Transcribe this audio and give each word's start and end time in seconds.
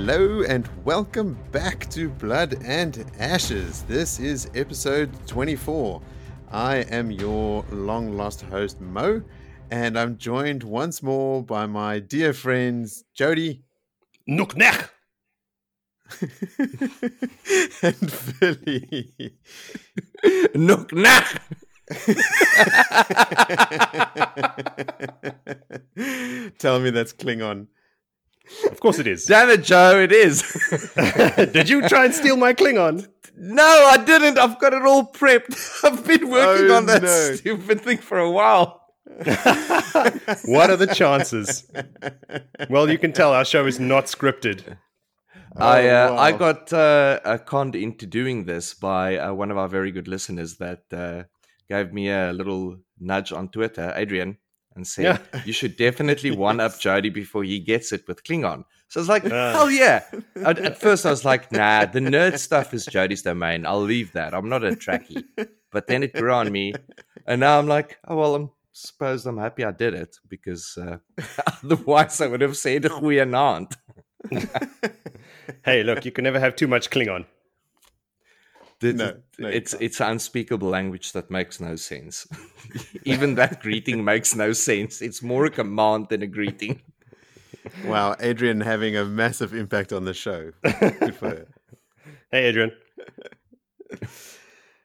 Hello 0.00 0.42
and 0.42 0.64
welcome 0.84 1.36
back 1.50 1.90
to 1.90 2.08
Blood 2.08 2.62
and 2.64 3.04
Ashes. 3.18 3.82
This 3.82 4.20
is 4.20 4.48
episode 4.54 5.10
24. 5.26 6.00
I 6.52 6.76
am 6.76 7.10
your 7.10 7.64
long 7.72 8.16
lost 8.16 8.42
host, 8.42 8.80
Mo, 8.80 9.24
and 9.72 9.98
I'm 9.98 10.16
joined 10.16 10.62
once 10.62 11.02
more 11.02 11.42
by 11.42 11.66
my 11.66 11.98
dear 11.98 12.32
friends, 12.32 13.02
Jody 13.12 13.64
Nuknech! 14.30 14.88
and 17.82 18.12
Philly. 18.12 19.36
Nuknach! 20.54 21.40
Tell 26.58 26.78
me 26.78 26.90
that's 26.90 27.12
Klingon. 27.12 27.66
Of 28.70 28.80
course 28.80 28.98
it 28.98 29.06
is. 29.06 29.24
Damn 29.32 29.50
it, 29.50 29.62
Joe, 29.62 30.00
it 30.00 30.12
is. 30.12 30.42
Did 31.52 31.68
you 31.68 31.88
try 31.88 32.04
and 32.06 32.14
steal 32.14 32.36
my 32.36 32.52
Klingon? 32.54 33.06
no, 33.36 33.62
I 33.64 33.96
didn't. 33.98 34.36
I've 34.38 34.58
got 34.58 34.72
it 34.72 34.82
all 34.82 35.04
prepped. 35.12 35.54
I've 35.84 36.04
been 36.06 36.28
working 36.28 36.70
Oh, 36.70 36.76
on 36.76 36.86
that 36.86 37.02
no. 37.02 37.34
stupid 37.34 37.80
thing 37.82 37.98
for 37.98 38.18
a 38.18 38.30
while. 38.30 38.82
What 40.44 40.70
are 40.70 40.76
the 40.76 40.90
chances? 40.92 41.70
Well, 42.68 42.90
you 42.90 42.98
can 42.98 43.12
tell 43.12 43.32
our 43.32 43.44
show 43.44 43.66
is 43.66 43.78
not 43.80 44.06
scripted. 44.06 44.76
I 45.56 45.88
uh, 45.88 46.10
Oh, 46.10 46.16
I 46.16 46.32
got 46.32 46.72
uh, 46.72 47.20
uh, 47.24 47.38
conned 47.38 47.74
into 47.74 48.06
doing 48.06 48.44
this 48.44 48.74
by 48.74 49.16
uh, 49.16 49.32
one 49.32 49.50
of 49.50 49.56
our 49.56 49.68
very 49.68 49.90
good 49.92 50.06
listeners 50.08 50.56
that 50.58 50.82
uh, 50.92 51.24
gave 51.68 51.92
me 51.92 52.10
a 52.10 52.32
little 52.32 52.76
nudge 53.00 53.32
on 53.32 53.48
Twitter, 53.48 53.92
Adrian, 53.96 54.38
and 54.78 54.86
said 54.86 55.04
Yeah. 55.04 55.42
you 55.44 55.52
should 55.52 55.76
definitely 55.76 56.30
one 56.30 56.60
up 56.60 56.78
Jody 56.80 57.10
before 57.10 57.44
he 57.44 57.58
gets 57.60 57.92
it 57.92 58.08
with 58.08 58.24
Klingon. 58.24 58.64
So 58.88 59.00
I 59.00 59.02
was 59.02 59.08
like, 59.10 59.24
Ah. 59.26 59.52
hell 59.52 59.70
yeah! 59.70 60.04
At, 60.48 60.58
at 60.58 60.80
first, 60.80 61.04
I 61.04 61.10
was 61.10 61.24
like, 61.24 61.52
nah, 61.52 61.84
the 61.84 62.00
nerd 62.00 62.38
stuff 62.38 62.72
is 62.72 62.86
Jody's 62.86 63.20
domain. 63.22 63.66
I'll 63.66 63.82
leave 63.82 64.12
that. 64.12 64.32
I'm 64.32 64.48
not 64.48 64.64
a 64.64 64.70
trekkie. 64.70 65.24
But 65.70 65.86
then 65.88 66.02
it 66.02 66.14
grew 66.14 66.32
on 66.32 66.50
me, 66.50 66.72
and 67.26 67.40
now 67.40 67.58
I'm 67.58 67.66
like, 67.68 67.98
oh 68.08 68.16
well, 68.16 68.34
I'm 68.34 68.50
suppose 68.72 69.26
I'm 69.26 69.36
happy 69.36 69.62
I 69.64 69.72
did 69.72 69.92
it 69.92 70.16
because 70.28 70.78
uh, 70.80 70.96
otherwise 71.62 72.20
I 72.22 72.28
would 72.28 72.40
have 72.40 72.56
said 72.56 72.88
we 73.02 73.20
are 73.20 73.26
not. 73.26 73.76
Hey, 75.64 75.82
look, 75.82 76.04
you 76.04 76.12
can 76.12 76.24
never 76.24 76.40
have 76.40 76.56
too 76.56 76.68
much 76.68 76.88
Klingon. 76.90 77.26
The- 78.80 78.92
No, 78.92 79.16
no, 79.38 79.48
it's 79.48 79.74
it's 79.74 80.00
unspeakable 80.00 80.68
language 80.68 81.12
that 81.12 81.30
makes 81.30 81.60
no 81.60 81.76
sense. 81.76 82.26
Even 83.04 83.34
that 83.36 83.60
greeting 83.60 84.04
makes 84.04 84.34
no 84.36 84.52
sense. 84.52 85.02
It's 85.02 85.22
more 85.22 85.46
a 85.46 85.50
command 85.50 86.08
than 86.10 86.22
a 86.22 86.26
greeting. 86.26 86.80
Wow, 87.84 88.16
Adrian 88.20 88.62
having 88.62 88.96
a 88.96 89.04
massive 89.04 89.52
impact 89.52 89.92
on 89.92 90.04
the 90.06 90.14
show. 90.14 90.52
Good 90.62 91.14
for 91.16 91.28
her. 91.28 91.46
Hey, 92.30 92.46
Adrian. 92.46 92.72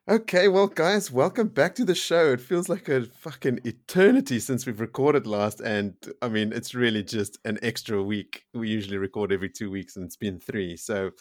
Okay, 0.10 0.50
well, 0.50 0.68
guys, 0.68 1.10
welcome 1.10 1.48
back 1.48 1.76
to 1.76 1.86
the 1.86 1.96
show. 1.96 2.34
It 2.34 2.42
feels 2.42 2.68
like 2.68 2.90
a 2.90 3.06
fucking 3.06 3.62
eternity 3.64 4.40
since 4.40 4.66
we've 4.66 4.82
recorded 4.82 5.26
last, 5.26 5.62
and 5.62 5.94
I 6.22 6.28
mean, 6.28 6.52
it's 6.52 6.76
really 6.76 7.04
just 7.04 7.38
an 7.46 7.58
extra 7.62 8.04
week. 8.04 8.44
We 8.54 8.68
usually 8.68 8.98
record 8.98 9.32
every 9.32 9.50
two 9.50 9.72
weeks, 9.72 9.96
and 9.96 10.06
it's 10.06 10.18
been 10.18 10.40
three. 10.40 10.76
So, 10.76 11.12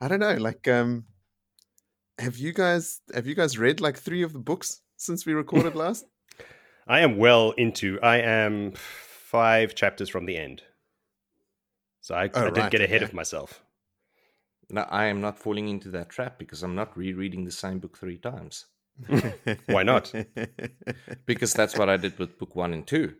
I 0.00 0.08
don't 0.08 0.20
know. 0.20 0.34
Like, 0.34 0.68
um, 0.68 1.04
have 2.18 2.36
you 2.36 2.52
guys 2.52 3.00
have 3.14 3.26
you 3.26 3.34
guys 3.34 3.58
read 3.58 3.80
like 3.80 3.98
three 3.98 4.22
of 4.22 4.32
the 4.32 4.38
books 4.38 4.80
since 4.96 5.26
we 5.26 5.32
recorded 5.32 5.74
last? 5.84 6.04
I 6.86 7.00
am 7.00 7.16
well 7.16 7.52
into. 7.52 7.98
I 8.02 8.18
am 8.18 8.72
five 8.74 9.74
chapters 9.74 10.08
from 10.08 10.26
the 10.26 10.36
end, 10.36 10.62
so 12.00 12.14
I, 12.14 12.30
Oh, 12.34 12.46
I 12.46 12.50
did 12.50 12.56
right, 12.58 12.70
get 12.70 12.80
ahead 12.80 12.96
okay. 13.02 13.04
of 13.04 13.14
myself. 13.14 13.62
No, 14.70 14.82
I 14.82 15.04
am 15.06 15.20
not 15.20 15.38
falling 15.38 15.68
into 15.68 15.90
that 15.90 16.08
trap 16.08 16.38
because 16.38 16.62
I'm 16.62 16.74
not 16.74 16.96
rereading 16.96 17.44
the 17.44 17.50
same 17.52 17.78
book 17.78 17.96
three 17.98 18.18
times. 18.18 18.66
Why 19.66 19.82
not? 19.82 20.12
Because 21.26 21.52
that's 21.52 21.76
what 21.76 21.88
I 21.88 21.96
did 21.96 22.18
with 22.18 22.38
book 22.38 22.56
one 22.56 22.72
and 22.72 22.86
two. 22.86 23.14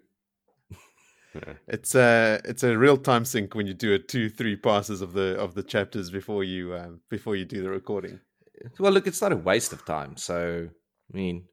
It's 1.67 1.95
a 1.95 2.41
it's 2.45 2.63
a 2.63 2.77
real 2.77 2.99
time 2.99 3.25
sync 3.25 3.55
when 3.55 3.67
you 3.67 3.73
do 3.75 3.95
a 3.95 3.99
two 3.99 4.29
three 4.29 4.57
passes 4.57 5.01
of 5.01 5.15
the 5.15 5.39
of 5.39 5.55
the 5.55 5.63
chapters 5.63 6.11
before 6.11 6.45
you 6.45 6.75
um, 6.75 7.01
before 7.09 7.37
you 7.37 7.47
do 7.47 7.63
the 7.63 7.71
recording. 7.71 8.21
Well, 8.79 8.93
look, 8.93 9.07
it's 9.07 9.21
not 9.23 9.33
a 9.33 9.37
waste 9.37 9.73
of 9.73 9.85
time. 9.85 10.17
So, 10.17 10.69
I 11.13 11.17
mean, 11.17 11.45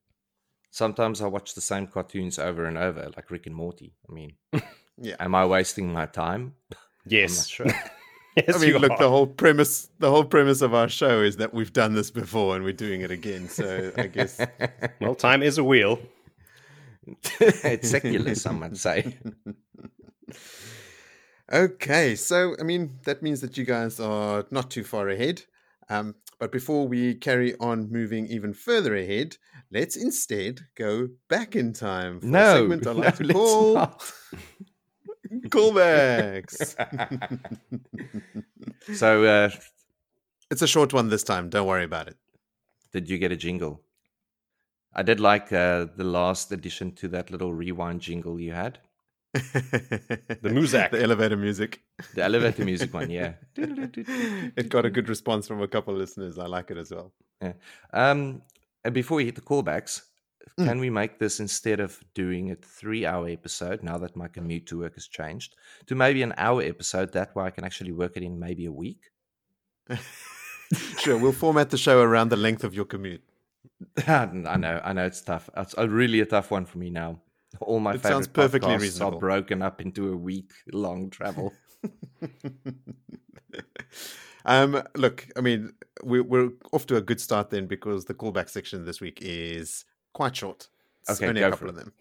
sometimes 0.71 1.21
I 1.21 1.27
watch 1.27 1.55
the 1.55 1.61
same 1.61 1.87
cartoons 1.87 2.37
over 2.39 2.65
and 2.65 2.77
over, 2.77 3.09
like 3.15 3.31
Rick 3.31 3.47
and 3.47 3.55
Morty. 3.55 3.93
I 4.09 4.13
mean, 4.13 4.33
Yeah. 5.01 5.15
am 5.19 5.33
I 5.35 5.45
wasting 5.45 5.91
my 5.93 6.05
time? 6.05 6.53
Yes. 7.05 7.31
I'm 7.59 7.67
not 7.67 7.73
sure. 7.73 7.81
yes, 8.37 8.55
I 8.55 8.59
mean, 8.59 8.77
look, 8.77 8.91
are. 8.91 8.97
the 8.97 9.09
whole 9.09 9.27
premise 9.27 9.89
the 9.99 10.09
whole 10.11 10.25
premise 10.25 10.61
of 10.61 10.73
our 10.73 10.89
show 10.89 11.21
is 11.21 11.37
that 11.37 11.53
we've 11.53 11.73
done 11.73 11.93
this 11.95 12.11
before 12.11 12.55
and 12.55 12.63
we're 12.63 12.73
doing 12.73 13.01
it 13.01 13.11
again. 13.11 13.47
So 13.49 13.91
I 13.97 14.07
guess 14.07 14.39
Well, 15.01 15.15
time 15.15 15.41
is 15.41 15.57
a 15.57 15.63
wheel. 15.63 15.99
it's 17.39 17.89
secular, 17.89 18.35
some 18.35 18.59
might 18.59 18.77
say. 18.77 19.17
okay. 21.51 22.15
So 22.15 22.55
I 22.59 22.63
mean, 22.63 22.99
that 23.05 23.21
means 23.23 23.41
that 23.41 23.57
you 23.57 23.65
guys 23.65 23.99
are 23.99 24.45
not 24.51 24.69
too 24.69 24.83
far 24.83 25.09
ahead. 25.09 25.43
Um, 25.89 26.15
but 26.39 26.51
before 26.53 26.87
we 26.87 27.15
carry 27.15 27.53
on 27.59 27.91
moving 27.91 28.25
even 28.27 28.53
further 28.53 28.95
ahead, 28.95 29.37
let's 29.71 29.97
instead 29.97 30.61
go 30.75 31.09
back 31.27 31.55
in 31.55 31.73
time 31.73 32.21
for 32.21 32.27
a 32.27 32.31
segment 32.31 32.87
I 32.87 32.91
like 32.93 33.19
no, 33.19 33.27
to 33.27 33.33
call 33.33 33.73
not. 33.73 34.11
callbacks. 35.49 36.75
so, 38.95 39.23
uh, 39.25 39.49
it's 40.49 40.61
a 40.61 40.67
short 40.67 40.93
one 40.93 41.09
this 41.09 41.23
time. 41.23 41.49
Don't 41.49 41.67
worry 41.67 41.83
about 41.83 42.07
it. 42.07 42.17
did 42.93 43.09
you 43.09 43.17
get 43.17 43.31
a 43.31 43.37
jingle? 43.37 43.81
I 44.93 45.03
did 45.03 45.19
like 45.19 45.53
uh, 45.53 45.87
the 45.95 46.03
last 46.03 46.51
addition 46.51 46.93
to 46.95 47.07
that 47.09 47.29
little 47.29 47.53
rewind 47.53 48.01
jingle 48.01 48.39
you 48.39 48.53
had. 48.53 48.79
the 49.33 50.39
Muzak. 50.43 50.91
the 50.91 51.01
elevator 51.03 51.37
music. 51.37 51.81
The 52.15 52.23
elevator 52.23 52.65
music 52.65 52.93
one, 52.93 53.09
yeah. 53.11 53.33
it 53.55 54.69
got 54.69 54.85
a 54.85 54.89
good 54.89 55.07
response 55.09 55.47
from 55.47 55.61
a 55.61 55.67
couple 55.67 55.93
of 55.93 55.99
listeners. 55.99 56.37
I 56.39 56.47
like 56.47 56.71
it 56.71 56.77
as 56.77 56.91
well. 56.91 57.13
yeah. 57.41 57.53
Um, 57.93 58.41
and 58.83 58.93
before 58.93 59.17
we 59.17 59.25
hit 59.25 59.35
the 59.35 59.41
callbacks, 59.41 60.01
Mm. 60.57 60.65
can 60.65 60.79
we 60.79 60.89
make 60.89 61.19
this 61.19 61.39
instead 61.39 61.79
of 61.79 62.01
doing 62.15 62.49
a 62.51 62.55
three 62.55 63.05
hour 63.05 63.27
episode, 63.29 63.83
now 63.83 63.97
that 63.99 64.15
my 64.15 64.27
commute 64.27 64.65
to 64.67 64.79
work 64.79 64.95
has 64.95 65.07
changed, 65.07 65.55
to 65.85 65.95
maybe 65.95 66.23
an 66.23 66.33
hour 66.37 66.61
episode? 66.63 67.11
That 67.13 67.35
way 67.35 67.43
I 67.45 67.49
can 67.51 67.63
actually 67.65 67.91
work 67.91 68.13
it 68.17 68.23
in 68.23 68.39
maybe 68.39 68.65
a 68.65 68.71
week. 68.71 69.11
Sure, 70.99 71.17
we'll 71.17 71.31
format 71.31 71.71
the 71.71 71.77
show 71.79 71.99
around 72.01 72.29
the 72.29 72.37
length 72.37 72.63
of 72.63 72.75
your 72.75 72.85
commute. 72.85 73.23
I 74.07 74.25
know, 74.27 74.79
I 74.83 74.93
know 74.93 75.05
it's 75.05 75.21
tough. 75.21 75.49
It's 75.57 75.73
a 75.77 75.87
really 75.89 76.19
a 76.19 76.25
tough 76.27 76.51
one 76.51 76.65
for 76.65 76.77
me 76.77 76.89
now. 76.91 77.21
All 77.59 77.79
my 77.79 77.91
It 77.91 78.01
favorite 78.01 78.09
sounds 78.11 78.27
perfectly 78.27 78.69
podcasts 78.69 78.81
reasonable. 78.81 79.17
are 79.17 79.19
broken 79.19 79.61
up 79.61 79.81
into 79.81 80.13
a 80.13 80.17
week 80.17 80.51
long 80.71 81.09
travel. 81.09 81.53
um, 84.45 84.81
look, 84.95 85.27
I 85.35 85.41
mean, 85.41 85.73
we, 86.03 86.21
we're 86.21 86.51
off 86.71 86.85
to 86.87 86.97
a 86.97 87.01
good 87.01 87.19
start 87.19 87.49
then 87.49 87.67
because 87.67 88.05
the 88.05 88.13
callback 88.13 88.49
section 88.49 88.85
this 88.85 89.01
week 89.01 89.19
is 89.21 89.85
quite 90.13 90.35
short. 90.35 90.67
It's 91.07 91.19
Okay, 91.19 91.29
only 91.29 91.41
a 91.41 91.49
couple 91.49 91.67
for 91.67 91.69
of 91.69 91.75
them. 91.75 91.93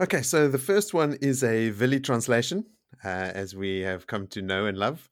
Okay, 0.00 0.22
so 0.22 0.48
the 0.48 0.58
first 0.58 0.94
one 0.94 1.14
is 1.20 1.42
a 1.42 1.70
Vili 1.70 2.00
translation, 2.00 2.64
uh, 3.04 3.08
as 3.08 3.56
we 3.56 3.80
have 3.80 4.06
come 4.06 4.26
to 4.28 4.42
know 4.42 4.66
and 4.66 4.78
love. 4.78 5.10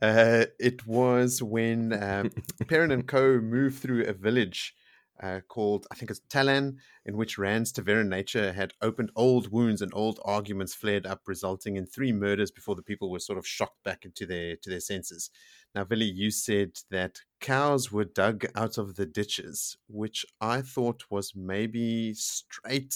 Uh, 0.00 0.44
it 0.58 0.86
was 0.86 1.42
when 1.42 1.92
um, 2.02 2.30
Perrin 2.68 2.92
and 2.92 3.06
Co. 3.06 3.40
moved 3.40 3.80
through 3.80 4.04
a 4.04 4.12
village 4.12 4.74
uh, 5.22 5.40
called, 5.48 5.86
I 5.90 5.94
think 5.94 6.10
it's 6.10 6.20
Talan, 6.28 6.76
in 7.04 7.16
which 7.16 7.38
Rand's 7.38 7.72
ta'veren 7.72 8.08
nature 8.08 8.52
had 8.52 8.72
opened 8.80 9.10
old 9.14 9.52
wounds 9.52 9.82
and 9.82 9.92
old 9.94 10.18
arguments 10.24 10.74
flared 10.74 11.06
up, 11.06 11.22
resulting 11.26 11.76
in 11.76 11.86
three 11.86 12.12
murders 12.12 12.50
before 12.50 12.74
the 12.74 12.82
people 12.82 13.10
were 13.10 13.18
sort 13.20 13.38
of 13.38 13.46
shocked 13.46 13.82
back 13.84 14.04
into 14.04 14.26
their 14.26 14.56
to 14.56 14.70
their 14.70 14.80
senses. 14.80 15.30
Now, 15.74 15.84
Vili, 15.84 16.06
you 16.06 16.30
said 16.30 16.72
that 16.90 17.20
cows 17.40 17.92
were 17.92 18.04
dug 18.04 18.46
out 18.54 18.78
of 18.78 18.96
the 18.96 19.06
ditches, 19.06 19.76
which 19.88 20.24
I 20.40 20.62
thought 20.62 21.04
was 21.10 21.32
maybe 21.34 22.14
straight 22.14 22.94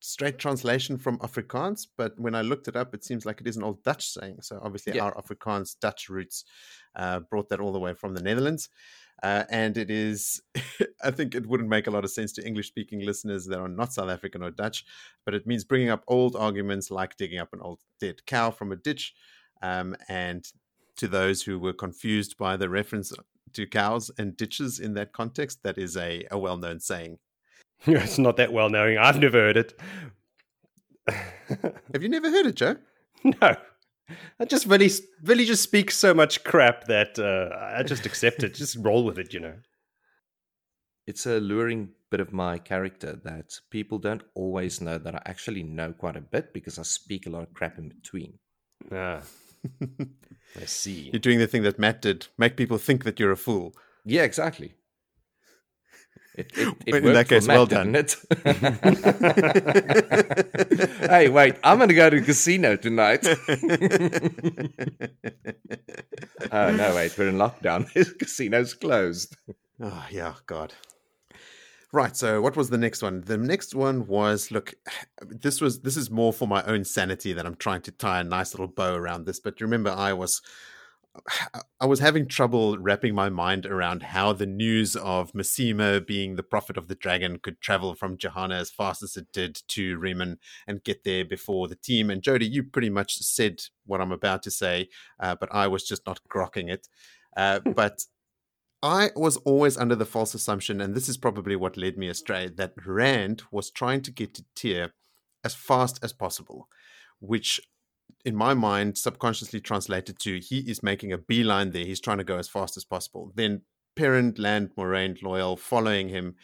straight 0.00 0.38
translation 0.38 0.98
from 0.98 1.18
Afrikaans, 1.20 1.86
but 1.96 2.12
when 2.20 2.34
I 2.34 2.42
looked 2.42 2.68
it 2.68 2.76
up, 2.76 2.94
it 2.94 3.02
seems 3.02 3.24
like 3.24 3.40
it 3.40 3.46
is 3.46 3.56
an 3.56 3.62
old 3.62 3.82
Dutch 3.84 4.06
saying. 4.06 4.42
So 4.42 4.60
obviously, 4.62 4.94
Yeah. 4.96 5.04
our 5.04 5.14
Afrikaans 5.14 5.78
Dutch 5.80 6.10
roots 6.10 6.44
uh, 6.94 7.20
brought 7.20 7.48
that 7.48 7.60
all 7.60 7.72
the 7.72 7.80
way 7.80 7.94
from 7.94 8.12
the 8.12 8.22
Netherlands. 8.22 8.68
Uh, 9.22 9.44
and 9.50 9.76
it 9.76 9.90
is, 9.90 10.42
I 11.02 11.10
think 11.10 11.34
it 11.34 11.46
wouldn't 11.46 11.68
make 11.68 11.86
a 11.86 11.90
lot 11.90 12.04
of 12.04 12.10
sense 12.10 12.32
to 12.32 12.46
English 12.46 12.68
speaking 12.68 13.00
listeners 13.00 13.46
that 13.46 13.58
are 13.58 13.68
not 13.68 13.92
South 13.92 14.10
African 14.10 14.42
or 14.42 14.50
Dutch, 14.50 14.84
but 15.24 15.34
it 15.34 15.46
means 15.46 15.64
bringing 15.64 15.90
up 15.90 16.04
old 16.08 16.36
arguments 16.36 16.90
like 16.90 17.16
digging 17.16 17.38
up 17.38 17.52
an 17.52 17.60
old 17.62 17.80
dead 18.00 18.26
cow 18.26 18.50
from 18.50 18.72
a 18.72 18.76
ditch. 18.76 19.14
Um, 19.62 19.96
and 20.08 20.44
to 20.96 21.08
those 21.08 21.42
who 21.42 21.58
were 21.58 21.72
confused 21.72 22.36
by 22.36 22.56
the 22.56 22.68
reference 22.68 23.12
to 23.54 23.66
cows 23.66 24.10
and 24.18 24.36
ditches 24.36 24.78
in 24.80 24.94
that 24.94 25.12
context, 25.12 25.62
that 25.62 25.78
is 25.78 25.96
a, 25.96 26.26
a 26.30 26.38
well 26.38 26.56
known 26.56 26.80
saying. 26.80 27.18
it's 27.86 28.18
not 28.18 28.36
that 28.36 28.52
well 28.52 28.70
known. 28.70 28.98
I've 28.98 29.18
never 29.18 29.38
heard 29.38 29.56
it. 29.56 29.80
Have 31.08 32.02
you 32.02 32.08
never 32.08 32.30
heard 32.30 32.46
it, 32.46 32.56
Joe? 32.56 32.76
no. 33.24 33.56
I 34.40 34.44
just 34.44 34.66
really, 34.66 34.90
really 35.22 35.44
just 35.44 35.62
speaks 35.62 35.96
so 35.96 36.14
much 36.14 36.44
crap 36.44 36.84
that 36.86 37.18
uh, 37.18 37.54
I 37.76 37.82
just 37.82 38.06
accept 38.06 38.42
it. 38.42 38.54
Just 38.54 38.76
roll 38.76 39.04
with 39.04 39.18
it, 39.18 39.32
you 39.32 39.40
know. 39.40 39.54
It's 41.06 41.26
a 41.26 41.38
luring 41.38 41.90
bit 42.10 42.20
of 42.20 42.32
my 42.32 42.58
character 42.58 43.20
that 43.24 43.58
people 43.70 43.98
don't 43.98 44.22
always 44.34 44.80
know 44.80 44.98
that 44.98 45.14
I 45.14 45.22
actually 45.26 45.62
know 45.62 45.92
quite 45.92 46.16
a 46.16 46.20
bit 46.20 46.54
because 46.54 46.78
I 46.78 46.82
speak 46.82 47.26
a 47.26 47.30
lot 47.30 47.42
of 47.42 47.52
crap 47.52 47.78
in 47.78 47.88
between. 47.88 48.38
Ah, 48.90 49.20
I 50.60 50.64
see. 50.64 51.10
You're 51.12 51.20
doing 51.20 51.38
the 51.38 51.46
thing 51.46 51.62
that 51.62 51.78
Matt 51.78 52.00
did 52.02 52.28
make 52.38 52.56
people 52.56 52.78
think 52.78 53.04
that 53.04 53.20
you're 53.20 53.32
a 53.32 53.36
fool. 53.36 53.74
Yeah, 54.04 54.22
exactly. 54.22 54.74
It, 56.36 56.50
it, 56.56 56.74
it 56.86 57.04
in 57.04 57.12
that 57.12 57.28
case, 57.28 57.46
Matt, 57.46 57.56
well 57.56 57.66
done. 57.66 57.94
it? 57.94 58.16
hey, 61.10 61.28
wait! 61.28 61.54
I'm 61.62 61.78
going 61.78 61.88
to 61.88 61.94
go 61.94 62.10
to 62.10 62.18
the 62.18 62.26
casino 62.26 62.74
tonight. 62.74 63.24
oh 66.52 66.70
no! 66.72 66.94
Wait, 66.96 67.16
we're 67.16 67.28
in 67.28 67.36
lockdown. 67.36 67.88
The 67.94 68.12
casino's 68.18 68.74
closed. 68.74 69.36
Oh, 69.80 70.06
yeah, 70.10 70.34
God. 70.46 70.74
Right. 71.92 72.16
So, 72.16 72.40
what 72.40 72.56
was 72.56 72.70
the 72.70 72.78
next 72.78 73.02
one? 73.02 73.20
The 73.20 73.38
next 73.38 73.72
one 73.74 74.06
was 74.08 74.50
look. 74.50 74.74
This 75.20 75.60
was 75.60 75.82
this 75.82 75.96
is 75.96 76.10
more 76.10 76.32
for 76.32 76.48
my 76.48 76.64
own 76.64 76.84
sanity 76.84 77.32
that 77.32 77.46
I'm 77.46 77.54
trying 77.54 77.82
to 77.82 77.92
tie 77.92 78.18
a 78.20 78.24
nice 78.24 78.54
little 78.54 78.66
bow 78.66 78.94
around 78.94 79.26
this. 79.26 79.38
But 79.38 79.60
remember, 79.60 79.90
I 79.90 80.12
was 80.12 80.42
I 81.80 81.86
was 81.86 82.00
having 82.00 82.26
trouble 82.26 82.76
wrapping 82.78 83.14
my 83.14 83.28
mind 83.28 83.66
around 83.66 84.02
how 84.02 84.32
the 84.32 84.46
news 84.46 84.96
of 84.96 85.32
Masema 85.32 86.04
being 86.04 86.34
the 86.34 86.42
prophet 86.42 86.76
of 86.76 86.88
the 86.88 86.96
dragon 86.96 87.38
could 87.38 87.60
travel 87.60 87.94
from 87.94 88.18
Johanna 88.18 88.56
as 88.56 88.70
fast 88.70 89.02
as 89.02 89.16
it 89.16 89.28
did 89.32 89.62
to 89.68 89.96
Remen 89.98 90.38
and 90.66 90.82
get 90.82 91.04
there 91.04 91.24
before 91.24 91.68
the 91.68 91.76
team. 91.76 92.10
And 92.10 92.22
Jody, 92.22 92.46
you 92.46 92.64
pretty 92.64 92.90
much 92.90 93.18
said 93.18 93.62
what 93.86 94.00
I'm 94.00 94.12
about 94.12 94.42
to 94.44 94.50
say, 94.50 94.88
uh, 95.20 95.36
but 95.38 95.54
I 95.54 95.68
was 95.68 95.84
just 95.84 96.04
not 96.06 96.20
grokking 96.28 96.68
it. 96.68 96.88
Uh, 97.36 97.60
but 97.74 98.04
I 98.82 99.10
was 99.14 99.36
always 99.38 99.78
under 99.78 99.94
the 99.94 100.04
false 100.04 100.34
assumption, 100.34 100.80
and 100.80 100.94
this 100.94 101.08
is 101.08 101.16
probably 101.16 101.56
what 101.56 101.76
led 101.76 101.96
me 101.96 102.08
astray, 102.08 102.48
that 102.56 102.74
Rand 102.84 103.44
was 103.50 103.70
trying 103.70 104.02
to 104.02 104.10
get 104.10 104.34
to 104.34 104.44
Tear 104.54 104.92
as 105.44 105.54
fast 105.54 105.98
as 106.02 106.12
possible, 106.12 106.68
which 107.20 107.60
in 108.24 108.34
my 108.34 108.54
mind 108.54 108.96
subconsciously 108.96 109.60
translated 109.60 110.18
to 110.20 110.40
he 110.40 110.60
is 110.60 110.82
making 110.82 111.12
a 111.12 111.18
beeline 111.18 111.70
there. 111.70 111.84
He's 111.84 112.00
trying 112.00 112.18
to 112.18 112.24
go 112.24 112.38
as 112.38 112.48
fast 112.48 112.76
as 112.76 112.84
possible. 112.84 113.32
Then 113.34 113.62
Perrin, 113.96 114.34
Lan, 114.38 114.70
Moiraine, 114.76 115.20
Loial 115.22 115.58
following 115.58 116.08
him, 116.08 116.34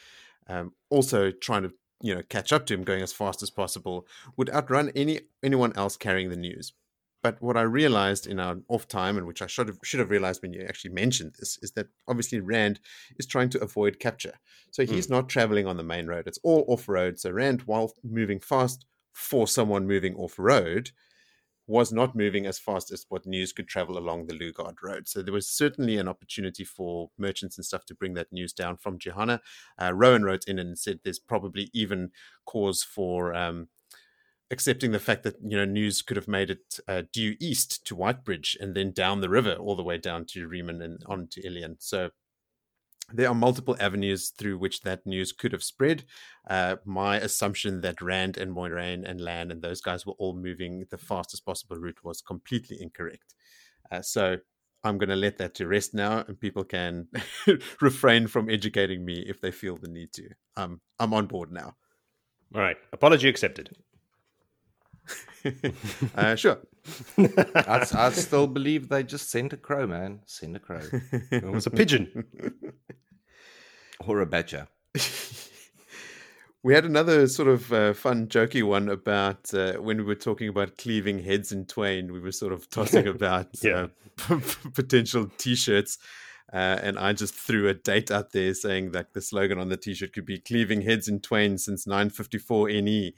um, 0.47 0.73
also 0.89 1.31
trying 1.31 1.63
to 1.63 1.73
you 2.03 2.15
know 2.15 2.23
catch 2.29 2.53
up 2.53 2.67
to 2.67 2.75
him, 2.75 2.85
going 2.85 3.03
as 3.03 3.13
fast 3.13 3.43
as 3.43 3.51
possible, 3.51 4.07
would 4.37 4.51
outrun 4.51 4.91
any 4.95 5.21
anyone 5.43 5.73
else 5.77 5.97
carrying 5.97 6.31
the 6.31 6.37
news. 6.37 6.73
But 7.23 7.43
what 7.43 7.57
I 7.57 7.63
realized 7.63 8.27
in 8.27 8.41
our 8.41 8.57
off 8.69 8.89
time, 8.89 9.19
and 9.19 9.27
which 9.27 9.43
I 9.43 9.47
should 9.47 9.69
have 9.69 9.79
should 9.85 10.01
have 10.01 10.11
realized 10.11 10.43
when 10.43 10.53
you 10.53 10.63
actually 10.63 10.93
mentioned 10.93 11.35
this, 11.39 11.59
is 11.63 11.73
that 11.73 11.89
obviously 12.09 12.41
Rand 12.41 12.81
is 13.19 13.27
trying 13.27 13.51
to 13.51 13.61
avoid 13.61 13.99
capture. 13.99 14.35
So 14.71 14.87
he's 14.87 15.11
not 15.11 15.29
traveling 15.29 15.67
on 15.67 15.77
the 15.77 15.83
main 15.83 16.07
road; 16.07 16.27
it's 16.27 16.41
all 16.43 16.65
off 16.69 16.89
road. 16.89 17.19
So 17.19 17.31
Rand, 17.31 17.63
while 17.63 17.93
moving 18.03 18.41
fast 18.41 18.87
for 19.13 19.47
someone 19.47 19.87
moving 19.87 20.15
off 20.15 20.39
road, 20.39 20.93
was 21.71 21.93
not 21.93 22.17
moving 22.17 22.47
as 22.47 22.59
fast 22.59 22.91
as 22.91 23.07
what 23.09 23.25
news 23.27 23.53
could 23.53 23.69
travel 23.69 23.97
along 23.97 24.27
the 24.27 24.35
Lugard 24.35 24.75
Road. 24.83 25.07
So 25.07 25.23
there 25.23 25.33
was 25.33 25.49
certainly 25.49 25.99
an 25.99 26.09
opportunity 26.09 26.65
for 26.65 27.11
merchants 27.17 27.57
and 27.57 27.65
stuff 27.65 27.87
to 27.87 27.95
bring 27.95 28.15
that 28.15 28.33
news 28.33 28.53
down 28.53 28.77
from 28.77 28.99
Johanna. 28.99 29.41
Uh, 29.81 29.93
Rowan 29.95 30.25
wrote 30.25 30.47
in 30.49 30.59
and 30.59 30.77
said 30.77 30.99
there's 31.05 31.21
probably 31.21 31.71
even 31.73 32.11
cause 32.45 32.83
for 32.83 33.33
um, 33.33 33.69
accepting 34.51 34.91
the 34.91 34.99
fact 34.99 35.23
that 35.23 35.37
you 35.41 35.57
know 35.57 35.65
news 35.65 36.03
could 36.03 36.17
have 36.17 36.27
made 36.27 36.51
it 36.51 36.81
uh, 36.89 37.03
due 37.13 37.37
east 37.39 37.87
to 37.87 37.95
Whitebridge 37.95 38.57
and 38.59 38.75
then 38.75 38.91
down 38.91 39.21
the 39.21 39.29
river 39.29 39.55
all 39.55 39.77
the 39.77 39.85
way 39.85 39.97
down 39.97 40.25
to 40.31 40.49
Remen 40.49 40.83
and 40.83 41.01
on 41.07 41.29
to 41.29 41.43
Illian. 41.43 41.77
So 41.79 42.11
there 43.13 43.29
are 43.29 43.35
multiple 43.35 43.77
avenues 43.81 44.31
through 44.31 44.59
which 44.59 44.83
that 44.83 45.07
news 45.07 45.33
could 45.33 45.53
have 45.53 45.63
spread. 45.63 46.05
Uh, 46.49 46.77
my 46.85 47.17
assumption 47.17 47.81
that 47.81 48.01
Rand 48.01 48.37
and 48.37 48.55
Moiraine 48.55 49.09
and 49.09 49.21
Lan 49.21 49.51
and 49.51 49.63
those 49.63 49.81
guys 49.81 50.07
were 50.07 50.15
all 50.19 50.35
moving 50.35 50.87
the 50.91 50.99
fastest 50.99 51.45
possible 51.45 51.77
route 51.77 52.05
was 52.05 52.21
completely 52.21 52.81
incorrect. 52.81 53.35
Uh, 53.91 54.03
so 54.03 54.39
I'm 54.85 54.99
going 54.99 55.11
to 55.11 55.17
let 55.17 55.39
that 55.39 55.55
to 55.57 55.67
rest 55.67 55.95
now, 55.95 56.25
and 56.27 56.41
people 56.41 56.65
can 56.65 57.09
refrain 57.81 58.27
from 58.27 58.49
educating 58.49 59.05
me 59.05 59.25
if 59.27 59.41
they 59.41 59.51
feel 59.51 59.77
the 59.77 59.89
need 59.89 60.13
to. 60.15 60.29
Um, 60.57 60.81
I'm 60.99 61.13
on 61.13 61.27
board 61.27 61.53
now. 61.53 61.75
All 62.55 62.61
right. 62.61 62.77
Apology 62.93 63.29
accepted. 63.29 63.77
uh, 66.15 66.35
sure. 66.35 66.59
I, 67.19 67.87
I 67.95 68.11
still 68.11 68.47
believe 68.47 68.89
they 68.89 69.03
just 69.03 69.31
sent 69.31 69.53
a 69.53 69.57
crow, 69.57 69.87
man. 69.87 70.21
Send 70.27 70.57
a 70.57 70.59
crow 70.59 70.81
It 71.31 71.45
was 71.45 71.67
a 71.67 71.71
pigeon. 71.71 72.25
or 74.07 74.21
a 74.21 74.27
badger. 74.27 74.69
We 76.63 76.75
had 76.75 76.85
another 76.85 77.27
sort 77.27 77.49
of 77.49 77.73
uh, 77.73 77.95
fun, 77.95 78.27
jokey 78.27 78.63
one 78.63 78.91
about 78.91 79.55
uh, 79.55 79.75
when 79.75 79.97
we 79.97 80.05
were 80.05 80.15
talking 80.15 80.47
about 80.51 80.77
cleaving 80.77 81.21
heads 81.23 81.53
in 81.53 81.65
twain. 81.65 82.13
We 82.13 82.21
were 82.21 82.33
sort 82.33 82.53
of 82.53 82.69
tossing 82.69 83.07
about 83.09 83.49
Yeah. 83.63 83.87
uh, 84.29 84.41
potential 84.75 85.31
T-shirts, 85.39 85.97
uh, 86.53 86.57
and 86.83 86.99
I 86.99 87.15
just 87.15 87.35
threw 87.35 87.67
a 87.69 87.73
date 87.73 88.11
out 88.11 88.33
there 88.33 88.53
saying 88.53 88.91
that 88.91 89.15
the 89.15 89.23
slogan 89.23 89.59
on 89.59 89.71
the 89.71 89.79
T-shirt 89.79 90.13
could 90.13 90.27
be 90.27 90.39
"Cleaving 90.39 90.83
heads 90.83 91.09
in 91.09 91.21
twain 91.21 91.57
since 91.57 91.87
954 91.87 92.69
NE." 92.69 93.15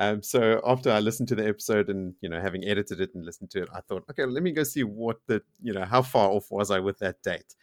Um, 0.00 0.22
so 0.22 0.62
after 0.66 0.90
I 0.90 0.98
listened 0.98 1.28
to 1.28 1.34
the 1.34 1.46
episode 1.46 1.90
and 1.90 2.14
you 2.22 2.30
know 2.30 2.40
having 2.40 2.64
edited 2.64 3.02
it 3.02 3.14
and 3.14 3.22
listened 3.22 3.50
to 3.50 3.62
it, 3.62 3.68
I 3.74 3.82
thought, 3.82 4.04
okay, 4.10 4.24
let 4.24 4.42
me 4.42 4.50
go 4.50 4.64
see 4.64 4.82
what 4.82 5.18
the 5.26 5.42
you 5.62 5.74
know 5.74 5.84
how 5.84 6.00
far 6.00 6.30
off 6.30 6.50
was 6.50 6.70
I 6.70 6.78
with 6.80 6.98
that 7.00 7.22
date. 7.22 7.54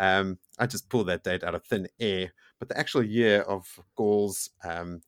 Um, 0.00 0.38
I 0.58 0.66
just 0.66 0.88
pulled 0.88 1.08
that 1.08 1.22
date 1.22 1.44
out 1.44 1.54
of 1.54 1.66
thin 1.66 1.88
air, 2.00 2.32
but 2.58 2.70
the 2.70 2.78
actual 2.78 3.02
year 3.02 3.42
of 3.42 3.66
Gaul's 3.94 4.48
um, 4.64 5.02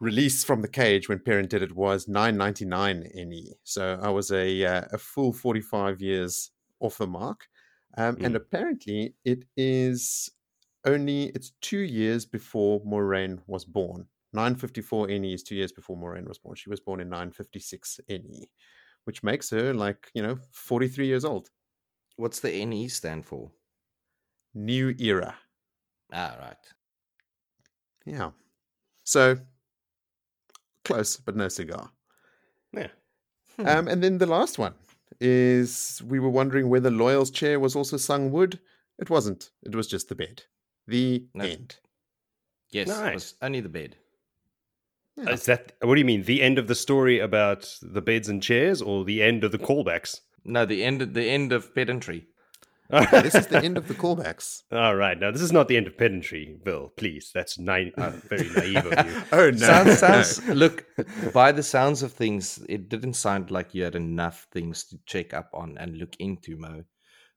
release 0.00 0.44
from 0.44 0.60
the 0.60 0.68
cage 0.68 1.08
when 1.08 1.18
Perrin 1.18 1.48
did 1.48 1.62
it 1.62 1.74
was 1.74 2.06
999 2.06 3.10
NE. 3.14 3.54
So 3.64 3.98
I 4.02 4.10
was 4.10 4.30
a 4.30 4.64
uh, 4.64 4.84
a 4.92 4.98
full 4.98 5.32
45 5.32 6.02
years 6.02 6.50
off 6.80 6.98
the 6.98 7.06
mark, 7.06 7.48
um, 7.96 8.18
and 8.20 8.36
apparently 8.36 9.14
it 9.24 9.46
is 9.56 10.30
only 10.84 11.30
it's 11.34 11.52
two 11.62 11.80
years 11.80 12.26
before 12.26 12.82
Moiraine 12.82 13.40
was 13.46 13.64
born. 13.64 14.08
954 14.32 15.08
NE 15.08 15.34
is 15.34 15.42
two 15.42 15.54
years 15.56 15.72
before 15.72 15.96
Moiraine 15.96 16.28
was 16.28 16.38
born. 16.38 16.54
She 16.56 16.70
was 16.70 16.80
born 16.80 17.00
in 17.00 17.08
956 17.08 18.00
NE, 18.08 18.48
which 19.04 19.22
makes 19.22 19.50
her 19.50 19.74
like 19.74 20.10
you 20.14 20.22
know 20.22 20.38
43 20.52 21.06
years 21.06 21.24
old. 21.24 21.50
What's 22.16 22.40
the 22.40 22.64
NE 22.64 22.88
stand 22.88 23.26
for? 23.26 23.50
New 24.54 24.94
era. 24.98 25.34
Ah, 26.12 26.36
right. 26.40 26.56
Yeah. 28.04 28.30
So 29.04 29.36
close, 30.84 31.16
but 31.16 31.36
no 31.36 31.48
cigar. 31.48 31.90
Yeah. 32.72 32.88
Um, 33.58 33.88
and 33.88 34.02
then 34.02 34.18
the 34.18 34.26
last 34.26 34.58
one 34.58 34.74
is 35.20 36.00
we 36.06 36.18
were 36.18 36.30
wondering 36.30 36.68
whether 36.68 36.90
Loial's 36.90 37.30
chair 37.30 37.60
was 37.60 37.76
also 37.76 37.96
sung 37.96 38.30
wood. 38.30 38.58
It 38.98 39.10
wasn't. 39.10 39.50
It 39.64 39.74
was 39.74 39.86
just 39.86 40.08
the 40.08 40.14
bed. 40.14 40.42
The 40.86 41.26
No. 41.34 41.44
end. 41.44 41.76
Yes, 42.70 42.88
it 42.88 42.92
Nice. 42.92 43.14
was 43.14 43.34
only 43.42 43.60
the 43.60 43.68
bed. 43.68 43.96
Yeah. 45.24 45.32
Is 45.32 45.44
that 45.46 45.72
what 45.82 45.94
do 45.94 46.00
you 46.00 46.04
mean? 46.04 46.22
The 46.22 46.42
end 46.42 46.58
of 46.58 46.66
the 46.68 46.74
story 46.74 47.18
about 47.18 47.72
the 47.82 48.02
beds 48.02 48.28
and 48.28 48.42
chairs, 48.42 48.80
or 48.82 49.04
the 49.04 49.22
end 49.22 49.44
of 49.44 49.52
the 49.52 49.58
callbacks? 49.58 50.20
No, 50.44 50.64
the 50.64 50.82
end. 50.84 51.14
The 51.14 51.28
end 51.28 51.52
of 51.52 51.74
pedantry. 51.74 52.26
this 53.12 53.36
is 53.36 53.46
the 53.46 53.62
end 53.62 53.76
of 53.76 53.86
the 53.86 53.94
callbacks. 53.94 54.62
All 54.72 54.96
right. 54.96 55.18
Now 55.18 55.30
this 55.30 55.42
is 55.42 55.52
not 55.52 55.68
the 55.68 55.76
end 55.76 55.86
of 55.86 55.96
pedantry, 55.96 56.58
Bill. 56.64 56.92
Please, 56.96 57.30
that's 57.32 57.56
ni- 57.56 57.92
uh, 57.96 58.10
very 58.28 58.48
naive 58.48 58.84
of 58.86 59.06
you. 59.06 59.22
Oh 59.32 59.50
no! 59.50 59.56
Sounds, 59.58 59.86
no. 59.86 59.94
sounds. 59.94 60.48
Look, 60.48 60.86
by 61.32 61.52
the 61.52 61.62
sounds 61.62 62.02
of 62.02 62.12
things, 62.12 62.58
it 62.68 62.88
didn't 62.88 63.14
sound 63.14 63.52
like 63.52 63.74
you 63.74 63.84
had 63.84 63.94
enough 63.94 64.48
things 64.50 64.84
to 64.84 64.98
check 65.06 65.32
up 65.34 65.50
on 65.54 65.78
and 65.78 65.98
look 65.98 66.16
into, 66.18 66.56
Mo. 66.56 66.82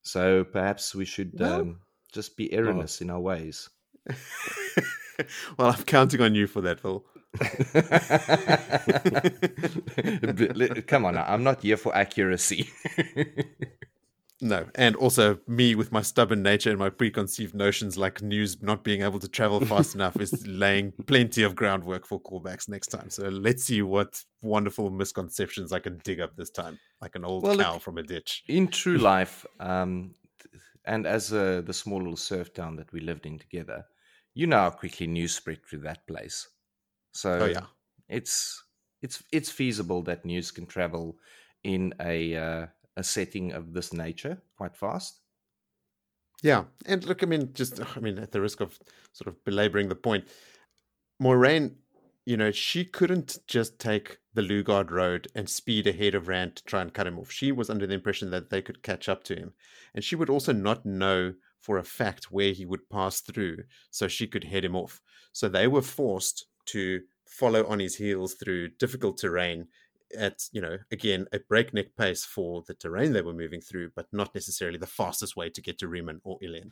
So 0.02 0.44
perhaps 0.44 0.96
we 0.96 1.06
should 1.06 1.40
No. 1.40 1.62
um, 1.62 1.80
just 2.12 2.36
be 2.36 2.52
erroneous 2.54 3.02
in 3.02 3.12
our 3.12 3.20
ways. 3.22 3.70
well, 5.58 5.70
I'm 5.70 5.84
counting 5.84 6.22
on 6.22 6.36
you 6.36 6.48
for 6.48 6.62
that, 6.62 6.80
Phil. 6.80 7.06
Come 10.88 11.06
on, 11.06 11.16
now, 11.16 11.25
I'm 11.28 11.44
not 11.44 11.62
here 11.62 11.78
for 11.78 11.96
accuracy. 11.96 12.70
No, 14.42 14.66
and 14.75 14.98
also 14.98 15.40
me 15.48 15.74
with 15.74 15.94
my 15.94 16.02
stubborn 16.02 16.44
nature 16.44 16.70
and 16.70 16.78
my 16.78 16.90
preconceived 16.90 17.56
notions, 17.56 17.98
like 17.98 18.22
news 18.22 18.62
not 18.62 18.84
being 18.84 19.02
able 19.02 19.20
to 19.20 19.30
travel 19.30 19.62
fast 19.62 19.96
enough, 20.00 20.20
is 20.20 20.46
laying 20.46 20.92
plenty 21.06 21.44
of 21.44 21.56
groundwork 21.56 22.06
for 22.06 22.20
callbacks 22.22 22.68
next 22.68 22.88
time. 22.88 23.10
So 23.10 23.30
let's 23.30 23.63
see 23.63 23.82
what 23.84 24.22
wonderful 24.42 24.90
misconceptions 24.90 25.72
I 25.72 25.80
can 25.80 25.98
dig 26.04 26.20
up 26.20 26.36
this 26.36 26.50
time, 26.50 26.78
like 27.00 27.16
an 27.16 27.24
old 27.24 27.44
Well, 27.44 27.56
look- 27.56 27.82
from 27.82 27.98
a 28.00 28.04
ditch. 28.04 28.44
in 28.50 28.68
true 28.68 28.98
life, 28.98 29.46
um, 29.62 30.13
and 30.84 31.08
as 31.08 31.32
uh, 31.32 31.62
the 31.66 31.74
small 31.74 32.00
little 32.00 32.18
surf 32.18 32.54
town 32.54 32.75
that 32.75 32.92
we 32.92 33.00
lived 33.00 33.25
in 33.25 33.40
together, 33.40 33.86
you 34.34 34.46
know 34.46 34.58
how 34.58 34.72
quickly 34.72 35.08
news 35.08 35.34
spread 35.34 35.66
through 35.66 35.84
that 35.84 36.06
place. 36.06 36.50
So 37.13 37.43
Oh 37.43 37.46
yeah, 37.46 37.67
it's 38.10 38.63
it's 39.01 39.24
it's 39.32 39.50
feasible 39.51 40.01
that 40.03 40.25
news 40.25 40.51
can 40.51 40.65
travel 40.65 41.17
in 41.63 41.93
a 42.00 42.36
uh, 42.36 42.67
a 42.98 43.03
setting 43.03 43.53
of 43.53 43.74
this 43.74 43.93
nature 43.93 44.41
quite 44.58 44.75
fast. 44.75 45.22
Yeah, 46.41 46.65
and 46.86 47.03
look, 47.05 47.24
I 47.24 47.25
mean, 47.25 47.53
just 47.53 47.79
I 47.98 48.00
mean, 48.00 48.20
at 48.20 48.32
the 48.32 48.41
risk 48.41 48.60
of 48.60 48.79
sort 49.13 49.27
of 49.27 49.43
belaboring 49.46 49.89
the 49.89 49.96
point, 49.96 50.27
Moiraine, 51.22 51.77
you 52.25 52.38
know, 52.38 52.51
she 52.51 52.86
couldn't 52.86 53.39
just 53.48 53.79
take 53.79 54.20
the 54.34 54.41
Lugard 54.41 54.91
Road 54.91 55.27
and 55.36 55.50
speed 55.50 55.88
ahead 55.88 56.15
of 56.15 56.27
Rand 56.27 56.58
to 56.58 56.63
try 56.65 56.82
and 56.82 56.93
cut 56.93 57.08
him 57.08 57.20
off. 57.20 57.32
She 57.32 57.51
was 57.51 57.70
under 57.70 57.88
the 57.88 57.93
impression 57.93 58.32
that 58.32 58.50
they 58.50 58.62
could 58.62 58.84
catch 58.84 59.10
up 59.10 59.24
to 59.25 59.36
him, 59.36 59.53
and 59.93 60.03
she 60.03 60.15
would 60.15 60.29
also 60.29 60.53
not 60.53 60.86
know 60.86 61.36
for 61.62 61.77
a 61.77 61.84
fact 61.84 62.32
where 62.32 62.53
he 62.53 62.65
would 62.65 62.89
pass 62.89 63.22
through, 63.22 63.63
so 63.89 64.08
she 64.08 64.27
could 64.27 64.46
head 64.46 64.65
him 64.65 64.75
off. 64.75 65.01
So 65.32 65.50
they 65.50 65.67
were 65.67 65.82
forced 65.82 66.48
to 66.67 67.01
follow 67.27 67.65
on 67.67 67.79
his 67.79 67.96
heels 67.96 68.36
through 68.36 68.70
difficult 68.70 69.17
terrain 69.17 69.67
at 70.17 70.48
you 70.51 70.62
know 70.62 70.77
again 70.91 71.25
a 71.34 71.39
breakneck 71.39 71.96
pace 71.96 72.24
for 72.24 72.63
the 72.67 72.74
terrain 72.75 73.13
they 73.13 73.22
were 73.22 73.34
moving 73.34 73.62
through, 73.62 73.89
but 73.96 74.08
not 74.12 74.34
necessarily 74.36 74.77
the 74.77 74.88
fastest 74.88 75.36
way 75.36 75.50
to 75.50 75.62
get 75.62 75.77
to 75.79 75.88
Remen 75.88 76.20
or 76.24 76.38
Illian 76.39 76.72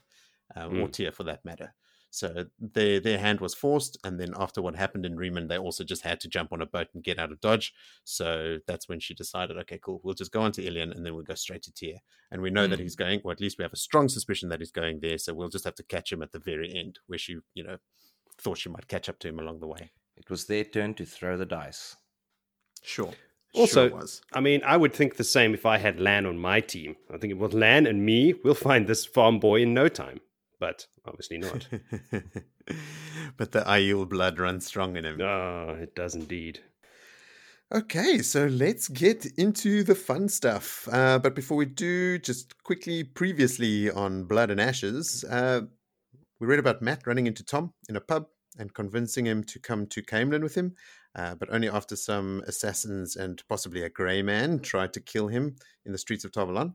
uh, 0.56 0.68
mm. 0.68 0.84
or 0.84 0.88
Tear 0.88 1.12
for 1.12 1.24
that 1.24 1.44
matter. 1.46 1.74
So 2.14 2.46
their 2.60 3.00
their 3.00 3.18
hand 3.18 3.40
was 3.40 3.54
forced, 3.54 3.98
and 4.04 4.20
then 4.20 4.34
after 4.38 4.62
what 4.62 4.76
happened 4.76 5.06
in 5.06 5.16
Remen, 5.16 5.48
they 5.48 5.58
also 5.58 5.86
just 5.86 6.04
had 6.04 6.20
to 6.20 6.28
jump 6.28 6.52
on 6.52 6.62
a 6.62 6.66
boat 6.66 6.88
and 6.94 7.02
get 7.02 7.18
out 7.18 7.32
of 7.32 7.40
Dodge. 7.40 7.74
So 8.04 8.58
that's 8.68 8.90
when 8.90 9.00
she 9.00 9.14
decided, 9.14 9.58
okay, 9.60 9.80
cool, 9.82 10.02
we'll 10.04 10.14
just 10.14 10.34
go 10.34 10.42
on 10.42 10.52
to 10.54 10.62
Illian, 10.62 10.94
and 10.94 11.06
then 11.06 11.16
we'll 11.16 11.24
go 11.24 11.36
straight 11.36 11.64
to 11.64 11.74
Tear. 11.74 12.00
And 12.30 12.42
we 12.42 12.50
know 12.50 12.68
mm. 12.68 12.72
that 12.72 12.80
he's 12.80 12.98
going, 12.98 13.22
or 13.24 13.32
at 13.32 13.40
least 13.40 13.58
we 13.58 13.64
have 13.64 13.72
a 13.72 13.78
strong 13.78 14.10
suspicion 14.10 14.50
that 14.50 14.60
he's 14.60 14.74
going 14.74 15.00
there. 15.00 15.18
So 15.18 15.34
we'll 15.34 15.48
just 15.48 15.64
have 15.64 15.76
to 15.76 15.84
catch 15.84 16.12
him 16.12 16.22
at 16.22 16.34
the 16.34 16.40
very 16.40 16.76
end, 16.76 17.00
where 17.08 17.18
she, 17.18 17.38
you 17.54 17.64
know, 17.64 17.78
thought 18.42 18.58
she 18.58 18.70
might 18.70 18.88
catch 18.88 19.10
up 19.10 19.20
to 19.20 19.28
him 19.28 19.40
along 19.40 19.60
the 19.60 19.68
way. 19.68 19.92
It 20.18 20.30
was 20.30 20.46
their 20.46 20.64
turn 20.64 20.94
to 20.96 21.06
throw 21.06 21.38
the 21.38 21.46
dice. 21.46 21.96
Sure. 22.84 23.14
Also, 23.54 23.90
sure 23.90 23.98
was. 23.98 24.22
I 24.34 24.40
mean, 24.40 24.62
I 24.66 24.78
would 24.78 24.94
think 24.94 25.18
the 25.18 25.24
same 25.24 25.54
if 25.54 25.66
I 25.66 25.78
had 25.78 26.00
Lan 26.00 26.26
on 26.26 26.38
my 26.38 26.62
team. 26.62 26.96
I 27.14 27.18
think 27.18 27.32
it 27.32 27.38
with 27.38 27.54
Lan 27.54 27.86
and 27.86 28.06
me, 28.06 28.34
we'll 28.44 28.54
find 28.54 28.88
this 28.88 29.06
farm 29.06 29.40
boy 29.40 29.62
in 29.62 29.74
no 29.74 29.88
time. 29.88 30.22
But 30.60 30.88
obviously 31.06 31.38
not. 31.40 31.68
but 33.38 33.52
the 33.52 33.62
Aiel 33.62 34.08
blood 34.08 34.40
runs 34.40 34.68
strong 34.68 34.96
in 34.96 35.06
him. 35.06 35.20
Ah, 35.22 35.66
oh, 35.70 35.74
it 35.82 35.96
does 35.96 36.16
indeed. 36.16 36.60
Okay, 37.74 38.18
so 38.20 38.48
let's 38.48 38.90
get 38.90 39.26
into 39.38 39.84
the 39.84 39.96
fun 39.96 40.28
stuff. 40.28 40.90
Uh, 40.92 41.18
but 41.20 41.36
before 41.36 41.58
we 41.58 41.66
do, 41.66 42.20
just 42.20 42.62
quickly, 42.64 43.04
previously 43.04 43.90
on 43.90 44.26
Blood 44.26 44.52
and 44.52 44.60
Ashes, 44.60 45.24
uh, 45.30 45.62
we 46.42 46.48
read 46.48 46.60
about 46.60 46.82
Mat 46.82 47.04
running 47.06 47.28
into 47.28 47.46
Tom 47.46 47.72
in 47.88 47.96
a 47.96 48.02
pub 48.02 48.26
and 48.58 48.74
convincing 48.74 49.28
him 49.28 49.44
to 49.44 49.60
come 49.60 49.86
to 49.86 50.02
Caemlyn 50.02 50.42
with 50.42 50.56
him, 50.56 50.74
uh, 51.16 51.36
but 51.36 51.54
only 51.54 51.70
after 51.70 51.96
some 51.96 52.42
assassins 52.48 53.16
and 53.16 53.44
possibly 53.48 53.84
a 53.84 53.90
grey 53.90 54.24
man 54.24 54.60
tried 54.60 54.92
to 54.94 55.00
kill 55.00 55.28
him 55.28 55.56
in 55.86 55.92
the 55.92 56.00
streets 56.00 56.26
of 56.26 56.32
Tar 56.32 56.48
Valon. 56.48 56.74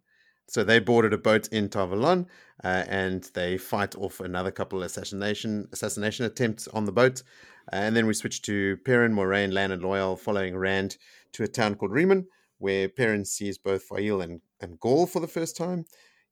So 0.49 0.63
they 0.63 0.79
boarded 0.79 1.13
a 1.13 1.19
boat 1.19 1.49
in 1.49 1.69
Tar 1.69 1.89
Valon 1.89 2.27
uh, 2.63 2.85
and 2.87 3.29
they 3.35 3.59
fight 3.59 3.97
off 3.97 4.21
another 4.21 4.53
couple 4.53 4.85
assassination 4.85 5.67
assassination 5.73 6.25
attempts 6.27 6.69
on 6.69 6.85
the 6.85 6.93
boat. 6.93 7.25
Uh, 7.73 7.77
and 7.77 7.97
then 7.97 8.07
we 8.07 8.15
switch 8.15 8.43
to 8.43 8.77
Perrin, 8.85 9.13
Moiraine, 9.13 9.53
Lan, 9.53 9.73
and 9.73 9.83
Loial 9.83 10.17
following 10.17 10.57
Rand 10.57 10.97
to 11.33 11.43
a 11.43 11.49
town 11.49 11.75
called 11.75 11.91
Remen, 11.91 12.27
where 12.59 12.89
Perrin 12.89 13.25
sees 13.25 13.59
both 13.59 13.83
Faile 13.83 14.21
and, 14.21 14.41
and 14.61 14.79
Gaul 14.79 15.09
for 15.09 15.19
the 15.19 15.27
first 15.27 15.57
time. 15.57 15.87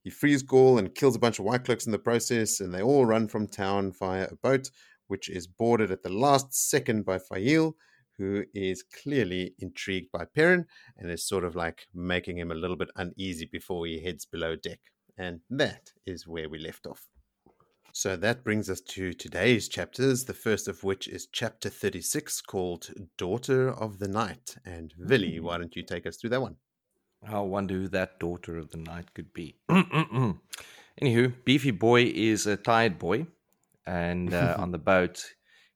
He 0.05 0.11
frees 0.11 0.43
Gaul 0.43 0.77
and 0.77 0.93
kills 0.93 1.15
a 1.15 1.19
bunch 1.19 1.39
of 1.39 1.45
White 1.45 1.65
Cloaks 1.65 1.87
in 1.87 1.91
the 1.91 1.97
process, 1.97 2.59
and 2.59 2.71
they 2.71 2.83
all 2.83 3.07
run 3.07 3.27
from 3.27 3.47
town 3.47 3.91
via 3.91 4.27
a 4.27 4.35
boat, 4.35 4.69
which 5.07 5.29
is 5.29 5.47
boarded 5.47 5.89
at 5.89 6.03
the 6.03 6.11
last 6.11 6.53
second 6.53 7.05
by 7.05 7.17
Faile, 7.17 7.75
who 8.19 8.43
is 8.53 8.83
clearly 8.83 9.55
intrigued 9.57 10.11
by 10.11 10.25
Perrin 10.25 10.67
and 10.95 11.09
is 11.09 11.27
sort 11.27 11.43
of 11.43 11.55
like 11.55 11.87
making 11.91 12.37
him 12.37 12.51
a 12.51 12.55
little 12.55 12.75
bit 12.75 12.91
uneasy 12.95 13.49
before 13.51 13.87
he 13.87 13.99
heads 13.99 14.27
below 14.27 14.55
deck. 14.55 14.79
And 15.17 15.39
that 15.49 15.91
is 16.05 16.27
where 16.27 16.49
we 16.49 16.59
left 16.59 16.85
off. 16.85 17.07
So 17.91 18.15
that 18.15 18.43
brings 18.43 18.69
us 18.69 18.81
to 18.81 19.11
today's 19.11 19.67
chapters, 19.67 20.25
the 20.25 20.35
first 20.35 20.67
of 20.67 20.83
which 20.83 21.07
is 21.07 21.25
chapter 21.31 21.67
36 21.67 22.41
called 22.41 22.91
Daughter 23.17 23.71
of 23.71 23.97
the 23.97 24.07
Night. 24.07 24.55
And 24.63 24.93
Villy, 25.01 25.39
mm. 25.39 25.41
why 25.41 25.57
don't 25.57 25.75
you 25.75 25.81
take 25.81 26.05
us 26.05 26.17
through 26.17 26.29
that 26.29 26.41
one? 26.43 26.57
I 27.27 27.39
wonder 27.39 27.73
who 27.73 27.87
that 27.89 28.19
daughter 28.19 28.57
of 28.57 28.69
the 28.69 28.77
night 28.77 29.13
could 29.13 29.33
be. 29.33 29.55
Anywho, 31.01 31.33
Beefy 31.43 31.71
Boy 31.71 32.03
is 32.05 32.47
a 32.47 32.55
tired 32.55 32.97
boy, 32.99 33.27
and 33.85 34.33
uh, 34.33 34.55
on 34.59 34.71
the 34.71 34.77
boat, 34.77 35.23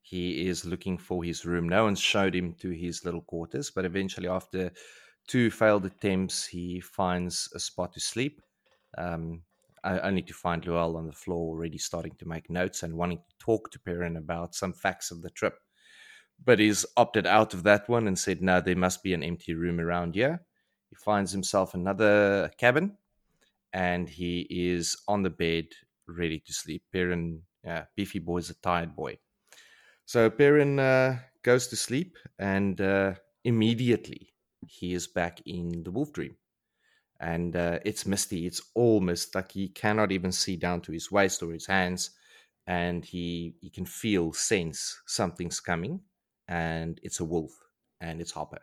he 0.02 0.48
is 0.48 0.66
looking 0.66 0.98
for 0.98 1.24
his 1.24 1.46
room. 1.46 1.68
No 1.68 1.84
one 1.84 1.96
showed 1.96 2.36
him 2.36 2.54
to 2.62 2.70
his 2.70 3.04
little 3.06 3.22
quarters, 3.22 3.70
but 3.72 3.86
eventually, 3.86 4.28
after 4.28 4.72
two 5.28 5.52
failed 5.52 5.86
attempts, 5.86 6.46
he 6.46 6.80
finds 6.80 7.50
a 7.54 7.60
spot 7.60 7.94
to 7.94 8.00
sleep. 8.00 8.42
Um, 8.98 9.44
only 9.84 10.22
to 10.24 10.34
find 10.34 10.64
Loial 10.64 10.98
on 10.98 11.08
the 11.08 11.14
floor, 11.14 11.56
already 11.56 11.78
starting 11.78 12.14
to 12.16 12.28
make 12.28 12.50
notes 12.50 12.84
and 12.84 12.96
wanting 12.96 13.20
to 13.20 13.36
talk 13.40 13.72
to 13.72 13.80
Perrin 13.80 14.18
about 14.18 14.56
some 14.56 14.74
facts 14.74 15.10
of 15.12 15.22
the 15.22 15.30
trip. 15.30 15.58
But 16.44 16.60
he's 16.60 16.86
opted 16.98 17.26
out 17.26 17.54
of 17.54 17.64
that 17.64 17.88
one 17.88 18.08
and 18.08 18.18
said, 18.18 18.42
no, 18.42 18.62
there 18.62 18.76
must 18.76 19.04
be 19.04 19.14
an 19.14 19.24
empty 19.24 19.54
room 19.54 19.80
around 19.80 20.16
here. 20.16 20.42
He 20.90 20.96
finds 20.96 21.32
himself 21.32 21.74
another 21.74 22.52
cabin 22.58 22.98
and 23.74 24.10
he 24.10 24.48
is 24.50 24.98
on 25.08 25.24
the 25.24 25.30
bed, 25.30 25.68
ready 26.08 26.40
to 26.40 26.54
sleep. 26.54 26.84
Perrin, 26.92 27.44
yeah, 27.64 27.86
Beefy 27.96 28.24
is 28.38 28.50
a 28.50 28.56
tired 28.56 28.96
boy. 28.96 29.18
So 30.06 30.30
Perrin 30.30 30.80
uh, 30.80 31.20
goes 31.44 31.68
to 31.68 31.76
sleep, 31.76 32.18
and 32.40 32.82
uh, 32.82 33.14
immediately 33.44 34.34
he 34.68 34.94
is 34.94 35.08
back 35.08 35.40
in 35.46 35.84
the 35.84 35.92
wolf 35.92 36.12
dream. 36.14 36.36
And 37.20 37.56
uh, 37.56 37.80
it's 37.86 38.06
misty. 38.06 38.48
It's 38.48 38.62
all 38.76 39.02
mist. 39.02 39.36
Like 39.36 39.52
he 39.52 39.70
cannot 39.70 40.12
even 40.12 40.32
see 40.32 40.56
down 40.56 40.82
to 40.82 40.92
his 40.92 41.12
waist 41.12 41.44
or 41.44 41.52
his 41.52 41.68
hands. 41.68 42.12
And 42.66 43.04
he, 43.04 43.56
he 43.62 43.70
can 43.70 43.86
feel, 43.86 44.32
sense 44.32 45.02
something's 45.06 45.60
coming. 45.60 46.02
And 46.48 47.00
it's 47.04 47.20
a 47.20 47.26
wolf. 47.26 47.52
And 48.00 48.22
it's 48.22 48.32
Hopper. 48.32 48.62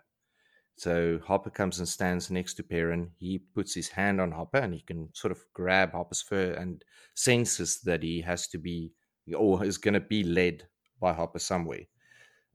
So 0.76 1.18
Hopper 1.24 1.50
comes 1.50 1.78
and 1.78 1.88
stands 1.88 2.30
next 2.30 2.54
to 2.54 2.62
Perrin. 2.62 3.10
He 3.18 3.38
puts 3.38 3.74
his 3.74 3.88
hand 3.88 4.20
on 4.20 4.30
Hopper 4.30 4.58
and 4.58 4.74
he 4.74 4.80
can 4.80 5.08
sort 5.14 5.32
of 5.32 5.42
grab 5.54 5.92
Hopper's 5.92 6.20
fur 6.20 6.52
and 6.52 6.84
senses 7.14 7.80
that 7.80 8.02
he 8.02 8.20
has 8.20 8.46
to 8.48 8.58
be 8.58 8.92
or 9.34 9.64
is 9.64 9.78
going 9.78 9.94
to 9.94 10.00
be 10.00 10.22
led 10.22 10.68
by 11.00 11.14
Hopper 11.14 11.38
some 11.38 11.64
way. 11.64 11.88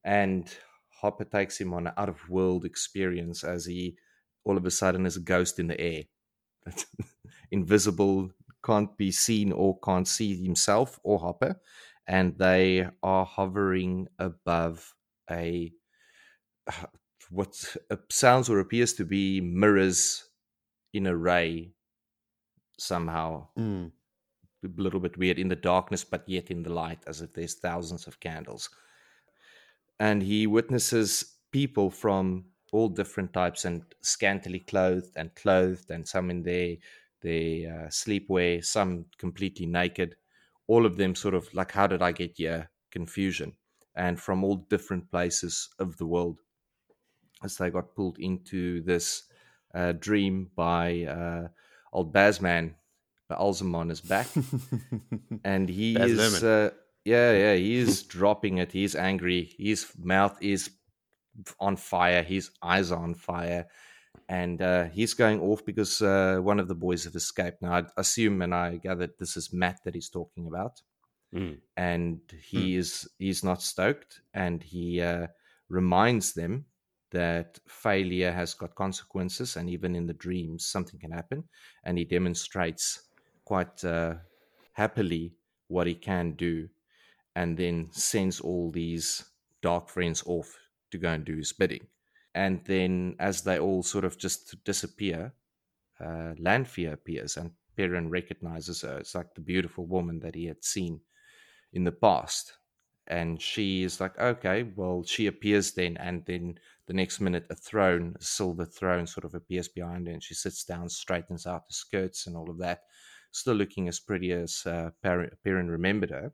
And 0.04 0.54
Hopper 1.02 1.26
takes 1.26 1.60
him 1.60 1.74
on 1.74 1.88
an 1.88 1.94
out 1.98 2.10
of 2.10 2.30
world 2.30 2.64
experience 2.64 3.44
as 3.44 3.66
he 3.66 3.98
all 4.44 4.58
of 4.58 4.66
a 4.66 4.72
sudden 4.72 5.06
is 5.06 5.18
a 5.18 5.22
ghost 5.22 5.60
in 5.60 5.68
the 5.68 5.80
air. 5.80 6.04
Invisible, 7.52 8.32
can't 8.64 8.96
be 8.98 9.12
seen 9.12 9.52
or 9.52 9.80
can't 9.80 10.08
see 10.08 10.42
himself 10.42 11.00
or 11.04 11.20
Hopper. 11.20 11.60
And 12.08 12.38
they 12.38 12.88
are 13.02 13.26
hovering 13.26 14.08
above 14.20 14.94
a 15.30 15.72
what 17.32 17.56
sounds 18.10 18.50
or 18.50 18.60
appears 18.60 18.94
to 18.94 19.06
be 19.06 19.42
mirrors 19.42 20.26
in 20.94 21.08
a 21.08 21.16
ray 21.16 21.72
somehow. 22.78 23.48
Mm 23.58 23.92
a 24.64 24.82
little 24.82 25.00
bit 25.00 25.18
weird 25.18 25.40
in 25.40 25.48
the 25.48 25.56
darkness, 25.56 26.04
but 26.04 26.28
yet 26.28 26.52
in 26.52 26.64
the 26.64 26.70
light, 26.70 27.00
as 27.08 27.22
if 27.22 27.34
there's 27.34 27.56
thousands 27.56 28.08
of 28.08 28.20
candles. 28.20 28.70
And 30.00 30.22
he 30.22 30.48
witnesses 30.48 31.38
people 31.52 31.90
from 31.90 32.46
all 32.72 32.90
different 32.90 33.34
types 33.34 33.66
and 33.66 33.84
scantily 34.02 34.60
clothed 34.60 35.12
and 35.16 35.34
clothed, 35.36 35.90
and 35.90 36.08
some 36.08 36.30
in 36.30 36.44
their 36.44 36.78
their 37.22 37.86
uh, 37.86 37.88
sleepwear, 37.90 38.64
some 38.64 39.06
completely 39.20 39.66
naked. 39.66 40.16
All 40.68 40.86
of 40.86 40.98
them 40.98 41.14
sort 41.14 41.36
of 41.36 41.54
like, 41.54 41.72
how 41.72 41.86
did 41.86 42.02
I 42.02 42.12
get 42.12 42.38
here? 42.38 42.70
Confusion, 42.92 43.54
and 43.96 44.20
from 44.20 44.44
all 44.44 44.56
different 44.70 45.10
places 45.12 45.70
of 45.80 45.98
the 45.98 46.06
world, 46.06 46.40
as 47.44 47.58
they 47.58 47.70
got 47.70 47.96
pulled 47.96 48.20
into 48.20 48.82
this 48.82 49.24
uh, 49.74 49.94
dream 49.94 50.50
by 50.56 51.04
uh, 51.04 51.48
old 51.94 52.14
Bazman, 52.14 52.74
Alzamon 53.36 53.92
is 53.92 54.02
back, 54.02 54.28
and 55.44 55.70
he 55.70 55.94
Baz 55.94 56.12
is 56.12 56.44
uh, 56.44 56.72
yeah 57.06 57.32
yeah 57.32 57.54
he 57.56 57.78
is 57.78 58.04
dropping 58.04 58.58
it. 58.58 58.72
He's 58.72 58.96
angry. 58.96 59.54
His 59.58 59.88
mouth 59.98 60.38
is 60.42 60.70
on 61.60 61.76
fire. 61.78 62.24
His 62.24 62.52
eyes 62.62 62.92
are 62.92 63.02
on 63.02 63.16
fire, 63.16 63.68
and 64.28 64.62
uh, 64.62 64.86
he's 64.86 65.14
going 65.14 65.42
off 65.42 65.66
because 65.66 66.02
uh, 66.02 66.40
one 66.42 66.60
of 66.60 66.68
the 66.68 66.76
boys 66.76 67.06
have 67.06 67.16
escaped. 67.16 67.62
Now 67.62 67.74
I 67.74 67.84
assume 67.98 68.42
and 68.42 68.54
I 68.54 68.78
gather 68.78 69.10
this 69.20 69.38
is 69.38 69.54
Mat 69.54 69.80
that 69.86 69.96
he's 69.96 70.10
talking 70.10 70.48
about, 70.48 70.82
mm. 71.34 71.58
and 71.78 72.20
he 72.44 72.76
mm. 72.76 72.80
is 72.80 73.08
he's 73.18 73.44
not 73.44 73.62
stoked, 73.62 74.22
and 74.34 74.62
he 74.62 75.02
uh, 75.02 75.28
reminds 75.70 76.34
them 76.34 76.66
that 77.12 77.60
failure 77.68 78.32
has 78.32 78.54
got 78.54 78.76
consequences 78.76 79.58
and 79.58 79.70
even 79.70 79.96
in 79.96 80.06
the 80.06 80.14
dreams 80.14 80.66
something 80.66 81.00
can 81.00 81.12
happen 81.12 81.44
and 81.84 81.98
he 81.98 82.06
demonstrates 82.06 83.10
quite 83.46 83.84
uh, 83.84 84.16
happily 84.74 85.34
what 85.68 85.88
he 85.88 85.96
can 85.96 86.34
do, 86.34 86.68
and 87.36 87.58
then 87.58 87.88
sends 87.92 88.40
all 88.40 88.72
these 88.72 89.24
dark 89.62 89.90
friends 89.90 90.24
off 90.26 90.58
to 90.92 90.98
go 90.98 91.10
and 91.10 91.26
do 91.26 91.38
his 91.38 91.54
bidding. 91.54 91.88
And 92.36 92.62
then 92.66 93.16
as 93.20 93.42
they 93.42 93.60
all 93.60 93.84
sort 93.84 94.06
of 94.06 94.18
just 94.18 94.64
disappear, 94.64 95.34
uh, 96.00 96.34
Lanfear 96.40 96.94
appears 96.94 97.38
and 97.38 97.52
Perrin 97.78 98.10
recognizes 98.10 98.82
her. 98.82 98.98
It's 98.98 99.16
like 99.16 99.34
the 99.34 99.42
beautiful 99.42 99.86
woman 99.86 100.20
that 100.20 100.36
he 100.36 100.46
had 100.46 100.64
seen 100.64 101.00
in 101.74 101.84
the 101.84 101.92
past. 101.92 102.54
And 103.08 103.42
she 103.42 103.84
is 103.84 104.00
like, 104.00 104.18
okay, 104.20 104.64
well, 104.76 105.04
she 105.04 105.28
appears 105.28 105.72
then. 105.72 105.98
And 105.98 106.24
then 106.26 106.58
the 106.92 106.98
next 106.98 107.22
minute, 107.22 107.46
a 107.50 107.56
throne, 107.56 108.18
a 108.20 108.22
silver 108.22 108.66
throne, 108.66 109.08
sort 109.08 109.24
of 109.24 109.34
appears 109.34 109.70
behind 109.70 110.08
her. 110.08 110.14
And 110.14 110.22
she 110.22 110.34
sits 110.34 110.66
down, 110.66 110.90
straightens 110.90 111.48
out 111.48 111.66
the 111.66 111.74
skirts 111.74 112.28
and 112.28 112.36
all 112.36 112.50
of 112.50 112.58
that, 112.58 112.82
still 113.32 113.54
looking 113.54 113.88
as 113.88 114.02
pretty 114.02 114.34
as 114.34 114.64
uh, 114.66 114.90
Perrin 115.02 115.70
remembered 115.70 116.10
her. 116.10 116.34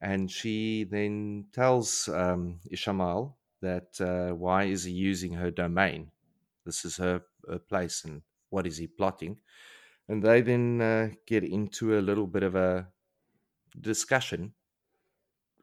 And 0.00 0.30
she 0.30 0.84
then 0.84 1.46
tells 1.52 2.06
um, 2.06 2.60
Ishamael 2.72 3.34
that 3.60 4.00
uh, 4.00 4.36
why 4.36 4.64
is 4.66 4.84
he 4.84 4.92
using 4.92 5.32
her 5.32 5.50
domain? 5.50 6.12
This 6.64 6.84
is 6.84 6.96
her, 6.98 7.22
her 7.50 7.58
place, 7.58 8.04
and 8.04 8.22
what 8.50 8.68
is 8.68 8.76
he 8.76 8.86
plotting? 8.86 9.36
And 10.08 10.22
they 10.22 10.42
then 10.42 10.80
uh, 10.80 11.08
get 11.26 11.42
into 11.42 11.98
a 11.98 12.06
little 12.06 12.28
bit 12.28 12.44
of 12.44 12.54
a 12.54 12.86
discussion 13.80 14.52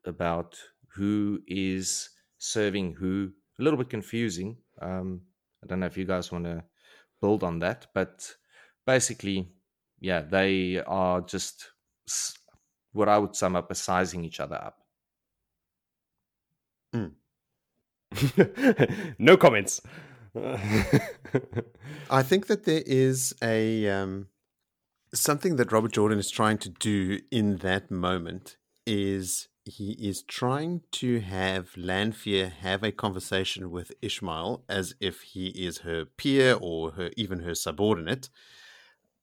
about 0.03 0.57
who 0.89 1.39
is 1.47 2.09
serving 2.37 2.95
who. 2.95 3.31
A 3.59 3.63
little 3.63 3.77
bit 3.77 3.89
confusing. 3.89 4.57
Um, 4.81 5.21
I 5.63 5.67
don't 5.67 5.79
know 5.79 5.85
if 5.85 5.97
you 5.97 6.05
guys 6.05 6.31
want 6.31 6.45
to 6.45 6.63
build 7.21 7.43
on 7.43 7.59
that, 7.59 7.87
but 7.93 8.33
basically, 8.85 9.49
yeah, 9.99 10.21
they 10.21 10.81
are 10.85 11.21
just 11.21 11.71
what 12.91 13.09
I 13.09 13.17
would 13.17 13.35
sum 13.35 13.55
up 13.55 13.67
as 13.71 13.79
sizing 13.79 14.25
each 14.25 14.39
other 14.39 14.55
up. 14.55 14.77
Mm. 16.95 17.13
no 19.19 19.37
comments. 19.37 19.81
I 22.09 22.23
think 22.23 22.47
that 22.47 22.65
there 22.65 22.83
is 22.85 23.35
a 23.41 23.87
um, 23.87 24.27
something 25.13 25.55
that 25.57 25.71
Robert 25.71 25.91
Jordan 25.91 26.19
is 26.19 26.31
trying 26.31 26.57
to 26.59 26.69
do 26.69 27.19
in 27.31 27.57
that 27.57 27.91
moment 27.91 28.57
is 28.85 29.47
he 29.65 29.91
is 29.93 30.23
trying 30.23 30.81
to 30.91 31.21
have 31.21 31.75
Lanfear 31.77 32.49
have 32.49 32.83
a 32.83 32.91
conversation 32.91 33.71
with 33.71 33.91
Ishamael 34.01 34.61
as 34.67 34.95
if 34.99 35.21
he 35.21 35.47
is 35.49 35.79
her 35.79 36.05
peer 36.05 36.57
or 36.59 36.91
her 36.91 37.11
even 37.15 37.39
her 37.39 37.55
subordinate, 37.55 38.29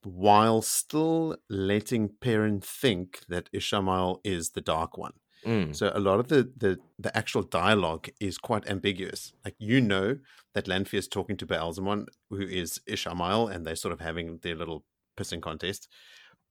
while 0.03 0.63
still 0.63 1.37
letting 1.49 2.09
Perrin 2.21 2.61
think 2.61 3.21
that 3.29 3.53
Ishamael 3.53 4.21
is 4.25 4.51
the 4.51 4.63
Dark 4.63 4.97
One. 4.97 5.13
Mm. 5.45 5.75
So 5.75 5.91
a 5.95 6.01
lot 6.01 6.21
of 6.21 6.29
the, 6.29 6.51
the 6.57 6.79
the 6.99 7.17
actual 7.17 7.43
dialogue 7.43 8.09
is 8.21 8.39
quite 8.39 8.69
ambiguous. 8.69 9.33
Like 9.45 9.57
you 9.59 9.81
know 9.81 10.19
that 10.55 10.69
Lanfear 10.69 10.99
is 10.99 11.09
talking 11.09 11.37
to 11.39 11.47
Baalzamon, 11.47 12.07
who 12.31 12.43
is 12.43 12.81
Ishamael, 12.89 13.53
and 13.53 13.67
they're 13.67 13.77
sort 13.77 13.93
of 13.93 14.01
having 14.01 14.39
their 14.39 14.55
little 14.55 14.85
pissing 15.17 15.41
contest. 15.41 15.89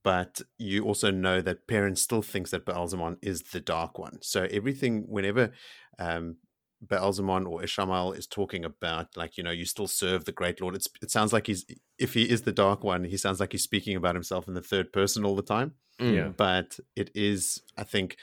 But 0.04 0.42
you 0.58 0.86
also 0.86 1.12
know 1.12 1.42
that 1.42 1.68
Perrin 1.68 1.96
still 1.96 2.22
thinks 2.22 2.52
that 2.52 2.66
Baalzamon 2.66 3.18
is 3.22 3.42
the 3.42 3.60
Dark 3.60 4.00
One. 4.00 4.20
So 4.22 4.48
everything, 4.50 5.04
whenever 5.08 5.52
um, 5.98 6.38
Baalzamon 6.86 7.46
or 7.46 7.62
Ishamael 7.62 8.18
is 8.18 8.26
talking 8.26 8.64
about, 8.64 9.18
like, 9.18 9.38
you 9.38 9.44
know, 9.44 9.52
you 9.52 9.66
still 9.66 9.88
serve 9.88 10.24
the 10.24 10.32
Great 10.32 10.62
Lord, 10.62 10.76
it's, 10.76 10.88
it 11.02 11.12
sounds 11.12 11.34
like 11.34 11.48
he's, 11.48 11.66
if 11.98 12.14
he 12.14 12.24
is 12.24 12.44
the 12.44 12.54
Dark 12.54 12.84
One, 12.84 13.04
he 13.04 13.18
sounds 13.18 13.42
like 13.42 13.52
he's 13.52 13.64
speaking 13.64 13.98
about 13.98 14.16
himself 14.16 14.48
in 14.48 14.54
the 14.54 14.62
third 14.62 14.94
person 14.94 15.26
all 15.26 15.36
the 15.36 15.42
time. 15.42 15.74
Mm. 16.00 16.16
Yeah. 16.16 16.28
But 16.30 16.80
it 16.96 17.12
is, 17.14 17.62
I 17.78 17.84
think, 17.84 18.16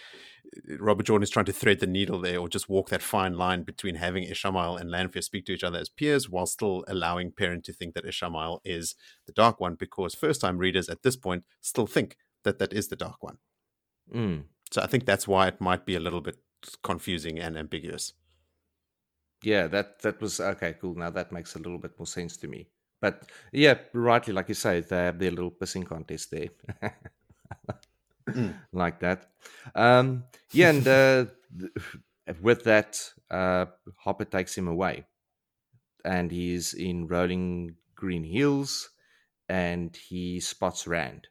Robert 0.79 1.07
Jordan 1.07 1.23
is 1.23 1.31
trying 1.31 1.47
to 1.47 1.53
thread 1.53 1.81
the 1.81 1.87
needle 1.87 2.21
there, 2.21 2.39
or 2.39 2.49
just 2.49 2.69
walk 2.69 2.89
that 2.91 3.03
fine 3.03 3.35
line 3.35 3.63
between 3.63 3.97
having 3.97 4.25
Ishamael 4.25 4.81
and 4.81 4.91
Lanfear 4.91 5.23
speak 5.23 5.47
to 5.47 5.53
each 5.53 5.65
other 5.65 5.79
as 5.79 5.89
peers, 5.89 6.29
while 6.29 6.47
still 6.47 6.85
allowing 6.89 7.33
Perrin 7.33 7.63
to 7.63 7.73
think 7.73 7.95
that 7.95 8.05
Ishamael 8.05 8.61
is 8.65 8.95
the 9.27 9.33
Dark 9.33 9.61
One, 9.61 9.75
because 9.75 10.15
first-time 10.15 10.59
readers 10.59 10.89
at 10.89 11.03
this 11.03 11.17
point 11.17 11.45
still 11.61 11.87
think 11.87 12.17
that 12.45 12.59
that 12.59 12.73
is 12.73 12.89
the 12.89 12.97
Dark 12.97 13.23
One. 13.23 13.39
Mm. 14.15 14.45
So 14.71 14.83
I 14.83 14.87
think 14.87 15.05
that's 15.05 15.29
why 15.29 15.49
it 15.49 15.61
might 15.61 15.87
be 15.87 15.97
a 15.97 16.01
little 16.01 16.21
bit 16.21 16.39
confusing 16.83 17.39
and 17.39 17.57
ambiguous. 17.57 18.13
Yeah, 19.43 19.67
that 19.69 20.01
that 20.03 20.21
was 20.21 20.41
okay. 20.41 20.75
Cool. 20.81 20.95
Now 20.95 21.11
that 21.11 21.33
makes 21.33 21.55
a 21.55 21.59
little 21.59 21.79
bit 21.79 21.99
more 21.99 22.07
sense 22.07 22.37
to 22.39 22.49
me. 22.49 22.69
But 23.01 23.31
yeah, 23.53 23.79
rightly, 23.93 24.33
like 24.33 24.49
you 24.49 24.55
say, 24.55 24.81
they 24.81 24.97
have 24.97 25.19
their 25.19 25.31
little 25.31 25.51
pissing 25.51 25.87
contest 25.87 26.31
there. 26.31 26.49
mm. 28.29 28.55
like 28.73 29.01
that. 29.01 29.31
Um, 29.75 30.25
yeah, 30.53 30.71
and 30.71 30.89
uh, 30.89 31.25
with 32.41 32.65
that, 32.65 32.99
uh, 33.31 33.67
Hopper 33.97 34.25
takes 34.25 34.57
him 34.57 34.69
away, 34.69 35.05
and 36.05 36.31
he's 36.31 36.75
in 36.75 37.07
rolling 37.07 37.77
green 37.95 38.25
hills, 38.25 38.91
and 39.49 39.97
he 39.97 40.41
spots 40.41 40.87
Rand. 40.87 41.29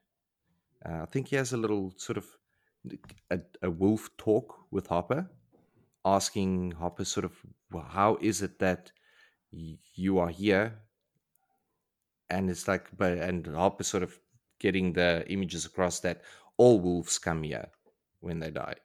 Uh, 0.87 1.01
I 1.01 1.05
think 1.05 1.29
he 1.29 1.35
has 1.35 1.53
a 1.53 1.57
little 1.57 1.93
sort 1.97 2.17
of 2.17 2.25
a, 3.31 3.39
a, 3.63 3.71
wolf 3.71 4.09
talk 4.17 4.55
with 4.71 4.87
Hopper, 4.87 5.29
asking 6.03 6.71
Hopper 6.71 7.05
sort 7.05 7.25
of, 7.25 7.33
well, 7.71 7.87
how 7.89 8.17
is 8.21 8.41
it 8.41 8.59
that 8.59 8.91
you 9.51 10.19
are 10.19 10.29
here? 10.29 10.79
And 12.29 12.49
it's 12.49 12.67
like, 12.67 12.89
but 12.95 13.17
and 13.17 13.45
Hopper 13.47 13.83
sort 13.83 14.03
of 14.03 14.17
getting 14.59 14.93
the 14.93 15.25
images 15.27 15.65
across 15.65 15.99
that 16.01 16.21
all 16.57 16.79
wolves 16.79 17.17
come 17.17 17.43
here 17.43 17.67
when 18.19 18.39
they 18.39 18.51
die. 18.51 18.75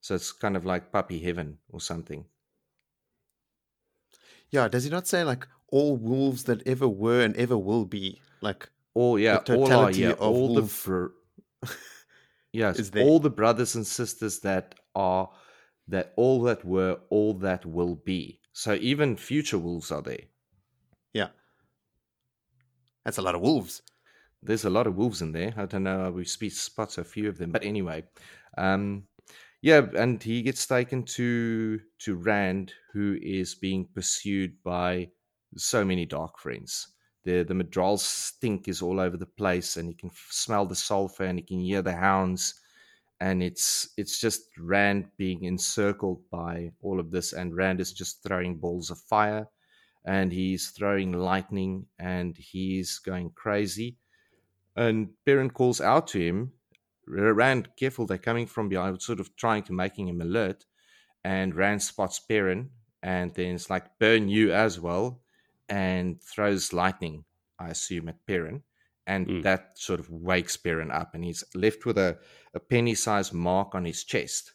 So 0.00 0.14
it's 0.14 0.32
kind 0.32 0.56
of 0.56 0.64
like 0.64 0.92
puppy 0.92 1.18
heaven 1.18 1.58
or 1.68 1.80
something. 1.80 2.24
Yeah, 4.50 4.68
does 4.68 4.84
he 4.84 4.90
not 4.90 5.08
say 5.08 5.24
like 5.24 5.46
all 5.68 5.96
wolves 5.96 6.44
that 6.44 6.66
ever 6.66 6.88
were 6.88 7.22
and 7.22 7.36
ever 7.36 7.58
will 7.58 7.84
be? 7.84 8.20
Like 8.40 8.68
all 8.94 9.18
yeah, 9.18 9.38
all 9.48 9.72
are 9.72 9.90
yeah, 9.90 10.12
all 10.12 10.54
wolf... 10.54 10.84
the 10.84 11.10
br- 11.62 11.70
yes, 12.52 12.90
all 12.96 13.18
the 13.18 13.30
brothers 13.30 13.74
and 13.74 13.86
sisters 13.86 14.40
that 14.40 14.76
are 14.94 15.28
that 15.88 16.12
all 16.16 16.42
that 16.42 16.64
were, 16.64 16.98
all 17.10 17.34
that 17.34 17.66
will 17.66 17.96
be. 17.96 18.40
So 18.52 18.74
even 18.74 19.16
future 19.16 19.58
wolves 19.58 19.90
are 19.92 20.02
there. 20.02 20.24
Yeah. 21.12 21.28
That's 23.04 23.18
a 23.18 23.22
lot 23.22 23.34
of 23.34 23.40
wolves 23.40 23.82
there's 24.46 24.64
a 24.64 24.70
lot 24.70 24.86
of 24.86 24.96
wolves 24.96 25.22
in 25.22 25.32
there. 25.32 25.52
I 25.56 25.66
don't 25.66 25.82
know. 25.82 26.10
We 26.10 26.24
spots 26.24 26.98
a 26.98 27.04
few 27.04 27.28
of 27.28 27.38
them, 27.38 27.50
but 27.50 27.64
anyway, 27.64 28.04
um, 28.56 29.04
yeah. 29.60 29.86
And 29.96 30.22
he 30.22 30.42
gets 30.42 30.66
taken 30.66 31.02
to 31.02 31.80
to 32.00 32.14
Rand, 32.14 32.72
who 32.92 33.18
is 33.20 33.54
being 33.54 33.88
pursued 33.94 34.62
by 34.62 35.10
so 35.56 35.84
many 35.84 36.06
dark 36.06 36.38
friends. 36.38 36.88
The 37.24 37.42
the 37.42 37.54
Myrddraal 37.54 37.98
stink 37.98 38.68
is 38.68 38.82
all 38.82 39.00
over 39.00 39.16
the 39.16 39.26
place, 39.26 39.76
and 39.76 39.88
he 39.88 39.94
can 39.94 40.10
smell 40.30 40.66
the 40.66 40.76
sulfur, 40.76 41.24
and 41.24 41.38
he 41.38 41.44
can 41.44 41.60
hear 41.60 41.82
the 41.82 41.96
hounds, 41.96 42.54
and 43.20 43.42
it's 43.42 43.88
it's 43.96 44.20
just 44.20 44.42
Rand 44.58 45.06
being 45.16 45.44
encircled 45.44 46.22
by 46.30 46.70
all 46.80 47.00
of 47.00 47.10
this, 47.10 47.32
and 47.32 47.56
Rand 47.56 47.80
is 47.80 47.92
just 47.92 48.22
throwing 48.22 48.58
balls 48.58 48.90
of 48.90 48.98
fire, 49.00 49.48
and 50.04 50.32
he's 50.32 50.70
throwing 50.70 51.12
lightning, 51.12 51.86
and 51.98 52.36
he's 52.36 52.98
going 53.00 53.30
crazy 53.34 53.98
and 54.76 55.08
Perrin 55.24 55.50
calls 55.50 55.80
out 55.80 56.06
to 56.08 56.20
him, 56.20 56.52
Rand, 57.08 57.68
careful, 57.78 58.06
they're 58.06 58.18
coming 58.18 58.46
from 58.46 58.68
behind, 58.68 59.00
sort 59.00 59.20
of 59.20 59.34
trying 59.36 59.62
to 59.64 59.72
making 59.72 60.08
him 60.08 60.20
alert. 60.20 60.64
And 61.24 61.54
Rand 61.54 61.82
spots 61.82 62.20
Perrin 62.20 62.70
and 63.06 63.32
then 63.34 63.54
it's 63.54 63.70
like, 63.70 63.98
burn 64.00 64.28
you 64.28 64.52
as 64.52 64.80
well, 64.80 65.20
and 65.68 66.20
throws 66.20 66.72
lightning, 66.72 67.24
I 67.58 67.68
assume, 67.68 68.08
at 68.08 68.26
Perrin. 68.26 68.62
And 69.06 69.28
mm. 69.28 69.42
that 69.44 69.78
sort 69.78 70.00
of 70.00 70.10
wakes 70.10 70.56
Perrin 70.56 70.90
up, 70.90 71.14
and 71.14 71.24
he's 71.24 71.44
left 71.54 71.86
with 71.86 71.98
a, 71.98 72.18
a 72.52 72.58
penny 72.58 72.96
sized 72.96 73.32
mark 73.32 73.76
on 73.76 73.84
his 73.84 74.02
chest. 74.02 74.54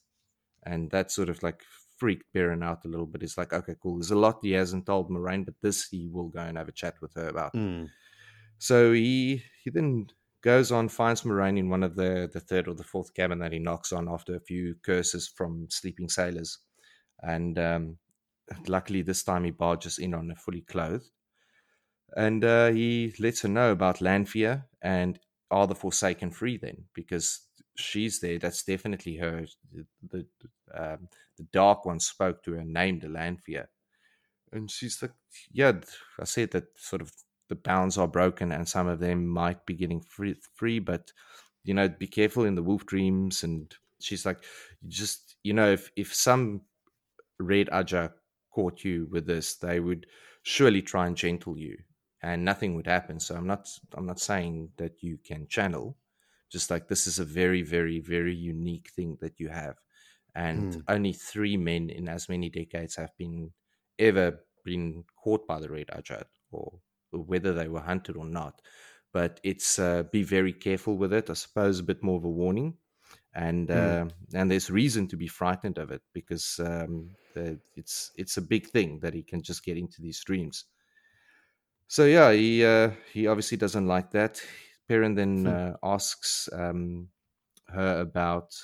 And 0.65 0.91
that 0.91 1.11
sort 1.11 1.29
of 1.29 1.41
like 1.41 1.61
freaked 1.97 2.33
Perrin 2.33 2.61
out 2.61 2.83
a 2.83 2.89
little 2.89 3.05
bit. 3.05 3.21
He's 3.21 3.37
like, 3.37 3.53
okay, 3.53 3.75
cool. 3.81 3.95
There's 3.95 4.11
a 4.11 4.17
lot 4.17 4.39
he 4.41 4.51
hasn't 4.51 4.85
told 4.85 5.09
Moiraine, 5.09 5.45
but 5.45 5.55
this 5.61 5.87
he 5.89 6.09
will 6.11 6.27
go 6.27 6.41
and 6.41 6.57
have 6.57 6.67
a 6.67 6.73
chat 6.73 6.95
with 7.01 7.13
her 7.13 7.29
about. 7.29 7.53
Mm. 7.53 7.87
So 8.57 8.91
he 8.91 9.43
he 9.63 9.69
then 9.69 10.07
goes 10.41 10.71
on, 10.71 10.89
finds 10.89 11.21
Moiraine 11.21 11.57
in 11.57 11.69
one 11.69 11.83
of 11.83 11.95
the 11.95 12.29
the 12.31 12.39
third 12.39 12.67
or 12.67 12.73
the 12.73 12.83
fourth 12.83 13.13
cabin 13.13 13.39
that 13.39 13.53
he 13.53 13.59
knocks 13.59 13.91
on 13.91 14.09
after 14.09 14.35
a 14.35 14.39
few 14.39 14.75
curses 14.83 15.27
from 15.27 15.67
sleeping 15.69 16.09
sailors, 16.09 16.59
and 17.21 17.57
um, 17.59 17.97
luckily 18.67 19.01
this 19.01 19.23
time 19.23 19.43
he 19.43 19.51
barges 19.51 19.99
in 19.99 20.13
on 20.13 20.29
her 20.29 20.35
fully 20.35 20.61
clothed, 20.61 21.09
and 22.15 22.43
uh, 22.43 22.69
he 22.71 23.13
lets 23.19 23.41
her 23.41 23.49
know 23.49 23.71
about 23.71 24.01
Lanfear 24.01 24.67
and 24.81 25.19
are 25.49 25.67
the 25.67 25.75
Forsaken 25.75 26.31
free 26.31 26.57
then 26.57 26.85
because 26.93 27.41
she's 27.75 28.19
there. 28.19 28.39
That's 28.39 28.63
definitely 28.63 29.17
her. 29.17 29.45
The 29.71 29.85
the, 30.09 30.27
um, 30.73 31.07
the 31.37 31.43
Dark 31.51 31.85
One 31.85 31.99
spoke 31.99 32.43
to 32.43 32.53
her, 32.53 32.63
named 32.63 33.03
Lanfear, 33.03 33.69
and 34.51 34.69
she's 34.71 35.01
like, 35.01 35.13
"Yeah, 35.51 35.73
I 36.19 36.25
said 36.25 36.51
that 36.51 36.77
sort 36.77 37.01
of 37.01 37.11
the 37.51 37.55
bounds 37.71 37.97
are 37.99 38.07
broken 38.07 38.53
and 38.53 38.67
some 38.67 38.87
of 38.87 38.99
them 39.01 39.27
might 39.27 39.65
be 39.67 39.75
getting 39.75 40.01
free, 40.01 40.35
free 40.55 40.79
but 40.79 41.11
you 41.63 41.73
know 41.75 41.89
be 41.89 42.07
careful 42.07 42.45
in 42.45 42.55
the 42.55 42.63
wolf 42.63 42.85
dreams 42.87 43.43
and 43.43 43.75
she's 44.01 44.25
like 44.25 44.43
just 44.87 45.35
you 45.43 45.53
know 45.53 45.71
if 45.71 45.91
if 45.97 46.15
some 46.15 46.61
red 47.39 47.67
Ajah 47.69 48.13
caught 48.51 48.83
you 48.83 49.07
with 49.11 49.25
this, 49.25 49.55
they 49.55 49.79
would 49.79 50.07
surely 50.43 50.81
try 50.81 51.07
and 51.07 51.17
gentle 51.17 51.57
you, 51.57 51.77
and 52.21 52.45
nothing 52.45 52.75
would 52.75 52.87
happen. 52.87 53.19
So 53.19 53.35
I'm 53.35 53.47
not 53.47 53.67
I'm 53.95 54.05
not 54.05 54.19
saying 54.19 54.71
that 54.77 55.03
you 55.03 55.17
can 55.17 55.47
channel, 55.47 55.97
just 56.51 56.69
like 56.71 56.87
this 56.87 57.07
is 57.07 57.19
a 57.19 57.25
very 57.25 57.61
very 57.63 57.99
very 57.99 58.35
unique 58.35 58.89
thing 58.95 59.17
that 59.21 59.39
you 59.39 59.49
have, 59.49 59.77
and 60.35 60.75
Mm. 60.75 60.83
only 60.87 61.13
three 61.13 61.57
men 61.57 61.89
in 61.89 62.07
as 62.09 62.29
many 62.29 62.49
decades 62.49 62.95
have 62.95 63.15
been 63.17 63.51
ever 63.99 64.45
been 64.63 65.03
caught 65.15 65.47
by 65.47 65.59
the 65.59 65.69
red 65.69 65.87
Ajah, 65.87 66.25
or 66.51 66.79
whether 67.11 67.53
they 67.53 67.67
were 67.67 67.81
hunted 67.81 68.15
or 68.17 68.25
not. 68.25 68.61
But 69.13 69.39
it's 69.43 69.77
uh, 69.79 70.03
be 70.03 70.23
very 70.23 70.53
careful 70.53 70.97
with 70.97 71.13
it. 71.13 71.29
I 71.29 71.33
suppose 71.33 71.79
a 71.79 71.83
bit 71.83 72.03
more 72.03 72.17
of 72.17 72.23
a 72.25 72.29
warning 72.29 72.77
and 73.33 73.69
Mm. 73.71 73.71
uh, 73.71 74.07
and 74.33 74.51
there's 74.51 74.69
reason 74.69 75.07
to 75.09 75.17
be 75.17 75.27
frightened 75.27 75.77
of 75.77 75.91
it 75.91 76.01
because 76.13 76.59
um, 76.59 77.15
the, 77.33 77.59
it's 77.75 78.11
it's 78.15 78.37
a 78.37 78.41
big 78.41 78.67
thing 78.67 78.99
that 79.01 79.13
he 79.13 79.23
can 79.23 79.41
just 79.41 79.63
get 79.65 79.77
into 79.77 80.01
these 80.01 80.19
streams. 80.19 80.65
So 81.87 82.05
yeah, 82.05 82.31
he 82.31 82.63
uh, 82.65 82.91
he 83.13 83.27
obviously 83.27 83.57
doesn't 83.57 83.87
like 83.87 84.11
that. 84.11 84.41
Perrin 84.87 85.15
then 85.15 85.47
uh, 85.47 85.77
asks 85.83 86.49
um, 86.53 87.09
her 87.67 88.01
about 88.01 88.55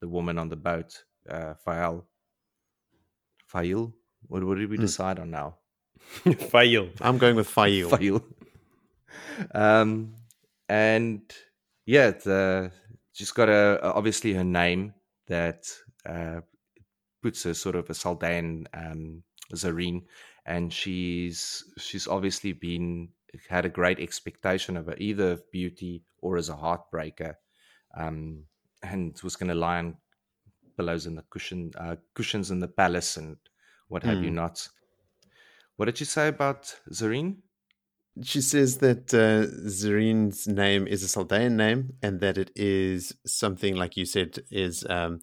the 0.00 0.08
woman 0.08 0.38
on 0.38 0.48
the 0.48 0.56
boat, 0.56 1.04
uh, 1.28 1.54
Fael. 1.66 2.06
Fail. 3.46 3.96
What, 4.28 4.44
what 4.44 4.58
did 4.58 4.68
we 4.68 4.76
Hmm. 4.76 4.86
decide 4.86 5.18
on 5.18 5.30
now? 5.30 5.58
Fail. 6.50 6.90
I'm 7.00 7.18
going 7.18 7.36
with 7.36 7.48
Fail. 7.48 7.90
Fail. 7.90 8.24
um, 9.54 10.14
and 10.68 11.20
yeah, 11.86 12.10
the, 12.10 12.72
she's 13.12 13.32
got 13.32 13.48
a 13.48 13.80
obviously 13.82 14.32
her 14.34 14.44
name 14.44 14.94
that 15.28 15.66
uh, 16.04 16.40
puts 17.22 17.42
her 17.44 17.54
sort 17.54 17.76
of 17.76 17.88
a 17.90 17.94
Saldan 17.94 18.66
um, 18.74 19.22
Zarine, 19.54 20.02
and 20.44 20.72
she's 20.72 21.64
she's 21.78 22.06
obviously 22.08 22.52
been 22.52 23.08
had 23.48 23.64
a 23.66 23.70
great 23.70 24.00
expectation 24.00 24.76
of 24.76 24.86
her, 24.86 24.96
either 24.98 25.32
of 25.32 25.50
beauty 25.50 26.02
or 26.22 26.36
as 26.36 26.48
a 26.48 26.54
heartbreaker, 26.54 27.34
um, 27.96 28.44
and 28.82 29.20
was 29.22 29.36
going 29.36 29.48
to 29.48 29.54
lie 29.54 29.78
on 29.78 29.96
pillows 30.76 31.06
in 31.06 31.14
the 31.14 31.24
cushion 31.30 31.70
uh, 31.78 31.96
cushions 32.14 32.50
in 32.50 32.60
the 32.60 32.68
palace 32.68 33.16
and 33.16 33.36
what 33.88 34.02
have 34.02 34.22
you 34.22 34.30
Hmm. 34.30 34.36
not. 34.36 34.68
What 35.76 35.86
did 35.86 35.98
she 35.98 36.04
say 36.04 36.28
about 36.28 36.74
Zarine? 36.92 37.36
She 38.22 38.40
says 38.40 38.78
that 38.78 39.12
uh, 39.12 39.46
Zarine's 39.68 40.48
name 40.48 40.86
is 40.86 41.02
a 41.02 41.06
Saldaean 41.06 41.52
name 41.52 41.92
and 42.02 42.20
that 42.20 42.38
it 42.38 42.50
is 42.56 43.14
something, 43.26 43.76
like 43.76 43.94
you 43.98 44.06
said, 44.06 44.38
is 44.50 44.86
um, 44.88 45.20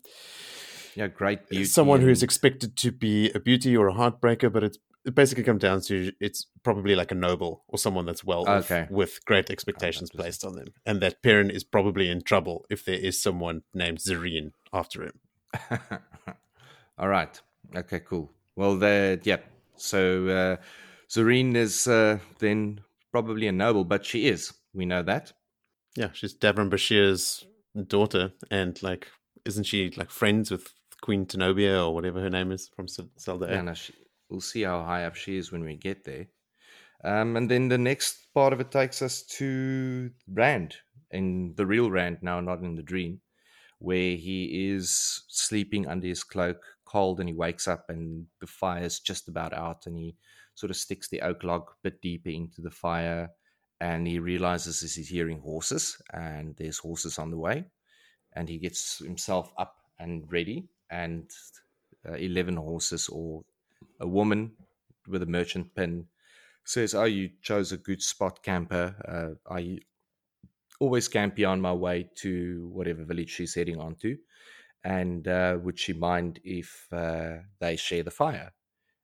Yeah, 0.96 1.08
great 1.08 1.50
beauty. 1.50 1.66
someone 1.66 2.02
who 2.02 2.10
is 2.10 2.22
expected 2.22 2.78
to 2.78 2.92
be 2.92 3.32
a 3.32 3.40
beauty 3.40 3.76
or 3.76 3.88
a 3.88 3.94
heartbreaker, 3.94 4.54
but 4.54 4.64
it's 4.64 4.78
it 5.06 5.16
basically 5.16 5.44
comes 5.44 5.62
down 5.62 5.82
to 5.82 6.14
it's 6.22 6.46
probably 6.64 6.96
like 6.96 7.12
a 7.12 7.16
noble 7.16 7.64
or 7.68 7.78
someone 7.78 8.06
that's 8.06 8.24
well 8.24 8.48
Okay. 8.48 8.88
with 8.90 9.20
great 9.26 9.50
expectations 9.50 10.10
what- 10.14 10.22
placed 10.22 10.46
on 10.46 10.56
them, 10.56 10.68
and 10.86 11.02
that 11.02 11.22
Perrin 11.24 11.50
is 11.50 11.64
probably 11.66 12.10
in 12.10 12.22
trouble 12.22 12.64
if 12.70 12.86
there 12.86 12.96
is 13.00 13.22
someone 13.22 13.64
named 13.74 13.98
Zareen 13.98 14.52
after 14.72 15.04
him. 15.04 15.20
All 16.98 17.08
right. 17.10 17.42
Okay, 17.76 18.00
cool. 18.02 18.32
Well, 18.56 18.78
the 18.78 19.20
yeah. 19.24 19.38
So 19.84 20.28
uh, 20.30 20.64
Zarine 21.10 21.56
is 21.56 21.88
uh, 21.88 22.20
then 22.40 22.80
probably 23.12 23.48
a 23.48 23.52
noble, 23.52 23.84
but 23.84 24.06
she 24.06 24.28
is. 24.28 24.54
We 24.74 24.86
know 24.86 25.04
that. 25.04 25.34
Yeah, 25.98 26.10
she's 26.14 26.34
Davram 26.34 26.70
Bashere's 26.70 27.46
daughter, 27.88 28.32
and 28.50 28.82
like, 28.82 29.10
isn't 29.44 29.66
she 29.66 29.92
like 29.98 30.10
friends 30.10 30.50
with 30.52 30.74
Queen 31.02 31.26
Tenobia 31.26 31.86
or 31.86 31.94
whatever 31.94 32.22
her 32.22 32.30
name 32.30 32.54
is 32.54 32.70
from 32.74 32.88
Saldaean? 32.88 33.52
Yeah, 33.52 33.62
no, 33.62 33.74
she, 33.74 33.94
we'll 34.30 34.40
see 34.40 34.62
how 34.62 34.84
high 34.84 35.04
up 35.04 35.16
she 35.16 35.36
is 35.38 35.52
when 35.52 35.66
we 35.66 35.76
get 35.76 36.06
there. 36.06 36.28
Um, 37.04 37.36
and 37.36 37.52
then 37.52 37.68
the 37.68 37.78
next 37.78 38.34
part 38.34 38.54
of 38.54 38.62
it 38.62 38.72
takes 38.72 39.02
us 39.02 39.24
to 39.38 40.12
Rand, 40.30 40.76
in 41.12 41.56
the 41.58 41.66
real 41.66 41.92
Rand 41.92 42.20
now, 42.22 42.40
not 42.40 42.62
in 42.62 42.76
the 42.76 42.84
dream, 42.84 43.20
where 43.80 44.16
he 44.16 44.72
is 44.72 45.24
sleeping 45.28 45.88
under 45.88 46.08
his 46.08 46.24
cloak, 46.24 46.64
cold, 46.94 47.20
and 47.20 47.28
he 47.28 47.36
wakes 47.36 47.68
up 47.68 47.90
and 47.90 48.28
the 48.40 48.48
fire's 48.48 49.00
just 49.00 49.28
about 49.28 49.52
out, 49.54 49.88
and 49.88 49.98
he 49.98 50.16
sort 50.54 50.70
of 50.70 50.78
sticks 50.78 51.08
the 51.10 51.22
oak 51.22 51.44
log 51.44 51.64
a 51.70 51.82
bit 51.82 52.02
deeper 52.02 52.30
into 52.30 52.62
the 52.62 52.70
fire, 52.70 53.30
and 53.82 54.08
he 54.08 54.20
realizes 54.20 54.80
he's 54.82 55.10
hearing 55.10 55.40
horses, 55.40 56.00
and 56.14 56.56
there's 56.58 56.78
horses 56.78 57.18
on 57.18 57.32
the 57.32 57.38
way, 57.38 57.66
and 58.34 58.48
he 58.48 58.60
gets 58.60 59.00
himself 59.00 59.52
up 59.58 59.76
and 60.00 60.32
ready, 60.32 60.70
and 60.92 61.32
uh, 62.08 62.14
11 62.14 62.56
horses 62.58 63.10
or 63.10 63.44
a 64.00 64.08
woman 64.08 64.52
with 65.08 65.24
a 65.24 65.26
merchant 65.38 65.74
pin 65.76 66.06
says, 66.64 66.94
Oh, 66.94 67.06
you 67.06 67.30
chose 67.42 67.72
a 67.72 67.78
good 67.78 68.02
spot, 68.02 68.44
camper. 68.44 68.96
Uh, 69.08 69.54
I 69.54 69.80
always 70.80 71.08
camp 71.08 71.40
on 71.40 71.62
my 71.62 71.74
way 71.74 72.10
to 72.16 72.70
whatever 72.74 73.04
village 73.04 73.30
she's 73.30 73.56
heading 73.56 73.80
on 73.80 73.96
to. 73.96 74.18
And 74.84 75.28
uh, 75.28 75.58
would 75.62 75.80
she 75.80 75.94
mind 75.94 76.40
if 76.44 76.88
uh, 76.92 77.38
they 77.60 77.76
share 77.76 78.04
the 78.04 78.12
fire? 78.12 78.52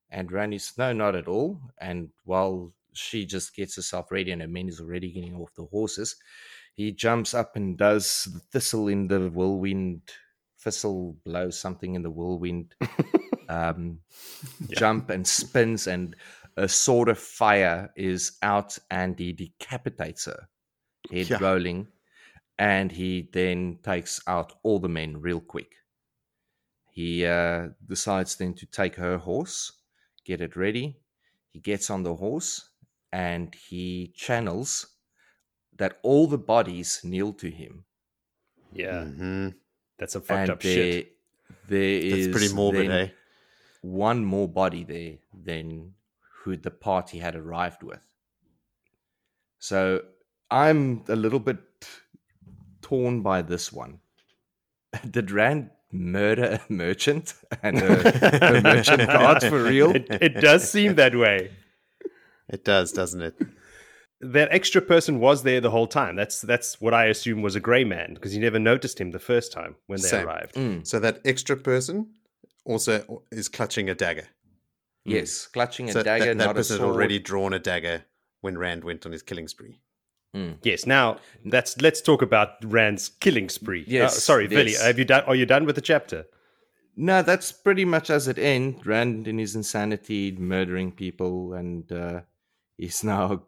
And 0.10 0.32
Randy's, 0.32 0.74
No, 0.78 0.92
not 0.94 1.16
at 1.16 1.28
all. 1.28 1.60
And 1.80 2.10
while 2.26 2.74
she 2.94 3.26
just 3.26 3.56
gets 3.56 3.76
herself 3.76 4.12
ready 4.12 4.32
and 4.32 4.42
her 4.42 4.48
men 4.48 4.68
is 4.68 4.82
already 4.82 5.12
getting 5.12 5.36
off 5.36 5.54
the 5.56 5.66
horses, 5.66 6.16
he 6.76 6.92
jumps 6.92 7.34
up 7.34 7.56
and 7.56 7.78
does 7.78 8.28
the 8.34 8.40
thistle 8.40 8.88
in 8.88 9.08
the 9.08 9.30
whirlwind, 9.30 10.02
thistle 10.60 11.16
blows 11.26 11.60
something 11.60 11.96
in 11.96 12.02
the 12.04 12.10
whirlwind 12.10 12.74
um, 13.50 14.00
jump 14.72 15.10
and 15.10 15.26
spins, 15.28 15.88
and 15.88 16.16
a 16.58 16.68
sword 16.68 17.10
of 17.10 17.18
fire 17.20 17.92
is 17.96 18.38
out, 18.42 18.78
and 18.90 19.18
he 19.20 19.34
decapitates 19.34 20.26
her, 20.26 20.48
head 21.12 21.30
Yeah. 21.30 21.38
rolling, 21.40 21.88
and 22.60 22.92
he 22.94 23.24
then 23.34 23.80
takes 23.84 24.22
out 24.28 24.60
all 24.64 24.80
the 24.80 24.90
men 24.90 25.20
real 25.22 25.42
quick. 25.42 25.78
He 26.92 27.26
uh, 27.26 27.70
decides 27.86 28.36
then 28.36 28.54
to 28.56 28.66
take 28.68 28.96
her 28.96 29.18
horse, 29.18 29.82
get 30.26 30.42
it 30.42 30.56
ready. 30.56 31.02
He 31.48 31.60
gets 31.60 31.90
on 31.90 32.04
the 32.04 32.16
horse, 32.16 32.70
and 33.12 33.56
he 33.56 34.10
channels 34.16 34.98
that 35.74 36.00
all 36.04 36.28
the 36.28 36.38
bodies 36.40 37.02
kneel 37.04 37.34
to 37.36 37.52
him. 37.52 37.86
Yeah, 38.72 39.06
hmm 39.06 39.50
that's 39.98 40.14
some 40.14 40.22
fucked 40.22 40.50
and 40.50 40.50
up 40.50 40.62
there, 40.62 40.88
shit. 40.88 41.18
there 41.66 42.00
That's 42.10 42.28
is 42.28 42.28
pretty 42.28 42.50
morbid, 42.50 42.90
eh? 42.90 43.10
one 43.82 44.24
more 44.26 44.48
body 44.48 44.84
there 44.86 45.20
than 45.34 45.96
who 46.44 46.56
the 46.58 46.72
party 46.72 47.20
had 47.20 47.36
arrived 47.36 47.84
with. 47.84 48.08
So 49.60 50.06
I'm 50.50 51.04
a 51.08 51.16
little 51.16 51.40
bit 51.40 51.69
torn 52.90 53.22
by 53.22 53.42
this 53.42 53.72
one. 53.72 54.00
Did 55.10 55.32
Rand 55.32 55.70
murder 55.92 56.60
a 56.60 56.74
merchant 56.74 57.34
and 57.64 57.78
a, 57.78 58.58
a 58.58 58.62
merchant 58.74 59.08
guard 59.08 59.44
for 59.44 59.64
real? 59.64 59.96
It, 59.96 60.08
it 60.22 60.34
does 60.42 60.70
seem 60.70 60.96
that 60.96 61.16
way. 61.16 61.52
It 62.50 62.66
does, 62.66 62.92
doesn't 62.92 63.22
it? 63.22 63.36
That 64.22 64.50
extra 64.52 64.82
person 64.82 65.20
was 65.20 65.44
there 65.44 65.62
the 65.62 65.70
whole 65.70 65.88
time. 65.88 66.16
That's 66.16 66.42
that's 66.42 66.82
what 66.82 66.94
I 66.94 67.06
assume 67.06 67.42
was 67.42 67.56
a 67.56 67.60
grey 67.60 67.84
man 67.86 68.16
because 68.16 68.34
you 68.36 68.42
never 68.42 68.60
noticed 68.60 69.00
him 69.00 69.12
the 69.12 69.20
first 69.20 69.52
time 69.54 69.76
when 69.88 70.02
they 70.02 70.08
Same. 70.10 70.28
arrived. 70.28 70.56
Mm, 70.56 70.86
So 70.86 71.00
that 71.00 71.22
extra 71.24 71.56
person 71.56 72.08
also 72.66 73.24
is 73.32 73.48
clutching 73.48 73.90
a 73.90 73.96
dagger. 73.96 74.28
yes, 75.06 75.48
clutching 75.48 75.90
a 75.90 75.94
so 75.94 76.04
dagger, 76.04 76.26
that, 76.34 76.38
that 76.38 76.46
not 76.48 76.52
a 76.52 76.54
person 76.56 76.80
had 76.80 76.86
already 76.88 77.20
drawn 77.20 77.54
a 77.54 77.60
dagger 77.60 78.04
when 78.42 78.58
Rand 78.58 78.84
went 78.84 79.06
on 79.06 79.12
his 79.14 79.22
killing 79.24 79.48
spree. 79.48 79.80
Mm. 80.36 80.58
Yes. 80.64 80.86
Now 80.86 81.18
that's 81.46 81.82
let's 81.82 82.02
talk 82.02 82.22
about 82.22 82.50
Rand's 82.64 83.10
killing 83.10 83.50
spree. 83.50 83.82
Uh, 83.82 83.86
Yes, 83.88 84.24
sorry, 84.24 84.48
Billy. 84.48 84.74
Have 84.74 85.00
you 85.00 85.06
done? 85.06 85.24
Are 85.26 85.36
you 85.36 85.46
done 85.46 85.66
with 85.66 85.76
the 85.76 85.82
chapter? 85.82 86.26
No, 86.96 87.22
that's 87.22 87.52
pretty 87.52 87.86
much 87.86 88.10
as 88.10 88.28
it 88.28 88.38
ends. 88.38 88.86
Rand 88.86 89.28
in 89.28 89.38
his 89.38 89.56
insanity, 89.56 90.34
murdering 90.38 90.92
people, 90.92 91.54
and 91.54 91.90
uh, 91.92 92.22
he's 92.78 93.04
now 93.04 93.44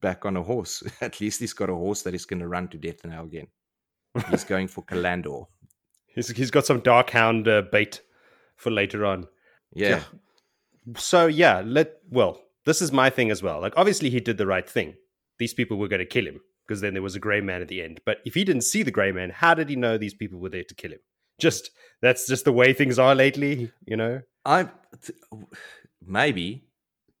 back 0.00 0.26
on 0.26 0.36
a 0.36 0.42
horse. 0.42 0.82
At 1.00 1.20
least 1.20 1.40
he's 1.40 1.52
got 1.52 1.70
a 1.70 1.74
horse 1.74 2.02
that 2.02 2.14
is 2.14 2.26
going 2.26 2.40
to 2.40 2.48
run 2.48 2.68
to 2.68 2.76
death 2.76 3.04
now 3.04 3.22
again. 3.22 3.46
He's 4.30 4.44
going 4.52 4.68
for 4.68 4.82
Callandor. 4.84 5.46
He's 6.08 6.28
he's 6.28 6.50
got 6.50 6.66
some 6.66 6.80
dark 6.80 7.10
hound 7.10 7.46
uh, 7.48 7.62
bait 7.72 8.02
for 8.56 8.70
later 8.70 9.06
on. 9.06 9.28
Yeah. 9.72 10.02
So 10.96 11.26
yeah, 11.26 11.62
let 11.64 11.98
well, 12.10 12.40
this 12.64 12.82
is 12.82 12.92
my 12.92 13.10
thing 13.10 13.30
as 13.30 13.42
well. 13.42 13.60
Like 13.60 13.74
obviously 13.76 14.10
he 14.10 14.20
did 14.20 14.38
the 14.38 14.46
right 14.46 14.68
thing. 14.68 14.94
These 15.38 15.54
people 15.54 15.76
were 15.78 15.88
going 15.88 16.00
to 16.00 16.06
kill 16.06 16.26
him 16.26 16.40
because 16.66 16.80
then 16.80 16.94
there 16.94 17.02
was 17.02 17.16
a 17.16 17.20
grey 17.20 17.40
man 17.40 17.62
at 17.62 17.68
the 17.68 17.82
end. 17.82 18.00
But 18.04 18.18
if 18.24 18.34
he 18.34 18.44
didn't 18.44 18.62
see 18.62 18.82
the 18.82 18.90
grey 18.90 19.12
man, 19.12 19.30
how 19.30 19.54
did 19.54 19.68
he 19.68 19.76
know 19.76 19.96
these 19.96 20.14
people 20.14 20.38
were 20.38 20.50
there 20.50 20.64
to 20.64 20.74
kill 20.74 20.92
him? 20.92 21.00
Just 21.38 21.70
that's 22.02 22.26
just 22.26 22.44
the 22.44 22.52
way 22.52 22.72
things 22.72 22.98
are 22.98 23.14
lately, 23.14 23.70
you 23.86 23.96
know. 23.96 24.22
I 24.44 24.68
maybe 26.04 26.64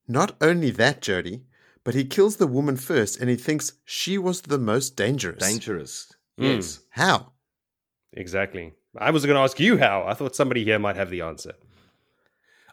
Not 0.06 0.36
only 0.40 0.70
that, 0.72 1.02
Jody, 1.02 1.44
but 1.84 1.94
he 1.94 2.04
kills 2.04 2.36
the 2.36 2.46
woman 2.46 2.76
first 2.76 3.20
and 3.20 3.30
he 3.30 3.36
thinks 3.36 3.72
she 3.84 4.18
was 4.18 4.42
the 4.42 4.58
most 4.58 4.96
dangerous. 4.96 5.38
dangerous. 5.38 6.12
Mm. 6.40 6.56
Yes. 6.56 6.80
How? 6.90 7.32
Exactly. 8.12 8.72
I 8.96 9.10
was 9.10 9.24
going 9.24 9.36
to 9.36 9.42
ask 9.42 9.60
you 9.60 9.78
how. 9.78 10.04
I 10.06 10.14
thought 10.14 10.34
somebody 10.34 10.64
here 10.64 10.78
might 10.78 10.96
have 10.96 11.10
the 11.10 11.20
answer. 11.20 11.54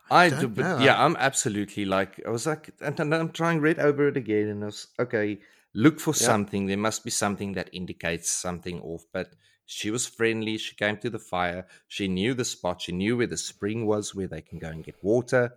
I 0.09 0.29
do, 0.29 0.47
but 0.47 0.61
know. 0.61 0.79
yeah, 0.79 1.03
I'm 1.03 1.15
absolutely 1.17 1.85
like 1.85 2.21
I 2.25 2.29
was 2.29 2.45
like, 2.45 2.69
and 2.81 2.99
I'm 3.13 3.29
trying 3.29 3.59
read 3.61 3.79
over 3.79 4.07
it 4.07 4.17
again, 4.17 4.49
and 4.49 4.63
I 4.63 4.67
was 4.67 4.87
okay. 4.99 5.39
Look 5.73 5.99
for 5.99 6.11
Yeah. 6.11 6.27
something. 6.27 6.67
There 6.67 6.77
must 6.77 7.03
be 7.03 7.11
something 7.11 7.53
that 7.53 7.69
indicates 7.73 8.31
something 8.31 8.79
off. 8.81 9.05
But 9.11 9.33
she 9.65 9.91
was 9.91 10.05
friendly. 10.05 10.57
She 10.57 10.75
came 10.75 10.97
to 10.97 11.09
the 11.09 11.19
fire. 11.19 11.67
She 11.87 12.07
knew 12.07 12.33
the 12.33 12.45
spot. 12.45 12.81
She 12.81 12.91
knew 12.91 13.17
where 13.17 13.27
the 13.27 13.37
spring 13.37 13.85
was, 13.85 14.15
where 14.15 14.27
they 14.27 14.41
can 14.41 14.59
go 14.59 14.69
and 14.69 14.83
get 14.83 15.03
water. 15.03 15.53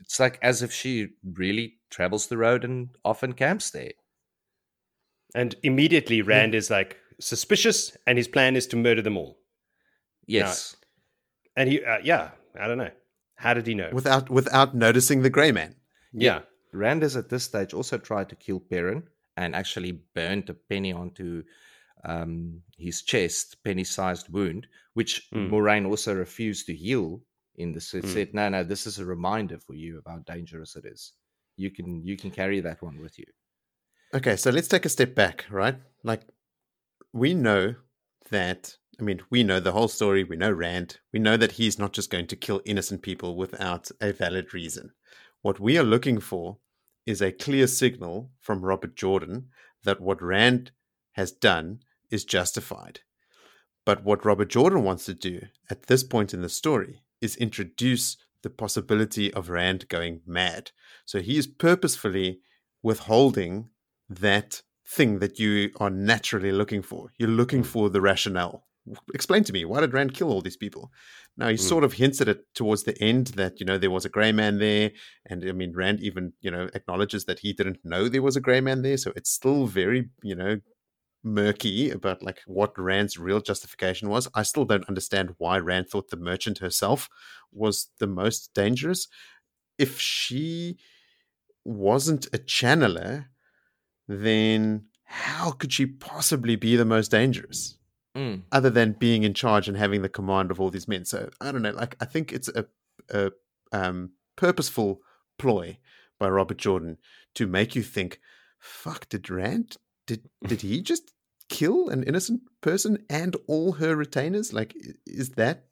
It's 0.00 0.20
like 0.20 0.38
as 0.42 0.62
if 0.62 0.72
she 0.72 1.08
really 1.24 1.78
travels 1.90 2.28
the 2.28 2.36
road 2.36 2.64
and 2.64 2.90
often 3.04 3.32
camps 3.32 3.70
there. 3.70 3.92
And 5.34 5.54
immediately 5.62 6.22
Rand 6.22 6.54
is 6.54 6.70
like 6.70 6.96
suspicious, 7.20 7.96
and 8.06 8.16
his 8.16 8.28
plan 8.28 8.56
is 8.56 8.66
to 8.68 8.76
murder 8.76 9.02
them 9.02 9.16
all. 9.16 9.38
Yes. 10.26 10.76
And 11.56 11.68
he, 11.68 11.84
uh, 11.84 11.98
yeah, 12.02 12.30
I 12.58 12.68
don't 12.68 12.78
know. 12.78 12.90
How 13.38 13.54
did 13.54 13.66
he 13.66 13.74
know? 13.74 13.90
without 13.92 14.28
without 14.30 14.74
noticing 14.74 15.22
the 15.22 15.30
grey 15.30 15.52
man. 15.52 15.74
yeah. 16.12 16.40
Randers 16.72 17.16
at 17.16 17.30
this 17.30 17.44
stage 17.44 17.72
also 17.72 17.96
tried 17.96 18.28
to 18.28 18.36
kill 18.36 18.60
Perrin 18.60 19.04
and 19.38 19.54
actually 19.56 19.92
burnt 20.14 20.50
a 20.50 20.54
penny 20.54 20.92
onto 20.92 21.44
um, 22.04 22.62
his 22.76 23.02
chest, 23.02 23.56
penny-sized 23.64 24.28
wound, 24.32 24.66
which 24.94 25.28
Mm. 25.32 25.50
Moiraine 25.50 25.86
also 25.86 26.14
refused 26.14 26.66
to 26.66 26.74
heal. 26.74 27.22
In 27.56 27.72
the 27.72 27.78
it 27.78 28.04
Mm. 28.04 28.12
said, 28.12 28.34
"No, 28.34 28.48
no, 28.48 28.62
this 28.64 28.86
is 28.86 28.98
a 28.98 29.04
reminder 29.04 29.58
for 29.58 29.74
you 29.74 29.98
of 29.98 30.04
how 30.06 30.18
dangerous 30.18 30.76
it 30.76 30.84
is. 30.84 31.12
You 31.56 31.70
can 31.70 32.04
you 32.04 32.16
can 32.16 32.30
carry 32.30 32.60
that 32.60 32.82
one 32.82 33.00
with 33.00 33.18
you." 33.18 33.26
Okay, 34.14 34.36
so 34.36 34.50
let's 34.50 34.68
take 34.68 34.84
a 34.86 34.88
step 34.88 35.14
back, 35.14 35.46
right? 35.50 35.76
Like, 36.02 36.22
we 37.12 37.34
know 37.34 37.74
that, 38.30 38.77
I 39.00 39.04
mean, 39.04 39.20
we 39.30 39.44
know 39.44 39.60
the 39.60 39.72
whole 39.72 39.88
story. 39.88 40.24
We 40.24 40.36
know 40.36 40.50
Rand. 40.50 40.98
We 41.12 41.20
know 41.20 41.36
that 41.36 41.52
he's 41.52 41.78
not 41.78 41.92
just 41.92 42.10
going 42.10 42.26
to 42.28 42.36
kill 42.36 42.60
innocent 42.64 43.02
people 43.02 43.36
without 43.36 43.90
a 44.00 44.12
valid 44.12 44.52
reason. 44.52 44.92
What 45.40 45.60
we 45.60 45.78
are 45.78 45.84
looking 45.84 46.18
for 46.18 46.58
is 47.06 47.22
a 47.22 47.32
clear 47.32 47.66
signal 47.68 48.30
from 48.40 48.64
Robert 48.64 48.96
Jordan 48.96 49.50
that 49.84 50.00
what 50.00 50.20
Rand 50.20 50.72
has 51.12 51.30
done 51.30 51.80
is 52.10 52.24
justified. 52.24 53.00
But 53.86 54.04
what 54.04 54.24
Robert 54.24 54.48
Jordan 54.48 54.82
wants 54.82 55.04
to 55.06 55.14
do 55.14 55.46
at 55.70 55.84
this 55.84 56.02
point 56.02 56.34
in 56.34 56.42
the 56.42 56.48
story 56.48 57.02
is 57.20 57.36
introduce 57.36 58.16
the 58.42 58.50
possibility 58.50 59.32
of 59.32 59.48
Rand 59.48 59.88
going 59.88 60.20
mad. 60.26 60.72
So 61.06 61.20
he 61.20 61.38
is 61.38 61.46
purposefully 61.46 62.40
withholding 62.82 63.70
that 64.08 64.62
thing 64.86 65.18
that 65.20 65.38
you 65.38 65.70
are 65.80 65.90
naturally 65.90 66.52
looking 66.52 66.82
for. 66.82 67.12
You're 67.16 67.28
looking 67.28 67.62
for 67.62 67.90
the 67.90 68.00
rationale. 68.00 68.66
Explain 69.14 69.44
to 69.44 69.52
me, 69.52 69.64
why 69.64 69.80
did 69.80 69.92
Rand 69.92 70.14
kill 70.14 70.30
all 70.30 70.40
these 70.40 70.56
people? 70.56 70.92
Now, 71.36 71.48
he 71.48 71.54
Mm. 71.54 71.60
sort 71.60 71.84
of 71.84 71.94
hints 71.94 72.20
at 72.20 72.28
it 72.28 72.40
towards 72.54 72.84
the 72.84 73.00
end 73.02 73.28
that, 73.28 73.60
you 73.60 73.66
know, 73.66 73.78
there 73.78 73.90
was 73.90 74.04
a 74.04 74.08
grey 74.08 74.32
man 74.32 74.58
there. 74.58 74.92
And 75.26 75.44
I 75.48 75.52
mean, 75.52 75.74
Rand 75.74 76.00
even, 76.00 76.32
you 76.40 76.50
know, 76.50 76.68
acknowledges 76.74 77.24
that 77.26 77.40
he 77.40 77.52
didn't 77.52 77.84
know 77.84 78.08
there 78.08 78.22
was 78.22 78.36
a 78.36 78.40
grey 78.40 78.60
man 78.60 78.82
there. 78.82 78.96
So 78.96 79.12
it's 79.16 79.30
still 79.30 79.66
very, 79.66 80.10
you 80.22 80.34
know, 80.34 80.60
murky 81.22 81.90
about 81.90 82.22
like 82.22 82.40
what 82.46 82.78
Rand's 82.78 83.18
real 83.18 83.40
justification 83.40 84.08
was. 84.08 84.28
I 84.34 84.42
still 84.42 84.64
don't 84.64 84.88
understand 84.88 85.34
why 85.38 85.58
Rand 85.58 85.88
thought 85.88 86.10
the 86.10 86.16
merchant 86.16 86.58
herself 86.58 87.08
was 87.52 87.90
the 87.98 88.06
most 88.06 88.54
dangerous. 88.54 89.08
If 89.78 90.00
she 90.00 90.78
wasn't 91.64 92.26
a 92.26 92.38
channeler, 92.38 93.26
then 94.06 94.86
how 95.04 95.50
could 95.52 95.72
she 95.72 95.86
possibly 95.86 96.56
be 96.56 96.76
the 96.76 96.84
most 96.84 97.10
dangerous? 97.10 97.77
Mm. 98.16 98.42
other 98.50 98.70
than 98.70 98.92
being 98.92 99.22
in 99.22 99.34
charge 99.34 99.68
and 99.68 99.76
having 99.76 100.02
the 100.02 100.08
command 100.08 100.50
of 100.50 100.60
all 100.60 100.70
these 100.70 100.88
men. 100.88 101.04
So 101.04 101.30
I 101.40 101.52
don't 101.52 101.62
know. 101.62 101.70
Like 101.70 101.94
I 102.00 102.04
think 102.04 102.32
it's 102.32 102.48
a, 102.48 102.66
a 103.10 103.30
um, 103.72 104.12
purposeful 104.36 105.00
ploy 105.38 105.78
by 106.18 106.28
Robert 106.28 106.56
Jordan 106.58 106.98
to 107.34 107.46
make 107.46 107.76
you 107.76 107.82
think, 107.82 108.20
"Fuck, 108.58 109.08
did 109.08 109.30
Rand 109.30 109.76
did 110.06 110.28
did 110.46 110.62
he 110.62 110.82
just 110.82 111.12
kill 111.48 111.88
an 111.88 112.02
innocent 112.02 112.40
person 112.60 113.04
and 113.08 113.36
all 113.46 113.72
her 113.72 113.94
retainers? 113.94 114.52
Like, 114.52 114.74
is 115.06 115.30
that 115.30 115.66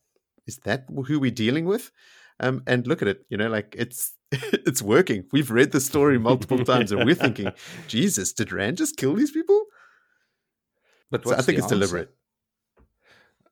is 0.46 0.58
that 0.58 0.86
who 1.06 1.18
we're 1.18 1.30
dealing 1.30 1.64
with?" 1.64 1.90
Um, 2.38 2.62
and 2.66 2.86
look 2.86 3.00
at 3.00 3.08
it, 3.08 3.24
you 3.30 3.38
know, 3.38 3.48
like 3.48 3.74
it's 3.76 4.12
it's 4.32 4.82
working. 4.82 5.24
We've 5.32 5.50
read 5.50 5.72
the 5.72 5.80
story 5.80 6.18
multiple 6.18 6.64
times, 6.72 6.92
and 6.92 7.04
we're 7.04 7.14
thinking, 7.14 7.50
"Jesus, 7.88 8.32
did 8.32 8.52
Rand 8.52 8.76
just 8.76 8.96
kill 8.96 9.14
these 9.14 9.30
people?" 9.30 9.64
But 11.10 11.26
So 11.26 11.32
I 11.34 11.40
think 11.42 11.58
it's 11.58 11.64
answer? 11.64 11.76
deliberate. 11.76 12.14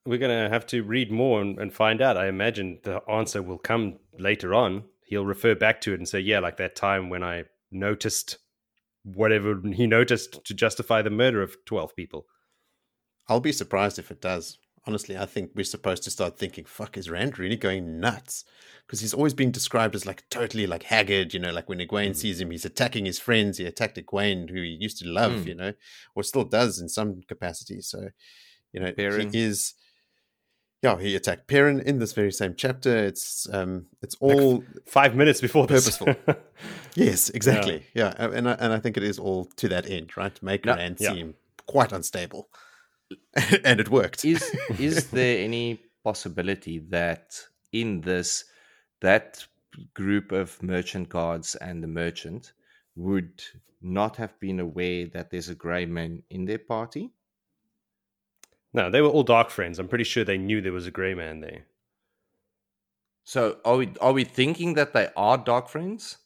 We're 0.05 0.19
going 0.19 0.43
to 0.43 0.49
have 0.49 0.65
to 0.67 0.83
read 0.83 1.11
more 1.11 1.41
and, 1.41 1.57
and 1.59 1.73
find 1.73 2.01
out. 2.01 2.17
I 2.17 2.27
imagine 2.27 2.79
the 2.83 3.01
answer 3.09 3.41
will 3.41 3.57
come 3.57 3.97
later 4.19 4.53
on. 4.53 4.83
He'll 5.05 5.25
refer 5.25 5.55
back 5.55 5.81
to 5.81 5.93
it 5.93 5.99
and 5.99 6.07
say, 6.07 6.19
yeah, 6.19 6.39
like 6.39 6.57
that 6.57 6.75
time 6.75 7.09
when 7.09 7.23
I 7.23 7.45
noticed 7.71 8.37
whatever 9.03 9.59
he 9.73 9.85
noticed 9.87 10.43
to 10.45 10.53
justify 10.53 11.01
the 11.01 11.09
murder 11.09 11.41
of 11.41 11.57
12 11.65 11.95
people. 11.95 12.25
I'll 13.27 13.39
be 13.39 13.51
surprised 13.51 13.97
if 13.99 14.11
it 14.11 14.21
does. 14.21 14.57
Honestly, 14.87 15.17
I 15.17 15.25
think 15.25 15.51
we're 15.55 15.63
supposed 15.63 16.03
to 16.03 16.11
start 16.11 16.37
thinking, 16.37 16.65
fuck, 16.65 16.95
is 16.95 17.09
Rand 17.09 17.39
really 17.39 17.55
going 17.55 17.99
nuts? 17.99 18.45
Because 18.85 18.99
he's 18.99 19.15
always 19.15 19.33
being 19.33 19.49
described 19.49 19.95
as 19.95 20.05
like 20.05 20.23
totally 20.29 20.67
like 20.67 20.83
haggard, 20.83 21.33
you 21.33 21.39
know, 21.39 21.51
like 21.51 21.67
when 21.67 21.79
Egwene 21.79 22.11
Mm. 22.11 22.15
sees 22.15 22.39
him, 22.39 22.51
he's 22.51 22.65
attacking 22.65 23.05
his 23.05 23.17
friends. 23.17 23.57
He 23.57 23.65
attacked 23.65 23.97
Egwene, 23.97 24.49
who 24.51 24.61
he 24.61 24.77
used 24.79 24.99
to 24.99 25.07
love, 25.09 25.31
Mm. 25.31 25.45
you 25.47 25.55
know, 25.55 25.73
or 26.15 26.21
still 26.21 26.43
does 26.43 26.79
in 26.79 26.87
some 26.89 27.21
capacity. 27.27 27.81
So, 27.81 28.09
you 28.73 28.79
know, 28.79 28.91
Perrin. 28.91 29.31
he 29.33 29.39
is. 29.43 29.73
Yeah, 30.85 30.99
he 30.99 31.15
attacked 31.15 31.47
Perrin 31.47 31.79
in 31.79 31.97
this 31.97 32.13
very 32.13 32.31
same 32.31 32.53
chapter. 32.55 32.95
It's 32.95 33.47
um, 33.51 33.87
it's 34.03 34.15
Like, 34.21 34.37
all 34.37 34.63
Five 34.85 35.15
minutes 35.15 35.41
before 35.41 35.65
this. 35.65 35.97
Purposeful. 35.97 36.35
yes, 36.95 37.29
exactly. 37.29 37.83
Yeah, 37.95 38.13
uh, 38.19 38.29
and 38.31 38.47
I, 38.47 38.53
and 38.53 38.71
I 38.71 38.79
think 38.79 38.95
it 38.95 39.03
is 39.03 39.17
all 39.17 39.45
to 39.57 39.67
that 39.69 39.89
end, 39.89 40.15
right? 40.15 40.33
To 40.35 40.45
make 40.45 40.63
No, 40.63 40.75
Rand 40.75 40.97
yeah. 40.99 41.13
seem 41.13 41.33
quite 41.65 41.91
unstable, 41.91 42.49
and 43.63 43.79
it 43.79 43.89
worked. 43.89 44.23
is 44.25 44.43
is 44.79 45.09
there 45.09 45.43
any 45.43 45.79
possibility 46.03 46.77
that 46.89 47.41
in 47.71 48.01
this 48.01 48.45
that 49.01 49.43
group 49.95 50.31
of 50.31 50.61
merchant 50.61 51.09
guards 51.09 51.55
and 51.55 51.81
the 51.81 51.87
merchant 51.87 52.53
would 52.95 53.43
not 53.81 54.15
have 54.17 54.39
been 54.39 54.59
aware 54.59 55.07
that 55.07 55.31
there's 55.31 55.49
a 55.49 55.55
grey 55.55 55.85
man 55.85 56.21
in 56.29 56.45
their 56.45 56.59
party 56.59 57.11
no, 58.75 58.89
they 58.89 59.01
were 59.01 59.09
all 59.09 59.23
dark 59.23 59.49
friends. 59.49 59.79
I'm 59.79 59.87
pretty 59.87 60.03
sure 60.03 60.23
they 60.23 60.37
knew 60.37 60.61
there 60.61 60.73
was 60.73 60.85
a 60.85 60.91
grey 60.91 61.15
man 61.15 61.39
there. 61.39 61.65
so 63.23 63.57
are 63.65 63.77
we 63.77 63.89
are 64.01 64.13
we 64.13 64.23
thinking 64.23 64.75
that 64.75 64.93
they 64.93 65.09
are 65.15 65.37
dark 65.37 65.69
friends 65.69 66.17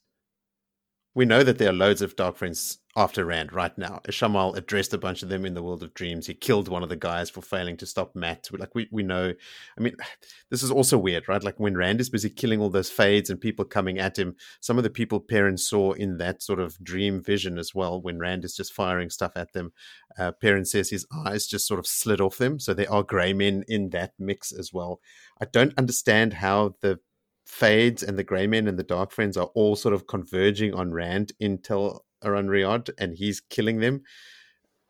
We 1.15 1.25
know 1.25 1.43
that 1.43 1.57
there 1.57 1.69
are 1.69 1.73
loads 1.73 2.01
of 2.01 2.15
Dark 2.15 2.37
Friends 2.37 2.77
after 2.95 3.25
Rand 3.25 3.53
right 3.53 3.75
now. 3.77 4.01
Shamal 4.09 4.55
addressed 4.57 4.93
a 4.93 4.97
bunch 4.97 5.23
of 5.23 5.29
them 5.29 5.45
in 5.45 5.53
the 5.53 5.63
World 5.63 5.83
of 5.83 5.93
Dreams. 5.93 6.27
He 6.27 6.33
killed 6.33 6.67
one 6.67 6.83
of 6.83 6.89
the 6.89 6.95
guys 6.95 7.29
for 7.29 7.41
failing 7.41 7.77
to 7.77 7.85
stop 7.85 8.15
Mat. 8.15 8.49
Like 8.51 8.75
we, 8.75 8.87
we 8.91 9.03
know. 9.03 9.33
I 9.77 9.81
mean, 9.81 9.95
this 10.51 10.63
is 10.63 10.69
also 10.69 10.97
weird, 10.97 11.27
right? 11.27 11.43
Like 11.43 11.59
when 11.59 11.77
Rand 11.77 12.01
is 12.01 12.09
busy 12.09 12.29
killing 12.29 12.59
all 12.61 12.69
those 12.69 12.89
fades 12.89 13.29
and 13.29 13.39
people 13.39 13.65
coming 13.65 13.99
at 13.99 14.19
him, 14.19 14.35
some 14.59 14.77
of 14.77 14.83
the 14.83 14.89
people 14.89 15.19
Perrin 15.19 15.57
saw 15.57 15.93
in 15.93 16.17
that 16.17 16.43
sort 16.43 16.59
of 16.59 16.77
dream 16.83 17.23
vision 17.23 17.57
as 17.57 17.73
well, 17.73 18.01
when 18.01 18.19
Rand 18.19 18.43
is 18.43 18.55
just 18.55 18.73
firing 18.73 19.09
stuff 19.09 19.31
at 19.35 19.53
them, 19.53 19.71
uh, 20.17 20.31
Perrin 20.33 20.65
says 20.65 20.89
his 20.89 21.07
eyes 21.25 21.47
just 21.47 21.67
sort 21.67 21.79
of 21.79 21.87
slid 21.87 22.21
off 22.21 22.37
them. 22.37 22.59
So 22.59 22.73
there 22.73 22.91
are 22.91 23.03
grey 23.03 23.33
men 23.33 23.63
in 23.67 23.89
that 23.91 24.13
mix 24.19 24.51
as 24.51 24.73
well. 24.73 24.99
I 25.41 25.45
don't 25.45 25.73
understand 25.77 26.33
how 26.33 26.75
the 26.81 26.99
Fades 27.49 28.03
and 28.03 28.17
the 28.17 28.23
Grey 28.23 28.45
Men 28.45 28.67
and 28.67 28.77
the 28.77 28.83
Dark 28.83 29.11
Friends 29.11 29.35
are 29.35 29.49
all 29.55 29.75
sort 29.75 29.93
of 29.95 30.05
converging 30.07 30.73
on 30.73 30.91
Rand 30.91 31.31
in 31.39 31.57
Tel 31.57 32.05
Aran 32.23 32.47
Riyadh, 32.47 32.91
and 32.99 33.15
he's 33.17 33.41
killing 33.41 33.79
them. 33.79 34.03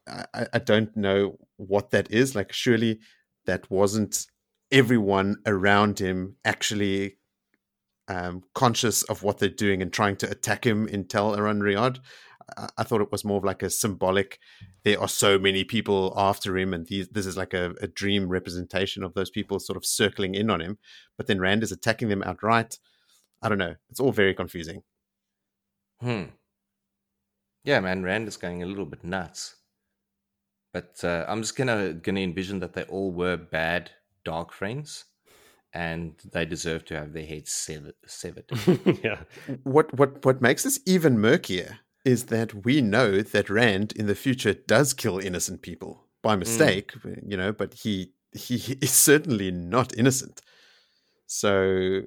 I, 0.08 0.26
I- 0.34 0.48
I 0.56 0.60
don't 0.60 0.96
know 0.98 1.38
what 1.56 1.92
that 1.92 2.12
is. 2.12 2.36
Like, 2.36 2.52
surely 2.52 3.00
that 3.46 3.72
wasn't 3.72 4.26
everyone 4.72 5.38
around 5.46 6.00
him 6.00 6.36
actually 6.44 7.18
um, 8.10 8.44
conscious 8.54 9.04
of 9.04 9.24
what 9.24 9.38
they're 9.38 9.50
doing 9.50 9.82
and 9.82 9.94
trying 9.94 10.18
to 10.18 10.30
attack 10.30 10.66
him 10.66 10.88
in 10.88 11.06
Tel'aran'rhiod. 11.06 12.00
I, 12.58 12.70
I 12.80 12.84
thought 12.84 13.02
it 13.02 13.12
was 13.12 13.26
more 13.26 13.38
of 13.38 13.44
like 13.44 13.64
a 13.64 13.70
symbolic. 13.70 14.40
There 14.84 15.00
are 15.00 15.08
so 15.08 15.38
many 15.40 15.64
people 15.64 16.14
after 16.16 16.58
him, 16.58 16.74
and 16.74 16.86
these, 16.88 17.08
this 17.10 17.26
is 17.26 17.38
like 17.38 17.54
a, 17.54 17.74
a 17.82 17.88
dream 17.88 18.30
representation 18.30 19.04
of 19.04 19.14
those 19.14 19.30
people 19.30 19.60
sort 19.60 19.78
of 19.78 19.86
circling 19.86 20.36
in 20.36 20.50
on 20.50 20.62
him. 20.62 20.78
But 21.18 21.28
then 21.28 21.40
Rand 21.40 21.64
is 21.64 21.72
attacking 21.72 22.10
them 22.10 22.24
outright. 22.24 22.80
I 23.42 23.50
don't 23.50 23.58
know. 23.58 23.76
It's 23.90 24.00
all 24.00 24.12
very 24.12 24.34
confusing. 24.34 24.84
hmm 26.02 26.24
yeah 27.66 27.80
man 27.82 28.04
rand 28.04 28.26
is 28.28 28.38
going 28.38 28.64
a 28.64 28.66
little 28.66 28.86
bit 28.86 29.04
nuts 29.04 29.56
but 30.74 30.96
uh, 31.04 31.26
i'm 31.28 31.42
just 31.42 31.58
gonna 31.58 31.94
gonna 31.94 32.22
envision 32.22 32.60
that 32.60 32.74
they 32.74 32.84
all 32.84 33.12
were 33.12 33.36
bad 33.36 33.92
dark 34.24 34.54
friends 34.54 35.06
and 35.74 36.14
they 36.32 36.46
deserve 36.46 36.86
to 36.86 36.96
have 36.96 37.14
their 37.14 37.26
heads 37.26 37.52
severed, 37.52 37.94
severed. 38.08 38.46
yeah. 39.04 39.20
What 39.64 39.94
what 39.94 40.26
what 40.26 40.42
makes 40.42 40.64
this 40.64 40.80
even 40.86 41.20
murkier 41.20 41.80
is 42.06 42.26
that 42.26 42.66
we 42.66 42.82
know 42.82 43.22
that 43.22 43.50
Rand 43.50 43.92
in 43.94 44.08
the 44.08 44.16
future 44.16 44.54
does 44.54 44.94
kill 44.94 45.20
innocent 45.20 45.62
people 45.62 46.08
by 46.24 46.34
hmm. 46.34 46.40
mistake, 46.40 46.94
you 47.26 47.38
know, 47.38 47.52
but 47.52 47.74
he 47.74 48.14
he 48.32 48.78
is 48.82 48.92
certainly 48.92 49.52
not 49.52 49.98
innocent. 49.98 50.42
So 51.28 52.02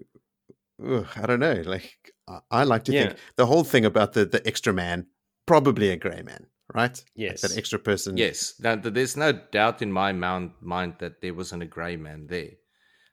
ugh, 0.85 1.07
I 1.17 1.27
don't 1.27 1.41
know. 1.41 1.63
Like 1.65 1.97
I, 2.29 2.39
I 2.51 2.65
like 2.65 2.85
to 2.85 2.93
Yeah. 2.93 3.09
think 3.09 3.19
the 3.37 3.47
whole 3.47 3.65
thing 3.65 3.85
about 3.85 4.13
the 4.15 4.25
the 4.25 4.47
extra 4.47 4.73
man, 4.73 5.07
probably 5.47 5.91
a 5.91 5.97
grey 5.97 6.23
man, 6.23 6.47
right? 6.75 6.91
Like 6.97 7.07
Yes. 7.15 7.41
that 7.43 7.57
extra 7.57 7.79
person. 7.79 8.17
Yes, 8.17 8.55
now, 8.61 8.77
there's 8.77 9.17
no 9.17 9.33
doubt 9.33 9.83
in 9.83 9.93
my 9.93 10.13
moun- 10.13 10.55
mind 10.61 10.95
that 10.99 11.21
there 11.21 11.35
wasn't 11.35 11.63
a 11.63 11.67
grey 11.67 11.97
man 11.97 12.27
there. 12.27 12.53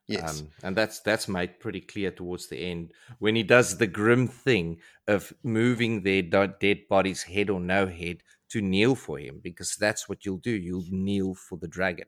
Yes. 0.10 0.42
Um, 0.42 0.48
and 0.64 0.76
that's 0.76 1.00
that's 1.02 1.28
made 1.28 1.60
pretty 1.60 1.82
clear 1.82 2.12
towards 2.12 2.48
the 2.48 2.58
end 2.58 2.92
when 3.20 3.36
he 3.36 3.44
does 3.44 3.78
the 3.78 3.88
grim 3.88 4.28
thing 4.28 4.80
of 5.08 5.32
moving 5.44 6.02
their 6.04 6.22
dead 6.22 6.80
body's 6.90 7.24
head 7.24 7.50
or 7.50 7.60
no 7.60 7.86
head 7.88 8.24
to 8.50 8.62
kneel 8.62 8.96
for 8.96 9.20
him 9.20 9.40
because 9.44 9.76
that's 9.76 10.10
what 10.10 10.26
you'll 10.26 10.38
do. 10.38 10.52
You'll 10.52 10.86
kneel 10.90 11.36
for 11.36 11.58
the 11.58 11.68
dragon. 11.68 12.08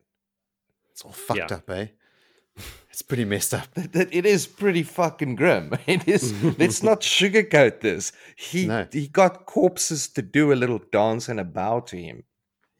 it's 0.92 1.04
all 1.04 1.12
fucked 1.12 1.52
Yeah. 1.52 1.58
up, 1.58 1.70
eh? 1.70 1.88
It's 2.90 3.02
pretty 3.04 3.24
messed 3.24 3.54
up. 3.54 3.74
That, 3.76 3.94
that- 3.94 4.14
it 4.14 4.26
is 4.26 4.46
pretty 4.48 4.84
fucking 4.84 5.36
grim. 5.36 5.72
It 5.88 6.08
is. 6.08 6.34
let's 6.60 6.84
not 6.84 7.02
sugarcoat 7.18 7.80
this. 7.82 8.12
He 8.36 8.66
No. 8.68 8.88
he 8.92 9.08
got 9.08 9.46
corpses 9.46 10.08
to 10.10 10.22
do 10.22 10.52
a 10.52 10.56
little 10.62 10.82
dance 10.92 11.30
and 11.30 11.40
a 11.40 11.44
bow 11.46 11.80
to 11.82 11.98
him, 11.98 12.24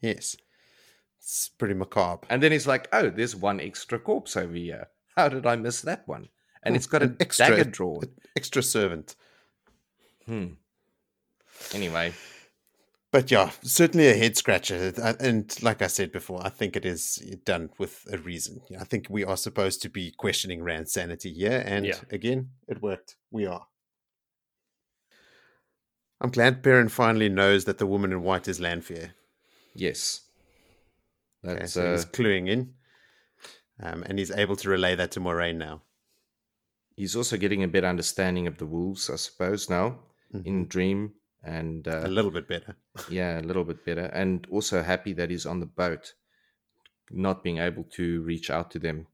Yes. 0.00 0.36
It's 1.18 1.48
pretty 1.48 1.74
macabre. 1.74 2.26
and 2.28 2.42
then 2.42 2.50
he's 2.52 2.66
like, 2.66 2.88
"Oh, 2.92 3.08
there's 3.08 3.36
one 3.36 3.60
extra 3.60 3.98
corpse 4.00 4.36
over 4.36 4.54
here. 4.54 4.88
How 5.16 5.28
did 5.28 5.46
I 5.46 5.56
miss 5.56 5.80
that 5.82 6.06
one?" 6.08 6.28
And 6.62 6.72
Hmm, 6.74 6.76
it's 6.76 6.86
got 6.86 7.02
an 7.02 7.16
a 7.18 7.22
extra- 7.22 7.48
dagger 7.48 7.70
drawn. 7.70 8.02
An 8.04 8.10
extra 8.36 8.62
servant. 8.62 9.16
Hmm. 10.26 10.54
Anyway, 11.72 12.14
But 13.10 13.30
yeah, 13.30 13.50
certainly 13.62 14.08
a 14.08 14.14
head 14.16 14.38
scratcher. 14.38 14.90
And 15.20 15.54
like 15.62 15.82
I 15.82 15.86
said 15.88 16.12
before, 16.12 16.40
I 16.46 16.48
think 16.48 16.76
it 16.76 16.86
is 16.86 17.16
done 17.44 17.68
with 17.78 18.06
a 18.10 18.16
reason. 18.16 18.62
I 18.80 18.84
think 18.84 19.08
we 19.10 19.22
are 19.22 19.36
supposed 19.36 19.82
to 19.82 19.90
be 19.90 20.12
questioning 20.12 20.62
Rand's 20.62 20.92
sanity 20.94 21.30
here. 21.34 21.62
And 21.66 21.84
Yeah. 21.84 22.00
again, 22.10 22.52
it 22.68 22.80
worked. 22.80 23.16
We 23.30 23.44
are. 23.44 23.66
I'm 26.22 26.30
glad 26.30 26.62
Perrin 26.62 26.88
finally 26.88 27.28
knows 27.28 27.64
that 27.66 27.78
the 27.78 27.86
woman 27.86 28.12
in 28.12 28.22
white 28.22 28.48
is 28.48 28.60
Lanfear. 28.60 29.12
yes, 29.74 30.22
Okay, 31.44 31.58
that's 31.58 31.72
so 31.72 31.88
uh, 31.88 31.92
he's 31.92 32.04
cluing 32.06 32.48
in. 32.48 32.74
Um, 33.80 34.02
and 34.06 34.18
he's 34.18 34.30
able 34.30 34.56
to 34.56 34.68
relay 34.68 34.94
that 34.96 35.10
to 35.12 35.20
Moiraine 35.20 35.56
now. 35.56 35.82
he's 36.96 37.16
also 37.16 37.36
getting 37.36 37.62
a 37.62 37.68
better 37.68 37.86
understanding 37.86 38.46
of 38.46 38.58
the 38.58 38.66
wolves, 38.66 39.08
I 39.10 39.16
suppose, 39.16 39.70
now 39.70 39.98
in 40.44 40.66
Dream, 40.68 41.12
and 41.42 41.86
uh, 41.88 41.92
Mm-hmm. 41.96 42.06
A 42.06 42.08
little 42.08 42.30
bit 42.30 42.48
better. 42.48 42.76
yeah, 43.10 43.40
a 43.40 43.42
little 43.42 43.64
bit 43.64 43.84
better, 43.84 44.06
and 44.06 44.46
also 44.50 44.82
happy 44.82 45.12
that 45.14 45.30
he's 45.30 45.46
on 45.46 45.60
the 45.60 45.66
boat, 45.66 46.14
not 47.10 47.42
being 47.42 47.58
able 47.58 47.84
to 47.96 48.22
reach 48.22 48.50
out 48.50 48.70
to 48.72 48.78
them, 48.78 49.06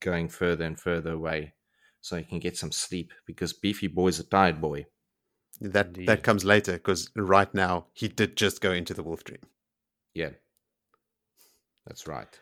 going 0.00 0.28
further 0.28 0.64
and 0.64 0.78
further 0.78 1.12
away, 1.12 1.54
so 2.00 2.16
he 2.16 2.24
can 2.24 2.40
get 2.40 2.56
some 2.56 2.72
sleep 2.72 3.12
because 3.26 3.52
Beefy 3.52 3.86
Boy's 3.88 4.20
a 4.20 4.24
tired 4.24 4.60
boy. 4.60 4.86
That 5.60 5.86
Indeed. 5.86 6.08
that 6.08 6.22
comes 6.24 6.44
later 6.44 6.72
because 6.72 7.10
right 7.16 7.52
now 7.54 7.86
he 7.94 8.08
did 8.08 8.36
just 8.36 8.60
go 8.60 8.72
into 8.72 8.92
the 8.92 9.04
wolf 9.04 9.22
dream. 9.24 9.40
Yeah, 10.12 10.30
that's 11.86 12.06
right. 12.06 12.38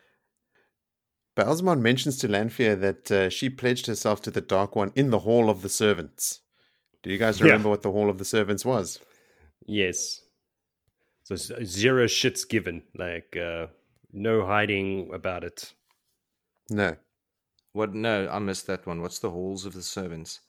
But 1.34 1.46
Alzamon 1.46 1.80
mentions 1.80 2.18
to 2.18 2.28
Lanfear 2.28 2.76
that 2.76 3.10
uh, 3.10 3.30
she 3.30 3.48
pledged 3.48 3.86
herself 3.86 4.20
to 4.22 4.30
the 4.30 4.40
Dark 4.42 4.76
One 4.76 4.92
in 4.94 5.10
the 5.10 5.20
Hall 5.20 5.48
of 5.48 5.62
the 5.62 5.68
Servants. 5.68 6.40
Do 7.02 7.10
you 7.10 7.18
guys 7.18 7.40
Yeah. 7.40 7.46
remember 7.46 7.70
what 7.70 7.82
the 7.82 7.90
Hall 7.90 8.10
of 8.10 8.18
the 8.18 8.24
Servants 8.24 8.64
was? 8.64 9.00
Yes. 9.66 10.20
So 11.24 11.36
zero 11.36 12.06
shits 12.06 12.46
given. 12.46 12.82
Like 12.94 13.36
uh, 13.36 13.68
no 14.12 14.44
hiding 14.44 15.10
about 15.14 15.44
it. 15.44 15.72
No. 16.68 16.96
What? 17.72 17.94
No, 17.94 18.28
I 18.28 18.38
missed 18.38 18.66
that 18.66 18.86
one. 18.86 19.00
What's 19.00 19.18
the 19.20 19.30
halls 19.30 19.64
of 19.64 19.72
the 19.72 19.82
servants? 19.82 20.40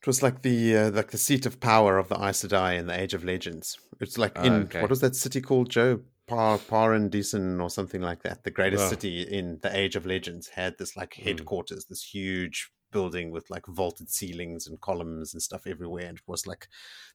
It 0.00 0.06
was 0.06 0.22
like 0.22 0.42
the 0.42 0.76
uh, 0.76 0.90
like 0.90 1.10
the 1.10 1.18
seat 1.18 1.46
of 1.46 1.60
power 1.60 1.98
of 1.98 2.08
the 2.08 2.16
Aes 2.16 2.44
Sedai 2.44 2.78
in 2.78 2.86
the 2.86 2.98
Age 2.98 3.14
of 3.14 3.24
Legends. 3.24 3.78
It's 4.00 4.18
like 4.18 4.36
in 4.38 4.52
okay. 4.64 4.80
what 4.80 4.90
was 4.90 5.00
that 5.00 5.14
city 5.16 5.40
called, 5.40 5.70
Joe? 5.70 6.00
Par 6.26 6.58
Paaran 6.58 7.08
Disen 7.10 7.62
or 7.62 7.70
something 7.70 8.00
like 8.02 8.22
that. 8.22 8.42
The 8.44 8.50
greatest 8.50 8.84
Oh. 8.86 8.90
city 8.90 9.22
in 9.22 9.58
the 9.62 9.74
Age 9.76 9.94
of 9.96 10.06
Legends 10.06 10.48
had 10.48 10.76
this 10.78 10.96
like 10.96 11.14
headquarters, 11.14 11.84
this 11.86 12.02
huge 12.02 12.70
building 12.92 13.30
with 13.30 13.48
like 13.50 13.66
vaulted 13.66 14.08
ceilings 14.10 14.66
and 14.66 14.80
columns 14.80 15.34
and 15.34 15.42
stuff 15.42 15.66
everywhere, 15.66 16.06
and 16.06 16.18
it 16.18 16.24
was 16.26 16.46
like 16.46 16.68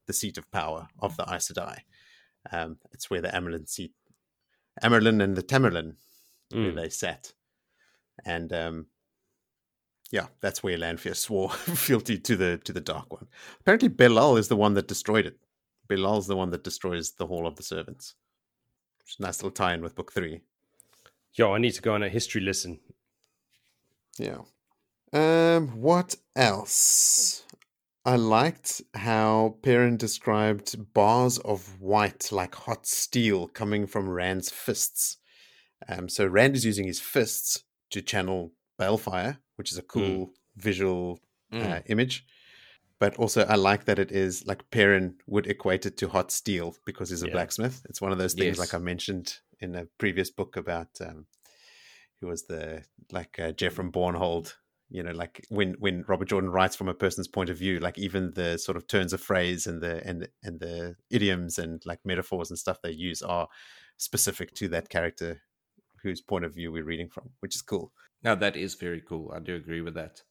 the 0.05 0.13
seat 0.13 0.37
of 0.37 0.49
power 0.51 0.87
of 0.99 1.17
the 1.17 1.23
Aes 1.33 1.51
Sedai. 1.51 1.79
Um, 2.51 2.77
it's 2.91 3.09
where 3.09 3.21
the 3.21 3.29
Amyrlin 3.29 3.67
seat, 3.67 3.93
Amyrlin 4.83 5.21
and 5.21 5.35
the 5.35 5.43
Tamyrlin, 5.43 5.95
where 6.51 6.71
Mm. 6.71 6.75
they 6.75 6.89
sat, 6.89 7.33
and 8.25 8.51
um, 8.53 8.87
yeah, 10.11 10.27
that's 10.41 10.61
where 10.63 10.77
Lanfear 10.77 11.13
swore 11.15 11.49
fealty 11.85 12.17
to 12.19 12.35
the 12.35 12.57
to 12.59 12.73
the 12.73 12.81
Dark 12.81 13.11
One. 13.11 13.27
Apparently, 13.61 13.89
Be'lal 13.89 14.37
is 14.37 14.47
the 14.47 14.55
one 14.57 14.73
that 14.75 14.87
destroyed 14.87 15.25
it. 15.25 15.39
Be'lal's 15.89 16.27
the 16.27 16.35
one 16.37 16.49
that 16.51 16.63
destroys 16.63 17.11
the 17.13 17.27
Hall 17.27 17.45
of 17.47 17.55
the 17.55 17.63
Servants. 17.63 18.15
A 19.19 19.21
nice 19.21 19.37
little 19.39 19.51
tie-in 19.51 19.81
with 19.81 19.95
Book 19.95 20.11
Three. 20.13 20.41
Yo, 21.33 21.53
I 21.53 21.59
need 21.59 21.71
to 21.73 21.81
go 21.81 21.93
on 21.93 22.03
a 22.03 22.09
history 22.09 22.41
lesson. 22.41 22.79
Yeah. 24.17 24.39
Um. 25.13 25.69
What 25.81 26.15
else? 26.35 27.43
I 28.03 28.15
liked 28.15 28.81
how 28.95 29.57
Perrin 29.61 29.97
described 29.97 30.93
bars 30.93 31.37
of 31.39 31.79
white 31.79 32.31
like 32.31 32.55
hot 32.55 32.87
steel 32.87 33.47
coming 33.47 33.85
from 33.87 34.09
Rand's 34.09 34.49
fists. 34.49 35.17
Um. 35.87 36.09
So 36.09 36.25
Rand 36.25 36.55
is 36.55 36.65
using 36.65 36.87
his 36.87 36.99
fists 36.99 37.63
to 37.91 38.01
channel 38.01 38.51
balefire, 38.79 39.37
which 39.55 39.71
is 39.71 39.77
a 39.77 39.83
cool 39.83 40.33
visual 40.55 41.19
Mm. 41.53 41.69
uh, 41.69 41.81
image. 41.87 42.25
But 43.01 43.17
also, 43.17 43.41
I 43.45 43.55
like 43.55 43.85
that 43.85 43.97
it 43.97 44.11
is 44.11 44.45
like 44.45 44.69
Perrin 44.69 45.15
would 45.25 45.47
equate 45.47 45.87
it 45.87 45.97
to 45.97 46.07
hot 46.07 46.29
steel 46.31 46.75
because 46.85 47.09
he's 47.09 47.23
a 47.23 47.27
Yeah. 47.27 47.33
blacksmith. 47.33 47.83
It's 47.89 47.99
one 47.99 48.11
of 48.11 48.19
those 48.19 48.35
things, 48.35 48.59
like 48.59 48.75
I 48.75 48.77
mentioned 48.77 49.39
in 49.59 49.73
a 49.73 49.87
previous 49.97 50.29
book 50.29 50.55
about 50.55 51.01
um, 51.01 51.25
who 52.19 52.27
was 52.27 52.43
the 52.45 52.85
like 53.11 53.39
uh, 53.39 53.53
Geofram 53.53 53.91
Bornhald. 53.91 54.53
You 54.91 55.01
know, 55.01 55.13
like 55.13 55.43
when 55.49 55.73
when 55.79 56.03
Robert 56.07 56.27
Jordan 56.27 56.51
writes 56.51 56.75
from 56.75 56.89
a 56.89 56.93
person's 56.93 57.27
point 57.27 57.49
of 57.49 57.57
view, 57.57 57.79
like 57.79 57.97
even 57.97 58.33
the 58.35 58.59
sort 58.59 58.77
of 58.77 58.85
turns 58.85 59.13
of 59.13 59.21
phrase 59.21 59.65
and 59.65 59.81
the 59.81 60.05
and 60.05 60.29
and 60.43 60.59
the 60.59 60.95
idioms 61.09 61.57
and 61.57 61.81
like 61.87 62.05
metaphors 62.05 62.51
and 62.51 62.59
stuff 62.59 62.83
they 62.83 62.91
use 62.91 63.23
are 63.23 63.47
specific 63.97 64.53
to 64.53 64.67
that 64.67 64.89
character 64.89 65.41
whose 66.03 66.21
point 66.21 66.45
of 66.45 66.53
view 66.53 66.71
we're 66.71 66.83
reading 66.83 67.09
from, 67.09 67.31
which 67.39 67.55
is 67.55 67.63
cool. 67.63 67.93
No, 68.21 68.35
that 68.35 68.55
is 68.55 68.75
very 68.75 69.01
cool. 69.01 69.31
I 69.35 69.39
do 69.39 69.55
agree 69.55 69.81
with 69.81 69.95
that. 69.95 70.21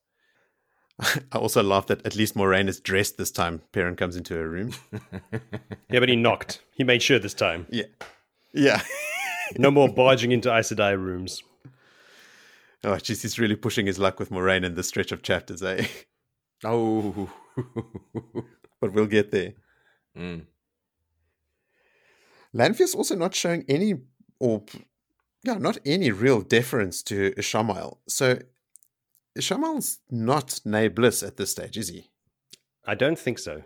I 1.32 1.38
also 1.38 1.62
laugh 1.62 1.86
that 1.86 2.04
at 2.06 2.16
least 2.16 2.34
Moiraine 2.34 2.68
is 2.68 2.80
dressed 2.80 3.16
this 3.16 3.30
time. 3.30 3.62
Perrin 3.72 3.96
comes 3.96 4.16
into 4.16 4.34
her 4.34 4.48
room. 4.48 4.72
Yeah, 5.92 5.98
but 5.98 6.08
he 6.08 6.14
knocked. 6.14 6.62
He 6.72 6.84
made 6.84 7.02
sure 7.02 7.18
this 7.18 7.34
time. 7.34 7.66
Yeah. 7.68 7.86
Yeah. 8.54 8.80
No 9.58 9.72
more 9.72 9.88
barging 9.92 10.30
into 10.30 10.48
Aes 10.54 10.70
Sedai 10.70 10.96
rooms. 10.96 11.42
oh, 12.84 12.90
jeez, 12.90 13.22
he's 13.22 13.40
really 13.40 13.56
pushing 13.56 13.86
his 13.86 13.98
luck 13.98 14.20
with 14.20 14.30
Moiraine 14.30 14.64
in 14.64 14.76
this 14.76 14.86
stretch 14.86 15.10
of 15.10 15.22
chapters, 15.22 15.64
eh? 15.64 15.84
oh. 16.64 17.28
but 18.80 18.92
we'll 18.92 19.06
get 19.06 19.32
there. 19.32 19.54
Mm. 20.16 20.46
Lanfear's 22.52 22.94
also 22.94 23.16
not 23.16 23.34
showing 23.34 23.64
any, 23.68 23.94
or 24.38 24.62
yeah, 25.42 25.54
not 25.54 25.78
any 25.84 26.12
real 26.12 26.40
deference 26.40 27.02
to 27.04 27.32
Ishamael. 27.32 27.98
So 28.08 28.38
Ishamael's 29.38 29.98
not 30.10 30.48
Nae'blis 30.66 31.26
at 31.26 31.36
this 31.36 31.50
stage, 31.52 31.76
is 31.78 31.88
he? 31.88 32.10
I 32.86 32.94
don't 32.94 33.18
think 33.18 33.38
so. 33.38 33.62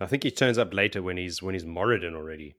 I 0.00 0.06
think 0.06 0.22
he 0.24 0.30
turns 0.30 0.58
up 0.58 0.74
later 0.74 1.02
when 1.02 1.16
he's 1.16 1.42
when 1.42 1.54
he's 1.54 1.64
Moridin 1.64 2.14
already. 2.14 2.56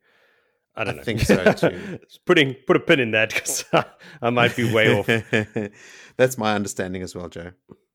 I 0.76 0.84
don't 0.84 0.96
I 0.96 0.98
know. 0.98 1.04
think 1.04 1.20
so, 1.22 1.52
too. 1.54 2.00
Putting 2.26 2.56
put 2.66 2.76
a 2.76 2.80
pin 2.80 3.00
in 3.00 3.12
that 3.12 3.34
because 3.34 3.66
I 4.22 4.30
might 4.30 4.56
be 4.56 4.72
way 4.72 4.94
off. 4.98 5.08
That's 6.18 6.38
my 6.38 6.54
understanding 6.56 7.02
as 7.04 7.16
well, 7.16 7.30
Joe. 7.30 7.52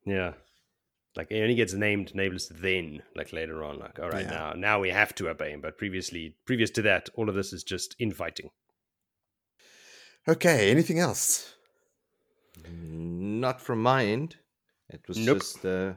Yeah. 0.07 0.35
Like 1.17 1.29
he 1.31 1.41
only 1.43 1.55
gets 1.55 1.75
named 1.75 2.15
Nameless 2.15 2.49
then, 2.55 3.03
like 3.17 3.33
later 3.33 3.63
on. 3.65 3.79
Like, 3.79 3.99
all 3.99 4.09
right, 4.11 4.25
Yeah. 4.25 4.31
now 4.31 4.53
now 4.55 4.81
we 4.81 4.91
have 4.91 5.15
to 5.17 5.29
obey 5.29 5.51
him. 5.51 5.61
But 5.61 5.77
previously 5.79 6.37
previous 6.47 6.71
to 6.71 6.83
that, 6.83 7.09
all 7.17 7.29
of 7.29 7.35
this 7.35 7.53
is 7.53 7.63
just 7.65 7.97
infighting. 7.99 8.51
Okay, 10.29 10.71
anything 10.71 10.99
else? 11.01 11.55
Not 12.69 13.61
from 13.61 13.83
my 13.83 14.05
end. 14.07 14.37
It 14.93 15.07
was 15.09 15.19
Nope. 15.19 15.39
just 15.39 15.65
uh, 15.65 15.93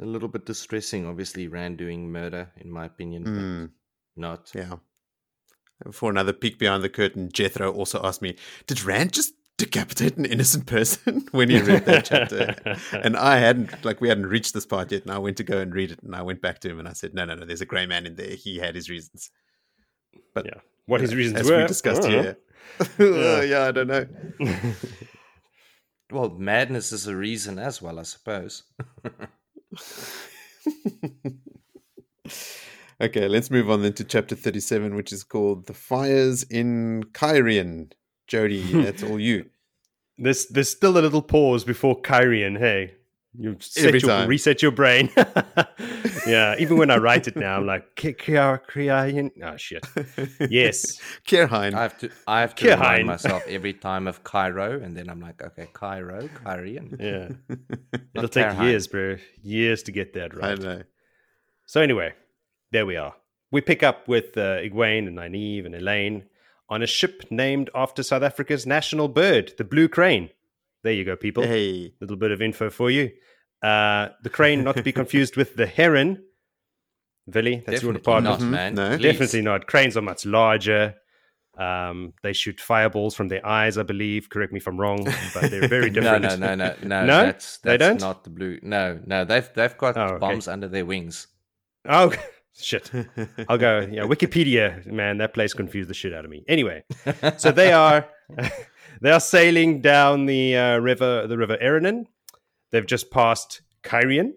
a 0.00 0.04
little 0.04 0.28
bit 0.28 0.44
distressing. 0.46 1.06
Obviously, 1.06 1.48
Rand 1.48 1.78
doing 1.78 2.10
murder, 2.10 2.50
in 2.56 2.70
my 2.70 2.86
opinion, 2.86 3.24
but 3.24 4.20
not. 4.20 4.50
Yeah. 4.54 4.76
For 5.92 6.10
another 6.10 6.32
peek 6.32 6.58
behind 6.58 6.82
the 6.82 6.88
curtain, 6.88 7.30
Jethro 7.32 7.72
also 7.72 8.00
asked 8.02 8.20
me, 8.22 8.36
Did 8.66 8.82
Rand 8.82 9.12
just 9.12 9.32
decapitate 9.58 10.16
an 10.16 10.24
innocent 10.24 10.66
person 10.66 11.26
when 11.30 11.48
he 11.50 11.60
read 11.60 11.84
that 11.86 12.04
chapter? 12.04 12.56
and 13.04 13.16
I 13.16 13.38
hadn't, 13.38 13.84
like, 13.84 14.00
we 14.00 14.08
hadn't 14.08 14.26
reached 14.26 14.54
this 14.54 14.66
part 14.66 14.90
yet. 14.90 15.02
And 15.02 15.12
I 15.12 15.18
went 15.18 15.36
to 15.36 15.44
go 15.44 15.58
and 15.58 15.72
read 15.72 15.92
it. 15.92 16.02
And 16.02 16.16
I 16.16 16.22
went 16.22 16.42
back 16.42 16.58
to 16.60 16.68
him 16.68 16.78
and 16.80 16.88
I 16.88 16.94
said, 16.94 17.14
No, 17.14 17.24
no, 17.24 17.34
no, 17.36 17.44
there's 17.46 17.60
a 17.60 17.66
grey 17.66 17.86
man 17.86 18.06
in 18.06 18.16
there. 18.16 18.30
He 18.34 18.58
had 18.58 18.74
his 18.74 18.90
reasons. 18.90 19.30
But 20.34 20.46
yeah. 20.46 20.60
What 20.86 21.00
his 21.00 21.14
reasons 21.14 21.40
as 21.40 21.50
were? 21.50 21.58
we 21.60 21.66
discussed 21.66 22.02
I 22.04 22.10
don't 22.10 22.12
know. 22.16 22.22
here. 22.22 23.44
Yeah, 23.48 23.64
I 23.66 23.70
don't 23.72 23.86
know. 23.88 24.06
Well, 26.10 26.30
madness 26.30 26.90
is 26.92 27.06
a 27.06 27.14
reason 27.14 27.58
as 27.58 27.82
well, 27.82 27.98
I 27.98 28.02
suppose. 28.04 28.62
okay, 33.00 33.28
let's 33.28 33.50
move 33.50 33.70
on 33.70 33.82
then 33.82 33.92
to 33.94 34.04
chapter 34.04 34.34
37, 34.34 34.94
which 34.94 35.12
is 35.12 35.22
called 35.22 35.66
The 35.66 35.74
Fires 35.74 36.44
in 36.44 37.04
Cairhien. 37.12 37.92
Jody, 38.26 38.62
that's 38.82 39.02
all 39.02 39.20
you. 39.20 39.50
There's 40.16 40.46
there's 40.46 40.70
still 40.70 40.98
a 40.98 41.00
little 41.00 41.22
pause 41.22 41.64
before 41.64 42.00
Cairhien. 42.02 42.58
Hey, 42.58 42.94
you 43.34 43.56
set 43.60 43.86
Every 43.86 44.00
your, 44.00 44.08
time. 44.08 44.28
reset 44.28 44.62
your 44.62 44.70
brain. 44.72 45.10
yeah, 46.26 46.54
even 46.58 46.76
when 46.78 46.90
I 46.90 46.96
write 46.96 47.28
it 47.28 47.36
now, 47.36 47.56
I'm 47.56 47.66
like 47.66 47.94
Kyrian. 47.96 49.30
Oh 49.42 49.56
shit. 49.56 49.86
Yes. 50.50 50.98
Kierheim. 51.26 51.74
I 51.74 51.82
have 51.82 51.98
to 51.98 52.10
I 52.26 52.40
have 52.40 52.54
to 52.56 52.64
Kierheim. 52.64 52.80
remind 52.80 53.06
myself 53.06 53.42
every 53.46 53.74
time 53.74 54.08
of 54.08 54.24
Cairo, 54.24 54.80
and 54.80 54.96
then 54.96 55.08
I'm 55.08 55.20
like, 55.20 55.42
okay, 55.42 55.68
Cairo, 55.72 56.28
Kyrian. 56.44 56.96
Yeah. 56.98 57.56
It'll 58.14 58.28
take 58.28 58.46
Kierheim. 58.46 58.62
years, 58.64 58.86
bro. 58.86 59.16
Years 59.42 59.82
to 59.84 59.92
get 59.92 60.14
that 60.14 60.34
right. 60.34 60.44
I 60.44 60.48
right. 60.50 60.58
know. 60.60 60.82
So 61.66 61.80
anyway, 61.82 62.14
there 62.72 62.86
we 62.86 62.96
are. 62.96 63.14
We 63.50 63.60
pick 63.60 63.82
up 63.82 64.08
with 64.08 64.36
uh, 64.36 64.58
Egwene 64.58 65.06
and 65.06 65.18
Nynaeve 65.18 65.66
and 65.66 65.74
Elayne 65.74 66.24
on 66.68 66.82
a 66.82 66.86
ship 66.86 67.24
named 67.30 67.70
after 67.74 68.02
South 68.02 68.22
Africa's 68.22 68.66
national 68.66 69.08
bird, 69.08 69.52
the 69.58 69.64
blue 69.64 69.88
crane. 69.88 70.30
There 70.88 70.94
you 70.96 71.04
go, 71.04 71.16
people. 71.16 71.42
Hey. 71.42 71.92
little 72.00 72.16
bit 72.16 72.30
of 72.30 72.40
info 72.40 72.70
for 72.70 72.90
you. 72.90 73.10
Uh, 73.62 74.08
the 74.22 74.30
crane, 74.30 74.64
not 74.64 74.74
to 74.76 74.82
be 74.82 74.90
confused 75.02 75.36
with 75.36 75.54
the 75.54 75.66
heron. 75.66 76.22
Villy, 77.30 77.62
that's 77.66 77.82
your 77.82 77.92
Definitely 77.92 77.98
department. 77.98 78.40
not, 78.40 78.40
Mhm. 78.40 78.50
man. 78.50 78.74
No. 78.74 78.88
Please. 78.96 79.02
Definitely 79.02 79.42
not. 79.42 79.66
Cranes 79.66 79.98
are 79.98 80.00
much 80.00 80.24
larger. 80.24 80.94
Um, 81.58 82.14
they 82.22 82.32
shoot 82.32 82.58
fireballs 82.58 83.14
from 83.14 83.28
their 83.28 83.44
eyes, 83.46 83.76
I 83.76 83.82
believe. 83.82 84.30
Correct 84.30 84.50
me 84.50 84.60
if 84.60 84.66
I'm 84.66 84.80
wrong, 84.80 85.04
but 85.34 85.50
they're 85.50 85.68
very 85.68 85.90
different. 85.94 86.22
no, 86.22 86.36
no, 86.36 86.54
no, 86.54 86.74
no. 86.82 87.04
No? 87.04 87.24
That's, 87.26 87.58
They 87.58 87.76
don't? 87.76 88.00
not 88.00 88.24
the 88.24 88.30
blue. 88.30 88.58
No, 88.62 88.98
no. 89.04 89.26
They've 89.26 89.50
they've 89.54 89.76
got 89.76 89.98
Oh, 89.98 90.04
okay. 90.14 90.18
bombs 90.20 90.48
under 90.48 90.68
their 90.68 90.86
wings. 90.86 91.26
Oh 91.86 92.14
shit! 92.56 92.90
I'll 93.46 93.58
go. 93.58 93.80
Yeah, 93.90 94.04
Wikipedia, 94.04 94.86
man, 94.86 95.18
that 95.18 95.34
place 95.34 95.52
confused 95.52 95.90
the 95.90 95.94
shit 95.94 96.14
out 96.14 96.24
of 96.24 96.30
me. 96.30 96.44
Anyway, 96.48 96.84
so 97.36 97.52
they 97.52 97.72
are 97.72 98.08
they 99.00 99.10
are 99.10 99.20
sailing 99.20 99.80
down 99.80 100.26
the 100.26 100.56
uh, 100.56 100.78
river, 100.78 101.26
the 101.26 101.38
river 101.38 101.56
Erinin. 101.62 102.06
They've 102.70 102.86
just 102.86 103.10
passed 103.10 103.62
Cairhien, 103.82 104.32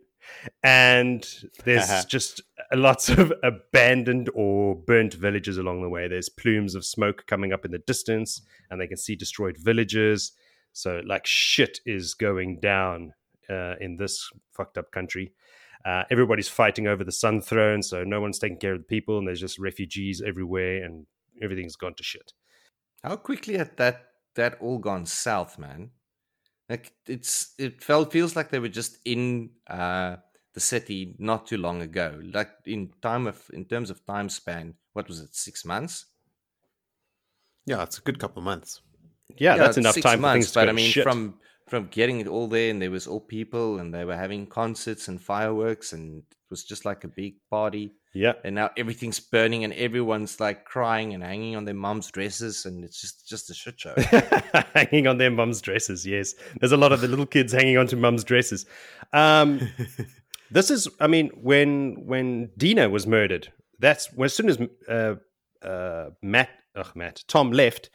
and 0.64 1.28
there's 1.66 2.06
just 2.06 2.42
lots 2.74 3.10
of 3.10 3.34
abandoned 3.44 4.30
or 4.34 4.76
burnt 4.76 5.14
villages 5.14 5.58
along 5.58 5.82
the 5.82 5.90
way. 5.90 6.08
There's 6.08 6.30
plumes 6.30 6.76
of 6.76 6.86
smoke 6.86 7.26
coming 7.28 7.52
up 7.52 7.66
in 7.66 7.72
the 7.72 7.80
distance, 7.80 8.42
and 8.70 8.80
they 8.80 8.88
can 8.88 8.98
see 8.98 9.16
destroyed 9.16 9.58
villages. 9.58 10.32
So, 10.74 11.02
like, 11.06 11.26
shit 11.26 11.80
is 11.86 12.14
going 12.14 12.60
down 12.62 13.14
uh, 13.50 13.76
in 13.82 13.98
this 13.98 14.30
fucked 14.52 14.78
up 14.78 14.92
country. 14.92 15.34
Uh, 15.84 16.04
everybody's 16.12 16.48
fighting 16.48 16.88
over 16.88 17.04
the 17.04 17.12
Sun 17.12 17.42
Throne, 17.42 17.82
so 17.82 18.04
no 18.04 18.22
one's 18.22 18.40
taking 18.40 18.58
care 18.58 18.74
of 18.74 18.80
the 18.80 18.86
people, 18.86 19.18
and 19.18 19.28
there's 19.28 19.42
just 19.42 19.60
refugees 19.60 20.22
everywhere, 20.26 20.84
and 20.84 21.08
everything's 21.42 21.76
gone 21.76 21.96
to 21.96 22.04
shit. 22.04 22.34
How 23.04 23.16
quickly 23.16 23.58
had 23.58 23.76
that 23.78 24.11
that 24.36 24.58
all 24.62 24.78
gone 24.78 25.06
south, 25.06 25.58
man? 25.60 25.92
Like 26.70 26.94
it's 27.08 27.54
it 27.58 27.84
felt 27.84 28.12
feels 28.12 28.36
like 28.36 28.50
they 28.50 28.60
were 28.60 28.70
just 28.70 28.98
in 29.06 29.50
uh 29.68 30.18
the 30.54 30.60
city 30.60 31.16
not 31.18 31.48
too 31.48 31.58
long 31.58 31.82
ago. 31.82 32.22
Like 32.34 32.52
in 32.66 32.92
time 33.02 33.28
of 33.28 33.42
in 33.54 33.66
terms 33.66 33.90
of 33.90 34.06
time 34.06 34.30
span, 34.30 34.76
what 34.94 35.08
was 35.08 35.20
it, 35.20 35.36
six 35.36 35.66
months? 35.66 36.06
Yeah, 37.66 37.84
it's 37.84 37.98
a 37.98 38.02
good 38.02 38.20
couple 38.20 38.40
of 38.40 38.46
months. 38.46 38.82
Yeah, 39.38 39.58
that's 39.58 39.78
enough 39.78 39.96
six 39.96 40.06
time 40.06 40.18
for 40.18 40.22
months, 40.22 40.46
things 40.46 40.52
to 40.54 40.60
but 40.60 40.66
go 40.66 40.70
I 40.70 40.74
mean 40.74 40.92
shit. 40.92 41.04
from 41.04 41.36
from 41.68 41.88
getting 41.88 42.20
it 42.20 42.28
all 42.28 42.48
there 42.48 42.70
and 42.70 42.82
there 42.82 42.92
was 42.92 43.08
all 43.08 43.22
people 43.22 43.80
and 43.80 43.94
they 43.94 44.04
were 44.04 44.16
having 44.16 44.46
concerts 44.46 45.08
and 45.08 45.22
fireworks 45.22 45.94
and 45.94 46.20
it 46.20 46.38
was 46.50 46.66
just 46.66 46.84
like 46.84 47.06
a 47.06 47.08
big 47.08 47.36
party 47.50 47.94
yeah, 48.14 48.34
and 48.44 48.56
now 48.56 48.72
everything's 48.76 49.20
burning 49.22 49.64
and 49.64 49.72
everyone's 49.74 50.40
like 50.40 50.66
crying 50.66 51.14
and 51.14 51.24
hanging 51.24 51.56
on 51.56 51.64
their 51.64 51.74
mum's 51.74 52.12
dresses 52.12 52.66
and 52.66 52.84
it's 52.84 53.00
just 53.00 53.28
just 53.28 53.50
a 53.50 53.54
shit 53.54 53.80
show. 53.80 53.96
hanging 54.76 55.08
on 55.08 55.18
their 55.18 55.32
mum's 55.32 55.62
dresses. 55.62 56.06
Yes, 56.06 56.36
there's 56.60 56.74
a 56.74 56.78
lot 56.78 56.92
of 56.92 57.00
the 57.00 57.08
little 57.08 57.26
kids 57.26 57.54
hanging 57.54 57.78
on 57.78 57.88
to 57.88 57.96
mum's 57.96 58.26
dresses. 58.26 58.66
Um, 59.14 59.62
this 60.52 60.70
is, 60.70 60.90
I 61.00 61.08
mean, 61.08 61.30
when 61.36 62.06
when 62.06 62.50
Dina 62.58 62.90
was 62.90 63.08
murdered, 63.08 63.52
that's 63.80 64.12
when 64.14 64.26
as 64.26 64.34
soon 64.34 64.50
as 64.50 64.60
uh, 64.90 65.16
uh, 65.66 66.10
Mat, 66.22 66.50
ugh, 66.76 66.92
Mat, 66.96 67.24
Thom 67.30 67.54
left, 67.54 67.90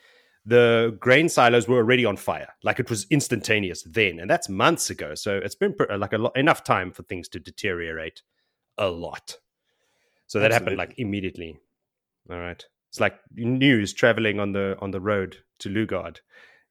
the 0.46 0.96
grain 0.98 1.28
silos 1.28 1.68
were 1.68 1.76
already 1.76 2.06
on 2.06 2.16
fire. 2.16 2.54
Like 2.62 2.80
it 2.80 2.88
was 2.88 3.06
instantaneous 3.10 3.82
then, 3.82 4.18
and 4.18 4.30
that's 4.30 4.48
months 4.48 4.88
ago. 4.88 5.14
So 5.14 5.36
it's 5.36 5.54
been 5.54 5.74
pr- 5.74 5.92
like 5.94 6.14
a 6.14 6.18
lot, 6.18 6.36
enough 6.36 6.64
time 6.64 6.90
for 6.90 7.02
things 7.02 7.28
to 7.30 7.38
deteriorate 7.38 8.22
a 8.78 8.88
lot. 8.88 9.36
So 10.26 10.40
that 10.40 10.52
happened 10.52 10.76
like 10.76 10.94
immediately. 10.98 11.58
All 12.30 12.38
right, 12.38 12.64
it's 12.88 13.00
like 13.00 13.18
news 13.34 13.92
traveling 13.92 14.40
on 14.40 14.52
the 14.52 14.76
on 14.80 14.90
the 14.90 15.00
road 15.00 15.36
to 15.60 15.68
Lugard. 15.68 16.18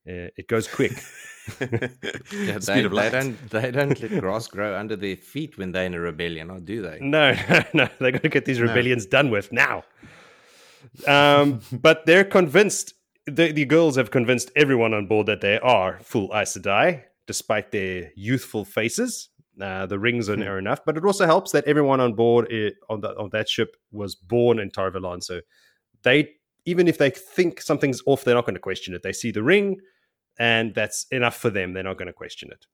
Uh, 0.07 0.29
it 0.37 0.47
goes 0.47 0.67
quick. 0.67 0.93
Yeah, 1.59 2.57
they, 2.57 2.81
they 2.87 3.09
don't 3.11 3.49
they 3.51 3.71
don't 3.71 4.01
let 4.01 4.19
grass 4.19 4.47
grow 4.47 4.75
under 4.75 4.95
their 4.95 5.15
feet 5.15 5.59
when 5.59 5.71
they're 5.71 5.85
in 5.85 5.93
a 5.93 5.99
rebellion, 5.99 6.49
or 6.49 6.59
do 6.59 6.81
they? 6.81 6.97
No, 6.99 7.33
no, 7.49 7.63
no. 7.73 7.89
They're 7.99 8.11
going 8.11 8.21
to 8.21 8.29
get 8.29 8.45
these 8.45 8.59
rebellions 8.59 9.05
done 9.05 9.29
with 9.29 9.51
now. 9.51 9.83
Um, 11.07 11.61
but 11.71 12.05
they're 12.07 12.23
convinced. 12.23 12.93
The, 13.27 13.51
the 13.51 13.65
girls 13.65 13.95
have 13.95 14.11
convinced 14.11 14.51
everyone 14.55 14.93
on 14.93 15.07
board 15.07 15.27
that 15.27 15.41
they 15.41 15.59
are 15.59 15.99
full 16.01 16.31
Aes 16.33 16.57
Sedai, 16.57 17.03
despite 17.27 17.71
their 17.71 18.11
youthful 18.15 18.65
faces. 18.65 19.29
Uh, 19.61 19.85
the 19.85 19.97
rings 19.97 20.29
are, 20.29 20.41
are 20.43 20.59
enough, 20.59 20.81
but 20.85 20.97
it 20.97 21.05
also 21.05 21.25
helps 21.25 21.51
that 21.51 21.63
everyone 21.65 22.01
on 22.01 22.13
board 22.13 22.45
i 22.51 22.71
on, 22.89 22.99
that 23.01 23.15
on 23.17 23.29
that 23.29 23.47
ship 23.47 23.77
was 23.91 24.13
born 24.13 24.59
in 24.59 24.69
Tar 24.69 24.91
Valon. 24.91 25.23
So 25.23 25.39
they, 26.03 26.31
even 26.65 26.87
if 26.87 26.97
they 26.97 27.09
think 27.09 27.61
something's 27.61 28.01
off, 28.05 28.23
they're 28.23 28.35
not 28.35 28.45
going 28.45 28.55
to 28.55 28.59
question 28.59 28.93
it. 28.93 29.01
They 29.01 29.13
see 29.13 29.31
the 29.31 29.43
ring, 29.43 29.79
and 30.39 30.75
that's 30.75 31.05
enough 31.11 31.37
for 31.37 31.49
them. 31.49 31.73
They're 31.73 31.83
not 31.83 31.97
going 31.97 32.07
to 32.07 32.13
question 32.13 32.49
it. 32.51 32.65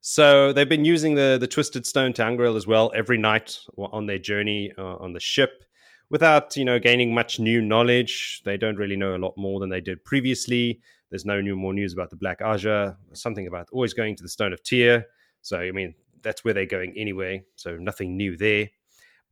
So 0.00 0.52
they've 0.52 0.68
been 0.68 0.84
using 0.84 1.14
the 1.14 1.38
the 1.40 1.46
twisted 1.46 1.86
stone 1.86 2.12
ter'angreal 2.12 2.56
as 2.56 2.66
well 2.66 2.90
every 2.94 3.18
night 3.18 3.58
on 3.78 4.06
their 4.06 4.18
journey 4.18 4.72
uh, 4.76 4.96
on 4.96 5.12
the 5.12 5.20
ship, 5.20 5.64
without 6.10 6.56
you 6.56 6.64
know 6.64 6.78
gaining 6.78 7.14
much 7.14 7.38
new 7.38 7.60
knowledge. 7.60 8.42
They 8.44 8.56
don't 8.56 8.76
really 8.76 8.96
know 8.96 9.14
a 9.14 9.18
lot 9.18 9.34
more 9.36 9.60
than 9.60 9.68
they 9.68 9.80
did 9.80 10.04
previously. 10.04 10.80
There's 11.10 11.24
no 11.24 11.40
new 11.40 11.56
more 11.56 11.74
news 11.74 11.92
about 11.92 12.10
the 12.10 12.16
Black 12.16 12.40
Ajah. 12.40 12.96
Something 13.12 13.46
about 13.46 13.68
always 13.70 13.92
going 13.92 14.16
to 14.16 14.22
the 14.22 14.28
Stone 14.28 14.52
of 14.52 14.62
Tear. 14.62 15.06
So 15.42 15.58
I 15.58 15.72
mean 15.72 15.94
that's 16.22 16.44
where 16.44 16.54
they're 16.54 16.66
going 16.66 16.94
anyway. 16.96 17.44
So 17.56 17.76
nothing 17.76 18.16
new 18.16 18.36
there. 18.36 18.70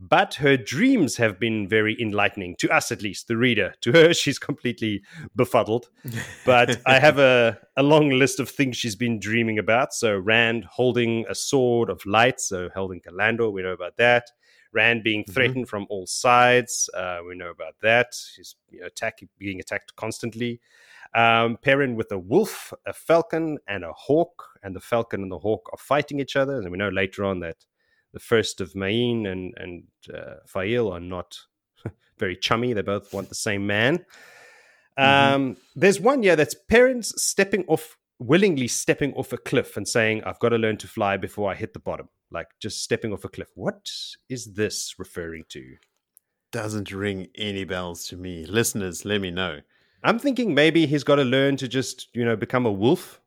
But 0.03 0.35
her 0.37 0.57
dreams 0.57 1.19
have 1.19 1.39
been 1.39 1.69
very 1.69 1.95
enlightening 2.01 2.57
to 2.61 2.71
us, 2.71 2.91
at 2.91 3.03
least 3.03 3.29
the 3.29 3.37
reader. 3.37 3.75
To 3.83 3.93
her, 3.93 4.15
she's 4.21 4.39
completely 4.39 5.03
befuddled. 5.37 5.91
But 6.47 6.81
I 6.87 6.99
have 6.99 7.19
a, 7.19 7.59
a 7.77 7.83
long 7.83 8.09
list 8.09 8.41
of 8.41 8.49
things 8.49 8.79
she's 8.79 8.97
been 8.97 9.21
dreaming 9.21 9.59
about. 9.59 9.93
So 9.93 10.19
Rand 10.19 10.65
holding 10.65 11.27
a 11.29 11.35
sword 11.35 11.91
of 11.91 12.05
light, 12.07 12.41
so 12.41 12.71
holding 12.75 13.03
Callandor, 13.03 13.53
we 13.53 13.63
know 13.63 13.73
about 13.73 13.99
that. 13.99 14.31
Rand 14.73 15.03
being 15.03 15.25
Mhm. 15.25 15.35
threatened 15.35 15.69
from 15.69 15.87
all 15.91 16.07
sides, 16.07 16.89
uh, 16.95 17.21
we 17.27 17.35
know 17.35 17.51
about 17.51 17.75
that. 17.83 18.15
He's 18.37 18.57
you 18.71 18.81
know, 18.81 18.87
attack, 18.87 19.21
being 19.37 19.61
attacked 19.61 19.97
constantly. 19.97 20.61
Um, 21.15 21.59
Perrin 21.61 21.97
with 21.97 22.13
a 22.13 22.19
wolf, 22.19 22.73
a 22.87 22.93
falcon, 22.93 23.59
and 23.67 23.85
a 23.85 23.93
hawk, 23.93 24.51
and 24.63 24.77
the 24.77 24.81
falcon 24.81 25.23
and 25.23 25.33
the 25.33 25.39
hawk 25.39 25.69
are 25.73 25.79
fighting 25.79 26.21
each 26.21 26.37
other. 26.37 26.59
And 26.59 26.71
we 26.71 26.79
know 26.79 26.89
later 26.89 27.25
on 27.25 27.41
that 27.41 27.65
the 28.13 28.21
first 28.21 28.61
of 28.61 28.75
Mayene 28.75 29.27
and 29.27 29.55
and 29.57 29.85
uh, 30.13 30.37
Faile 30.47 30.93
are 30.93 31.01
not 31.01 31.39
very 32.19 32.37
chummy. 32.37 32.73
They 32.73 32.83
both 32.83 33.13
want 33.13 33.29
the 33.29 33.35
same 33.35 33.67
man. 33.67 34.05
Um, 34.97 35.57
There's 35.75 36.01
one 36.01 36.23
yeah 36.23 36.35
that's 36.35 36.55
Perrin's 36.69 37.13
stepping 37.21 37.65
off 37.67 37.97
willingly 38.19 38.69
stepping 38.69 39.15
off 39.15 39.33
a 39.33 39.39
cliff 39.39 39.77
and 39.77 39.89
saying, 39.89 40.23
"I've 40.25 40.39
got 40.39 40.51
to 40.51 40.59
learn 40.59 40.77
to 40.79 40.89
fly 40.89 41.17
before 41.17 41.51
I 41.51 41.55
hit 41.55 41.73
the 41.73 41.81
bottom." 41.81 42.09
Like 42.31 42.49
just 42.61 42.83
stepping 42.83 43.13
off 43.13 43.25
a 43.25 43.29
cliff. 43.29 43.49
What 43.55 43.91
is 44.29 44.55
this 44.55 44.95
referring 44.99 45.45
to? 45.51 45.77
Doesn't 46.53 46.93
ring 46.93 47.29
any 47.37 47.65
bells 47.65 48.07
to 48.09 48.17
me. 48.17 48.45
Listeners, 48.45 49.05
let 49.05 49.21
me 49.21 49.31
know. 49.31 49.61
I'm 50.03 50.19
thinking 50.19 50.55
maybe 50.55 50.87
he's 50.87 51.05
got 51.05 51.17
to 51.17 51.25
learn 51.25 51.57
to 51.59 51.69
just 51.69 52.09
you 52.15 52.25
know 52.25 52.37
become 52.37 52.67
a 52.67 52.73
wolf 52.73 53.21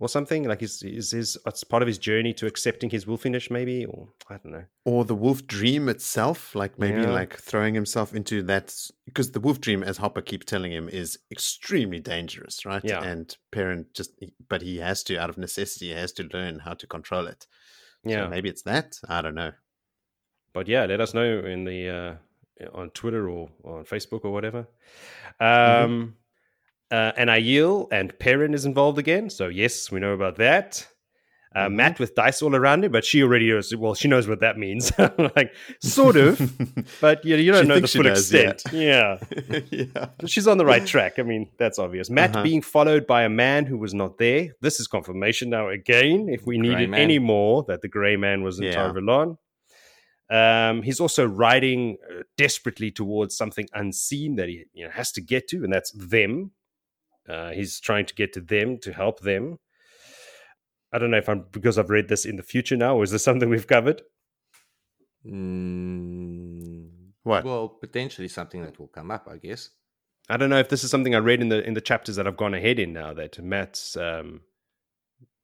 or 0.00 0.08
something. 0.08 0.44
Like 0.44 0.62
is 0.62 0.82
is 0.82 1.10
his 1.10 1.36
it's 1.46 1.64
part 1.64 1.82
of 1.82 1.86
his 1.88 1.98
journey 1.98 2.32
to 2.34 2.46
accepting 2.46 2.90
his 2.90 3.04
wolfiness, 3.04 3.50
maybe, 3.50 3.84
or 3.84 4.08
I 4.30 4.36
don't 4.36 4.52
know. 4.52 4.64
Or 4.84 5.04
the 5.04 5.14
wolf 5.14 5.46
dream 5.46 5.88
itself, 5.88 6.54
like 6.54 6.78
maybe 6.78 7.00
Yeah. 7.02 7.10
like 7.10 7.36
throwing 7.36 7.74
himself 7.74 8.14
into 8.14 8.42
that 8.44 8.74
because 9.06 9.32
the 9.32 9.40
wolf 9.40 9.60
dream, 9.60 9.82
as 9.82 9.96
Hopper 9.96 10.22
keeps 10.22 10.46
telling 10.46 10.72
him, 10.72 10.88
is 10.88 11.18
extremely 11.32 11.98
dangerous, 12.00 12.64
right? 12.64 12.84
Yeah. 12.84 13.02
And 13.02 13.36
Perrin 13.50 13.86
just, 13.92 14.12
but 14.48 14.62
he 14.62 14.76
has 14.78 15.02
to, 15.04 15.16
out 15.16 15.30
of 15.30 15.38
necessity, 15.38 15.86
he 15.88 15.94
has 15.94 16.12
to 16.12 16.28
learn 16.32 16.60
how 16.60 16.74
to 16.74 16.86
control 16.86 17.26
it. 17.26 17.46
Yeah, 18.04 18.24
So 18.24 18.30
maybe 18.30 18.48
it's 18.48 18.62
that. 18.62 18.98
I 19.08 19.20
don't 19.22 19.34
know. 19.34 19.52
but 20.54 20.68
yeah, 20.68 20.84
let 20.86 21.00
us 21.00 21.12
know 21.14 21.40
in 21.40 21.64
the 21.64 21.88
uh, 21.90 22.14
on 22.74 22.90
Twitter 22.90 23.28
or, 23.28 23.48
or 23.62 23.78
on 23.78 23.84
Facebook 23.84 24.24
or 24.24 24.30
whatever. 24.32 24.66
Um, 25.40 26.14
uh, 26.90 27.12
and 27.16 27.28
Aiel 27.30 27.88
and 27.92 28.18
Perrin 28.18 28.54
is 28.54 28.64
involved 28.64 28.98
again, 28.98 29.28
so 29.30 29.48
yes, 29.48 29.90
we 29.90 30.00
know 30.00 30.12
about 30.12 30.36
that. 30.36 30.86
Uh, 31.54 31.66
Mhm. 31.66 31.74
Mat 31.76 31.98
with 31.98 32.14
dice 32.14 32.42
all 32.42 32.54
around 32.54 32.84
him, 32.84 32.92
but 32.92 33.04
she 33.06 33.22
already 33.22 33.48
knows. 33.50 33.74
Well, 33.74 33.94
she 33.94 34.06
knows 34.06 34.28
what 34.28 34.40
that 34.40 34.58
means, 34.58 34.92
like 35.36 35.52
sort 35.80 36.16
of, 36.16 36.38
but 37.00 37.24
you, 37.24 37.36
you 37.36 37.52
don't 37.52 37.62
She 37.62 37.68
know 37.68 37.80
the 37.80 37.88
full 37.88 38.02
does, 38.02 38.32
extent. 38.32 38.62
Yeah, 38.72 39.18
yeah. 39.70 40.08
but 40.18 40.28
she's 40.28 40.46
on 40.46 40.58
the 40.58 40.66
right 40.66 40.84
track. 40.86 41.18
I 41.18 41.22
mean, 41.22 41.48
that's 41.58 41.78
obvious. 41.78 42.10
Mat 42.10 42.34
Uh-huh. 42.34 42.42
being 42.42 42.60
followed 42.62 43.06
by 43.06 43.22
a 43.22 43.30
man 43.30 43.64
who 43.64 43.78
was 43.78 43.94
not 43.94 44.18
there. 44.18 44.50
This 44.60 44.78
is 44.78 44.86
confirmation 44.86 45.48
now 45.48 45.68
again, 45.70 46.28
if 46.28 46.46
we 46.46 46.58
needed 46.58 46.90
man. 46.90 47.00
any 47.00 47.18
more, 47.18 47.64
that 47.68 47.80
the 47.80 47.88
grey 47.88 48.16
man 48.16 48.42
was 48.42 48.58
in 48.58 48.66
Yeah. 48.66 48.72
Tar 48.74 48.92
Valon. 48.92 49.38
Um, 50.30 50.82
he's 50.82 51.00
also 51.00 51.26
riding 51.26 51.96
uh, 52.10 52.22
desperately 52.36 52.90
towards 52.90 53.36
something 53.36 53.66
unseen 53.72 54.36
that 54.36 54.48
he 54.48 54.64
you 54.74 54.84
know, 54.84 54.90
has 54.90 55.10
to 55.12 55.20
get 55.20 55.48
to, 55.48 55.64
and 55.64 55.72
that's 55.72 55.90
them. 55.92 56.52
Uh, 57.28 57.50
he's 57.50 57.80
trying 57.80 58.06
to 58.06 58.14
get 58.14 58.32
to 58.34 58.40
them 58.40 58.78
to 58.78 58.92
help 58.92 59.20
them. 59.20 59.58
I 60.92 60.98
don't 60.98 61.10
know 61.10 61.18
if 61.18 61.28
I'm 61.28 61.46
because 61.50 61.78
I've 61.78 61.90
read 61.90 62.08
this 62.08 62.24
in 62.24 62.36
the 62.36 62.42
future 62.42 62.76
now, 62.76 62.96
or 62.96 63.02
is 63.04 63.10
this 63.10 63.24
something 63.24 63.48
we've 63.48 63.66
covered? 63.66 64.02
Mm, 65.26 66.88
What? 67.22 67.44
well, 67.44 67.68
potentially 67.68 68.28
something 68.28 68.62
that 68.62 68.78
will 68.78 68.88
come 68.88 69.10
up, 69.10 69.28
I 69.30 69.36
guess. 69.36 69.70
I 70.30 70.36
don't 70.36 70.50
know 70.50 70.58
if 70.58 70.68
this 70.68 70.84
is 70.84 70.90
something 70.90 71.14
I 71.14 71.18
read 71.18 71.40
in 71.40 71.48
the 71.48 71.66
in 71.66 71.74
the 71.74 71.80
chapters 71.80 72.16
that 72.16 72.26
I've 72.26 72.36
gone 72.36 72.54
ahead 72.54 72.78
in 72.78 72.92
now. 72.92 73.14
That 73.14 73.42
Mat's, 73.42 73.96
um, 73.96 74.42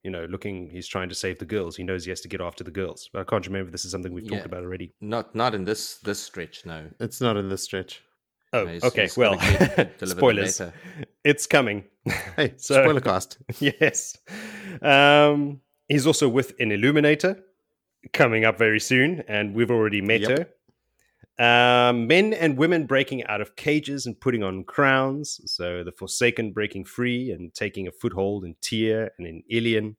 you 0.05 0.11
know, 0.11 0.27
looking, 0.27 0.69
he's 0.71 0.87
trying 0.87 1.09
to 1.09 1.15
save 1.15 1.39
the 1.39 1.45
girls. 1.47 1.77
He 1.77 1.83
knows 1.83 2.05
he 2.05 2.11
has 2.11 2.21
to 2.21 2.29
get 2.29 2.41
after 2.41 2.63
the 2.63 2.71
girls, 2.71 3.09
but 3.13 3.21
I 3.21 3.25
can't 3.25 3.47
remember 3.47 3.69
if 3.69 3.73
this 3.73 3.85
is 3.85 3.91
something 3.91 4.13
we've 4.13 4.25
Yeah. 4.25 4.33
talked 4.37 4.47
about 4.47 4.63
already. 4.63 4.93
Not 5.01 5.35
not 5.35 5.55
in 5.55 5.65
this 5.65 5.97
this 5.99 6.21
stretch, 6.21 6.65
no. 6.67 6.87
It's 7.01 7.21
not 7.21 7.37
in 7.37 7.49
this 7.49 7.63
stretch. 7.65 8.03
Oh, 8.53 8.65
No, 8.65 8.71
he's- 8.71 8.85
okay. 8.85 9.03
he's 9.03 9.17
Well, 9.17 9.35
gotta 9.35 9.53
get- 9.77 9.99
deliver 9.99 10.15
them 10.15 10.19
spoilers. 10.19 10.63
It's 11.25 11.47
coming. 11.47 11.85
Hey, 12.37 12.53
So- 12.59 12.83
spoiler 12.83 13.01
cast. 13.01 13.39
yes. 13.59 14.17
Um, 14.83 15.61
he's 15.89 16.07
also 16.07 16.29
with 16.29 16.53
an 16.61 16.71
Illuminator 16.71 17.43
coming 18.13 18.45
up 18.45 18.59
very 18.59 18.81
soon, 18.81 19.23
and 19.29 19.55
we've 19.55 19.71
already 19.71 20.01
met 20.03 20.21
Yep. 20.21 20.39
her. 20.39 20.47
Um, 21.39 22.07
men 22.07 22.33
and 22.33 22.57
women 22.57 22.87
breaking 22.87 23.25
out 23.27 23.41
of 23.41 23.57
cages 23.57 24.07
and 24.07 24.21
putting 24.21 24.43
on 24.45 24.65
crowns. 24.65 25.41
So 25.47 25.83
the 25.83 25.91
Forsaken 25.93 26.53
breaking 26.53 26.85
free 26.85 27.31
and 27.33 27.53
taking 27.53 27.89
a 27.89 27.93
foothold 27.93 28.45
in 28.45 28.55
Tear 28.61 29.11
and 29.19 29.27
in 29.27 29.43
Illian 29.53 29.97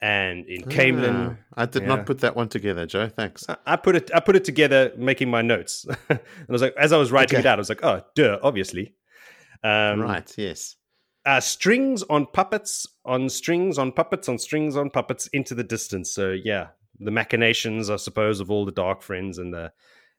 and 0.00 0.44
in 0.48 0.62
Caemlyn. 0.62 1.36
Ah, 1.38 1.62
I 1.62 1.66
did 1.66 1.82
Yeah. 1.82 1.88
not 1.88 2.06
put 2.06 2.18
that 2.20 2.34
one 2.34 2.48
together, 2.48 2.86
Joe. 2.86 3.08
Thanks. 3.08 3.44
I- 3.48 3.56
I 3.66 3.76
put 3.76 3.94
it. 3.94 4.10
I 4.12 4.18
put 4.18 4.34
it 4.34 4.44
together, 4.44 4.92
making 4.96 5.30
my 5.30 5.42
notes. 5.42 5.86
and 6.08 6.18
I 6.48 6.52
was 6.52 6.60
like, 6.62 6.74
as 6.76 6.92
I 6.92 6.96
was 6.96 7.12
writing 7.12 7.38
Okay. 7.38 7.46
it 7.46 7.50
out, 7.50 7.58
I 7.58 7.60
was 7.60 7.68
like, 7.68 7.84
oh, 7.84 8.02
duh, 8.16 8.38
obviously. 8.42 8.94
Um, 9.62 10.00
right. 10.00 10.32
Yes. 10.36 10.74
uh, 11.24 11.38
strings 11.38 12.02
on 12.10 12.26
puppets 12.26 12.84
on 13.04 13.28
strings 13.28 13.78
on 13.78 13.92
puppets 13.92 14.28
on 14.28 14.38
strings 14.38 14.76
on 14.76 14.90
puppets 14.90 15.28
into 15.28 15.54
the 15.54 15.62
distance. 15.62 16.12
So 16.12 16.32
yeah, 16.32 16.70
the 16.98 17.12
machinations, 17.12 17.88
I 17.90 17.94
suppose, 17.96 18.40
of 18.40 18.50
all 18.50 18.64
the 18.64 18.72
dark 18.72 19.02
friends 19.02 19.38
and 19.38 19.54
the 19.54 19.70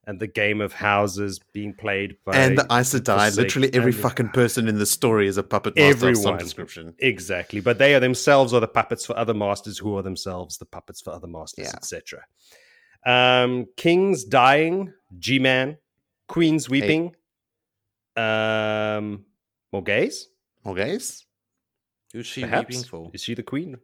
and 0.05 0.19
the 0.19 0.27
game 0.27 0.59
of 0.61 0.73
houses 0.73 1.39
being 1.53 1.73
played 1.73 2.17
by 2.25 2.35
and 2.35 2.57
the 2.57 2.63
Aes 2.71 2.93
Sedai. 2.93 3.35
Literally 3.37 3.73
every 3.73 3.91
fucking 3.93 4.29
person 4.29 4.67
in 4.67 4.77
the 4.77 4.85
story 4.85 5.27
is 5.27 5.37
a 5.37 5.43
puppet 5.43 5.75
master 5.77 5.91
of 5.93 5.99
some 5.99 6.09
Everyone. 6.09 6.37
description. 6.39 6.93
exactly, 6.99 7.61
but 7.61 7.77
they 7.77 7.95
are 7.95 7.99
themselves 8.01 8.53
are 8.53 8.59
the 8.59 8.67
puppets 8.67 9.05
for 9.05 9.17
other 9.17 9.33
masters, 9.33 9.77
who 9.77 9.95
are 9.97 10.01
themselves 10.01 10.57
the 10.57 10.65
puppets 10.65 10.99
for 11.01 11.11
other 11.11 11.27
masters, 11.27 11.67
Yeah. 11.67 11.75
etc. 11.77 12.25
Um, 13.05 13.67
kings 13.77 14.23
dying, 14.25 14.93
G 15.19 15.39
man, 15.39 15.77
queens 16.27 16.69
weeping, 16.69 17.15
um, 18.15 19.25
more 19.71 19.83
gays. 19.83 20.27
Morgase? 20.65 21.23
Who's 22.13 22.25
she 22.27 22.41
Perhaps 22.41 22.69
weeping 22.69 22.83
for? 22.83 23.09
is 23.13 23.21
she 23.23 23.33
the 23.33 23.43
queen? 23.43 23.77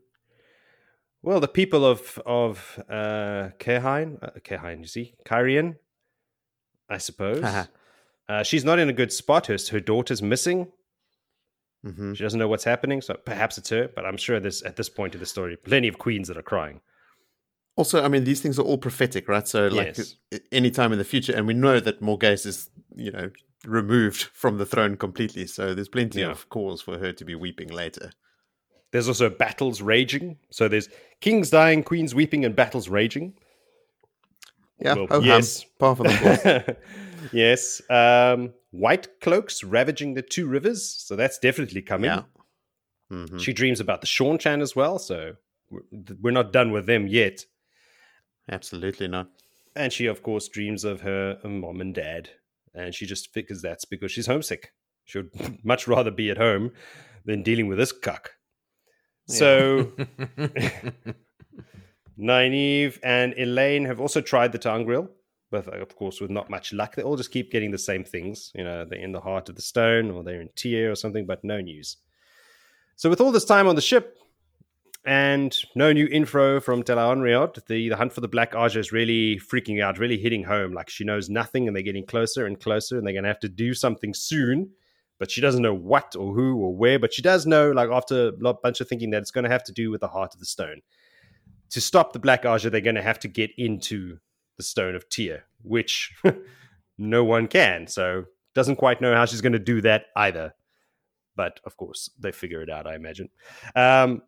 Well, 1.22 1.40
the 1.42 1.48
people 1.50 1.86
of 1.86 2.18
of 2.26 2.80
uh, 2.90 3.50
Kehain, 3.60 4.18
uh, 4.24 4.30
Kehain, 4.40 4.80
you 4.80 4.88
see, 4.88 5.16
Cairhien, 5.26 5.76
I 6.90 6.98
suppose. 6.98 7.44
Uh, 8.28 8.44
she's 8.44 8.64
not 8.66 8.80
in 8.80 8.90
a 8.90 8.94
good 8.94 9.12
spot. 9.12 9.48
Her 9.48 9.58
her 9.72 9.80
daughter's 9.80 10.22
missing. 10.22 10.72
hmm 11.84 12.14
She 12.14 12.24
doesn't 12.24 12.40
know 12.40 12.48
what's 12.48 12.64
happening, 12.66 13.02
so 13.02 13.14
perhaps 13.16 13.58
it's 13.58 13.70
her. 13.70 13.88
But 13.96 14.06
I'm 14.06 14.18
sure 14.18 14.40
there's 14.40 14.62
at 14.64 14.76
this 14.76 14.90
point 14.90 15.14
in 15.14 15.20
the 15.20 15.26
story 15.26 15.56
plenty 15.56 15.88
of 15.88 15.98
queens 15.98 16.28
that 16.28 16.38
are 16.38 16.42
crying. 16.44 16.82
Also, 17.76 18.04
I 18.04 18.10
mean, 18.10 18.26
these 18.26 18.42
things 18.42 18.60
are 18.60 18.64
all 18.64 18.78
prophetic, 18.78 19.30
right? 19.30 19.48
So, 19.48 19.68
like, 19.68 19.98
Yes. 19.98 20.16
any 20.52 20.70
time 20.70 20.92
in 20.92 20.98
the 20.98 21.06
future, 21.06 21.34
and 21.34 21.48
we 21.48 21.54
know 21.54 21.80
that 21.80 22.02
Morgase 22.02 22.46
is, 22.46 22.70
you 22.94 23.10
know, 23.10 23.32
removed 23.66 24.24
from 24.34 24.58
the 24.58 24.66
throne 24.66 24.98
completely. 24.98 25.48
So, 25.48 25.74
there's 25.74 25.88
plenty 25.88 26.20
Yeah. 26.20 26.32
of 26.32 26.50
cause 26.50 26.82
for 26.82 26.98
her 26.98 27.14
to 27.14 27.24
be 27.24 27.36
weeping 27.36 27.70
later. 27.70 28.12
There's 28.92 29.08
also 29.08 29.30
battles 29.30 29.82
raging. 29.82 30.40
So 30.50 30.68
there's 30.68 30.90
kings 31.22 31.52
dying, 31.52 31.84
queens 31.84 32.14
weeping, 32.16 32.44
and 32.44 32.56
battles 32.56 32.90
raging. 32.90 33.36
Yeah. 34.82 34.94
Well, 34.96 35.08
hum. 35.10 35.24
yes. 35.26 35.66
Par 35.80 35.96
for 35.96 36.04
the 36.04 36.64
course. 37.18 37.32
yes. 37.34 37.82
Um, 37.90 38.54
white 38.72 39.20
cloaks 39.22 39.64
ravaging 39.64 40.14
the 40.14 40.22
two 40.22 40.48
rivers. 40.48 40.86
So 40.88 41.16
that's 41.16 41.38
definitely 41.40 41.82
coming. 41.82 42.10
yeah. 42.12 42.24
hmm 43.10 43.38
She 43.38 43.54
dreams 43.54 43.80
about 43.80 44.02
the 44.02 44.08
Seanchan 44.08 44.62
as 44.62 44.76
well, 44.76 45.00
so 45.00 45.34
we're- 45.70 45.84
we're 46.22 46.32
not 46.32 46.54
done 46.54 46.72
with 46.72 46.86
them 46.86 47.08
yet. 47.08 47.46
Absolutely 48.52 49.08
not. 49.08 49.28
And 49.76 49.94
she, 49.94 50.06
of 50.08 50.24
course, 50.24 50.48
dreams 50.48 50.84
of 50.84 51.02
her 51.02 51.40
mom 51.44 51.80
and 51.82 51.94
dad, 51.94 52.30
and 52.74 52.94
she 52.96 53.06
just 53.06 53.32
figures 53.34 53.62
that's 53.62 53.86
because 53.86 54.12
she's 54.12 54.26
homesick. 54.28 54.72
She 55.06 55.20
would 55.20 55.32
much 55.64 55.88
rather 55.88 56.12
be 56.12 56.30
at 56.32 56.38
home 56.38 56.72
than 57.26 57.44
dealing 57.44 57.68
with 57.68 57.78
this 57.78 57.92
cuck. 57.92 58.32
So 59.28 59.92
Nynaeve 62.20 63.00
and 63.02 63.34
Elayne 63.36 63.86
have 63.86 64.00
also 64.00 64.22
tried 64.22 64.52
the 64.52 64.60
ter'angreal, 64.60 65.10
but 65.52 65.68
uh, 65.68 65.78
of 65.78 65.96
course 65.96 66.20
with 66.20 66.30
not 66.30 66.50
much 66.50 66.74
luck. 66.74 66.96
They 66.96 67.04
all 67.04 67.16
just 67.16 67.32
keep 67.32 67.52
getting 67.52 67.72
the 67.72 67.78
same 67.78 68.04
things. 68.04 68.52
You 68.54 68.64
know, 68.64 68.86
they're 68.86 69.00
in 69.00 69.14
the 69.14 69.22
heart 69.22 69.50
of 69.50 69.56
the 69.56 69.62
stone 69.62 70.12
or 70.12 70.24
they're 70.24 70.42
in 70.42 70.50
Tear 70.56 70.92
or 70.92 70.96
something, 70.96 71.26
but 71.26 71.44
no 71.44 71.62
news. 71.62 71.98
So 72.96 73.10
with 73.10 73.22
all 73.22 73.32
this 73.32 73.46
time 73.46 73.68
on 73.68 73.76
the 73.76 73.82
ship 73.82 74.18
and 75.06 75.56
no 75.76 75.94
new 75.94 76.08
info 76.08 76.60
from 76.60 76.84
Tel'aran'rhiod, 76.84 77.66
the, 77.68 77.88
the 77.88 77.96
hunt 77.96 78.12
for 78.12 78.20
the 78.20 78.28
Black 78.28 78.52
Ajah 78.52 78.80
is 78.80 78.92
really 78.92 79.40
freaking 79.40 79.82
out, 79.82 79.98
really 79.98 80.18
hitting 80.18 80.44
home. 80.44 80.74
Like 80.74 80.90
she 80.90 81.06
knows 81.06 81.30
nothing 81.30 81.68
and 81.68 81.76
they're 81.76 81.84
getting 81.84 82.06
closer 82.06 82.46
and 82.46 82.60
closer 82.60 82.98
and 82.98 83.08
they're 83.08 83.14
going 83.14 83.24
to 83.24 83.30
have 83.30 83.40
to 83.40 83.50
do 83.50 83.74
something 83.74 84.14
soon. 84.14 84.72
But 85.20 85.32
she 85.32 85.40
doesn't 85.40 85.62
know 85.62 85.74
what 85.74 86.16
or 86.18 86.34
who 86.34 86.58
or 86.58 86.76
where. 86.76 87.00
But 87.00 87.14
she 87.14 87.22
does 87.22 87.46
know, 87.46 87.72
like 87.72 87.90
after 87.90 88.28
a 88.28 88.54
bunch 88.54 88.82
of 88.82 88.88
thinking, 88.88 89.10
that 89.12 89.22
it's 89.22 89.32
going 89.32 89.44
to 89.44 89.50
have 89.50 89.66
to 89.66 89.74
do 89.74 89.92
with 89.92 90.02
the 90.02 90.08
heart 90.08 90.34
of 90.34 90.40
the 90.40 90.46
stone 90.46 90.82
to 91.72 91.82
stop 91.82 92.14
the 92.14 92.20
Black 92.20 92.44
Ajah, 92.44 92.72
they're 92.72 92.82
going 92.82 92.96
to 92.96 93.02
have 93.02 93.20
to 93.20 93.28
get 93.28 93.52
into 93.58 94.18
the 94.58 94.64
Stone 94.64 94.96
of 94.96 95.10
Tear, 95.10 95.46
which 95.62 96.14
no 96.98 97.24
one 97.24 97.48
can. 97.48 97.88
So 97.88 98.26
doesn't 98.54 98.78
quite 98.78 99.02
know 99.02 99.16
how 99.16 99.26
she's 99.26 99.42
going 99.42 99.54
to 99.54 99.60
do 99.60 99.82
that 99.82 100.06
either. 100.16 100.54
But 101.36 101.60
of 101.64 101.78
course, 101.78 102.10
they 102.20 102.32
figure 102.32 102.62
it 102.62 102.70
out, 102.70 102.86
I 102.86 102.96
imagine. 102.96 103.30
Um, 103.76 104.22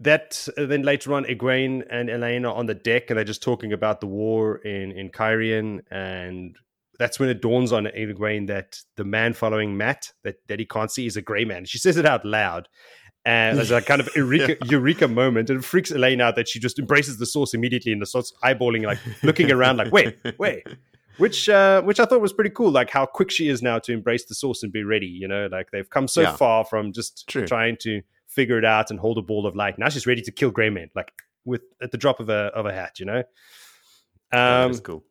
that 0.00 0.48
uh, 0.56 0.66
then 0.66 0.82
later 0.82 1.12
on, 1.12 1.24
Egwene 1.24 1.84
and 1.90 2.08
Elayne 2.08 2.44
are 2.44 2.54
on 2.54 2.66
the 2.66 2.74
deck, 2.74 3.10
and 3.10 3.18
they're 3.18 3.24
just 3.24 3.42
talking 3.42 3.72
about 3.72 4.00
the 4.00 4.06
war 4.06 4.56
in 4.58 4.92
in 4.92 5.10
Cairhien, 5.10 5.80
and 5.90 6.56
that's 6.98 7.18
when 7.18 7.28
it 7.28 7.42
dawns 7.42 7.72
on 7.72 7.84
Egwene 7.84 8.46
that 8.46 8.80
the 8.96 9.04
man 9.04 9.32
following 9.34 9.76
Mat 9.76 10.12
that 10.22 10.36
that 10.46 10.60
he 10.60 10.66
can't 10.66 10.90
see 10.90 11.06
is 11.06 11.16
a 11.16 11.22
grey 11.22 11.44
man. 11.44 11.64
She 11.64 11.78
says 11.78 11.96
it 11.96 12.06
out 12.06 12.24
loud, 12.24 12.68
and 13.28 13.58
there's 13.58 13.70
a 13.70 13.82
kind 13.90 14.00
of 14.00 14.08
eureka, 14.16 14.56
eureka 14.66 15.06
moment, 15.06 15.50
and 15.50 15.58
it 15.58 15.62
freaks 15.64 15.90
Elayne 15.92 16.20
out 16.22 16.34
that 16.36 16.48
she 16.48 16.58
just 16.58 16.78
embraces 16.78 17.18
the 17.18 17.26
source 17.26 17.52
immediately 17.52 17.92
and 17.92 18.06
starts 18.08 18.32
eyeballing, 18.42 18.84
like 18.86 18.98
looking 19.22 19.52
around, 19.52 19.76
like 19.76 19.92
wait, 19.92 20.16
wait, 20.38 20.66
which 21.18 21.48
uh, 21.48 21.82
which 21.82 22.00
I 22.00 22.06
thought 22.06 22.20
was 22.22 22.32
pretty 22.32 22.50
cool, 22.50 22.70
like 22.70 22.90
how 22.90 23.04
quick 23.06 23.30
she 23.30 23.48
is 23.48 23.60
now 23.62 23.78
to 23.80 23.92
embrace 23.92 24.24
the 24.24 24.34
source 24.34 24.62
and 24.62 24.72
be 24.72 24.82
ready. 24.82 25.06
You 25.06 25.28
know, 25.28 25.48
like 25.52 25.70
they've 25.72 25.88
come 25.90 26.08
so 26.08 26.22
Yeah. 26.22 26.36
far 26.36 26.64
from 26.64 26.92
just 26.92 27.28
True. 27.28 27.46
trying 27.46 27.76
to 27.82 28.00
figure 28.26 28.58
it 28.58 28.64
out 28.64 28.90
and 28.90 28.98
hold 28.98 29.18
a 29.18 29.22
ball 29.22 29.46
of 29.46 29.54
light. 29.54 29.78
Now 29.78 29.88
she's 29.90 30.06
ready 30.06 30.22
to 30.22 30.32
kill 30.32 30.50
Grey 30.50 30.70
Men, 30.70 30.88
like 30.94 31.12
with 31.44 31.62
at 31.82 31.90
the 31.92 31.98
drop 31.98 32.20
of 32.20 32.28
a 32.30 32.50
of 32.54 32.64
a 32.66 32.72
hat. 32.72 32.98
You 32.98 33.06
know. 33.06 33.22
Um, 34.32 34.70
is 34.70 34.80
cool. 34.80 35.04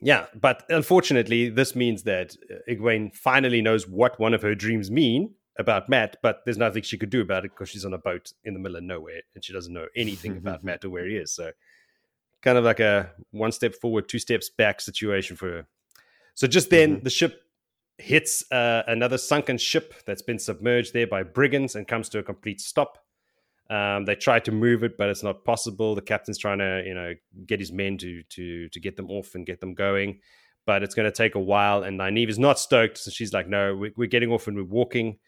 yeah, 0.00 0.26
but 0.40 0.64
unfortunately, 0.68 1.48
this 1.48 1.74
means 1.76 2.02
that 2.04 2.36
uh, 2.50 2.54
Egwene 2.72 3.14
finally 3.14 3.62
knows 3.62 3.86
what 3.86 4.18
one 4.18 4.34
of 4.34 4.42
her 4.42 4.54
dreams 4.54 4.90
mean 4.90 5.34
about 5.58 5.88
Mat, 5.88 6.16
but 6.22 6.40
there's 6.44 6.58
nothing 6.58 6.82
she 6.82 6.96
could 6.96 7.10
do 7.10 7.20
about 7.20 7.44
it 7.44 7.50
because 7.50 7.68
she's 7.68 7.84
on 7.84 7.92
a 7.92 7.98
boat 7.98 8.32
in 8.44 8.54
the 8.54 8.60
middle 8.60 8.76
of 8.76 8.84
nowhere 8.84 9.22
and 9.34 9.44
she 9.44 9.52
doesn't 9.52 9.72
know 9.72 9.86
anything 9.96 10.36
about 10.36 10.64
Mat 10.64 10.84
or 10.84 10.90
where 10.90 11.06
he 11.06 11.16
is. 11.16 11.32
So, 11.32 11.50
kind 12.42 12.56
of 12.56 12.64
like 12.64 12.80
a 12.80 13.10
one 13.32 13.52
step 13.52 13.74
forward, 13.74 14.08
two 14.08 14.18
steps 14.18 14.48
back 14.48 14.80
situation 14.80 15.36
for 15.36 15.48
her. 15.48 15.66
So, 16.34 16.46
just 16.46 16.70
then, 16.70 17.00
the 17.02 17.10
ship 17.10 17.42
hits 17.98 18.50
uh, 18.52 18.84
another 18.86 19.18
sunken 19.18 19.58
ship 19.58 19.94
that's 20.06 20.22
been 20.22 20.38
submerged 20.38 20.92
there 20.92 21.08
by 21.08 21.24
brigands 21.24 21.74
and 21.74 21.86
comes 21.86 22.08
to 22.10 22.20
a 22.20 22.22
complete 22.22 22.60
stop. 22.60 22.98
Um, 23.70 24.04
they 24.04 24.14
try 24.14 24.38
to 24.40 24.52
move 24.52 24.84
it, 24.84 24.96
but 24.96 25.10
it's 25.10 25.24
not 25.24 25.44
possible. 25.44 25.94
The 25.94 26.00
captain's 26.00 26.38
trying 26.38 26.58
to, 26.58 26.84
you 26.86 26.94
know, 26.94 27.14
get 27.44 27.60
his 27.60 27.72
men 27.72 27.98
to 27.98 28.22
to 28.22 28.68
to 28.68 28.80
get 28.80 28.96
them 28.96 29.10
off 29.10 29.34
and 29.34 29.44
get 29.44 29.60
them 29.60 29.74
going, 29.74 30.20
but 30.64 30.82
it's 30.82 30.94
going 30.94 31.10
to 31.10 31.14
take 31.14 31.34
a 31.34 31.40
while. 31.40 31.82
And 31.82 31.98
Nynaeve 31.98 32.30
is 32.30 32.38
not 32.38 32.58
stoked, 32.58 32.96
so 32.96 33.10
she's 33.10 33.32
like, 33.34 33.48
"No, 33.48 33.74
we, 33.76 33.92
we're 33.96 34.08
getting 34.08 34.30
off 34.30 34.46
and 34.46 34.56
we're 34.56 34.64
walking." 34.64 35.18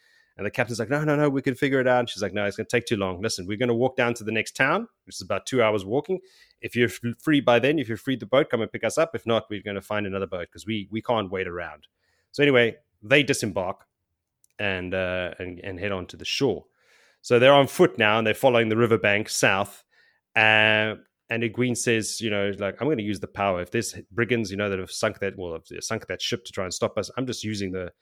And 0.40 0.46
the 0.46 0.50
captain's 0.50 0.78
like, 0.78 0.88
no, 0.88 1.04
no, 1.04 1.16
no, 1.16 1.28
we 1.28 1.42
can 1.42 1.54
figure 1.54 1.80
it 1.80 1.86
out. 1.86 1.98
And 1.98 2.08
she's 2.08 2.22
like, 2.22 2.32
no, 2.32 2.46
it's 2.46 2.56
going 2.56 2.64
to 2.64 2.74
take 2.74 2.86
too 2.86 2.96
long. 2.96 3.20
Listen, 3.20 3.46
we're 3.46 3.58
going 3.58 3.68
to 3.68 3.74
walk 3.74 3.94
down 3.94 4.14
to 4.14 4.24
the 4.24 4.32
next 4.32 4.56
town, 4.56 4.88
which 5.04 5.16
is 5.16 5.20
about 5.20 5.44
two 5.44 5.62
hours 5.62 5.84
walking. 5.84 6.18
If 6.62 6.74
you're 6.74 6.88
free 6.88 7.42
by 7.42 7.58
then, 7.58 7.78
if 7.78 7.88
you're 7.88 7.98
free 7.98 8.16
the 8.16 8.24
boat, 8.24 8.48
come 8.48 8.62
and 8.62 8.72
pick 8.72 8.82
us 8.82 8.96
up. 8.96 9.14
If 9.14 9.26
not, 9.26 9.50
we're 9.50 9.62
going 9.62 9.74
to 9.74 9.82
find 9.82 10.06
another 10.06 10.26
boat 10.26 10.48
because 10.50 10.64
we 10.64 10.88
we 10.90 11.02
can't 11.02 11.30
wait 11.30 11.46
around. 11.46 11.88
So 12.32 12.42
anyway, 12.42 12.76
they 13.02 13.22
disembark 13.22 13.84
and 14.58 14.94
uh, 14.94 15.32
and 15.38 15.60
and 15.60 15.78
head 15.78 15.92
on 15.92 16.06
to 16.06 16.16
the 16.16 16.24
shore. 16.24 16.64
So 17.20 17.38
they're 17.38 17.52
on 17.52 17.66
foot 17.66 17.98
now 17.98 18.16
and 18.16 18.26
they're 18.26 18.32
following 18.32 18.70
the 18.70 18.78
riverbank 18.78 19.28
south. 19.28 19.84
Uh, 20.34 20.94
and 21.28 21.42
Egwene 21.42 21.76
says, 21.76 22.18
you 22.22 22.30
know, 22.30 22.50
like 22.58 22.80
I'm 22.80 22.86
going 22.86 22.96
to 22.96 23.04
use 23.04 23.20
the 23.20 23.28
power. 23.28 23.60
If 23.60 23.72
there's 23.72 23.94
brigands, 24.10 24.50
you 24.50 24.56
know, 24.56 24.70
that 24.70 24.78
have 24.78 24.90
sunk 24.90 25.18
that 25.18 25.34
well, 25.36 25.52
have 25.52 25.84
sunk 25.84 26.06
that 26.06 26.22
ship 26.22 26.46
to 26.46 26.52
try 26.52 26.64
and 26.64 26.72
stop 26.72 26.96
us, 26.96 27.10
I'm 27.18 27.26
just 27.26 27.44
using 27.44 27.72
the 27.72 27.92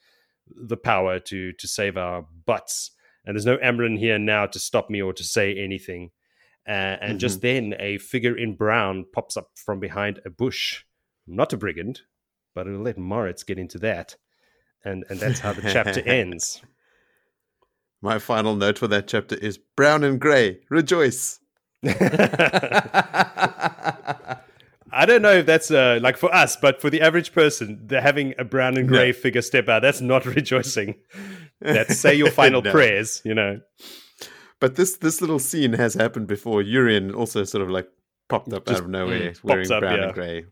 the 0.55 0.77
power 0.77 1.19
to 1.19 1.53
to 1.53 1.67
save 1.67 1.97
our 1.97 2.25
butts. 2.45 2.91
And 3.25 3.35
there's 3.35 3.45
no 3.45 3.57
Amren 3.57 3.99
here 3.99 4.17
now 4.17 4.45
to 4.47 4.59
stop 4.59 4.89
me 4.89 5.01
or 5.01 5.13
to 5.13 5.23
say 5.23 5.55
anything. 5.55 6.11
Uh, 6.67 6.71
and 7.01 7.11
mm-hmm. 7.11 7.17
just 7.19 7.41
then, 7.41 7.75
a 7.79 7.97
figure 7.97 8.37
in 8.37 8.55
brown 8.55 9.05
pops 9.13 9.37
up 9.37 9.51
from 9.55 9.79
behind 9.79 10.19
a 10.25 10.29
bush. 10.29 10.83
Not 11.27 11.53
a 11.53 11.57
brigand, 11.57 12.01
but 12.53 12.67
it'll 12.67 12.81
let 12.81 12.97
Moritz 12.97 13.43
get 13.43 13.59
into 13.59 13.77
that. 13.79 14.15
And 14.83 15.03
and 15.09 15.19
that's 15.19 15.39
how 15.39 15.53
the 15.53 15.61
chapter 15.61 16.01
ends. 16.07 16.61
My 18.01 18.17
final 18.17 18.55
note 18.55 18.77
for 18.77 18.87
that 18.87 19.07
chapter 19.07 19.35
is 19.35 19.57
brown 19.57 20.03
and 20.03 20.19
grey, 20.21 20.61
rejoice. 20.69 21.39
I 24.91 25.05
don't 25.05 25.21
know 25.21 25.31
if 25.31 25.45
that's 25.45 25.71
uh, 25.71 25.99
like 26.01 26.17
for 26.17 26.33
us, 26.33 26.55
but 26.55 26.81
for 26.81 26.89
the 26.89 27.01
average 27.01 27.33
person, 27.33 27.79
they're 27.85 28.01
having 28.01 28.33
a 28.37 28.43
brown 28.43 28.77
and 28.77 28.87
grey 28.87 29.07
no. 29.07 29.13
figure 29.13 29.41
step 29.41 29.69
out. 29.69 29.81
That's 29.81 30.01
not 30.01 30.25
rejoicing. 30.35 30.95
That's 31.61 31.97
say 31.99 32.15
your 32.15 32.31
final 32.31 32.61
no. 32.63 32.71
prayers, 32.71 33.21
you 33.25 33.33
know. 33.33 33.59
But 34.59 34.75
this 34.75 34.97
this 34.97 35.21
little 35.21 35.39
scene 35.39 35.73
has 35.73 35.93
happened 35.93 36.27
before. 36.27 36.61
Urien 36.61 37.13
also 37.13 37.43
sort 37.43 37.63
of 37.63 37.69
like 37.69 37.87
popped 38.27 38.51
up 38.53 38.65
Just, 38.65 38.77
out 38.77 38.83
of 38.85 38.89
nowhere, 38.89 39.31
mm, 39.31 39.43
wearing 39.43 39.71
up, 39.71 39.79
brown 39.81 39.97
yeah. 39.97 40.05
and 40.05 40.13
grey. 40.13 40.45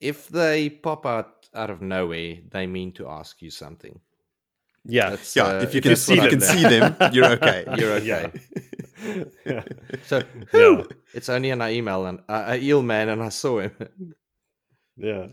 If 0.00 0.28
they 0.28 0.70
pop 0.70 1.06
out 1.06 1.46
out 1.54 1.70
of 1.70 1.82
nowhere, 1.82 2.36
they 2.50 2.66
mean 2.66 2.92
to 2.92 3.08
ask 3.08 3.42
you 3.42 3.50
something. 3.50 4.00
Yeah, 4.84 5.10
That's, 5.10 5.36
yeah. 5.36 5.44
Uh, 5.44 5.60
if 5.60 5.74
you 5.74 5.82
can 5.82 5.96
see, 5.96 6.14
you 6.14 6.28
can 6.28 6.40
see 6.40 6.62
them, 6.62 6.96
you're 7.12 7.26
okay. 7.32 7.64
You're 7.76 7.92
okay. 7.94 8.06
yeah. 8.06 8.28
So 10.04 10.22
yeah. 10.52 10.82
it's 11.14 11.28
only 11.28 11.50
an 11.50 11.62
email 11.62 12.06
and 12.06 12.20
uh, 12.28 12.44
a 12.48 12.56
eel 12.58 12.82
man, 12.82 13.08
and 13.08 13.22
I 13.22 13.28
saw 13.28 13.60
him. 13.60 13.72
yeah. 14.96 15.28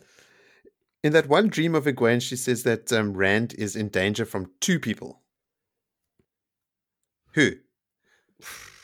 In 1.04 1.14
that 1.14 1.28
one 1.28 1.50
dream 1.50 1.76
of 1.76 1.86
Egwene, 1.86 2.22
she 2.22 2.36
says 2.36 2.64
that 2.64 2.92
um, 2.92 3.14
Rand 3.14 3.54
is 3.58 3.76
in 3.76 3.90
danger 3.90 4.26
from 4.26 4.52
two 4.60 4.80
people. 4.80 5.22
Who? 7.34 7.52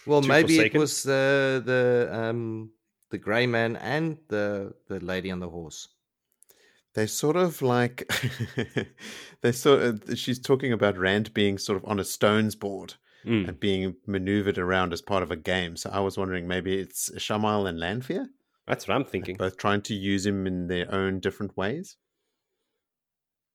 Well, 0.05 0.21
maybe 0.21 0.55
forsaken? 0.55 0.75
it 0.75 0.79
was 0.79 1.03
the 1.03 1.61
the 1.65 2.09
um 2.11 2.71
the 3.09 3.17
grey 3.17 3.47
man 3.47 3.75
and 3.75 4.17
the 4.27 4.73
the 4.87 4.99
lady 4.99 5.31
on 5.31 5.39
the 5.39 5.49
horse 5.49 5.89
they 6.93 7.07
sort 7.07 7.35
of 7.35 7.61
like 7.61 8.11
they 9.41 9.51
sort 9.51 9.81
of 9.81 10.17
she's 10.17 10.39
talking 10.39 10.73
about 10.73 10.97
Rand 10.97 11.33
being 11.33 11.57
sort 11.57 11.77
of 11.77 11.85
on 11.89 11.99
a 11.99 12.03
stones 12.03 12.55
board 12.55 12.95
mm. 13.25 13.47
and 13.47 13.59
being 13.59 13.95
maneuvered 14.05 14.57
around 14.57 14.93
as 14.93 15.01
part 15.01 15.23
of 15.23 15.31
a 15.31 15.35
game. 15.35 15.75
So 15.75 15.89
I 15.91 15.99
was 15.99 16.17
wondering 16.17 16.47
maybe 16.47 16.77
it's 16.77 17.09
Shamal 17.17 17.67
and 17.67 17.79
Lanfear. 17.79 18.27
That's 18.67 18.87
what 18.87 18.95
I'm 18.95 19.05
thinking. 19.05 19.37
Both 19.37 19.57
trying 19.57 19.81
to 19.83 19.93
use 19.93 20.25
him 20.25 20.47
in 20.47 20.67
their 20.67 20.93
own 20.93 21.19
different 21.19 21.57
ways. 21.57 21.97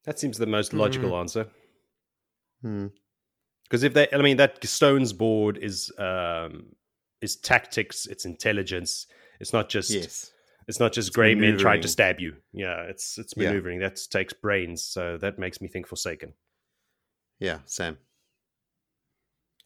That 0.05 0.19
seems 0.19 0.39
the 0.39 0.47
most 0.47 0.73
logical 0.73 1.11
mm. 1.11 1.21
answer. 1.21 1.47
Hmm. 2.63 2.87
Because 3.65 3.83
if 3.83 3.95
they, 3.95 4.09
I 4.13 4.19
mean, 4.19 4.37
that 4.37 4.65
stones 4.65 5.13
board 5.13 5.59
is 5.61 5.91
um, 5.99 6.67
is 7.21 7.37
tactics, 7.37 8.07
it's 8.07 8.25
intelligence. 8.25 9.07
It's 9.41 9.53
not 9.53 9.69
just 9.69 9.91
yes 9.91 10.31
it's 10.69 10.81
not 10.81 10.93
just 10.93 11.13
grey 11.13 11.35
men 11.35 11.59
trying 11.59 11.81
to 11.83 11.89
stab 11.89 12.21
you. 12.21 12.37
Yeah, 12.53 12.83
it's 12.83 13.19
it's 13.19 13.37
maneuvering. 13.37 13.81
Yeah. 13.81 13.91
That 13.91 14.01
takes 14.11 14.33
brains. 14.33 14.83
So 14.83 15.17
that 15.19 15.39
makes 15.39 15.61
me 15.61 15.69
think 15.69 15.87
Forsaken. 15.87 16.33
Yeah, 17.39 17.59
Sam. 17.67 17.99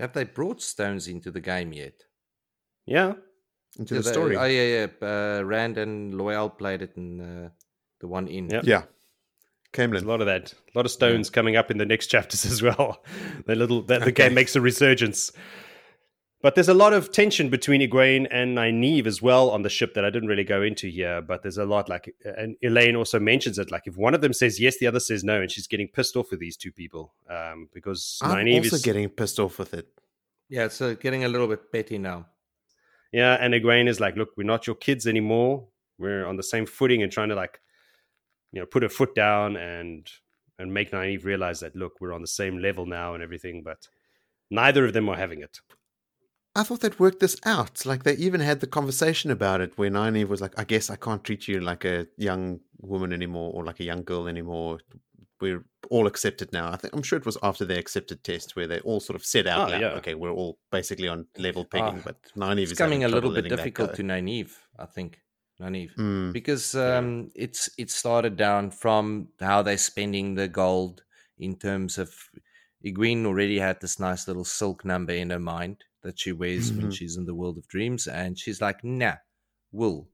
Have 0.01 0.15
they 0.15 0.25
brought 0.25 0.63
stones 0.63 1.09
into 1.09 1.31
the 1.31 1.41
game 1.41 1.73
yet? 1.73 1.93
Yeah, 2.87 3.15
into 3.79 3.95
yeah, 3.95 4.01
the 4.01 4.09
story. 4.09 4.37
oh 4.37 4.45
yeah, 4.45 4.87
yeah. 5.03 5.09
Uh, 5.09 5.43
Rand 5.45 5.79
and 5.79 6.15
Loial 6.15 6.57
played 6.57 6.83
it 6.83 6.93
in 6.97 7.21
uh, 7.21 7.51
the 8.01 8.09
one 8.09 8.27
in. 8.27 8.49
Yeah, 8.49 8.63
yeah. 8.65 8.83
Caemlyn. 9.73 10.03
a 10.03 10.07
lot 10.07 10.21
of 10.21 10.27
that. 10.27 10.53
A 10.53 10.79
lot 10.79 10.87
of 10.87 10.91
stones 10.91 11.29
yeah. 11.29 11.35
coming 11.35 11.57
up 11.57 11.71
in 11.71 11.79
the 11.79 11.87
next 11.87 12.07
chapters 12.09 12.45
as 12.51 12.63
well. 12.63 13.03
the 13.47 13.55
little 13.55 13.83
that 13.83 14.01
the 14.01 14.07
okay. 14.07 14.29
game 14.29 14.35
makes 14.35 14.57
a 14.57 14.61
resurgence. 14.61 15.33
But 16.43 16.55
there's 16.55 16.71
a 16.71 16.75
lot 16.75 16.95
of 16.95 17.13
tension 17.13 17.51
between 17.51 17.83
Egwene 17.83 18.27
and 18.31 18.57
Nynaeve 18.57 19.07
as 19.07 19.21
well 19.21 19.51
on 19.51 19.61
the 19.61 19.69
ship 19.69 19.93
that 19.93 20.07
I 20.07 20.11
didn't 20.11 20.31
really 20.31 20.45
go 20.45 20.63
into 20.63 20.89
here. 20.89 21.21
But 21.21 21.43
there's 21.43 21.59
a 21.59 21.67
lot 21.67 21.91
like, 21.91 22.15
and 22.25 22.57
Elayne 22.65 22.97
also 22.97 23.21
mentions 23.21 23.59
it. 23.59 23.71
Like, 23.71 23.83
if 23.87 23.99
one 23.99 24.15
of 24.15 24.23
them 24.23 24.33
says 24.33 24.59
yes, 24.59 24.79
the 24.79 24.87
other 24.87 25.01
says 25.01 25.23
no, 25.23 25.43
and 25.43 25.51
she's 25.51 25.67
getting 25.67 25.89
pissed 25.89 26.17
off 26.17 26.31
with 26.31 26.41
these 26.41 26.57
two 26.57 26.73
people 26.73 27.13
um, 27.29 27.69
because 27.75 28.19
I'm 28.23 28.47
Nynaeve 28.47 28.65
also 28.65 28.77
is 28.77 28.83
getting 28.83 29.09
pissed 29.11 29.39
off 29.39 29.59
with 29.59 29.75
it. 29.75 29.89
Yeah, 30.49 30.65
it's 30.65 30.81
uh, 30.81 30.95
getting 30.95 31.25
a 31.25 31.29
little 31.29 31.47
bit 31.47 31.71
petty 31.71 31.99
now. 31.99 32.27
Yeah, 33.13 33.35
and 33.35 33.53
Egwene 33.53 33.89
is 33.89 34.01
like, 34.01 34.17
look, 34.17 34.31
we're 34.37 34.45
not 34.45 34.67
your 34.67 34.77
kids 34.77 35.07
anymore. 35.07 35.67
We're 35.99 36.27
on 36.27 36.37
the 36.37 36.43
same 36.43 36.65
footing 36.65 37.03
and 37.03 37.13
trying 37.13 37.29
to 37.29 37.35
like, 37.35 37.61
you 38.53 38.61
know, 38.61 38.67
put 38.67 38.83
a 38.83 38.89
foot 38.89 39.15
down 39.15 39.57
and 39.57 40.11
and 40.59 40.73
make 40.73 40.91
Nynaeve 40.91 41.25
realize 41.25 41.61
that 41.61 41.77
look, 41.77 42.01
we're 42.01 42.13
on 42.13 42.23
the 42.23 42.27
same 42.27 42.59
level 42.59 42.87
now 42.87 43.15
and 43.15 43.23
everything. 43.23 43.63
But 43.63 43.89
neither 44.51 44.87
of 44.87 44.95
them 44.95 45.09
are 45.09 45.17
having 45.17 45.43
it. 45.43 45.61
I 46.55 46.65
thought 46.65 46.81
they'd 46.81 46.99
worked 46.99 47.21
this 47.21 47.37
out. 47.45 47.87
Like 47.87 48.03
they 48.03 48.15
even 48.15 48.41
had 48.41 48.61
the 48.61 48.67
conversation 48.67 49.31
about 49.31 49.61
it 49.61 49.79
where 49.79 49.91
Nynaeve 49.91 50.29
was 50.29 50.41
like, 50.41 50.59
I 50.59 50.65
guess 50.65 50.91
I 50.91 50.97
can't 50.97 51.23
treat 51.23 51.47
you 51.47 51.61
like 51.61 51.85
a 51.85 52.07
young 52.17 52.61
woman 52.81 53.13
anymore 53.13 53.53
or 53.55 53.65
like 53.65 53.81
a 53.81 53.85
young 53.85 54.03
girl 54.03 54.27
anymore. 54.27 54.79
We're 55.41 55.65
all 55.91 56.07
accepted 56.07 56.53
now. 56.53 56.71
I 56.71 56.77
think 56.77 56.95
I'm 56.95 57.03
sure 57.03 57.19
it 57.19 57.25
was 57.25 57.39
after 57.43 57.65
they 57.65 57.79
accepted 57.79 58.23
test 58.25 58.57
where 58.57 58.67
they 58.67 58.81
all 58.81 59.01
sort 59.01 59.17
of 59.17 59.25
said 59.25 59.47
out 59.47 59.69
oh, 59.69 59.73
loud, 59.73 59.81
yeah. 59.81 59.89
okay, 59.93 60.15
we're 60.15 60.33
all 60.33 60.59
basically 60.71 61.09
on 61.09 61.27
level 61.39 61.65
pegging, 61.65 62.01
uh, 62.01 62.03
but 62.05 62.17
Nynaeve 62.37 62.65
is 62.65 62.71
becoming 62.71 63.05
a 63.05 63.09
little 63.09 63.33
bit 63.33 63.49
difficult 63.49 63.95
to 63.95 64.03
Nynaeve, 64.03 64.53
I 64.79 64.87
think. 64.87 65.21
Nynaeve. 65.61 65.95
Mm. 65.97 66.33
Because 66.33 66.75
um, 66.75 67.31
yeah. 67.35 67.45
it's 67.45 67.71
it 67.79 67.91
started 67.91 68.37
down 68.37 68.71
from 68.71 69.29
how 69.41 69.63
they're 69.63 69.79
spending 69.79 70.35
the 70.35 70.49
gold 70.49 71.03
in 71.39 71.57
terms 71.57 71.97
of 71.97 72.13
Egwene 72.85 73.25
already 73.25 73.59
had 73.59 73.81
this 73.81 74.01
nice 74.01 74.27
little 74.27 74.45
silk 74.45 74.85
number 74.85 75.13
in 75.13 75.31
her 75.31 75.39
mind 75.39 75.85
that 76.03 76.19
she 76.19 76.33
wears 76.33 76.71
mm-hmm. 76.71 76.83
when 76.83 76.91
she's 76.91 77.17
in 77.17 77.27
the 77.27 77.35
world 77.35 77.59
of 77.59 77.69
dreams. 77.69 78.07
And 78.07 78.39
she's 78.39 78.61
like, 78.61 78.83
nah, 78.83 79.15
wool. 79.73 80.09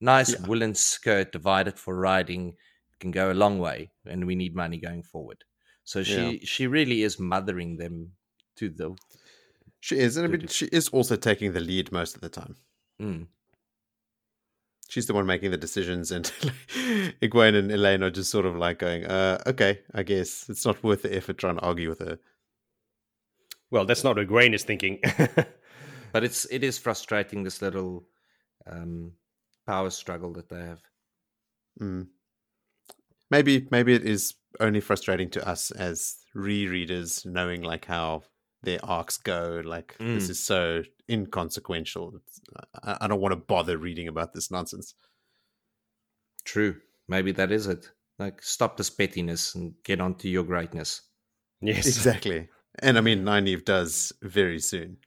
Nice 0.00 0.32
yeah. 0.32 0.46
woolen 0.46 0.74
skirt 0.74 1.32
divided 1.32 1.78
for 1.78 1.96
riding 1.96 2.54
can 2.98 3.10
go 3.10 3.30
a 3.30 3.34
long 3.34 3.58
way, 3.58 3.90
and 4.06 4.26
we 4.26 4.34
need 4.34 4.54
money 4.54 4.78
going 4.78 5.02
forward. 5.02 5.44
So 5.84 6.02
she 6.02 6.30
yeah. 6.30 6.38
she 6.42 6.66
really 6.66 7.02
is 7.02 7.18
mothering 7.18 7.76
them 7.76 8.12
to 8.56 8.68
the. 8.68 8.96
She 9.80 9.98
is, 9.98 10.16
and 10.16 10.26
I 10.26 10.30
mean, 10.30 10.48
she 10.48 10.66
is 10.66 10.88
also 10.88 11.16
taking 11.16 11.52
the 11.52 11.60
lead 11.60 11.92
most 11.92 12.14
of 12.14 12.20
the 12.20 12.28
time. 12.28 12.56
Mm. 13.00 13.26
She's 14.88 15.06
the 15.06 15.14
one 15.14 15.26
making 15.26 15.50
the 15.50 15.56
decisions, 15.56 16.10
and 16.10 16.24
Egwene 17.22 17.56
and 17.56 17.70
Elayne 17.70 18.02
are 18.02 18.10
just 18.10 18.30
sort 18.30 18.46
of 18.46 18.56
like 18.56 18.78
going, 18.78 19.04
uh, 19.04 19.38
"Okay, 19.46 19.80
I 19.94 20.02
guess 20.02 20.48
it's 20.48 20.66
not 20.66 20.82
worth 20.82 21.02
the 21.02 21.16
effort 21.16 21.38
trying 21.38 21.56
to 21.56 21.62
argue 21.62 21.88
with 21.88 22.00
her." 22.00 22.18
Well, 23.70 23.84
that's 23.84 24.04
not 24.04 24.16
what 24.16 24.26
Egwene 24.26 24.54
is 24.54 24.64
thinking. 24.64 25.00
but 26.12 26.24
it's 26.24 26.46
it 26.50 26.64
is 26.64 26.78
frustrating 26.78 27.42
this 27.42 27.62
little 27.62 28.06
um, 28.66 29.12
power 29.66 29.90
struggle 29.90 30.32
that 30.34 30.48
they 30.48 30.60
have. 30.60 30.80
Mm. 31.80 32.08
Maybe 33.30 33.68
maybe 33.70 33.94
it 33.94 34.04
is 34.04 34.34
only 34.60 34.80
frustrating 34.80 35.30
to 35.30 35.46
us 35.46 35.70
as 35.70 36.16
rereaders, 36.34 37.26
knowing 37.26 37.62
like 37.62 37.84
how 37.84 38.22
their 38.62 38.78
arcs 38.82 39.18
go. 39.18 39.62
Like 39.64 39.96
mm. 39.98 40.14
this 40.14 40.30
is 40.30 40.40
so 40.40 40.82
inconsequential. 41.10 42.20
I, 42.82 42.98
I 43.02 43.06
don't 43.08 43.20
want 43.20 43.32
to 43.32 43.36
bother 43.36 43.76
reading 43.76 44.08
about 44.08 44.32
this 44.32 44.50
nonsense. 44.50 44.94
True. 46.44 46.76
Maybe 47.08 47.32
that 47.32 47.52
is 47.52 47.66
it. 47.66 47.90
Like 48.18 48.42
stop 48.42 48.76
this 48.76 48.90
pettiness 48.90 49.54
and 49.54 49.74
get 49.84 50.00
on 50.00 50.14
to 50.16 50.28
your 50.28 50.44
greatness. 50.44 51.02
Yes, 51.60 51.86
exactly. 51.86 52.48
And 52.80 52.98
I 52.98 53.00
mean, 53.00 53.24
Nynaeve 53.24 53.64
does 53.64 54.12
very 54.22 54.60
soon. 54.60 54.98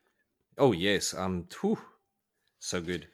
Oh 0.57 0.72
yes, 0.72 1.13
um, 1.13 1.47
whew, 1.61 1.80
so 2.59 2.82
good. 2.82 3.07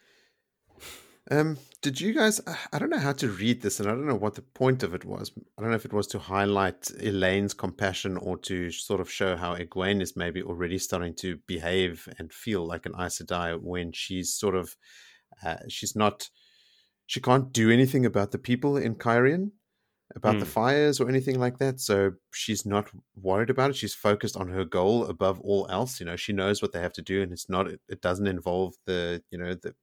Um, 1.30 1.58
did 1.82 2.00
you 2.00 2.14
guys? 2.14 2.40
I 2.72 2.80
don't 2.80 2.90
know 2.90 3.00
how 3.00 3.12
to 3.14 3.28
read 3.28 3.62
this, 3.62 3.80
and 3.80 3.90
I 3.90 3.92
don't 3.92 4.08
know 4.08 4.16
what 4.16 4.36
the 4.36 4.42
point 4.42 4.82
of 4.82 4.94
it 4.94 5.04
was. 5.04 5.32
I 5.58 5.62
don't 5.62 5.72
know 5.72 5.76
if 5.76 5.86
it 5.86 5.94
was 5.94 6.08
to 6.08 6.20
highlight 6.20 6.82
Elayne's 7.02 7.54
compassion 7.54 8.18
or 8.18 8.38
to 8.40 8.72
sort 8.72 9.02
of 9.02 9.12
show 9.12 9.36
how 9.36 9.56
Egwene 9.56 10.02
is 10.02 10.16
maybe 10.16 10.42
already 10.42 10.78
starting 10.78 11.14
to 11.16 11.38
behave 11.46 12.08
and 12.18 12.32
feel 12.32 12.66
like 12.66 12.86
an 12.86 12.94
Aes 13.00 13.20
Sedai 13.22 13.60
when 13.62 13.92
she's 13.92 14.34
sort 14.34 14.56
of, 14.56 14.76
uh, 15.46 15.58
she's 15.68 15.96
not, 15.96 16.30
she 17.06 17.20
can't 17.20 17.52
do 17.52 17.70
anything 17.70 18.06
about 18.06 18.32
the 18.32 18.40
people 18.40 18.78
in 18.78 18.96
Cairhien, 18.96 19.52
about 20.16 20.40
the 20.40 20.46
Mm. 20.46 20.48
fires 20.48 21.00
or 21.00 21.10
anything 21.10 21.40
like 21.40 21.58
that. 21.60 21.80
So 21.80 22.14
she's 22.34 22.66
not 22.66 22.92
worried 23.16 23.50
about 23.50 23.72
it. 23.72 23.76
She's 23.76 23.94
focused 23.96 24.38
on 24.38 24.50
her 24.50 24.66
goal 24.66 25.06
above 25.06 25.40
all 25.42 25.68
else. 25.70 26.00
You 26.00 26.06
know, 26.06 26.16
she 26.16 26.34
knows 26.34 26.62
what 26.62 26.72
they 26.72 26.82
have 26.82 26.94
to 26.94 27.02
do, 27.02 27.22
and 27.22 27.32
it's 27.32 27.50
not. 27.50 27.68
It, 27.68 27.82
it 27.90 28.02
doesn't 28.02 28.28
involve 28.28 28.76
the 28.86 29.24
you 29.32 29.38
know 29.38 29.54
the 29.56 29.76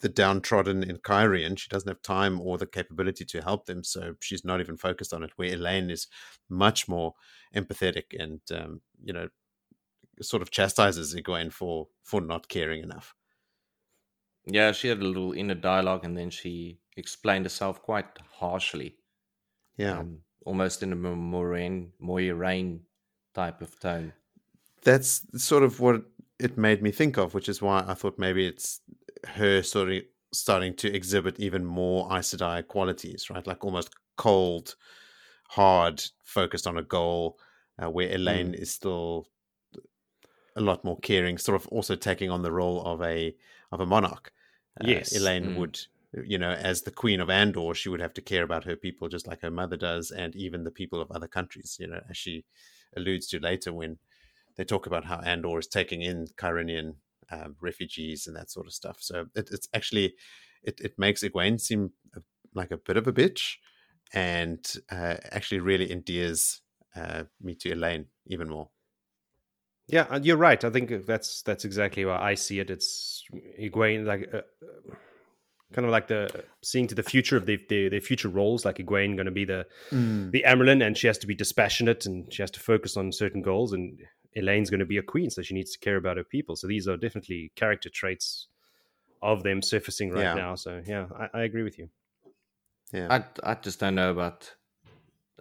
the 0.00 0.08
downtrodden 0.08 0.82
in 0.82 0.98
Cairhien. 0.98 1.58
She 1.58 1.68
doesn't 1.68 1.88
have 1.88 2.02
time 2.02 2.40
or 2.40 2.58
the 2.58 2.66
capability 2.66 3.24
to 3.26 3.42
help 3.42 3.66
them, 3.66 3.84
so 3.84 4.16
she's 4.20 4.44
not 4.44 4.60
even 4.60 4.76
focused 4.76 5.12
on 5.14 5.22
it. 5.22 5.32
Where 5.36 5.50
Elayne 5.50 5.90
is 5.90 6.08
much 6.48 6.88
more 6.88 7.14
empathetic 7.54 8.18
and 8.18 8.40
um, 8.52 8.82
you 9.04 9.12
know 9.12 9.28
sort 10.22 10.42
of 10.42 10.50
chastises 10.50 11.14
Egwene 11.14 11.52
for 11.52 11.88
for 12.02 12.20
not 12.20 12.48
caring 12.48 12.82
enough. 12.82 13.14
Yeah, 14.44 14.72
she 14.72 14.88
had 14.88 14.98
a 14.98 15.04
little 15.06 15.32
inner 15.32 15.54
dialogue, 15.54 16.04
and 16.04 16.14
then 16.16 16.28
she 16.28 16.82
explained 16.94 17.46
herself 17.46 17.80
quite 17.80 18.18
harshly, 18.32 18.98
Yeah, 19.80 19.98
um, 20.00 20.18
almost 20.44 20.82
in 20.82 20.92
a 20.92 20.96
more 20.96 21.16
Moiraine, 21.46 22.80
type 23.34 23.62
of 23.62 23.80
tone. 23.80 24.12
that's 24.82 25.22
sort 25.42 25.62
of 25.62 25.80
what 25.80 26.02
it 26.38 26.58
made 26.58 26.82
me 26.82 26.90
think 26.90 27.16
of, 27.16 27.32
which 27.34 27.48
is 27.48 27.62
why 27.62 27.84
I 27.86 27.94
thought 27.94 28.18
maybe 28.18 28.46
it's 28.46 28.80
her 29.26 29.62
sort 29.62 29.90
of 29.90 30.02
starting 30.32 30.74
to 30.76 30.94
exhibit 30.94 31.40
even 31.40 31.64
more 31.64 32.06
Aes 32.12 32.34
Sedai 32.34 32.66
qualities, 32.66 33.30
right? 33.30 33.46
Like 33.46 33.64
almost 33.64 33.90
cold, 34.16 34.76
hard, 35.48 36.02
focused 36.24 36.66
on 36.66 36.76
a 36.76 36.82
goal, 36.82 37.38
uh, 37.82 37.90
where 37.90 38.08
Elayne 38.08 38.54
is 38.54 38.70
still 38.70 39.26
a 40.56 40.60
lot 40.60 40.84
more 40.84 40.98
caring, 40.98 41.38
sort 41.38 41.56
of 41.60 41.66
also 41.68 41.96
taking 41.96 42.30
on 42.30 42.42
the 42.42 42.52
role 42.52 42.82
of 42.84 43.00
a 43.02 43.34
of 43.72 43.80
a 43.80 43.86
monarch. 43.86 44.32
Uh, 44.80 44.84
Yes. 44.88 45.12
Elayne 45.14 45.54
Mm. 45.54 45.56
would, 45.56 45.78
you 46.12 46.38
know, 46.38 46.50
as 46.50 46.82
the 46.82 46.90
queen 46.90 47.20
of 47.20 47.30
Andor, 47.30 47.74
she 47.74 47.88
would 47.88 48.00
have 48.00 48.14
to 48.14 48.22
care 48.22 48.42
about 48.42 48.64
her 48.64 48.76
people 48.76 49.08
just 49.08 49.26
like 49.26 49.42
her 49.42 49.50
mother 49.50 49.76
does, 49.76 50.10
and 50.10 50.34
even 50.34 50.64
the 50.64 50.70
people 50.70 51.00
of 51.00 51.10
other 51.10 51.28
countries. 51.28 51.76
You 51.80 51.88
know, 51.88 52.00
as 52.08 52.16
she 52.16 52.44
alludes 52.96 53.28
to 53.28 53.38
later 53.38 53.72
when 53.72 53.98
they 54.56 54.64
talk 54.64 54.86
about 54.86 55.04
how 55.04 55.20
Andor 55.20 55.58
is 55.58 55.66
taking 55.66 56.02
in 56.02 56.26
Cairhienin 56.36 56.94
um, 57.30 57.56
refugees 57.60 58.26
and 58.26 58.36
that 58.36 58.50
sort 58.50 58.66
of 58.66 58.72
stuff. 58.72 58.98
So 59.00 59.26
it, 59.34 59.48
it's 59.52 59.68
actually 59.74 60.14
it, 60.62 60.80
it 60.80 60.98
makes 60.98 61.22
Egwene 61.22 61.60
seem 61.60 61.92
like 62.54 62.70
a 62.70 62.76
bit 62.76 62.96
of 62.96 63.06
a 63.06 63.12
bitch, 63.12 63.54
and 64.12 64.64
uh, 64.90 65.16
actually 65.30 65.60
really 65.60 65.90
endears 65.90 66.60
uh, 66.96 67.24
me 67.40 67.54
to 67.54 67.70
Elayne 67.70 68.06
even 68.26 68.48
more. 68.48 68.70
Yeah, 69.86 70.06
uh, 70.10 70.20
you're 70.22 70.36
right. 70.36 70.62
I 70.62 70.70
think 70.70 71.06
that's 71.06 71.42
that's 71.42 71.64
exactly 71.64 72.04
how 72.04 72.12
I 72.12 72.34
see 72.34 72.60
it. 72.60 72.70
It's 72.70 73.24
Egwene, 73.60 74.04
like 74.04 74.28
uh, 74.32 74.38
uh, 74.38 74.94
kind 75.72 75.84
of 75.86 75.92
like 75.92 76.08
the 76.08 76.44
seeing 76.62 76.86
to 76.88 76.94
the 76.94 77.02
future 77.02 77.36
of 77.36 77.46
the, 77.46 77.58
the, 77.68 77.88
their 77.88 78.00
future 78.00 78.28
roles. 78.28 78.64
Like 78.64 78.78
Egwene 78.78 79.14
going 79.16 79.26
to 79.26 79.30
be 79.30 79.44
the 79.44 79.66
the 79.90 80.44
Amyrlin, 80.46 80.84
and 80.84 80.96
she 80.96 81.06
has 81.06 81.18
to 81.18 81.26
be 81.26 81.34
dispassionate 81.34 82.06
and 82.06 82.32
she 82.32 82.42
has 82.42 82.50
to 82.52 82.60
focus 82.60 82.96
on 82.96 83.12
certain 83.12 83.42
goals. 83.42 83.72
And 83.72 83.98
Elayne's 84.36 84.70
going 84.70 84.80
to 84.80 84.86
be 84.86 84.98
a 84.98 85.02
queen, 85.02 85.30
so 85.30 85.42
she 85.42 85.54
needs 85.54 85.72
to 85.72 85.78
care 85.78 85.96
about 85.96 86.16
her 86.16 86.24
people. 86.24 86.56
So 86.56 86.66
these 86.66 86.86
are 86.88 86.96
definitely 86.96 87.52
character 87.56 87.88
traits 87.88 88.48
of 89.22 89.42
them 89.42 89.60
surfacing 89.62 90.10
right 90.10 90.22
Yeah. 90.22 90.34
now. 90.34 90.54
So 90.54 90.82
yeah, 90.86 91.06
I, 91.18 91.38
I 91.40 91.42
agree 91.42 91.62
with 91.62 91.78
you. 91.78 91.88
Yeah, 92.92 93.06
I 93.10 93.50
I 93.52 93.54
just 93.54 93.78
don't 93.80 93.94
know 93.94 94.10
about. 94.10 94.54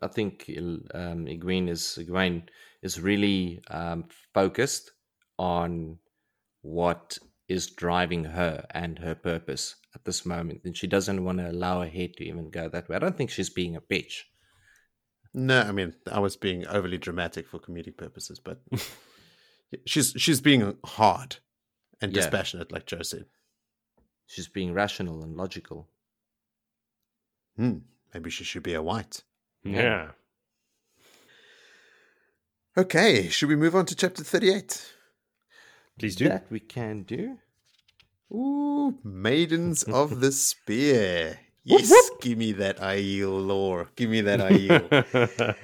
I 0.02 0.08
think 0.08 0.46
Il- 0.48 0.86
um, 0.94 1.26
Egwene 1.26 1.68
is 1.70 1.98
Egwene 2.00 2.44
is 2.82 3.02
really 3.02 3.62
um, 3.70 4.06
focused 4.34 4.92
on 5.38 5.98
what 6.62 7.18
is 7.50 7.68
driving 7.72 8.24
her 8.26 8.66
and 8.72 9.00
her 9.00 9.16
purpose 9.16 9.76
at 9.96 10.06
this 10.06 10.26
moment, 10.26 10.62
and 10.66 10.78
she 10.78 10.88
doesn't 10.88 11.24
want 11.24 11.40
to 11.40 11.50
allow 11.50 11.82
her 11.82 11.88
head 11.90 12.16
to 12.18 12.24
even 12.24 12.50
go 12.52 12.70
that 12.70 12.88
way. 12.88 12.96
I 12.96 13.00
don't 13.00 13.18
think 13.18 13.32
she's 13.32 13.50
being 13.50 13.76
a 13.76 13.82
bitch. 13.82 14.22
no, 15.34 15.62
I 15.62 15.72
mean 15.72 15.94
I 16.12 16.20
was 16.20 16.38
being 16.38 16.66
overly 16.68 16.98
dramatic 16.98 17.48
for 17.48 17.60
comedic 17.60 17.98
purposes, 17.98 18.40
but 18.40 18.62
she's 19.86 20.14
she's 20.18 20.42
being 20.42 20.78
hard 20.86 21.38
and 22.02 22.12
Yeah. 22.14 22.22
dispassionate, 22.22 22.72
like 22.72 22.86
Joe 22.86 23.02
said. 23.04 23.26
She's 24.28 24.48
being 24.48 24.74
rational 24.74 25.24
and 25.24 25.36
logical. 25.36 25.90
Hmm, 27.58 27.80
maybe 28.14 28.30
she 28.30 28.44
should 28.44 28.64
be 28.64 28.76
a 28.76 28.82
white. 28.82 29.24
Yeah. 29.64 29.82
Yeah. 29.82 30.08
Okay, 32.78 33.28
should 33.30 33.50
we 33.50 33.56
move 33.56 33.76
on 33.76 33.86
to 33.88 33.96
chapter 33.96 34.24
thirty-eight? 34.24 34.94
Please 36.00 36.16
do. 36.16 36.30
That 36.30 36.46
we 36.50 36.60
can 36.60 37.04
do. 37.04 37.38
Ooh, 38.32 38.98
Maidens 39.04 39.84
of 40.02 40.22
the 40.22 40.32
Spear. 40.32 41.40
Yes, 41.64 41.92
give 42.22 42.38
me 42.38 42.54
that 42.54 42.78
Aiel 42.78 43.46
lore. 43.46 43.90
Give 43.96 44.10
me 44.10 44.22
that 44.22 44.40
Aiel. 44.40 45.56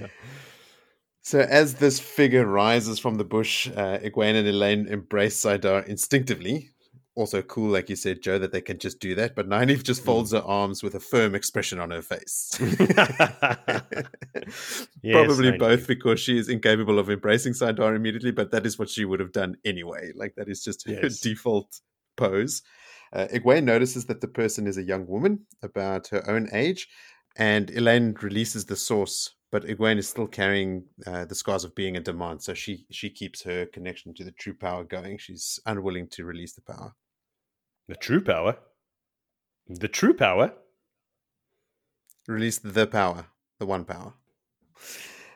so, 1.22 1.40
as 1.40 1.76
this 1.76 2.00
figure 2.00 2.46
rises 2.46 3.00
from 3.00 3.16
the 3.16 3.24
bush, 3.24 3.70
uh, 3.70 3.98
Egwene 4.00 4.36
and 4.36 4.48
Elaine 4.48 4.88
embrace 4.88 5.42
saidar 5.42 5.88
instinctively. 5.88 6.72
Also 7.16 7.42
cool, 7.42 7.72
like 7.72 7.90
you 7.90 7.96
said, 7.96 8.22
Joe, 8.22 8.38
that 8.40 8.52
they 8.52 8.60
can 8.60 8.78
just 8.78 9.00
do 9.00 9.16
that. 9.16 9.36
But 9.36 9.48
Nynaeve 9.48 9.84
just 9.84 10.04
folds 10.04 10.34
her 10.34 10.42
arms 10.42 10.84
with 10.84 10.96
a 10.96 11.00
firm 11.00 11.34
expression 11.34 11.80
on 11.80 11.92
her 11.92 12.02
face. 12.02 12.60
Yes, 15.02 15.14
Probably 15.14 15.58
both 15.58 15.88
because 15.88 16.20
she 16.20 16.38
is 16.38 16.50
incapable 16.50 16.98
of 16.98 17.12
embracing 17.12 17.54
saidar 17.54 17.96
immediately, 17.96 18.32
but 18.32 18.50
that 18.50 18.66
is 18.66 18.80
what 18.80 18.90
she 18.90 19.06
would 19.06 19.20
have 19.20 19.32
done 19.32 19.56
anyway. 19.64 20.12
Like 20.16 20.34
that 20.36 20.50
is 20.50 20.64
just 20.64 20.88
her 20.88 21.10
default 21.22 21.80
pose. 22.18 22.64
Uh, 23.14 23.28
Egwene 23.32 23.66
notices 23.66 24.06
that 24.06 24.22
the 24.22 24.28
person 24.28 24.66
is 24.66 24.78
a 24.78 24.84
young 24.84 25.06
woman 25.06 25.46
about 25.62 26.08
her 26.08 26.28
own 26.28 26.50
age, 26.52 26.88
and 27.38 27.68
Elayne 27.68 28.20
releases 28.22 28.66
the 28.66 28.76
source, 28.76 29.36
but 29.52 29.66
Egwene 29.66 30.00
is 30.00 30.10
still 30.10 30.28
carrying 30.28 30.86
uh, 31.06 31.26
the 31.26 31.36
scars 31.36 31.64
of 31.64 31.76
being 31.76 31.98
a 31.98 32.02
damane, 32.02 32.42
so 32.42 32.56
she 32.56 32.86
she 32.90 33.10
keeps 33.10 33.44
her 33.44 33.68
connection 33.68 34.14
to 34.16 34.24
the 34.24 34.32
true 34.32 34.56
power 34.56 34.84
going. 34.84 35.20
She's 35.20 35.60
unwilling 35.66 36.08
to 36.14 36.26
release 36.26 36.54
the 36.54 36.62
power. 36.62 36.96
The 37.88 37.96
true 37.96 38.22
power. 38.22 38.58
The 39.68 39.88
true 39.88 40.14
power. 40.14 40.54
Release 42.28 42.58
the 42.60 42.88
power, 42.88 43.28
the 43.60 43.66
one 43.66 43.86
power. 43.86 44.14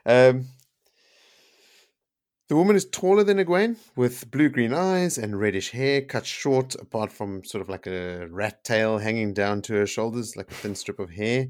Um, 0.06 0.46
the 2.48 2.56
woman 2.56 2.76
is 2.76 2.86
taller 2.86 3.24
than 3.24 3.38
Egwene, 3.38 3.78
with 3.96 4.32
blue 4.32 4.50
green 4.50 4.74
eyes 4.74 5.20
and 5.20 5.40
reddish 5.40 5.70
hair, 5.70 6.02
cut 6.02 6.26
short, 6.26 6.74
apart 6.76 7.12
from 7.12 7.44
sort 7.44 7.62
of 7.62 7.70
like 7.70 7.86
a 7.86 8.28
rat 8.32 8.64
tail 8.64 8.98
hanging 8.98 9.34
down 9.36 9.62
to 9.64 9.74
her 9.74 9.86
shoulders, 9.86 10.36
like 10.36 10.50
a 10.50 10.56
thin 10.56 10.74
strip 10.74 10.98
of 11.00 11.12
hair. 11.12 11.48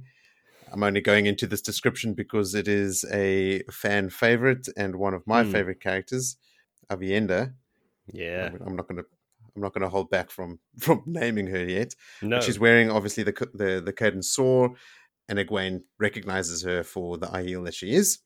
I'm 0.74 0.84
only 0.84 1.00
going 1.02 1.26
into 1.26 1.48
this 1.48 1.62
description 1.62 2.14
because 2.14 2.54
it 2.54 2.68
is 2.68 3.06
a 3.12 3.64
fan 3.72 4.10
favorite 4.10 4.68
and 4.76 4.98
one 4.98 5.14
of 5.14 5.26
my 5.26 5.44
Hmm. 5.44 5.52
favorite 5.52 5.80
characters, 5.80 6.36
Aviendha. 6.92 7.54
Yeah. 8.12 8.52
I'm 8.66 8.76
not 8.76 8.88
going 8.90 9.02
to. 9.02 9.06
I'm 9.60 9.64
not 9.64 9.74
going 9.74 9.84
to 9.84 9.90
hold 9.90 10.10
back 10.10 10.32
from 10.32 10.60
from 10.80 11.04
naming 11.06 11.48
her 11.48 11.66
yet. 11.66 11.94
No. 12.22 12.40
She's 12.40 12.60
wearing 12.60 12.90
obviously 12.90 13.24
the 13.24 13.34
the 13.54 13.82
the 13.86 13.94
cadin'sor, 13.94 14.70
and 15.28 15.40
Egwene 15.40 15.82
recognizes 16.00 16.64
her 16.64 16.84
for 16.84 17.18
the 17.18 17.28
Aiel 17.28 17.66
that 17.66 17.74
she 17.74 17.92
is. 17.92 18.20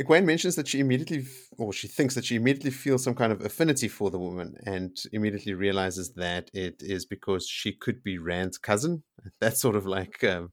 Egwene 0.00 0.24
mentions 0.24 0.54
that 0.54 0.68
she 0.68 0.78
immediately, 0.78 1.26
or 1.58 1.72
she 1.72 1.88
thinks 1.88 2.14
that 2.14 2.24
she 2.24 2.36
immediately 2.36 2.70
feels 2.70 3.02
some 3.02 3.16
kind 3.16 3.32
of 3.32 3.44
affinity 3.44 3.88
for 3.88 4.10
the 4.12 4.18
woman, 4.18 4.54
and 4.64 4.96
immediately 5.12 5.54
realizes 5.54 6.14
that 6.14 6.48
it 6.54 6.76
is 6.78 7.04
because 7.04 7.48
she 7.48 7.72
could 7.72 8.04
be 8.04 8.18
Rand's 8.18 8.58
cousin. 8.58 9.02
That's 9.40 9.60
sort 9.60 9.74
of 9.74 9.86
like 9.86 10.22
um, 10.22 10.52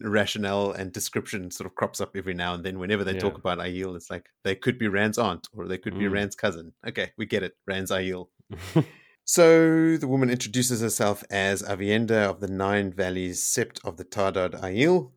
rationale 0.00 0.72
and 0.72 0.92
description 0.92 1.50
sort 1.50 1.66
of 1.66 1.74
crops 1.74 2.00
up 2.00 2.16
every 2.16 2.34
now 2.34 2.54
and 2.54 2.64
then. 2.64 2.78
Whenever 2.78 3.04
they 3.04 3.12
talk 3.18 3.38
about 3.38 3.58
Aiel, 3.58 3.96
it's 3.96 4.10
like 4.10 4.26
they 4.44 4.54
could 4.54 4.78
be 4.78 4.88
Rand's 4.88 5.18
aunt, 5.18 5.48
or 5.52 5.66
they 5.66 5.78
could 5.78 5.98
be 5.98 6.04
Mm. 6.06 6.12
Rand's 6.12 6.36
cousin. 6.36 6.72
Okay, 6.86 7.12
we 7.16 7.26
get 7.26 7.42
it. 7.42 7.56
Rand's 7.66 7.90
Aiel. 7.90 8.28
So 9.30 9.98
the 9.98 10.08
woman 10.08 10.30
introduces 10.30 10.80
herself 10.80 11.22
as 11.30 11.62
Aviendha 11.62 12.30
of 12.30 12.40
the 12.40 12.48
Nine 12.48 12.90
Valleys, 12.90 13.42
Sept 13.44 13.78
of 13.84 13.98
the 13.98 14.04
Taardad 14.06 14.58
Aiel, 14.62 15.10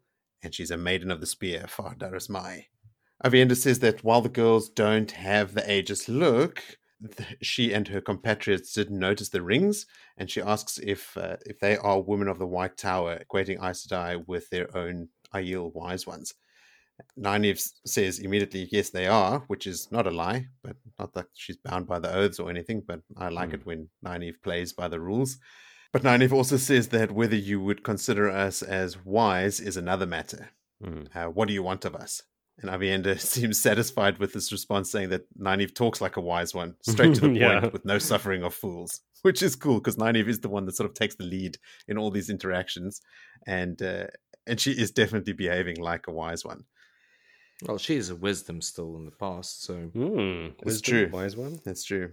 and 0.43 0.53
she's 0.53 0.69
a 0.69 0.75
maiden 0.75 1.11
of 1.11 1.21
the 1.21 1.25
spear, 1.25 1.63
Far 1.69 1.95
Dareis 1.95 2.29
Mai. 2.29 2.67
Aviendha 3.23 3.55
says 3.55 3.79
that 3.79 4.03
while 4.03 4.19
the 4.19 4.27
girls 4.27 4.67
don't 4.67 5.11
have 5.11 5.53
the 5.53 5.71
aegis 5.71 6.09
look, 6.09 6.61
she 7.41 7.73
and 7.73 7.87
her 7.87 8.01
compatriots 8.01 8.73
didn't 8.73 8.99
notice 8.99 9.29
the 9.29 9.41
rings, 9.41 9.85
and 10.17 10.29
she 10.29 10.41
asks 10.41 10.77
if 10.77 11.15
uh, 11.17 11.37
if 11.45 11.59
they 11.59 11.77
are 11.77 12.01
women 12.01 12.27
of 12.27 12.39
the 12.39 12.47
White 12.47 12.77
Tower, 12.77 13.19
equating 13.19 13.63
Aes 13.63 13.87
Sedai 13.87 14.23
with 14.27 14.49
their 14.49 14.75
own 14.75 15.09
Aiel 15.33 15.73
wise 15.73 16.05
ones. 16.05 16.33
Nynaeve 17.17 17.67
says 17.85 18.19
immediately, 18.19 18.67
yes, 18.71 18.91
they 18.91 19.07
are, 19.07 19.39
which 19.47 19.65
is 19.65 19.91
not 19.91 20.05
a 20.05 20.11
lie, 20.11 20.47
but 20.63 20.75
not 20.99 21.13
that 21.13 21.27
she's 21.33 21.57
bound 21.57 21.87
by 21.87 21.97
the 21.99 22.13
oaths 22.13 22.39
or 22.39 22.49
anything, 22.49 22.83
but 22.85 23.01
I 23.17 23.29
like 23.29 23.49
Mm. 23.49 23.53
it 23.55 23.65
when 23.65 23.89
Nynaeve 24.05 24.41
plays 24.43 24.71
by 24.73 24.87
the 24.87 24.99
rules. 24.99 25.37
But 25.91 26.03
Nynaeve 26.03 26.31
also 26.31 26.57
says 26.57 26.89
that 26.89 27.11
whether 27.11 27.35
you 27.35 27.59
would 27.59 27.83
consider 27.83 28.29
us 28.29 28.61
as 28.61 29.03
wise 29.03 29.59
is 29.59 29.77
another 29.77 30.05
matter. 30.05 30.51
Mm. 30.83 31.07
Uh, 31.15 31.29
what 31.29 31.47
do 31.47 31.53
you 31.53 31.63
want 31.63 31.85
of 31.85 31.95
us? 31.95 32.23
And 32.59 32.69
Aviendha 32.69 33.19
seems 33.33 33.59
satisfied 33.59 34.17
with 34.19 34.33
this 34.33 34.51
response, 34.51 34.91
saying 34.91 35.09
that 35.09 35.25
Nynaeve 35.37 35.73
talks 35.73 36.01
like 36.01 36.17
a 36.17 36.21
wise 36.21 36.53
one, 36.53 36.75
straight 36.83 37.15
to 37.15 37.21
the 37.21 37.39
point, 37.61 37.73
with 37.73 37.85
no 37.85 37.97
suffering 37.97 38.43
of 38.43 38.53
fools, 38.53 39.01
which 39.23 39.41
is 39.41 39.55
cool 39.55 39.79
because 39.79 39.95
Nynaeve 39.97 40.27
is 40.27 40.39
the 40.41 40.49
one 40.49 40.65
that 40.65 40.75
sort 40.75 40.89
of 40.89 40.95
takes 40.95 41.15
the 41.15 41.23
lead 41.23 41.57
in 41.87 41.97
all 41.97 42.11
these 42.11 42.29
interactions. 42.29 43.01
And 43.47 43.81
uh, 43.81 44.07
and 44.47 44.59
she 44.59 44.71
is 44.71 44.91
definitely 44.91 45.33
behaving 45.33 45.77
like 45.77 46.07
a 46.07 46.11
wise 46.11 46.43
one. 46.45 46.65
Well, 47.67 47.77
she 47.77 47.95
is 47.95 48.09
a 48.09 48.15
wisdom 48.15 48.59
still 48.61 48.95
in 48.95 49.05
the 49.05 49.11
past, 49.11 49.63
so 49.63 49.75
Hmm, 49.93 50.47
It's 50.65 50.81
true. 50.81 51.09
Wise 51.13 51.35
one. 51.37 51.59
That's 51.63 51.83
true. 51.83 52.11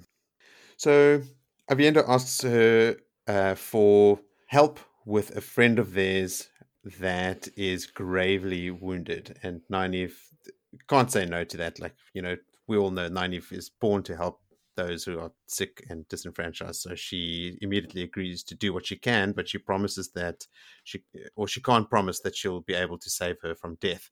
So 0.76 1.22
Aviendha 1.70 2.04
asks 2.06 2.42
her 2.42 2.96
uh, 3.26 3.54
for 3.54 4.20
help 4.46 4.78
with 5.06 5.34
a 5.36 5.40
friend 5.40 5.78
of 5.78 5.94
theirs 5.94 6.48
that 7.00 7.48
is 7.56 7.86
gravely 7.86 8.70
wounded, 8.70 9.38
and 9.42 9.62
Nynaeve 9.70 10.12
can't 10.88 11.10
say 11.10 11.26
no 11.26 11.44
to 11.44 11.56
that. 11.58 11.80
Like 11.80 11.94
you 12.14 12.22
know, 12.22 12.36
we 12.66 12.76
all 12.76 12.90
know 12.90 13.08
Nynaeve 13.08 13.52
is 13.52 13.70
born 13.80 14.02
to 14.04 14.16
help 14.16 14.40
those 14.78 15.02
who 15.02 15.18
are 15.18 15.32
sick 15.48 15.84
and 15.90 16.08
disenfranchised. 16.08 16.80
So 16.80 16.94
she 16.94 17.58
immediately 17.60 18.02
agrees 18.02 18.44
to 18.44 18.54
do 18.54 18.72
what 18.72 18.86
she 18.86 18.96
can, 18.96 19.32
but 19.32 19.48
she 19.48 19.58
promises 19.58 20.12
that 20.14 20.46
she, 20.84 21.02
or 21.34 21.48
she 21.48 21.60
can't 21.60 21.90
promise 21.90 22.20
that 22.20 22.36
she'll 22.36 22.60
be 22.60 22.74
able 22.74 22.96
to 22.98 23.10
save 23.10 23.36
her 23.42 23.56
from 23.56 23.76
death. 23.80 24.08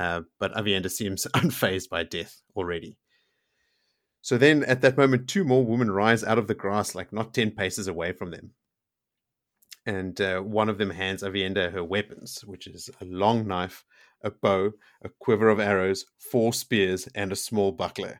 Uh, 0.00 0.22
but 0.40 0.54
Aviendha 0.54 0.90
seems 0.90 1.26
unfazed 1.34 1.90
by 1.90 2.04
death 2.04 2.40
already. 2.56 2.96
So 4.22 4.38
then 4.38 4.64
at 4.64 4.80
that 4.80 4.96
moment, 4.96 5.28
two 5.28 5.44
more 5.44 5.64
women 5.64 5.90
rise 5.90 6.24
out 6.24 6.38
of 6.38 6.48
the 6.48 6.54
grass, 6.54 6.94
like 6.94 7.12
not 7.12 7.34
10 7.34 7.50
paces 7.52 7.86
away 7.86 8.12
from 8.12 8.30
them. 8.30 8.52
And 9.84 10.20
uh, 10.20 10.40
one 10.40 10.68
of 10.68 10.78
them 10.78 10.90
hands 10.90 11.22
Aviendha 11.22 11.72
her 11.72 11.84
weapons, 11.84 12.42
which 12.46 12.66
is 12.66 12.90
a 13.00 13.04
long 13.04 13.46
knife, 13.46 13.84
a 14.22 14.30
bow, 14.30 14.72
a 15.02 15.08
quiver 15.20 15.48
of 15.48 15.60
arrows, 15.60 16.04
four 16.18 16.52
spears, 16.52 17.08
and 17.14 17.30
a 17.32 17.36
small 17.36 17.72
buckler. 17.72 18.18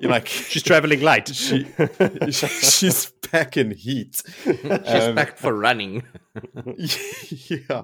You're 0.00 0.10
like, 0.10 0.26
She's 0.50 0.62
traveling 0.62 1.00
light. 1.02 1.28
She- 1.34 1.66
she's 2.30 3.10
back 3.32 3.56
in 3.56 3.72
heat. 3.72 4.22
she's 4.44 4.64
Um, 4.86 5.14
back 5.16 5.36
for 5.36 5.52
running. 5.54 6.04
yeah, 7.28 7.82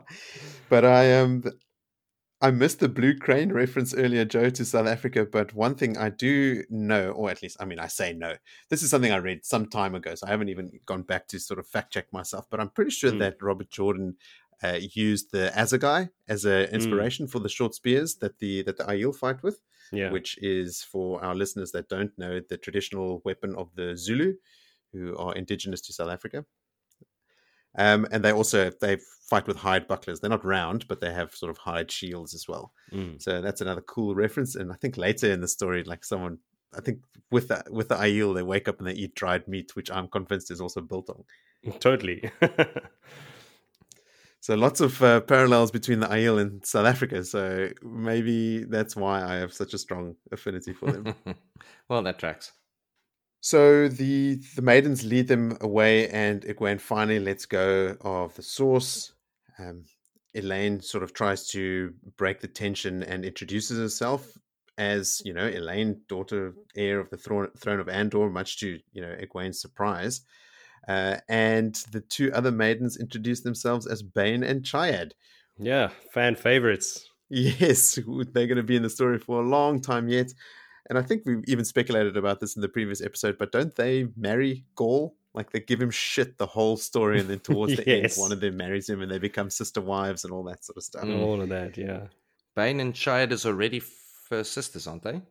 but 0.69 0.85
I 0.85 1.19
um 1.19 1.43
I 2.41 2.51
missed 2.51 2.81
the 2.81 2.89
blue 2.89 3.17
crane 3.17 3.53
reference 3.53 3.95
earlier, 3.95 4.25
Joe, 4.25 4.51
to 4.51 4.65
South 4.65 4.89
Africa. 4.89 5.25
But 5.31 5.55
one 5.55 5.77
thing 5.77 5.97
I 5.97 6.09
do 6.09 6.65
know, 6.71 7.13
or 7.13 7.31
at 7.31 7.41
least 7.41 7.57
I 7.61 7.65
mean, 7.65 7.79
I 7.79 7.87
say 7.87 8.13
no. 8.13 8.35
This 8.69 8.83
is 8.83 8.91
something 8.91 9.13
I 9.13 9.19
read 9.19 9.45
some 9.45 9.67
time 9.67 9.95
ago, 9.95 10.17
so 10.17 10.27
I 10.27 10.31
haven't 10.31 10.49
even 10.49 10.71
gone 10.85 11.03
back 11.03 11.29
to 11.29 11.39
sort 11.39 11.61
of 11.61 11.69
fact 11.69 11.93
check 11.93 12.13
myself. 12.13 12.47
But 12.51 12.59
I'm 12.59 12.71
pretty 12.71 12.91
sure 12.91 13.13
Mm. 13.13 13.21
that 13.21 13.37
Robert 13.43 13.71
Jordan 13.71 14.17
uh, 14.63 14.79
used 14.95 15.33
the 15.33 15.51
assegai 15.55 16.09
as 16.29 16.45
an 16.45 16.67
Mm. 16.67 16.73
inspiration 16.73 17.27
for 17.27 17.41
the 17.41 17.49
short 17.49 17.75
spears 17.75 18.17
that 18.17 18.39
the 18.39 18.63
that 18.63 18.77
the 18.77 18.85
Aiel 18.85 19.15
fight 19.15 19.43
with 19.43 19.61
yeah. 19.93 20.11
which 20.11 20.39
is 20.43 20.83
for 20.83 21.23
our 21.25 21.35
listeners 21.35 21.71
that 21.73 21.89
don't 21.89 22.17
know 22.19 22.41
the 22.49 22.57
traditional 22.57 23.21
weapon 23.25 23.55
of 23.57 23.69
the 23.75 23.97
Zulu, 23.97 24.35
who 24.93 25.17
are 25.19 25.35
indigenous 25.35 25.81
to 25.83 25.93
South 25.93 26.11
Africa. 26.11 26.45
Um, 27.77 28.07
and 28.11 28.23
they 28.23 28.33
also 28.33 28.71
they 28.81 28.99
fight 29.31 29.47
with 29.47 29.57
hide 29.57 29.89
bucklers. 29.89 30.21
They're 30.21 30.29
not 30.31 30.45
round, 30.45 30.87
but 30.89 31.01
they 31.01 31.13
have 31.13 31.35
sort 31.35 31.51
of 31.51 31.59
hide 31.59 31.91
shields 31.91 32.35
as 32.35 32.47
well. 32.47 32.73
Mm. 32.93 33.21
So 33.23 33.41
that's 33.41 33.63
another 33.63 33.81
cool 33.81 34.15
reference. 34.15 34.57
And 34.57 34.71
I 34.71 34.77
think 34.77 34.97
later 34.97 35.31
in 35.33 35.41
the 35.41 35.49
story, 35.49 35.83
like 35.85 36.05
someone, 36.05 36.39
I 36.77 36.81
think 36.83 37.01
with 37.31 37.49
the 37.49 37.65
with 37.71 37.89
the 37.89 37.97
Aiel, 37.97 38.35
they 38.35 38.43
wake 38.43 38.69
up 38.69 38.79
and 38.79 38.87
they 38.87 38.93
eat 38.93 39.15
dried 39.15 39.49
meat, 39.49 39.75
which 39.75 39.91
I'm 39.91 40.09
convinced 40.09 40.51
is 40.51 40.61
also 40.61 40.81
biltong. 40.83 41.25
Totally. 41.81 42.31
So 44.43 44.57
lots 44.57 44.81
of 44.81 45.01
uh, 45.05 45.21
parallels 45.21 45.71
between 45.71 46.01
the 46.01 46.09
Aiel 46.09 46.41
and 46.41 46.67
South 46.67 46.85
Africa. 46.85 47.25
So 47.25 47.69
maybe 47.81 48.65
that's 48.65 48.97
why 48.97 49.23
I 49.23 49.37
have 49.37 49.55
such 49.55 49.73
a 49.73 49.79
strong 49.79 50.17
affinity 50.33 50.73
for 50.73 50.91
them. 50.91 51.15
well, 51.89 52.03
that 52.03 52.19
tracks. 52.19 52.51
So 53.41 53.87
the 53.87 54.41
the 54.57 54.63
maidens 54.63 55.05
lead 55.05 55.29
them 55.29 55.57
away, 55.61 56.09
and 56.09 56.43
Egwene 56.43 56.81
finally 56.81 57.21
lets 57.21 57.47
go 57.47 57.97
of 58.01 58.35
the 58.35 58.43
source. 58.43 59.13
Um, 59.61 59.85
Elayne 60.35 60.83
sort 60.83 61.05
of 61.05 61.13
tries 61.13 61.47
to 61.51 61.95
break 62.17 62.41
the 62.41 62.49
tension 62.49 63.05
and 63.05 63.25
introduces 63.25 63.79
herself 63.79 64.37
as 64.77 65.23
you 65.25 65.33
know 65.33 65.49
Elayne, 65.49 66.01
daughter 66.09 66.55
heir 66.75 66.99
of 66.99 67.11
the 67.11 67.17
throne, 67.17 67.49
throne 67.57 67.79
of 67.79 67.89
Andor, 67.89 68.29
much 68.29 68.59
to 68.59 68.81
you 68.93 69.03
know 69.03 69.15
Egwene's 69.21 69.61
surprise. 69.61 70.23
Uh, 70.89 71.17
and 71.29 71.75
the 71.93 72.01
two 72.01 72.33
other 72.33 72.51
maidens 72.51 72.97
introduce 72.97 73.41
themselves 73.41 73.87
as 73.87 74.03
Bain 74.03 74.43
and 74.43 74.63
Chiad. 74.63 75.13
yeah, 75.59 75.91
fan 76.13 76.35
favorites. 76.37 77.09
Yes, 77.29 77.99
they're 78.33 78.47
going 78.47 78.57
to 78.57 78.63
be 78.63 78.77
in 78.77 78.83
the 78.83 78.91
story 78.91 79.19
for 79.19 79.41
a 79.41 79.47
long 79.47 79.81
time 79.81 80.09
yet. 80.09 80.33
And 80.89 80.99
I 80.99 81.03
think 81.03 81.23
we've 81.25 81.45
even 81.47 81.65
speculated 81.65 82.17
about 82.17 82.41
this 82.41 82.57
in 82.57 82.63
the 82.63 82.69
previous 82.69 83.01
episode, 83.01 83.39
but 83.39 83.53
don't 83.53 83.75
they 83.75 84.09
marry 84.17 84.65
Gaul? 84.75 85.15
Like 85.33 85.51
they 85.51 85.61
give 85.61 85.81
him 85.81 85.91
shit 85.91 86.37
the 86.37 86.47
whole 86.47 86.77
story, 86.77 87.21
and 87.21 87.29
then 87.31 87.39
towards 87.49 87.77
the 87.77 87.89
end, 87.89 88.13
one 88.17 88.33
of 88.33 88.41
them 88.41 88.57
marries 88.57 88.89
him, 88.89 89.01
and 89.01 89.11
they 89.11 89.19
become 89.19 89.49
sister 89.49 89.81
wives 89.81 90.25
and 90.25 90.33
all 90.33 90.43
that 90.45 90.65
sort 90.65 90.77
of 90.77 90.83
stuff. 90.83 91.05
All 91.05 91.41
of 91.41 91.49
that, 91.49 91.79
yeah. 91.79 92.09
Bain 92.55 92.81
and 92.81 92.93
Chiad 92.93 93.33
is 93.33 93.47
already 93.47 93.81
first 93.81 94.53
sisters, 94.53 94.87
aren't 94.87 95.03
they? 95.03 95.23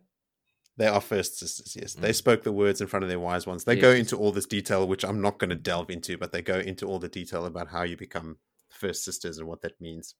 They 0.77 0.87
are 0.87 1.01
first 1.01 1.37
sisters, 1.37 1.75
yes. 1.75 1.93
They 1.93 2.11
Mm. 2.11 2.15
spoke 2.15 2.43
the 2.43 2.51
words 2.51 2.81
in 2.81 2.87
front 2.87 3.03
of 3.03 3.09
their 3.09 3.19
wise 3.19 3.45
ones. 3.45 3.65
They 3.65 3.75
go 3.75 3.91
into 3.91 4.17
all 4.17 4.31
this 4.31 4.45
detail, 4.45 4.87
which 4.87 5.03
I'm 5.03 5.21
not 5.21 5.37
going 5.37 5.49
to 5.49 5.55
delve 5.55 5.89
into, 5.89 6.17
but 6.17 6.31
they 6.31 6.41
go 6.41 6.59
into 6.59 6.87
all 6.87 6.97
the 6.99 7.09
detail 7.09 7.45
about 7.45 7.67
how 7.67 7.83
you 7.83 7.97
become 7.97 8.37
first 8.69 9.03
sisters 9.03 9.37
and 9.37 9.47
what 9.47 9.61
that 9.61 9.79
means. 9.81 10.15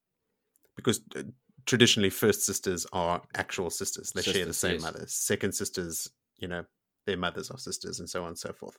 Because 0.76 1.02
uh, 1.16 1.24
traditionally, 1.66 2.10
first 2.10 2.46
sisters 2.46 2.86
are 2.92 3.22
actual 3.34 3.70
sisters. 3.70 4.12
They 4.12 4.22
share 4.22 4.46
the 4.46 4.54
same 4.54 4.74
yes. 4.74 4.82
mother. 4.82 5.06
Second 5.08 5.54
sisters, 5.54 6.10
you 6.38 6.48
know, 6.48 6.66
their 7.06 7.18
mothers 7.18 7.50
are 7.50 7.58
sisters, 7.58 8.00
and 8.00 8.10
so 8.10 8.22
on 8.24 8.30
and 8.30 8.38
so 8.40 8.52
forth. 8.54 8.78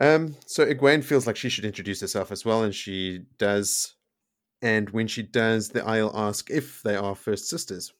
Um, 0.00 0.36
so 0.46 0.66
Egwene 0.66 1.02
feels 1.02 1.26
like 1.26 1.36
she 1.36 1.48
should 1.48 1.64
introduce 1.64 2.00
herself 2.00 2.30
as 2.30 2.44
well, 2.44 2.62
and 2.62 2.74
she 2.74 3.20
does. 3.38 3.94
And 4.60 4.90
when 4.90 5.06
she 5.06 5.22
does, 5.22 5.68
the 5.70 5.84
Isle 5.84 6.10
ask 6.14 6.50
if 6.50 6.82
they 6.82 6.96
are 6.96 7.14
first 7.14 7.48
sisters. 7.48 7.92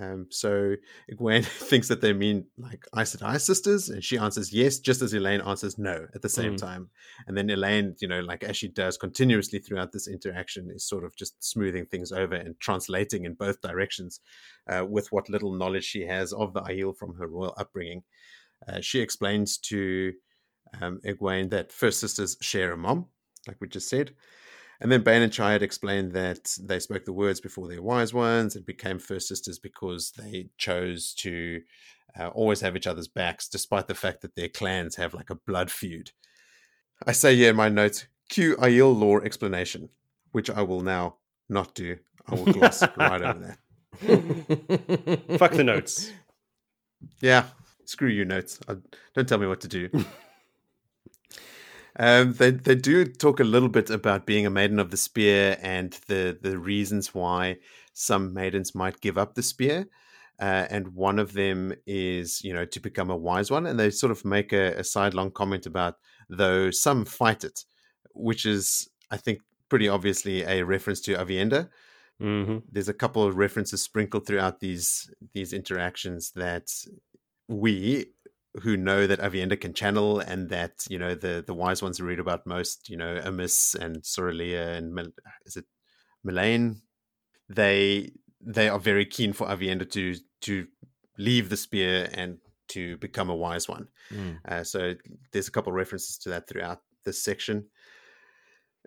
Um, 0.00 0.26
so 0.30 0.74
Egwene 1.12 1.44
thinks 1.70 1.88
that 1.88 2.00
they 2.00 2.12
mean 2.12 2.46
like 2.58 2.84
Aes 2.96 3.16
Sedai 3.16 3.40
sisters, 3.40 3.88
and 3.88 4.02
she 4.04 4.18
answers 4.18 4.52
yes, 4.52 4.78
just 4.78 5.02
as 5.02 5.12
Elayne 5.14 5.46
answers 5.46 5.78
no 5.78 6.06
at 6.14 6.22
the 6.22 6.28
same 6.28 6.54
Mm. 6.54 6.58
time. 6.58 6.90
And 7.26 7.36
then 7.36 7.48
Elayne, 7.48 7.94
you 8.00 8.08
know, 8.08 8.20
like 8.20 8.44
as 8.44 8.56
she 8.56 8.68
does 8.68 8.96
continuously 8.96 9.58
throughout 9.58 9.92
this 9.92 10.08
interaction, 10.08 10.70
is 10.70 10.84
sort 10.84 11.04
of 11.04 11.16
just 11.16 11.42
smoothing 11.42 11.86
things 11.86 12.12
over 12.12 12.34
and 12.34 12.58
translating 12.60 13.24
in 13.24 13.34
both 13.34 13.60
directions 13.60 14.20
uh, 14.68 14.84
with 14.84 15.10
what 15.12 15.28
little 15.30 15.52
knowledge 15.52 15.84
she 15.84 16.02
has 16.06 16.32
of 16.32 16.52
the 16.52 16.62
Aiel 16.62 16.96
from 16.96 17.14
her 17.16 17.26
royal 17.26 17.54
upbringing. 17.56 18.02
Uh, 18.68 18.80
she 18.80 19.00
explains 19.00 19.58
to 19.58 20.12
um, 20.80 21.00
Egwene 21.04 21.50
that 21.50 21.72
first 21.72 22.00
sisters 22.00 22.36
share 22.40 22.72
a 22.72 22.76
mom, 22.76 23.06
like 23.46 23.56
we 23.60 23.68
just 23.68 23.88
said. 23.88 24.14
And 24.80 24.92
then 24.92 25.02
Bain 25.02 25.22
and 25.22 25.32
Chiad 25.32 25.62
explained 25.62 26.12
that 26.12 26.56
they 26.60 26.78
spoke 26.80 27.04
the 27.04 27.12
words 27.12 27.40
before 27.40 27.68
their 27.68 27.82
wise 27.82 28.12
ones 28.12 28.56
and 28.56 28.66
became 28.66 28.98
first 28.98 29.28
sisters 29.28 29.58
because 29.58 30.12
they 30.12 30.48
chose 30.58 31.14
to 31.14 31.62
uh, 32.18 32.28
always 32.28 32.60
have 32.60 32.76
each 32.76 32.86
other's 32.86 33.08
backs, 33.08 33.48
despite 33.48 33.88
the 33.88 33.94
fact 33.94 34.22
that 34.22 34.36
their 34.36 34.48
clans 34.48 34.96
have 34.96 35.14
like 35.14 35.30
a 35.30 35.34
blood 35.34 35.70
feud. 35.70 36.10
I 37.06 37.12
say 37.12 37.36
here 37.36 37.50
in 37.50 37.56
my 37.56 37.68
notes, 37.68 38.06
cue 38.28 38.56
Aiel 38.56 38.98
lore 38.98 39.24
explanation, 39.24 39.88
which 40.32 40.50
I 40.50 40.62
will 40.62 40.80
now 40.80 41.16
not 41.48 41.74
do. 41.74 41.96
I 42.26 42.34
will 42.34 42.52
gloss 42.52 42.82
right 42.96 43.22
over 43.22 43.56
that. 44.00 45.38
Fuck 45.38 45.52
the 45.52 45.64
notes. 45.64 46.12
Yeah, 47.20 47.44
screw 47.84 48.08
you, 48.08 48.24
notes. 48.24 48.58
I, 48.68 48.76
don't 49.14 49.28
tell 49.28 49.38
me 49.38 49.46
what 49.46 49.60
to 49.62 49.68
do. 49.68 49.90
um, 51.98 52.34
they 52.34 52.50
they 52.50 52.74
do 52.74 53.04
talk 53.04 53.40
a 53.40 53.44
little 53.44 53.68
bit 53.68 53.90
about 53.90 54.26
being 54.26 54.46
a 54.46 54.50
maiden 54.50 54.78
of 54.78 54.90
the 54.90 54.96
spear 54.96 55.58
and 55.62 55.92
the 56.08 56.38
the 56.40 56.58
reasons 56.58 57.14
why 57.14 57.56
some 57.92 58.34
maidens 58.34 58.74
might 58.74 59.00
give 59.00 59.16
up 59.18 59.34
the 59.34 59.42
spear. 59.42 59.88
Uh, 60.38 60.66
and 60.68 60.88
one 60.88 61.18
of 61.18 61.32
them 61.32 61.72
is, 61.86 62.44
you 62.44 62.52
know, 62.52 62.66
to 62.66 62.78
become 62.78 63.08
a 63.08 63.16
wise 63.16 63.50
one. 63.50 63.64
And 63.64 63.80
they 63.80 63.88
sort 63.88 64.10
of 64.10 64.22
make 64.22 64.52
a, 64.52 64.74
a 64.74 64.84
sidelong 64.84 65.30
comment 65.30 65.64
about 65.64 65.94
though 66.28 66.70
some 66.70 67.06
fight 67.06 67.42
it, 67.42 67.64
which 68.12 68.44
is, 68.44 68.86
I 69.10 69.16
think, 69.16 69.40
pretty 69.70 69.88
obviously 69.88 70.42
a 70.42 70.62
reference 70.62 71.00
to 71.02 71.14
Aviendha 71.14 71.70
hmm 72.20 72.58
there's 72.72 72.88
a 72.88 72.94
couple 72.94 73.24
of 73.24 73.36
references 73.36 73.82
sprinkled 73.82 74.26
throughout 74.26 74.60
these 74.60 75.10
these 75.34 75.52
interactions 75.52 76.30
that 76.32 76.70
we 77.48 78.06
who 78.62 78.76
know 78.76 79.06
that 79.06 79.20
Aviendha 79.20 79.60
can 79.60 79.74
channel 79.74 80.20
and 80.20 80.48
that 80.50 80.84
you 80.88 80.98
know 80.98 81.14
the 81.14 81.44
the 81.46 81.54
wise 81.54 81.82
ones 81.82 82.00
read 82.00 82.18
about 82.18 82.46
most 82.46 82.88
you 82.88 82.96
know 82.96 83.20
Amys 83.24 83.74
and 83.74 84.02
Sorilea 84.02 84.76
and 84.76 84.92
Mil- 84.94 85.12
is 85.44 85.56
it 85.56 85.66
Melaine 86.24 86.80
they 87.48 88.12
they 88.40 88.68
are 88.68 88.78
very 88.78 89.06
keen 89.06 89.32
for 89.32 89.46
Aviendha 89.46 89.90
to 89.92 90.14
to 90.42 90.66
leave 91.18 91.48
the 91.48 91.56
spear 91.56 92.08
and 92.14 92.38
to 92.68 92.96
become 92.98 93.30
a 93.30 93.34
wise 93.36 93.68
one 93.68 93.88
Mm. 94.12 94.38
uh, 94.48 94.62
so 94.62 94.94
there's 95.32 95.48
a 95.48 95.50
couple 95.50 95.72
of 95.72 95.76
references 95.76 96.16
to 96.18 96.28
that 96.28 96.46
throughout 96.48 96.80
this 97.04 97.20
section. 97.24 97.66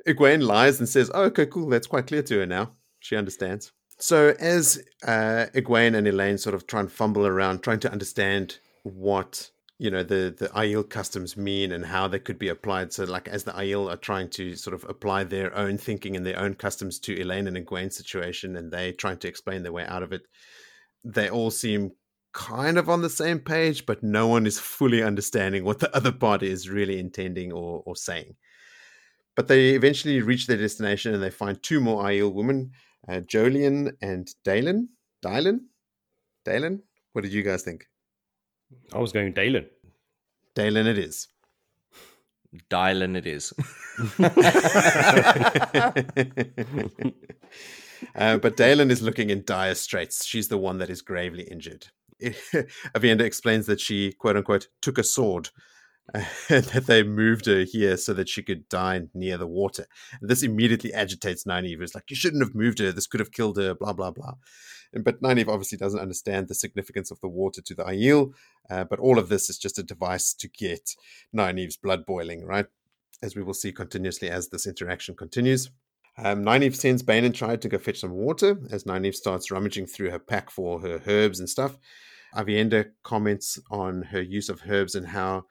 Egwene 0.08 0.42
lies 0.42 0.80
and 0.80 0.88
says, 0.88 1.12
oh, 1.14 1.24
okay, 1.24 1.46
cool. 1.46 1.68
That's 1.70 1.88
quite 1.88 2.08
clear 2.08 2.22
to 2.24 2.40
her 2.40 2.46
now. 2.46 2.72
She 3.02 3.16
understands. 3.18 3.72
So 3.98 4.34
as 4.40 4.82
uh, 5.06 5.48
Egwene 5.54 5.96
and 5.98 6.08
Elayne 6.08 6.40
sort 6.40 6.56
of 6.56 6.68
try 6.68 6.80
and 6.80 6.90
fumble 6.92 7.28
around, 7.28 7.64
trying 7.64 7.82
to 7.82 7.92
understand 7.92 8.60
what 8.84 9.52
you 9.80 9.90
know 9.90 10.04
the 10.04 10.36
the 10.38 10.50
Aiel 10.50 10.88
customs 10.88 11.38
mean 11.38 11.72
and 11.72 11.86
how 11.86 12.08
they 12.08 12.20
could 12.20 12.38
be 12.38 12.50
applied. 12.50 12.92
So 12.92 13.06
like 13.06 13.30
as 13.30 13.46
the 13.46 13.54
Aiel 13.54 13.90
are 13.92 13.98
trying 13.98 14.30
to 14.32 14.56
sort 14.56 14.74
of 14.74 14.84
apply 14.88 15.24
their 15.24 15.56
own 15.56 15.78
thinking 15.78 16.16
and 16.18 16.26
their 16.26 16.38
own 16.38 16.54
customs 16.54 17.00
to 17.00 17.16
Elayne 17.16 17.48
and 17.48 17.58
Egwene's 17.58 17.96
situation, 17.96 18.58
and 18.58 18.72
they 18.72 18.92
trying 18.92 19.18
to 19.20 19.30
explain 19.30 19.64
their 19.64 19.72
way 19.72 19.86
out 19.86 20.04
of 20.04 20.12
it, 20.12 20.24
they 21.06 21.30
all 21.30 21.50
seem 21.50 21.94
kind 22.34 22.78
of 22.78 22.90
on 22.90 23.02
the 23.02 23.10
same 23.10 23.40
page, 23.40 23.86
but 23.86 24.04
no 24.04 24.28
one 24.28 24.46
is 24.46 24.60
fully 24.60 25.02
understanding 25.02 25.64
what 25.64 25.80
the 25.80 25.96
other 25.96 26.12
party 26.12 26.50
is 26.52 26.70
really 26.70 27.00
intending 27.00 27.54
or 27.54 27.82
or 27.86 27.96
saying. 27.96 28.36
But 29.36 29.48
they 29.48 29.70
eventually 29.70 30.22
reach 30.22 30.48
their 30.48 30.58
destination 30.58 31.14
and 31.14 31.24
they 31.24 31.30
find 31.30 31.64
two 31.64 31.80
more 31.80 32.04
Aiel 32.04 32.34
women, 32.34 32.72
uh, 33.08 33.22
Jolien 33.22 33.94
and 34.02 34.30
Dalen. 34.44 34.90
Dylan? 35.24 35.60
Dalen? 36.44 36.84
What 37.14 37.22
did 37.22 37.32
you 37.32 37.44
guys 37.44 37.64
think? 37.64 37.86
I 38.94 39.00
was 39.00 39.12
going 39.12 39.34
Dailin. 39.34 39.68
Dailin 40.56 40.86
it 40.86 40.98
is. 40.98 41.28
Dylan 42.70 43.16
it 43.16 43.28
is. 43.28 43.54
uh, 48.16 48.38
but 48.38 48.58
Dailin 48.58 48.90
is 48.90 49.02
looking 49.02 49.30
in 49.30 49.44
dire 49.46 49.76
straits. 49.76 50.26
She's 50.26 50.48
the 50.48 50.58
one 50.58 50.80
that 50.80 50.90
is 50.90 51.02
gravely 51.02 51.44
injured. 51.44 51.88
Aviendha 52.24 53.22
explains 53.22 53.68
that 53.68 53.80
she, 53.80 54.14
quote 54.14 54.36
unquote, 54.36 54.68
took 54.82 54.98
a 54.98 55.04
sword 55.04 55.50
uh, 56.14 56.24
that 56.50 56.86
they 56.88 57.04
moved 57.04 57.46
her 57.46 57.64
here 57.64 57.98
so 57.98 58.14
that 58.14 58.30
she 58.30 58.42
could 58.42 58.68
die 58.68 59.02
near 59.14 59.38
the 59.38 59.48
water. 59.48 59.86
This 60.22 60.42
immediately 60.42 60.94
agitates 60.94 61.44
Nynaeve. 61.44 61.82
It's 61.82 61.94
like, 61.94 62.10
you 62.10 62.16
shouldn't 62.16 62.44
have 62.44 62.56
moved 62.56 62.80
her. 62.80 62.92
This 62.92 63.08
could 63.08 63.20
have 63.20 63.32
killed 63.32 63.58
her, 63.58 63.76
blah, 63.76 63.94
blah, 63.94 64.12
blah. 64.12 64.34
But 64.94 65.22
Nynaeve 65.22 65.48
obviously 65.48 65.78
doesn't 65.78 66.00
understand 66.00 66.48
the 66.48 66.56
significance 66.56 67.12
of 67.12 67.22
the 67.22 67.28
water 67.28 67.62
to 67.62 67.76
the 67.76 67.84
Aiel, 67.84 68.34
uh, 68.70 68.86
but 68.86 69.00
all 69.00 69.20
of 69.20 69.30
this 69.30 69.50
is 69.50 69.58
just 69.58 69.78
a 69.78 69.84
device 69.84 70.34
to 70.34 70.48
get 70.48 70.96
Nynaeve's 71.36 71.78
blood 71.78 72.06
boiling, 72.06 72.46
right? 72.46 72.66
As 73.22 73.36
we 73.36 73.44
will 73.44 73.54
see 73.54 73.72
continuously 73.72 74.30
as 74.30 74.50
this 74.50 74.66
interaction 74.66 75.16
continues. 75.16 75.70
Um, 76.18 76.44
Nynaeve 76.44 76.76
sends 76.76 77.04
Bain 77.04 77.24
and 77.24 77.34
Chiad 77.34 77.62
to 77.62 77.70
go 77.70 77.78
fetch 77.78 78.00
some 78.00 78.12
water 78.12 78.60
as 78.72 78.84
Nynaeve 78.84 79.16
starts 79.16 79.52
rummaging 79.52 79.86
through 79.86 80.10
her 80.10 80.20
pack 80.20 80.50
for 80.50 80.82
her 80.82 81.02
herbs 81.06 81.40
and 81.40 81.50
stuff. 81.50 81.78
Aviendha 82.36 82.92
comments 83.04 83.60
on 83.72 84.04
her 84.04 84.22
use 84.22 84.50
of 84.50 84.62
herbs 84.68 84.96
and 84.96 85.08
how 85.08 85.46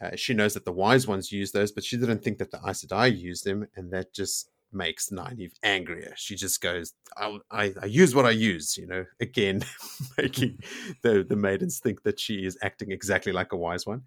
uh, 0.00 0.16
she 0.16 0.34
knows 0.34 0.54
that 0.54 0.64
the 0.64 0.72
wise 0.72 1.06
ones 1.06 1.32
use 1.32 1.52
those, 1.52 1.72
but 1.72 1.84
she 1.84 1.96
didn't 1.96 2.22
think 2.24 2.38
that 2.38 2.50
the 2.50 2.60
Aes 2.66 2.84
Sedai 2.84 3.16
use 3.16 3.42
them, 3.42 3.68
and 3.76 3.90
that 3.92 4.14
just 4.14 4.50
makes 4.72 5.10
Nynaeve 5.10 5.52
angrier. 5.62 6.12
She 6.16 6.36
just 6.36 6.60
goes, 6.60 6.92
I, 7.16 7.38
I, 7.50 7.74
I 7.82 7.86
use 7.86 8.14
what 8.14 8.26
I 8.26 8.30
use, 8.30 8.76
you 8.76 8.86
know, 8.86 9.04
again, 9.20 9.62
making 10.18 10.58
the, 11.02 11.24
the 11.28 11.36
maidens 11.36 11.78
think 11.78 12.02
that 12.02 12.20
she 12.20 12.44
is 12.44 12.58
acting 12.62 12.92
exactly 12.92 13.32
like 13.32 13.52
a 13.52 13.56
wise 13.56 13.86
one. 13.86 14.02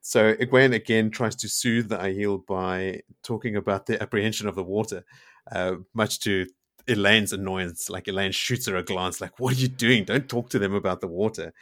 So 0.00 0.34
Egwene 0.34 0.74
again 0.74 1.10
tries 1.10 1.36
to 1.36 1.48
soothe 1.48 1.88
the 1.88 1.98
Aiel 1.98 2.44
by 2.44 3.02
talking 3.22 3.54
about 3.56 3.86
the 3.86 4.02
apprehension 4.02 4.48
of 4.48 4.56
the 4.56 4.64
water, 4.64 5.04
uh, 5.52 5.76
much 5.94 6.18
to 6.20 6.46
Elayne's 6.88 7.32
annoyance. 7.32 7.88
Like 7.88 8.06
Elayne 8.06 8.34
shoots 8.34 8.66
her 8.66 8.74
a 8.74 8.82
glance, 8.82 9.20
like, 9.20 9.38
"What 9.38 9.52
are 9.52 9.60
you 9.60 9.68
doing? 9.68 10.04
Don't 10.04 10.28
talk 10.28 10.50
to 10.50 10.58
them 10.58 10.74
about 10.74 11.02
the 11.02 11.06
water." 11.06 11.52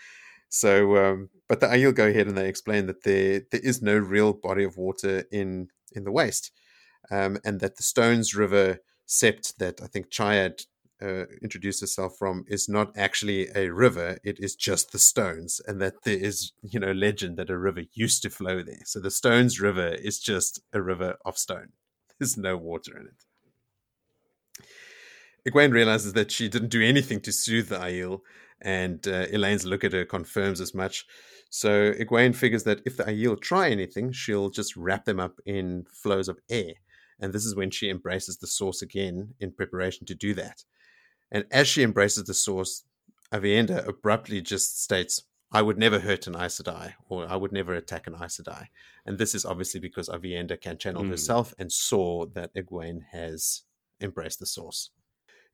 So, 0.48 0.96
um, 0.96 1.28
but 1.48 1.60
the 1.60 1.66
Aiel 1.66 1.94
go 1.94 2.06
ahead 2.06 2.28
and 2.28 2.36
they 2.36 2.48
explain 2.48 2.86
that 2.86 3.02
there 3.02 3.42
there 3.50 3.60
is 3.62 3.82
no 3.82 3.98
real 3.98 4.32
body 4.32 4.64
of 4.64 4.78
water 4.78 5.24
in 5.30 5.68
in 5.92 6.04
the 6.04 6.12
waste 6.12 6.50
um, 7.10 7.38
and 7.44 7.60
that 7.60 7.76
the 7.76 7.82
Stones 7.82 8.34
River 8.34 8.78
sept 9.06 9.56
that 9.56 9.82
I 9.82 9.86
think 9.86 10.10
Chiad 10.10 10.66
uh, 11.02 11.24
introduced 11.42 11.80
herself 11.80 12.16
from 12.18 12.44
is 12.46 12.68
not 12.68 12.96
actually 12.96 13.48
a 13.54 13.70
river; 13.72 14.18
it 14.22 14.38
is 14.38 14.54
just 14.54 14.92
the 14.92 14.98
stones, 14.98 15.60
and 15.66 15.80
that 15.80 16.02
there 16.04 16.18
is, 16.18 16.52
you 16.62 16.78
know, 16.78 16.92
legend 16.92 17.36
that 17.38 17.50
a 17.50 17.58
river 17.58 17.82
used 17.92 18.22
to 18.22 18.30
flow 18.30 18.62
there. 18.62 18.82
So 18.84 19.00
the 19.00 19.10
Stones 19.10 19.60
River 19.60 19.88
is 19.88 20.18
just 20.18 20.60
a 20.72 20.82
river 20.82 21.16
of 21.24 21.38
stone. 21.38 21.72
There's 22.18 22.36
no 22.36 22.56
water 22.56 22.96
in 22.96 23.06
it. 23.06 23.24
Egwene 25.48 25.72
realizes 25.72 26.12
that 26.12 26.30
she 26.30 26.48
didn't 26.48 26.68
do 26.68 26.82
anything 26.82 27.20
to 27.22 27.32
soothe 27.32 27.68
the 27.68 27.78
Aiel, 27.78 28.20
and 28.60 29.06
uh, 29.08 29.26
Elayne's 29.28 29.64
look 29.64 29.84
at 29.84 29.94
her 29.94 30.04
confirms 30.04 30.60
as 30.60 30.74
much. 30.74 31.06
So 31.48 31.92
Egwene 31.92 32.34
figures 32.34 32.64
that 32.64 32.82
if 32.84 32.96
the 32.96 33.04
Aiel 33.04 33.40
try 33.40 33.70
anything, 33.70 34.12
she'll 34.12 34.50
just 34.50 34.76
wrap 34.76 35.06
them 35.06 35.18
up 35.18 35.40
in 35.46 35.86
flows 35.90 36.28
of 36.28 36.38
air. 36.50 36.74
And 37.20 37.32
this 37.32 37.44
is 37.44 37.54
when 37.54 37.70
she 37.70 37.90
embraces 37.90 38.38
the 38.38 38.46
source 38.46 38.82
again 38.82 39.34
in 39.40 39.52
preparation 39.52 40.06
to 40.06 40.14
do 40.14 40.34
that. 40.34 40.64
And 41.30 41.44
as 41.50 41.68
she 41.68 41.82
embraces 41.82 42.24
the 42.24 42.34
source, 42.34 42.84
Aviendha 43.32 43.86
abruptly 43.86 44.40
just 44.40 44.82
states, 44.82 45.22
I 45.52 45.62
would 45.62 45.78
never 45.78 45.98
hurt 45.98 46.26
an 46.26 46.36
Aes 46.36 46.60
Sedai, 46.60 46.94
or 47.08 47.26
I 47.28 47.36
would 47.36 47.52
never 47.52 47.74
attack 47.74 48.06
an 48.06 48.14
Aes 48.14 48.40
Sedai. 48.40 48.68
And 49.04 49.18
this 49.18 49.34
is 49.34 49.44
obviously 49.44 49.80
because 49.80 50.08
Aviendha 50.08 50.60
can 50.60 50.78
channel 50.78 51.02
mm. 51.02 51.10
herself 51.10 51.54
and 51.58 51.72
saw 51.72 52.26
that 52.26 52.54
Egwene 52.54 53.04
has 53.10 53.62
embraced 54.00 54.38
the 54.38 54.46
source. 54.46 54.90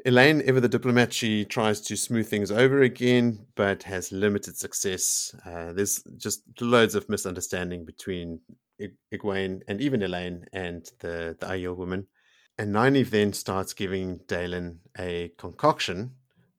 Elayne, 0.04 0.42
ever 0.42 0.60
the 0.60 0.68
diplomat, 0.68 1.12
she 1.12 1.44
tries 1.44 1.80
to 1.80 1.96
smooth 1.96 2.28
things 2.28 2.50
over 2.50 2.82
again, 2.82 3.46
but 3.54 3.82
has 3.84 4.12
limited 4.12 4.56
success. 4.56 5.34
Uh, 5.44 5.72
there's 5.72 6.02
just 6.16 6.42
loads 6.60 6.94
of 6.94 7.08
misunderstanding 7.08 7.84
between 7.84 8.40
Egwene 9.12 9.62
and 9.66 9.80
even 9.80 10.02
Elayne 10.02 10.44
and 10.52 10.88
the, 11.00 11.36
the 11.40 11.46
Aiel 11.46 11.76
woman. 11.76 12.06
And 12.58 12.74
Nynaeve 12.74 13.10
then 13.10 13.32
starts 13.32 13.72
giving 13.72 14.18
Dailin 14.26 14.78
a 14.98 15.32
concoction 15.38 16.12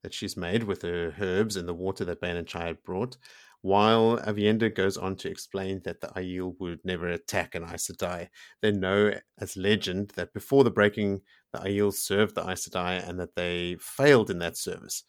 that 0.04 0.14
she's 0.14 0.38
made 0.38 0.64
with 0.64 0.82
her 0.82 1.14
herbs 1.20 1.56
and 1.56 1.68
the 1.68 1.74
water 1.74 2.06
that 2.06 2.22
Bain 2.22 2.36
and 2.36 2.48
Chiad 2.48 2.68
had 2.68 2.84
brought, 2.84 3.18
while 3.62 4.18
Aviendha 4.20 4.74
goes 4.74 4.98
on 4.98 5.16
to 5.18 5.30
explain 5.30 5.82
that 5.86 6.02
the 6.02 6.08
Aiel 6.10 6.56
would 6.60 6.80
never 6.84 7.08
attack 7.08 7.56
an 7.56 7.64
Aes 7.64 7.90
Sedai. 7.90 8.30
They 8.62 8.72
know 8.72 9.14
as 9.40 9.58
legend 9.58 10.14
that 10.16 10.34
before 10.34 10.64
the 10.64 10.72
breaking, 10.72 11.22
the 11.54 11.60
Aiel 11.60 11.94
served 11.94 12.36
the 12.36 12.50
Aes 12.50 12.68
Sedai 12.68 13.08
and 13.08 13.20
that 13.20 13.36
they 13.36 13.78
failed 13.80 14.30
in 14.30 14.40
that 14.40 14.58
service. 14.58 15.04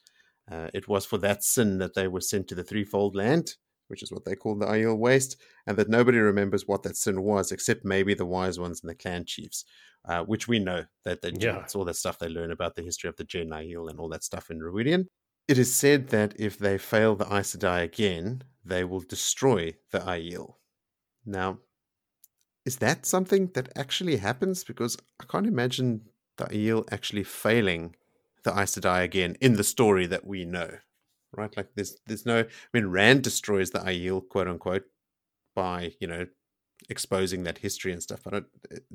Uh, 0.50 0.68
it 0.72 0.88
was 0.88 1.04
for 1.04 1.18
that 1.18 1.44
sin 1.44 1.78
that 1.78 1.94
they 1.94 2.08
were 2.08 2.20
sent 2.20 2.48
to 2.48 2.54
the 2.54 2.64
Threefold 2.64 3.14
Land, 3.14 3.54
which 3.88 4.02
is 4.02 4.12
what 4.12 4.24
they 4.24 4.34
call 4.34 4.56
the 4.56 4.66
Aiel 4.66 4.98
Waste, 4.98 5.36
and 5.66 5.76
that 5.76 5.88
nobody 5.88 6.18
remembers 6.18 6.66
what 6.66 6.82
that 6.84 6.96
sin 6.96 7.22
was 7.22 7.52
except 7.52 7.84
maybe 7.84 8.14
the 8.14 8.26
wise 8.26 8.58
ones 8.58 8.80
and 8.80 8.88
the 8.88 8.94
clan 8.94 9.24
chiefs, 9.26 9.64
uh, 10.06 10.22
which 10.24 10.48
we 10.48 10.58
know 10.58 10.84
that 11.04 11.20
they 11.22 11.32
yeah. 11.38 11.58
it's 11.58 11.74
all 11.74 11.84
that 11.84 11.96
stuff 11.96 12.18
they 12.18 12.28
learn 12.28 12.50
about 12.50 12.76
the 12.76 12.82
history 12.82 13.08
of 13.08 13.16
the 13.16 13.24
Jenn 13.24 13.50
Aiel 13.50 13.90
and 13.90 13.98
all 13.98 14.08
that 14.08 14.24
stuff 14.24 14.50
in 14.50 14.60
Rhuidean. 14.60 15.06
It 15.48 15.58
is 15.58 15.74
said 15.74 16.08
that 16.08 16.34
if 16.38 16.58
they 16.58 16.78
fail 16.78 17.16
the 17.16 17.24
Aes 17.24 17.56
Sedai 17.56 17.82
again, 17.82 18.42
they 18.64 18.84
will 18.84 19.00
destroy 19.00 19.74
the 19.92 20.00
Aiel. 20.00 20.54
Now, 21.24 21.58
is 22.66 22.76
that 22.76 23.06
something 23.06 23.50
that 23.54 23.70
actually 23.76 24.18
happens? 24.18 24.62
Because 24.62 24.98
I 25.20 25.24
can't 25.24 25.46
imagine 25.46 26.02
the 26.38 26.46
Aiel 26.46 26.84
actually 26.90 27.24
failing 27.24 27.94
the 28.44 28.58
Aes 28.58 28.76
Sedai 28.76 29.02
again 29.02 29.36
in 29.40 29.54
the 29.54 29.64
story 29.64 30.06
that 30.06 30.26
we 30.26 30.44
know 30.44 30.78
right? 31.32 31.54
Like 31.56 31.68
there's 31.74 31.96
there's 32.06 32.26
no 32.26 32.40
I 32.40 32.46
mean 32.72 32.86
Rand 32.86 33.22
destroys 33.22 33.70
the 33.70 33.80
Aiel 33.80 34.26
quote 34.26 34.48
unquote 34.48 34.84
by, 35.54 35.92
you 36.00 36.06
know, 36.06 36.26
exposing 36.88 37.44
that 37.44 37.58
history 37.58 37.92
and 37.92 38.02
stuff. 38.02 38.20
But 38.24 38.44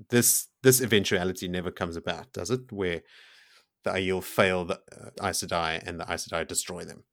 this 0.10 0.48
this 0.62 0.82
eventuality 0.82 1.48
never 1.48 1.72
comes 1.72 1.96
about, 1.96 2.34
does 2.34 2.50
it? 2.50 2.72
Where 2.72 3.02
the 3.84 3.92
Aiel 3.92 4.24
fail 4.24 4.66
the 4.66 4.76
uh, 4.76 5.28
Aes 5.28 5.44
Sedai 5.44 5.86
and 5.86 6.00
the 6.00 6.12
Aes 6.12 6.28
Sedai 6.28 6.48
destroy 6.48 6.84
them. 6.84 7.04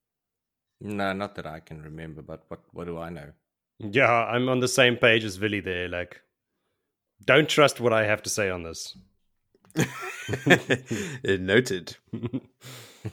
No, 0.81 1.12
not 1.12 1.35
that 1.35 1.47
I 1.47 1.61
can 1.61 1.83
remember, 1.83 2.22
but 2.22 2.45
what 2.49 2.61
what 2.72 2.87
do 2.87 2.99
I 2.99 3.11
know? 3.11 3.33
Yeah, 3.78 4.11
I'm 4.11 4.49
on 4.49 4.61
the 4.61 4.68
same 4.68 4.97
page 4.97 5.24
as 5.24 5.39
Villy 5.39 5.64
there. 5.64 5.89
Like, 5.89 6.20
don't 7.24 7.49
trust 7.49 7.81
what 7.81 7.95
I 7.95 8.05
have 8.05 8.22
to 8.22 8.31
say 8.31 8.51
on 8.51 8.62
this. 8.62 8.97
Noted. 11.25 11.97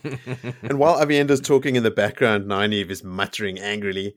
and 0.03 0.79
while 0.79 1.03
Aviendha's 1.03 1.41
talking 1.41 1.75
in 1.75 1.83
the 1.83 1.91
background, 1.91 2.45
Nynaeve 2.45 2.89
is 2.89 3.03
muttering 3.03 3.59
angrily. 3.59 4.15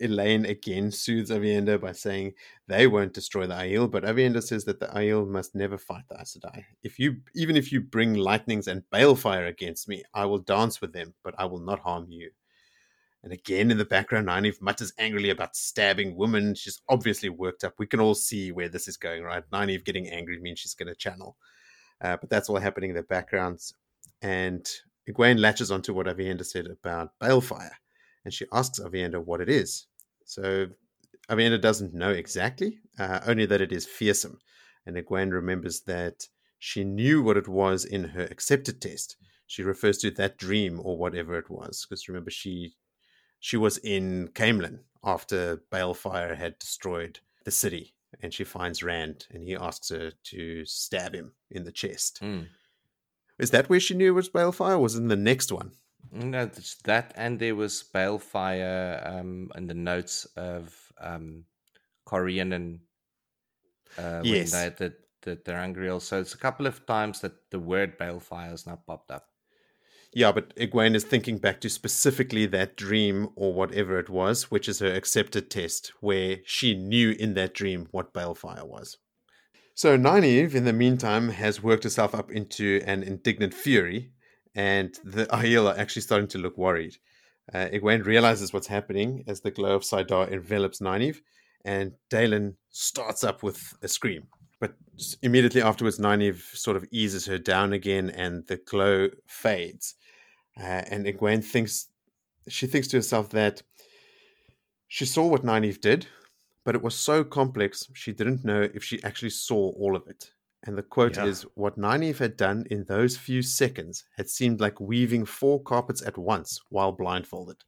Elayne 0.00 0.48
again 0.48 0.92
soothes 0.92 1.30
Aviendha 1.30 1.80
by 1.80 1.92
saying 1.92 2.34
they 2.68 2.86
won't 2.86 3.14
destroy 3.14 3.46
the 3.46 3.54
Aiel, 3.54 3.90
but 3.90 4.04
Aviendha 4.04 4.42
says 4.42 4.64
that 4.66 4.78
the 4.80 4.86
Aiel 4.86 5.26
must 5.26 5.54
never 5.54 5.76
fight 5.76 6.04
the 6.08 6.20
Aes 6.20 6.36
Sedai. 6.36 6.64
If 6.82 6.98
you, 6.98 7.16
even 7.34 7.56
if 7.56 7.72
you 7.72 7.80
bring 7.80 8.14
lightnings 8.14 8.68
and 8.68 8.84
balefire 8.92 9.48
against 9.48 9.88
me, 9.88 10.04
I 10.14 10.26
will 10.26 10.38
dance 10.38 10.80
with 10.80 10.92
them, 10.92 11.14
but 11.24 11.34
I 11.38 11.46
will 11.46 11.60
not 11.60 11.80
harm 11.80 12.06
you. 12.10 12.30
And 13.24 13.32
again 13.32 13.70
in 13.70 13.78
the 13.78 13.84
background, 13.84 14.28
Nynaeve 14.28 14.62
mutters 14.62 14.92
angrily 14.98 15.30
about 15.30 15.56
stabbing 15.56 16.16
women. 16.16 16.54
She's 16.54 16.80
obviously 16.88 17.28
worked 17.28 17.64
up. 17.64 17.74
We 17.78 17.86
can 17.86 18.00
all 18.00 18.14
see 18.14 18.52
where 18.52 18.68
this 18.68 18.86
is 18.86 18.96
going, 18.96 19.22
right? 19.22 19.42
Nynaeve 19.52 19.84
getting 19.84 20.08
angry 20.08 20.38
means 20.38 20.60
she's 20.60 20.74
going 20.74 20.88
to 20.88 20.94
channel. 20.94 21.36
Uh, 22.00 22.16
but 22.16 22.30
that's 22.30 22.48
all 22.48 22.58
happening 22.58 22.90
in 22.90 22.96
the 22.96 23.02
backgrounds. 23.02 23.74
And 24.22 24.68
Egwene 25.08 25.38
latches 25.38 25.70
onto 25.70 25.94
what 25.94 26.06
Aviendha 26.06 26.44
said 26.44 26.66
about 26.66 27.18
balefire, 27.20 27.76
and 28.24 28.32
she 28.32 28.46
asks 28.52 28.78
Aviendha 28.78 29.24
what 29.24 29.40
it 29.40 29.48
is. 29.48 29.86
So 30.24 30.68
Aviendha 31.30 31.60
doesn't 31.60 31.94
know 31.94 32.10
exactly, 32.10 32.80
uh, 32.98 33.20
only 33.26 33.46
that 33.46 33.60
it 33.60 33.72
is 33.72 33.86
fearsome. 33.86 34.38
And 34.86 34.96
Egwene 34.96 35.32
remembers 35.32 35.80
that 35.82 36.28
she 36.58 36.84
knew 36.84 37.22
what 37.22 37.36
it 37.36 37.48
was 37.48 37.84
in 37.84 38.04
her 38.04 38.24
accepted 38.24 38.80
test. 38.80 39.16
She 39.46 39.62
refers 39.62 39.98
to 39.98 40.10
that 40.12 40.36
dream 40.36 40.80
or 40.82 40.98
whatever 40.98 41.38
it 41.38 41.48
was, 41.48 41.86
because 41.88 42.08
remember 42.08 42.30
she 42.30 42.74
she 43.40 43.56
was 43.56 43.78
in 43.78 44.28
Caemlyn 44.34 44.80
after 45.04 45.62
Balefire 45.70 46.36
had 46.36 46.58
destroyed 46.58 47.20
the 47.44 47.50
city, 47.50 47.94
and 48.22 48.32
she 48.32 48.44
finds 48.44 48.82
Rand, 48.82 49.26
and 49.30 49.42
he 49.42 49.54
asks 49.54 49.90
her 49.90 50.12
to 50.24 50.64
stab 50.64 51.14
him 51.14 51.32
in 51.50 51.64
the 51.64 51.72
chest. 51.72 52.20
Mm. 52.22 52.46
Is 53.38 53.50
that 53.52 53.68
where 53.68 53.80
she 53.80 53.94
knew 53.94 54.08
it 54.08 54.16
was 54.16 54.28
Balefire? 54.30 54.80
Was 54.80 54.94
it 54.96 54.98
in 55.00 55.08
the 55.08 55.16
next 55.16 55.52
one? 55.52 55.72
No, 56.12 56.42
it's 56.42 56.76
that 56.84 57.12
and 57.16 57.38
there 57.38 57.54
was 57.54 57.84
balefire 57.94 59.06
um, 59.06 59.50
in 59.56 59.66
the 59.66 59.74
notes 59.74 60.26
of 60.36 60.74
um, 61.00 61.44
Corian 62.06 62.54
and 62.54 62.80
uh, 63.98 64.22
Yes. 64.24 64.52
when 64.52 64.62
they 64.62 64.74
did 64.76 64.94
the 65.22 65.36
ter'angreal. 65.36 66.00
So 66.00 66.20
it's 66.20 66.34
a 66.34 66.38
couple 66.38 66.66
of 66.66 66.86
times 66.86 67.20
that 67.20 67.50
the 67.50 67.58
word 67.58 67.98
balefire 67.98 68.50
has 68.50 68.66
now 68.66 68.76
popped 68.86 69.10
up. 69.10 69.28
Yeah, 70.14 70.32
but 70.32 70.56
Egwene 70.56 70.94
is 70.94 71.04
thinking 71.04 71.38
back 71.38 71.60
to 71.60 71.68
specifically 71.68 72.46
that 72.46 72.76
dream 72.76 73.28
or 73.36 73.52
whatever 73.52 73.98
it 73.98 74.08
was, 74.08 74.50
which 74.50 74.68
is 74.68 74.78
her 74.78 74.92
accepted 74.92 75.50
test, 75.50 75.92
where 76.00 76.38
she 76.44 76.74
knew 76.74 77.10
in 77.10 77.34
that 77.34 77.54
dream 77.54 77.88
what 77.90 78.14
Balefire 78.14 78.66
was. 78.66 78.96
So 79.74 79.96
Nynaeve, 79.96 80.54
in 80.54 80.64
the 80.64 80.72
meantime, 80.72 81.28
has 81.28 81.62
worked 81.62 81.84
herself 81.84 82.14
up 82.14 82.32
into 82.32 82.82
an 82.84 83.02
indignant 83.02 83.54
fury, 83.54 84.10
and 84.54 84.98
the 85.04 85.26
Aiel 85.32 85.72
are 85.72 85.78
actually 85.78 86.02
starting 86.02 86.28
to 86.28 86.38
look 86.38 86.56
worried. 86.56 86.96
Uh, 87.52 87.68
Egwene 87.72 88.04
realizes 88.04 88.52
what's 88.52 88.66
happening 88.66 89.24
as 89.26 89.40
the 89.40 89.50
glow 89.50 89.76
of 89.76 89.82
saidar 89.82 90.32
envelops 90.32 90.80
Nynaeve, 90.80 91.20
and 91.64 91.92
Dailin 92.10 92.54
starts 92.70 93.22
up 93.22 93.42
with 93.42 93.74
a 93.82 93.88
scream. 93.88 94.28
But 94.60 94.74
immediately 95.22 95.62
afterwards, 95.62 95.98
Nynaeve 95.98 96.42
sort 96.56 96.76
of 96.76 96.84
eases 96.90 97.26
her 97.26 97.38
down 97.38 97.72
again, 97.72 98.10
and 98.10 98.46
the 98.46 98.56
glow 98.56 99.08
fades. 99.26 99.94
Uh, 100.58 100.82
and 100.90 101.06
Egwene 101.06 101.44
thinks 101.44 101.88
she 102.48 102.66
thinks 102.66 102.88
to 102.88 102.96
herself 102.96 103.30
that 103.30 103.62
she 104.88 105.04
saw 105.04 105.26
what 105.26 105.42
Nynaeve 105.44 105.80
did, 105.80 106.06
but 106.64 106.74
it 106.74 106.82
was 106.82 106.94
so 106.96 107.22
complex 107.22 107.88
she 107.94 108.12
didn't 108.12 108.44
know 108.44 108.68
if 108.74 108.82
she 108.82 109.02
actually 109.04 109.30
saw 109.30 109.70
all 109.72 109.94
of 109.94 110.06
it. 110.08 110.32
And 110.64 110.76
the 110.76 110.82
quote 110.82 111.16
Yeah. 111.16 111.26
is 111.26 111.42
what 111.54 111.78
Nynaeve 111.78 112.18
had 112.18 112.36
done 112.36 112.66
in 112.70 112.84
those 112.84 113.16
few 113.16 113.42
seconds 113.42 114.04
had 114.16 114.28
seemed 114.28 114.60
like 114.60 114.80
weaving 114.80 115.24
four 115.26 115.62
carpets 115.62 116.02
at 116.02 116.18
once 116.18 116.60
while 116.70 116.90
blindfolded. 116.90 117.62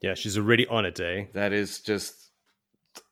Yeah, 0.00 0.14
she's 0.14 0.36
already 0.36 0.66
on 0.66 0.84
it, 0.86 0.98
eh? 0.98 1.26
That 1.34 1.52
is 1.52 1.80
just 1.80 2.32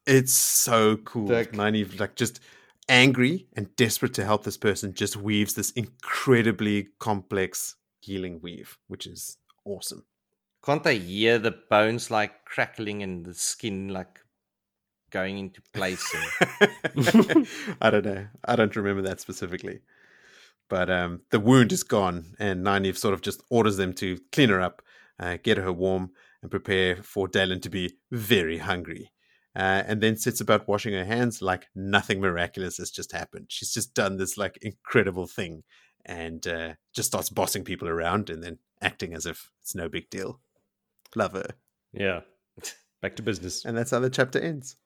It's 0.06 0.32
so 0.32 0.96
cool. 0.98 1.28
Like- 1.28 1.52
Nynaeve, 1.52 2.00
like 2.00 2.16
just 2.16 2.40
angry 2.88 3.46
and 3.54 3.74
desperate 3.76 4.14
to 4.14 4.24
help 4.24 4.44
this 4.44 4.56
person, 4.56 4.94
just 4.94 5.16
weaves 5.16 5.54
this 5.54 5.70
incredibly 5.72 6.88
complex 6.98 7.76
healing 8.00 8.40
weave, 8.42 8.76
which 8.88 9.06
is 9.06 9.38
awesome. 9.64 10.04
can't 10.64 10.82
they 10.84 10.98
hear 10.98 11.38
the 11.38 11.54
bones 11.70 12.10
like 12.10 12.44
crackling 12.44 13.02
and 13.02 13.24
the 13.24 13.34
skin 13.34 13.88
like 13.88 14.20
going 15.10 15.38
into 15.38 15.60
place? 15.72 16.04
and- 16.14 17.46
I 17.80 17.90
don't 17.90 18.04
know. 18.04 18.26
I 18.44 18.56
don't 18.56 18.74
remember 18.76 19.02
that 19.02 19.20
specifically. 19.20 19.80
But 20.70 20.90
um, 20.90 21.20
the 21.30 21.40
wound 21.40 21.72
is 21.72 21.82
gone, 21.82 22.34
and 22.38 22.64
Nynaeve 22.64 22.96
sort 22.96 23.14
of 23.14 23.20
just 23.20 23.42
orders 23.50 23.76
them 23.76 23.92
to 23.94 24.18
clean 24.32 24.48
her 24.48 24.60
up, 24.60 24.80
uh, 25.20 25.36
get 25.42 25.58
her 25.58 25.72
warm, 25.72 26.10
and 26.42 26.50
prepare 26.50 26.96
for 27.02 27.28
Dailin 27.28 27.60
to 27.62 27.70
be 27.70 27.94
very 28.10 28.58
hungry. 28.58 29.10
Uh, 29.56 29.84
and 29.86 30.00
then 30.00 30.16
sits 30.16 30.40
about 30.40 30.66
washing 30.66 30.92
her 30.94 31.04
hands 31.04 31.40
like 31.40 31.68
nothing 31.76 32.20
miraculous 32.20 32.78
has 32.78 32.90
just 32.90 33.12
happened. 33.12 33.46
She's 33.48 33.72
just 33.72 33.94
done 33.94 34.16
this 34.16 34.36
like 34.36 34.58
incredible 34.62 35.26
thing, 35.28 35.62
and 36.04 36.44
uh, 36.46 36.74
just 36.94 37.08
starts 37.08 37.30
bossing 37.30 37.62
people 37.64 37.88
around 37.88 38.30
and 38.30 38.42
then 38.42 38.58
acting 38.82 39.14
as 39.14 39.26
if 39.26 39.50
it's 39.62 39.74
no 39.74 39.88
big 39.88 40.10
deal. 40.10 40.40
Love 41.14 41.32
her, 41.34 41.50
Yeah. 41.92 42.20
Back 43.02 43.14
to 43.16 43.22
business. 43.22 43.64
and 43.64 43.76
that's 43.76 43.92
how 43.92 44.00
the 44.00 44.10
chapter 44.10 44.40
ends. 44.40 44.76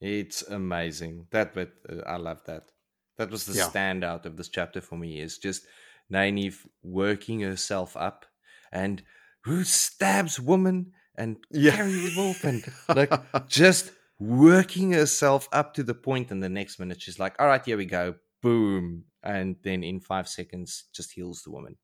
It's 0.00 0.42
amazing. 0.42 1.26
That 1.30 1.54
bit, 1.54 1.72
uh, 1.88 2.00
I 2.06 2.16
love 2.16 2.42
that. 2.46 2.70
That 3.18 3.30
was 3.30 3.44
the 3.44 3.54
Yeah. 3.54 3.68
standout 3.68 4.24
of 4.24 4.36
this 4.36 4.48
chapter 4.48 4.80
for 4.80 4.96
me. 4.96 5.20
Is 5.20 5.36
just 5.38 5.66
Nynaeve 6.10 6.66
working 6.82 7.40
herself 7.40 7.96
up, 7.96 8.24
and 8.72 9.02
who 9.44 9.64
stabs 9.64 10.40
woman 10.40 10.92
and 11.20 11.36
Yeah. 11.50 11.76
carries 11.76 12.16
wolf, 12.16 12.44
and 12.44 12.64
like 12.88 13.12
just 13.48 13.92
working 14.18 14.92
herself 14.92 15.48
up 15.52 15.74
to 15.74 15.82
the. 15.82 15.94
And 16.30 16.42
the 16.42 16.48
next 16.48 16.78
minute, 16.80 17.00
she's 17.00 17.18
like, 17.18 17.34
"All 17.38 17.46
right, 17.46 17.64
here 17.64 17.76
we 17.76 17.86
go, 17.86 18.14
boom!" 18.42 19.04
And 19.22 19.56
then 19.62 19.84
in 19.84 20.00
five 20.00 20.26
seconds, 20.28 20.84
just 20.92 21.12
heals 21.12 21.42
the 21.42 21.50
woman. 21.50 21.76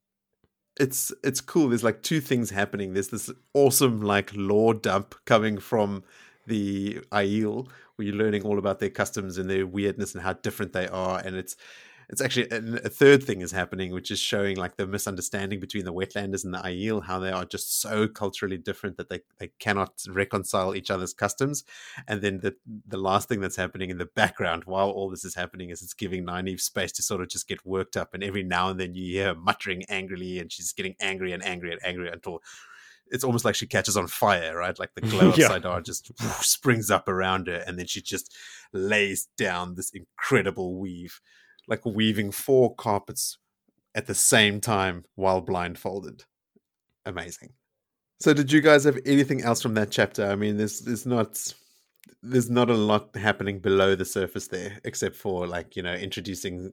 it's 0.79 1.13
it's 1.25 1.41
cool. 1.41 1.69
There's 1.69 1.85
like 1.85 2.03
two 2.03 2.21
things 2.21 2.51
happening. 2.51 2.93
There's 2.93 3.09
this 3.09 3.31
awesome 3.55 4.03
like 4.03 4.31
lore 4.35 4.75
dump 4.75 5.15
coming 5.25 5.59
from 5.59 6.05
the 6.47 7.01
Aiel, 7.13 7.69
where 7.97 8.07
you're 8.07 8.17
learning 8.17 8.43
all 8.43 8.59
about 8.59 8.79
their 8.79 8.91
customs 8.91 9.39
and 9.39 9.49
their 9.49 9.67
weirdness 9.67 10.15
and 10.15 10.23
how 10.23 10.35
different 10.35 10.73
they 10.73 10.87
are. 10.89 11.19
And 11.25 11.35
it's 11.37 11.57
it's 12.09 12.21
actually 12.21 12.51
and 12.51 12.77
a 12.79 12.89
third 12.89 13.23
thing 13.25 13.41
is 13.41 13.53
happening, 13.53 13.93
which 13.93 14.11
is 14.11 14.19
showing 14.19 14.57
like 14.57 14.77
the 14.77 14.87
misunderstanding 14.87 15.59
between 15.61 15.85
the 15.85 15.93
Wetlanders 15.93 16.45
and 16.45 16.55
the 16.55 16.59
Aiel, 16.59 17.05
how 17.05 17.19
they 17.19 17.33
are 17.33 17.45
just 17.45 17.81
so 17.81 18.07
culturally 18.07 18.59
different 18.59 18.97
that 18.97 19.09
they, 19.09 19.21
they 19.39 19.51
cannot 19.59 20.03
reconcile 20.09 20.75
each 20.75 20.91
other's 20.91 21.13
customs. 21.13 21.65
And 22.07 22.23
then 22.23 22.39
the 22.41 22.55
the 22.87 22.97
last 22.99 23.29
thing 23.29 23.41
that's 23.41 23.57
happening 23.57 23.91
in 23.91 23.99
the 23.99 24.07
background 24.07 24.65
while 24.67 24.91
all 24.91 25.11
this 25.11 25.25
is 25.25 25.35
happening 25.35 25.71
is 25.71 25.83
it's 25.83 25.95
giving 25.95 26.25
Nynaeve 26.25 26.61
space 26.61 26.93
to 26.93 27.03
sort 27.03 27.21
of 27.23 27.29
just 27.29 27.49
get 27.49 27.67
worked 27.67 27.97
up. 27.97 28.15
And 28.15 28.23
every 28.23 28.43
now 28.43 28.71
and 28.71 28.79
then 28.79 28.95
you 28.95 29.05
hear 29.15 29.27
her 29.29 29.35
muttering 29.35 29.83
angrily, 29.89 30.39
and 30.39 30.53
she's 30.53 30.73
getting 30.73 30.95
angry 31.01 31.33
and 31.33 31.45
angry 31.45 31.73
and 31.73 31.81
angry 31.85 32.09
until 32.09 32.41
it's 33.09 33.23
almost 33.25 33.45
like 33.45 33.55
she 33.55 33.67
catches 33.67 33.97
on 33.97 34.07
fire, 34.09 34.57
right? 34.57 34.79
Like 34.79 34.95
the 34.95 35.01
glow 35.13 35.29
of 35.31 35.39
Yeah. 35.39 35.49
saidar 35.49 35.85
just 35.85 36.11
springs 36.45 36.91
up 36.91 37.09
around 37.09 37.47
her, 37.49 37.63
and 37.67 37.79
then 37.79 37.87
she 37.87 38.01
just 38.03 38.35
lays 38.73 39.29
down 39.37 39.75
this 39.75 39.91
incredible 39.91 40.75
weave, 40.79 41.21
like 41.69 41.85
weaving 41.85 42.31
four 42.33 42.75
carpets 42.75 43.39
at 43.95 44.07
the 44.07 44.15
same 44.15 44.61
time 44.61 45.05
while 45.15 45.41
blindfolded. 45.41 46.25
Amazing. 47.05 47.53
So, 48.21 48.33
did 48.33 48.51
you 48.51 48.61
guys 48.61 48.85
have 48.85 48.99
anything 49.05 49.43
else 49.43 49.61
from 49.63 49.75
that 49.75 49.91
chapter? 49.91 50.27
I 50.27 50.37
mean, 50.37 50.57
there's 50.57 50.81
there's 50.81 51.07
not 51.07 51.53
there's 52.23 52.49
not 52.51 52.71
a 52.71 52.75
lot 52.75 53.15
happening 53.15 53.59
below 53.61 53.95
the 53.95 54.05
surface 54.05 54.49
there, 54.49 54.79
except 54.85 55.17
for 55.17 55.47
like 55.47 55.77
you 55.77 55.83
know 55.83 55.93
introducing 55.95 56.73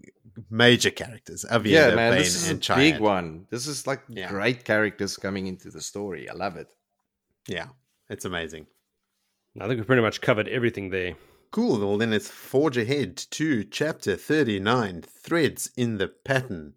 major 0.50 0.90
characters, 0.90 1.46
Aviendha, 1.52 1.66
yeah, 1.90 1.96
man, 1.96 2.12
Bain, 2.14 2.20
this 2.20 2.36
is 2.36 2.48
a 2.48 2.52
and 2.52 2.68
big 2.76 3.00
one. 3.00 3.46
This 3.50 3.68
is 3.68 3.86
like 3.86 4.02
Yeah. 4.10 4.30
great 4.30 4.64
characters 4.64 5.18
coming 5.18 5.48
into 5.48 5.70
the 5.70 5.82
story. 5.82 6.30
I 6.30 6.34
love 6.34 6.56
it. 6.56 6.68
Yeah, 7.48 7.68
it's 8.10 8.26
amazing. 8.26 8.68
I 9.60 9.68
think 9.68 9.80
we 9.80 9.86
pretty 9.86 10.02
much 10.02 10.22
covered 10.22 10.48
everything 10.48 10.90
there. 10.90 11.16
Cool. 11.54 11.82
Well, 11.82 12.00
then 12.00 12.10
let's 12.10 12.30
forge 12.30 12.78
ahead 12.78 13.16
to 13.16 13.64
chapter 13.64 14.16
39 14.16 15.04
Threads 15.04 15.70
in 15.78 16.00
the 16.00 16.08
Pattern. 16.08 16.74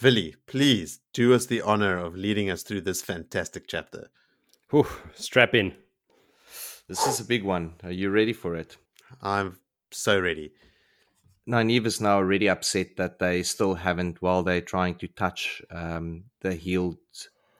Villy, 0.00 0.36
please 0.46 1.00
do 1.12 1.34
us 1.34 1.46
the 1.46 1.62
honor 1.62 1.98
of 1.98 2.14
leading 2.14 2.48
us 2.48 2.62
through 2.62 2.82
this 2.82 3.02
fantastic 3.02 3.66
chapter. 3.66 4.08
Whew, 4.70 4.86
strap 5.16 5.52
in. 5.52 5.74
This 6.86 7.08
is 7.08 7.18
a 7.18 7.24
big 7.24 7.42
one. 7.42 7.74
Are 7.82 7.90
you 7.90 8.10
ready 8.10 8.32
for 8.32 8.54
it? 8.54 8.76
I'm 9.20 9.58
so 9.90 10.20
ready. 10.20 10.52
Nynaeve 11.48 11.86
is 11.86 12.00
now 12.00 12.18
already 12.18 12.48
upset 12.48 12.96
that 12.98 13.18
they 13.18 13.42
still 13.42 13.74
haven't, 13.74 14.22
while 14.22 14.44
they're 14.44 14.60
trying 14.60 14.94
to 14.98 15.08
touch 15.08 15.60
um, 15.72 16.22
the 16.40 16.54
healed 16.54 16.98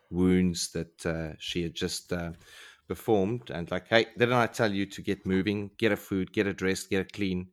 wounds 0.09 0.69
that 0.69 1.05
uh, 1.05 1.35
she 1.41 1.65
had 1.65 1.75
just 1.75 2.13
uh, 2.13 2.31
performed. 2.89 3.51
And 3.51 3.71
like, 3.71 3.89
hey, 3.89 4.07
didn't 4.17 4.35
I 4.35 4.47
tell 4.47 4.73
you 4.73 4.87
to 4.87 5.03
get 5.03 5.27
moving, 5.27 5.71
get 5.79 5.93
a 5.93 5.97
food, 5.97 6.33
get 6.33 6.47
a 6.47 6.53
dress, 6.53 6.87
get 6.87 7.03
a 7.03 7.05
clean? 7.05 7.49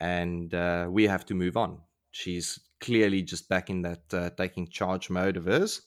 And 0.00 0.54
uh, 0.54 0.86
we 0.90 1.06
have 1.06 1.26
to 1.26 1.34
move 1.34 1.56
on. 1.56 1.78
She's 2.12 2.58
clearly 2.80 3.22
just 3.22 3.48
back 3.48 3.70
in 3.70 3.82
that 3.82 4.02
uh, 4.12 4.30
taking 4.30 4.68
charge 4.68 5.10
mode 5.10 5.36
of 5.36 5.44
hers, 5.44 5.82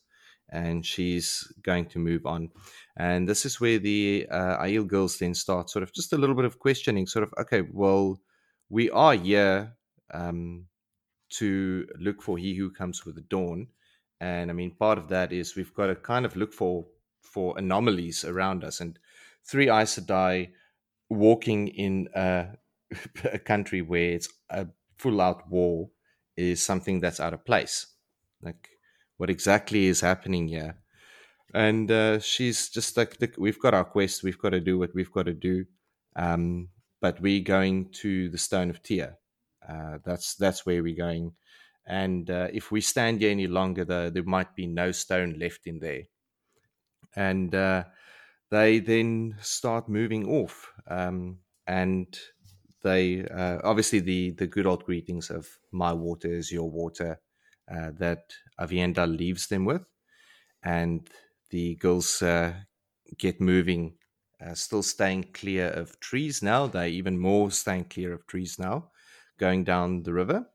and 0.49 0.85
she's 0.85 1.52
going 1.64 1.85
to 1.88 1.99
move 1.99 2.26
on. 2.26 2.49
And 2.97 3.27
this 3.27 3.45
is 3.45 3.60
where 3.60 3.80
the 3.80 4.27
uh, 4.30 4.57
Aiel 4.64 4.88
girls 4.88 5.18
then 5.18 5.34
start 5.34 5.69
sort 5.69 5.84
of 5.84 5.93
just 5.93 6.14
a 6.14 6.18
little 6.18 6.35
bit 6.35 6.45
of 6.45 6.60
questioning, 6.60 7.07
sort 7.07 7.23
of, 7.23 7.34
okay, 7.39 7.64
well, 7.72 8.19
we 8.69 8.89
are 8.91 9.14
here 9.14 9.76
um, 10.14 10.65
to 11.30 11.88
look 11.99 12.22
for 12.22 12.38
he 12.38 12.56
who 12.56 12.69
comes 12.72 13.06
with 13.06 13.15
the 13.15 13.22
dawn 13.22 13.68
and 14.22 14.49
i 14.49 14.53
mean 14.53 14.72
part 14.76 14.97
of 14.97 15.07
that 15.10 15.34
is 15.34 15.56
we've 15.56 15.73
got 15.73 15.88
to 15.88 15.95
kind 15.95 16.26
of 16.26 16.35
look 16.35 16.53
for 16.53 16.85
for 17.26 17.57
anomalies 17.57 18.23
around 18.23 18.64
us 18.64 18.80
and 18.80 18.99
three 19.43 19.69
Aes 19.69 19.99
Sedai 19.99 20.52
walking 21.10 21.68
in 21.68 22.07
a, 22.15 22.47
a 23.34 23.39
country 23.39 23.81
where 23.81 24.11
it's 24.11 24.30
a 24.49 24.68
full 24.97 25.22
out 25.22 25.49
war 25.49 25.89
is 26.38 26.64
something 26.64 26.99
that's 26.99 27.19
out 27.19 27.34
of 27.34 27.45
place 27.45 27.88
like 28.41 28.69
what 29.18 29.30
exactly 29.30 29.85
is 29.85 30.02
happening 30.02 30.47
here 30.47 30.77
and 31.53 31.89
uh, 31.89 32.19
she's 32.19 32.69
just 32.69 32.97
like 32.97 33.19
"Look, 33.22 33.35
we've 33.38 33.60
got 33.60 33.73
our 33.73 33.85
quest 33.85 34.23
we've 34.23 34.39
got 34.39 34.49
to 34.49 34.60
do 34.60 34.77
what 34.77 34.93
we've 34.93 35.11
got 35.11 35.26
to 35.27 35.34
do 35.34 35.65
um, 36.15 36.69
but 37.02 37.22
we're 37.22 37.43
going 37.43 37.89
to 37.91 38.30
the 38.30 38.38
Stone 38.38 38.69
of 38.69 38.81
Tear. 38.81 39.18
Uh, 39.68 39.97
that's 40.03 40.35
that's 40.35 40.65
where 40.65 40.81
we're 40.81 40.95
going. 40.95 41.34
And 41.85 42.30
uh, 42.30 42.47
if 42.52 42.72
we 42.72 42.81
stand 42.81 43.22
here 43.22 43.30
any 43.30 43.47
longer, 43.47 43.85
the, 43.85 44.10
there 44.14 44.23
might 44.23 44.56
be 44.56 44.65
no 44.65 44.91
stone 44.91 45.38
left 45.38 45.68
in 45.68 45.80
there. 45.80 46.03
And 47.16 47.54
uh, 47.56 47.86
they 48.52 48.80
then 48.80 49.38
start 49.42 49.90
moving 49.90 50.28
off, 50.28 50.72
um, 50.88 51.40
and 51.68 52.08
they 52.84 53.26
uh, 53.28 53.60
obviously 53.64 54.00
the 54.00 54.32
the 54.32 54.48
good 54.48 54.66
old 54.66 54.86
greetings 54.86 55.30
of 55.30 55.48
"my 55.72 55.94
water 55.94 56.28
is 56.30 56.52
your 56.52 56.70
water" 56.70 57.20
uh, 57.72 57.92
that 58.00 58.34
Aviendha 58.60 59.08
leaves 59.08 59.48
them 59.48 59.66
with, 59.66 59.86
and 60.64 61.10
the 61.50 61.76
girls 61.76 62.22
uh, 62.22 62.54
get 63.18 63.40
moving, 63.42 63.98
uh, 64.42 64.54
still 64.56 64.84
staying 64.84 65.24
clear 65.34 65.68
of 65.70 66.00
trees 66.00 66.42
now. 66.44 66.68
They're 66.68 66.88
even 66.88 67.20
more 67.20 67.52
staying 67.52 67.86
clear 67.86 68.14
of 68.14 68.28
trees 68.28 68.58
now, 68.60 68.92
going 69.38 69.64
down 69.64 70.04
the 70.04 70.14
river, 70.14 70.48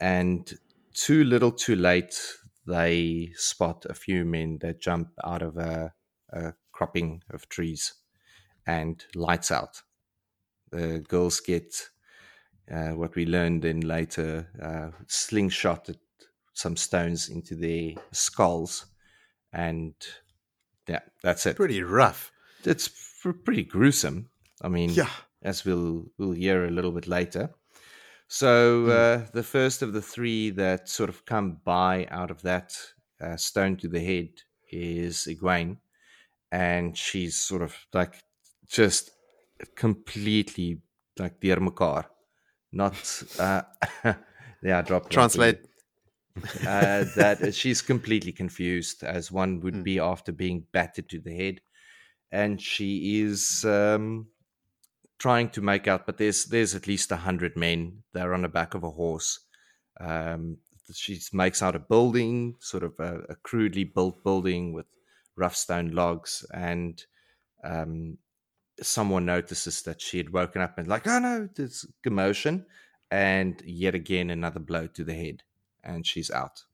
and 0.00 0.52
too 0.94 1.24
little, 1.24 1.52
too 1.52 1.76
late. 1.76 2.18
They 2.66 3.32
spot 3.36 3.86
a 3.88 3.94
few 3.94 4.24
men 4.24 4.58
that 4.60 4.80
jump 4.80 5.08
out 5.24 5.42
of 5.42 5.56
a, 5.56 5.92
a 6.32 6.54
cropping 6.72 7.22
of 7.30 7.48
trees 7.48 7.94
and 8.66 9.02
lights 9.14 9.50
out. 9.52 9.82
The 10.70 11.04
girls 11.08 11.40
get 11.40 11.88
uh, 12.70 12.90
what 12.90 13.14
we 13.14 13.24
learned 13.26 13.64
in 13.64 13.80
later 13.80 14.48
uh, 14.60 14.90
slingshotted 15.06 15.98
some 16.52 16.76
stones 16.76 17.28
into 17.28 17.54
their 17.54 17.92
skulls, 18.12 18.86
and 19.52 19.94
yeah, 20.88 21.00
that's 21.22 21.46
it. 21.46 21.56
Pretty 21.56 21.82
rough. 21.82 22.32
It's 22.64 22.88
pretty 23.44 23.62
gruesome. 23.62 24.30
I 24.62 24.68
mean, 24.68 24.90
Yeah. 24.90 25.10
as 25.42 25.64
we'll 25.64 26.06
we'll 26.18 26.32
hear 26.32 26.64
a 26.64 26.70
little 26.70 26.92
bit 26.92 27.06
later. 27.06 27.50
So 28.28 28.88
uh, 28.88 29.30
the 29.32 29.42
first 29.42 29.82
of 29.82 29.92
the 29.92 30.02
three 30.02 30.50
that 30.50 30.88
sort 30.88 31.08
of 31.08 31.24
come 31.24 31.60
by 31.64 32.06
out 32.06 32.30
of 32.30 32.42
that 32.42 32.76
uh, 33.20 33.36
stone 33.36 33.76
to 33.78 33.88
the 33.88 34.00
head 34.00 34.30
is 34.70 35.26
Egwene, 35.28 35.78
and 36.52 36.96
she's 36.98 37.36
sort 37.36 37.62
of 37.62 37.76
like 37.92 38.22
just 38.66 39.10
completely 39.76 40.82
like 41.18 41.40
dear 41.40 41.56
mekaar. 41.58 42.06
Not 42.72 43.22
uh, 43.38 43.62
yeah, 44.62 44.78
I 44.78 44.82
dropped 44.82 45.12
that 45.12 45.30
for 45.30 45.38
you 45.38 45.56
Translate. 45.56 45.66
uh, 46.64 47.04
that 47.14 47.54
she's 47.54 47.82
completely 47.82 48.32
confused, 48.32 49.02
as 49.04 49.30
one 49.32 49.60
would 49.60 49.82
Mm. 49.82 49.82
be 49.82 49.98
after 49.98 50.32
being 50.32 50.66
battered 50.72 51.08
to 51.10 51.20
the 51.20 51.34
head, 51.34 51.60
and 52.32 52.60
she 52.60 53.20
is 53.22 53.64
um, 53.64 54.28
trying 55.18 55.50
to 55.50 55.60
make 55.60 55.86
out. 55.88 56.06
But 56.06 56.18
there's 56.18 56.46
there's 56.46 56.74
at 56.74 56.86
least 56.86 57.12
a 57.12 57.16
hundred 57.16 57.56
men. 57.56 58.02
They're 58.12 58.34
on 58.34 58.42
the 58.42 58.48
back 58.48 58.74
of 58.74 58.82
a 58.82 58.90
horse. 58.90 59.40
Um, 60.00 60.58
she 60.92 61.20
makes 61.32 61.62
out 61.62 61.74
a 61.74 61.80
building, 61.80 62.56
sort 62.60 62.84
of 62.84 62.94
a, 62.98 63.20
a 63.30 63.36
crudely 63.36 63.84
built 63.84 64.22
building 64.22 64.72
with 64.72 64.86
rough 65.34 65.56
stone 65.56 65.88
logs, 65.88 66.44
and 66.52 67.02
um, 67.64 68.18
someone 68.82 69.26
notices 69.26 69.82
that 69.82 70.00
she 70.00 70.18
had 70.18 70.32
woken 70.32 70.62
up 70.62 70.78
and 70.78 70.86
like, 70.86 71.06
oh 71.06 71.18
no, 71.18 71.48
there's 71.54 71.86
commotion, 72.02 72.66
and 73.10 73.62
yet 73.64 73.94
again 73.94 74.30
another 74.30 74.60
blow 74.60 74.86
to 74.86 75.02
the 75.02 75.14
head 75.14 75.42
and 75.86 76.06
she's 76.06 76.30
out. 76.30 76.64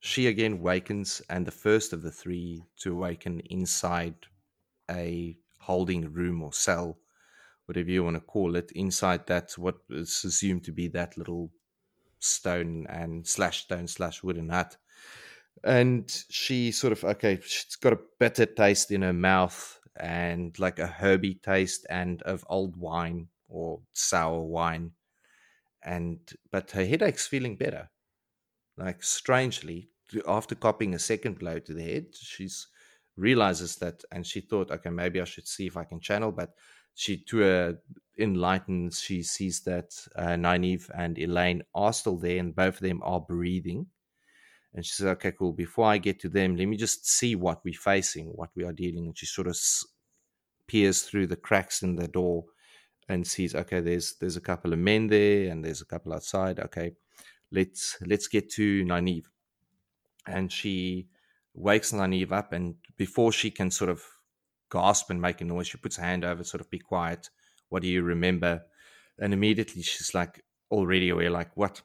She 0.00 0.28
again 0.28 0.62
wakens, 0.62 1.20
and 1.28 1.44
the 1.44 1.50
first 1.50 1.92
of 1.92 2.02
the 2.02 2.12
three 2.12 2.62
to 2.78 2.92
awaken 2.92 3.40
inside 3.50 4.14
a 4.88 5.36
holding 5.58 6.12
room 6.12 6.40
or 6.40 6.52
cell, 6.52 6.98
whatever 7.68 7.90
you 7.90 8.02
want 8.02 8.16
to 8.16 8.20
call 8.20 8.56
it, 8.56 8.72
inside 8.72 9.26
that 9.26 9.52
what 9.58 9.76
is 9.90 10.24
assumed 10.24 10.64
to 10.64 10.72
be 10.72 10.88
that 10.88 11.18
little 11.18 11.50
stone 12.18 12.86
and 12.88 13.26
slash 13.26 13.64
stone 13.64 13.86
slash 13.86 14.22
wooden 14.22 14.48
hut. 14.48 14.76
And 15.62 16.10
she 16.30 16.72
sort 16.72 16.92
of 16.92 17.04
okay, 17.04 17.38
she's 17.42 17.76
got 17.76 17.92
a 17.92 17.98
bitter 18.18 18.46
taste 18.46 18.90
in 18.90 19.02
her 19.02 19.12
mouth 19.12 19.78
and 20.00 20.58
like 20.58 20.78
a 20.78 20.86
herby 20.86 21.34
taste 21.34 21.86
and 21.90 22.22
of 22.22 22.44
old 22.48 22.76
wine 22.76 23.28
or 23.48 23.80
sour 23.92 24.42
wine. 24.42 24.92
And 25.82 26.18
but 26.50 26.70
her 26.70 26.86
headache's 26.86 27.26
feeling 27.26 27.56
better 27.56 27.90
like 28.78 29.02
strangely 29.02 29.90
after 30.26 30.54
copying 30.54 30.94
a 30.94 30.98
second 30.98 31.38
blow 31.38 31.58
to 31.58 31.74
the 31.74 31.82
head 31.82 32.06
she's 32.14 32.68
realizes 33.16 33.76
that 33.76 34.04
and 34.12 34.26
she 34.26 34.40
thought 34.40 34.70
okay 34.70 34.90
maybe 34.90 35.20
i 35.20 35.24
should 35.24 35.46
see 35.46 35.66
if 35.66 35.76
i 35.76 35.84
can 35.84 36.00
channel 36.00 36.30
but 36.30 36.54
she 36.98 37.16
to 37.16 37.38
her 37.38 37.78
enlightens 38.18 39.00
she 39.00 39.22
sees 39.22 39.60
that 39.60 39.94
uh, 40.16 40.34
Nynaeve 40.44 40.90
and 40.96 41.16
Elayne 41.16 41.62
are 41.72 41.92
still 41.92 42.16
there 42.16 42.38
and 42.38 42.56
both 42.56 42.74
of 42.74 42.80
them 42.80 43.00
are 43.04 43.20
breathing. 43.20 43.86
And 44.74 44.84
she 44.84 44.92
says 44.92 45.06
okay 45.06 45.32
cool. 45.32 45.52
Before 45.52 45.86
i 45.86 45.98
get 45.98 46.18
to 46.20 46.28
them 46.28 46.56
let 46.56 46.66
me 46.66 46.76
just 46.76 47.08
see 47.08 47.36
what 47.36 47.64
we're 47.64 47.74
facing 47.74 48.26
what 48.34 48.50
we 48.56 48.64
are 48.64 48.72
dealing 48.72 49.06
and 49.06 49.16
she 49.16 49.26
sort 49.26 49.46
of 49.46 49.56
peers 50.66 51.02
through 51.02 51.28
the 51.28 51.36
cracks 51.36 51.82
in 51.82 51.94
the 51.94 52.08
door 52.08 52.44
and 53.08 53.24
sees 53.24 53.54
okay 53.54 53.80
there's 53.80 54.16
there's 54.20 54.36
a 54.36 54.48
couple 54.50 54.72
of 54.72 54.78
men 54.80 55.06
there 55.06 55.50
and 55.50 55.64
there's 55.64 55.80
a 55.80 55.86
couple 55.86 56.12
outside. 56.12 56.58
Okay 56.58 56.92
let's 57.52 57.96
let's 58.04 58.26
get 58.26 58.50
to 58.54 58.84
Nynaeve. 58.84 59.26
And 60.26 60.52
she 60.52 61.06
wakes 61.54 61.92
Nynaeve 61.92 62.32
up, 62.32 62.52
and 62.52 62.74
before 62.96 63.32
she 63.32 63.50
can 63.50 63.70
sort 63.70 63.90
of 63.90 64.02
gasp 64.70 65.10
and 65.10 65.20
make 65.20 65.40
a 65.40 65.44
noise, 65.44 65.68
she 65.68 65.78
puts 65.78 65.96
her 65.96 66.04
hand 66.04 66.24
over, 66.24 66.44
sort 66.44 66.60
of 66.60 66.70
be 66.70 66.78
quiet. 66.78 67.30
What 67.68 67.82
do 67.82 67.88
you 67.88 68.02
remember? 68.02 68.62
And 69.18 69.32
immediately 69.32 69.82
she's 69.82 70.14
like 70.14 70.44
already 70.70 71.10
aware, 71.10 71.30
like 71.30 71.56
what 71.56 71.82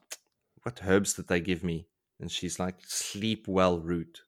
what 0.63 0.79
herbs 0.85 1.13
did 1.13 1.27
they 1.27 1.41
give 1.41 1.63
me? 1.63 1.87
And 2.19 2.31
she's 2.31 2.59
like 2.59 2.75
sleep 2.85 3.47
well 3.47 3.79
root. 3.79 4.21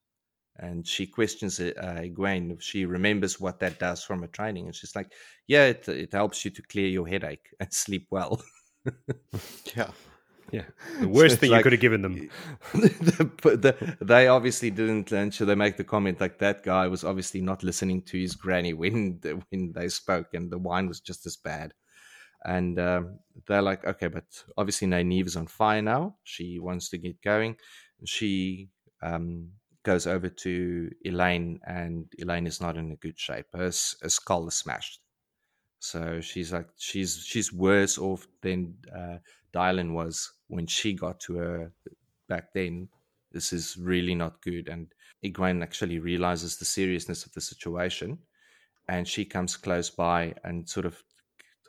And 0.58 0.88
she 0.88 1.06
questions 1.06 1.60
uh, 1.60 1.74
Egwene 1.78 2.54
if 2.54 2.62
she 2.62 2.86
remembers 2.86 3.42
what 3.42 3.60
that 3.60 3.78
does 3.78 4.04
from 4.04 4.22
her 4.22 4.28
training. 4.28 4.66
And 4.68 4.76
she's 4.76 4.96
like, 4.96 5.12
yeah, 5.48 5.66
it, 5.66 5.88
it 5.90 6.14
helps 6.14 6.46
you 6.46 6.52
to 6.52 6.62
clear 6.62 6.88
your 6.88 7.08
headache 7.08 7.50
and 7.60 7.74
sleep 7.74 8.08
well. 8.10 8.42
Yeah. 9.76 9.90
Yeah. 10.56 10.64
The 11.02 11.10
worst 11.10 11.34
it's 11.34 11.40
thing 11.42 11.52
you 11.52 11.62
could 11.62 11.74
have 11.74 11.82
given 11.82 12.02
them. 12.02 12.30
the, 12.74 13.30
the, 13.44 13.98
they 14.00 14.30
obviously 14.30 14.72
didn't 14.72 15.12
learn. 15.12 15.30
So 15.32 15.44
they 15.44 15.56
make 15.56 15.76
the 15.76 15.84
comment 15.84 16.22
like 16.22 16.40
that 16.40 16.64
guy 16.64 16.88
was 16.88 17.04
obviously 17.04 17.42
not 17.42 17.62
listening 17.62 18.02
to 18.04 18.18
his 18.18 18.36
granny 18.36 18.74
when 18.74 19.20
when 19.50 19.74
they 19.74 19.90
spoke, 19.90 20.34
and 20.34 20.50
the 20.50 20.58
wine 20.58 20.88
was 20.88 21.02
just 21.02 21.26
as 21.26 21.36
bad. 21.36 21.74
And 22.46 22.80
um, 22.80 23.20
they're 23.48 23.62
like, 23.62 23.84
okay, 23.86 24.08
but 24.08 24.24
obviously 24.56 24.88
Nynaeve 24.88 25.28
is 25.28 25.36
on 25.36 25.48
fire 25.48 25.82
now. 25.82 26.16
She 26.24 26.60
wants 26.60 26.90
to 26.90 26.98
get 26.98 27.22
going. 27.22 27.58
She 28.06 28.70
um, 29.02 29.50
goes 29.84 30.08
over 30.08 30.30
to 30.30 30.90
Elayne, 31.06 31.60
and 31.68 32.06
Elayne 32.22 32.48
is 32.48 32.62
not 32.62 32.78
in 32.78 32.92
a 32.94 32.96
good 32.96 33.20
shape. 33.20 33.48
Her, 33.54 33.72
her 34.04 34.10
skull 34.10 34.48
is 34.48 34.56
smashed. 34.56 35.02
So 35.80 36.22
she's 36.22 36.54
like, 36.54 36.70
she's 36.78 37.24
she's 37.26 37.52
worse 37.52 37.98
off 37.98 38.26
than 38.42 38.76
uh, 38.96 39.18
Dylan 39.54 39.92
was 39.92 40.35
when 40.48 40.68
she 40.68 40.94
got 40.94 41.20
to 41.22 41.36
her 41.36 41.72
back 42.30 42.54
then. 42.54 42.90
This 43.32 43.52
is 43.54 43.78
really 43.78 44.16
not 44.16 44.42
good. 44.42 44.70
And 44.70 44.94
Egwene 45.24 45.62
actually 45.64 46.00
realizes 46.00 46.58
the 46.58 46.66
seriousness 46.66 47.26
of 47.26 47.34
the 47.34 47.42
situation, 47.42 48.20
and 48.88 49.08
she 49.08 49.26
comes 49.26 49.58
close 49.58 49.90
by 49.90 50.34
and 50.44 50.68
sort 50.70 50.86
of 50.86 51.04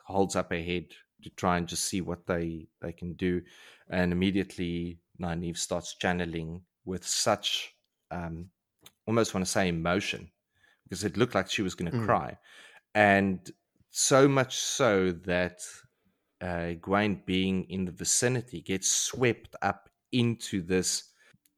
holds 0.05 0.35
up 0.35 0.51
her 0.51 0.61
head 0.61 0.85
to 1.23 1.29
try 1.31 1.57
and 1.57 1.67
just 1.67 1.85
see 1.85 2.01
what 2.01 2.25
they 2.25 2.67
they 2.81 2.93
can 2.93 3.13
do. 3.13 3.41
And 3.89 4.11
immediately 4.11 4.99
Nynaeve 5.19 5.57
starts 5.57 5.95
channeling 5.95 6.63
with 6.85 7.05
such 7.05 7.75
um, 8.11 8.49
almost 9.05 9.33
want 9.33 9.45
to 9.45 9.51
say 9.51 9.67
emotion 9.67 10.31
because 10.83 11.03
it 11.03 11.17
looked 11.17 11.35
like 11.35 11.49
she 11.49 11.61
was 11.63 11.75
going 11.75 11.91
to 11.91 11.97
Mm. 11.97 12.05
cry, 12.05 12.37
and 12.95 13.51
so 13.91 14.27
much 14.27 14.57
so 14.57 15.11
that 15.11 15.59
uh, 16.41 16.73
Egwene 16.75 17.25
being 17.25 17.63
in 17.69 17.85
the 17.85 17.91
vicinity 17.91 18.61
gets 18.61 18.89
swept 18.89 19.55
up 19.61 19.89
into 20.11 20.61
this 20.61 21.11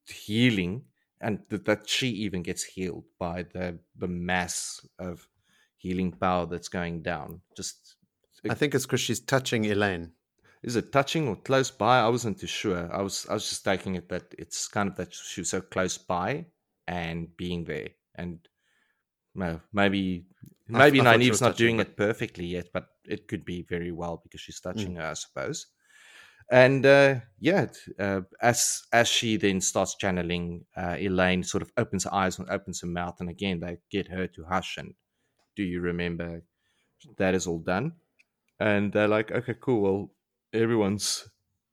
healing, 0.06 0.84
and 1.22 1.40
th- 1.50 1.64
that 1.66 1.88
she 1.88 2.10
even 2.10 2.42
gets 2.42 2.64
healed 2.64 3.06
by 3.20 3.44
the 3.44 3.78
the 3.98 4.08
mass 4.08 4.86
of 4.98 5.28
healing 5.78 6.12
power 6.12 6.46
that's 6.46 6.70
going 6.70 7.02
down. 7.02 7.42
Just 7.56 7.96
I 8.50 8.54
think 8.54 8.74
it's 8.74 8.86
because 8.86 9.02
she's 9.02 9.20
touching 9.20 9.64
Elayne. 9.66 10.12
is 10.64 10.76
it 10.76 10.92
touching 10.92 11.28
or 11.28 11.36
close 11.36 11.72
by? 11.72 12.00
I 12.00 12.10
wasn't 12.10 12.40
too 12.40 12.48
sure. 12.48 12.90
I 12.94 13.02
was 13.02 13.26
I 13.30 13.34
was 13.34 13.50
just 13.50 13.66
taking 13.66 13.96
it 13.96 14.10
that 14.10 14.34
it's 14.38 14.68
kind 14.68 14.90
of 14.90 14.96
that 14.96 15.14
she 15.14 15.42
was 15.42 15.50
so 15.50 15.62
close 15.62 15.98
by 15.98 16.46
and 16.88 17.36
being 17.38 17.66
there, 17.66 17.90
and 18.16 18.40
no, 19.36 19.62
maybe 19.74 20.26
maybe 20.70 21.00
I 21.00 21.18
she 21.18 21.18
Nynaeve's 21.18 21.42
not 21.42 21.58
doing 21.58 21.80
it 21.80 21.98
perfectly 21.98 22.46
yet, 22.46 22.70
but 22.74 22.90
it 23.06 23.28
could 23.28 23.46
be 23.46 23.64
very 23.64 23.92
well 23.92 24.18
because 24.24 24.42
Mm. 24.42 24.44
she's 24.44 24.60
touching 24.60 24.96
her, 24.96 25.06
I 25.08 25.14
suppose. 25.14 25.68
And 26.52 26.86
uh, 26.86 27.22
yeah, 27.40 27.68
uh, 28.00 28.22
as 28.42 28.84
as 28.92 29.08
she 29.08 29.38
then 29.38 29.62
starts 29.62 29.96
channeling, 29.96 30.66
uh, 30.76 30.96
Elayne 31.00 31.44
sort 31.46 31.62
of 31.62 31.72
opens 31.78 32.06
her 32.06 32.14
eyes 32.14 32.40
and 32.40 32.50
opens 32.50 32.82
her 32.82 32.88
mouth, 32.88 33.20
and 33.20 33.30
again 33.30 33.60
they 33.60 33.78
get 33.92 34.08
her 34.10 34.28
to 34.28 34.46
hush 34.46 34.78
and 34.78 34.96
do 35.56 35.64
you 35.64 35.82
remember 35.82 36.44
that 37.18 37.36
is 37.36 37.48
all 37.48 37.60
done? 37.60 37.94
And 38.60 38.94
they're 38.94 39.08
like, 39.08 39.32
okay, 39.32 39.56
cool. 39.60 39.82
Well, 39.82 40.12
everyone's 40.54 41.30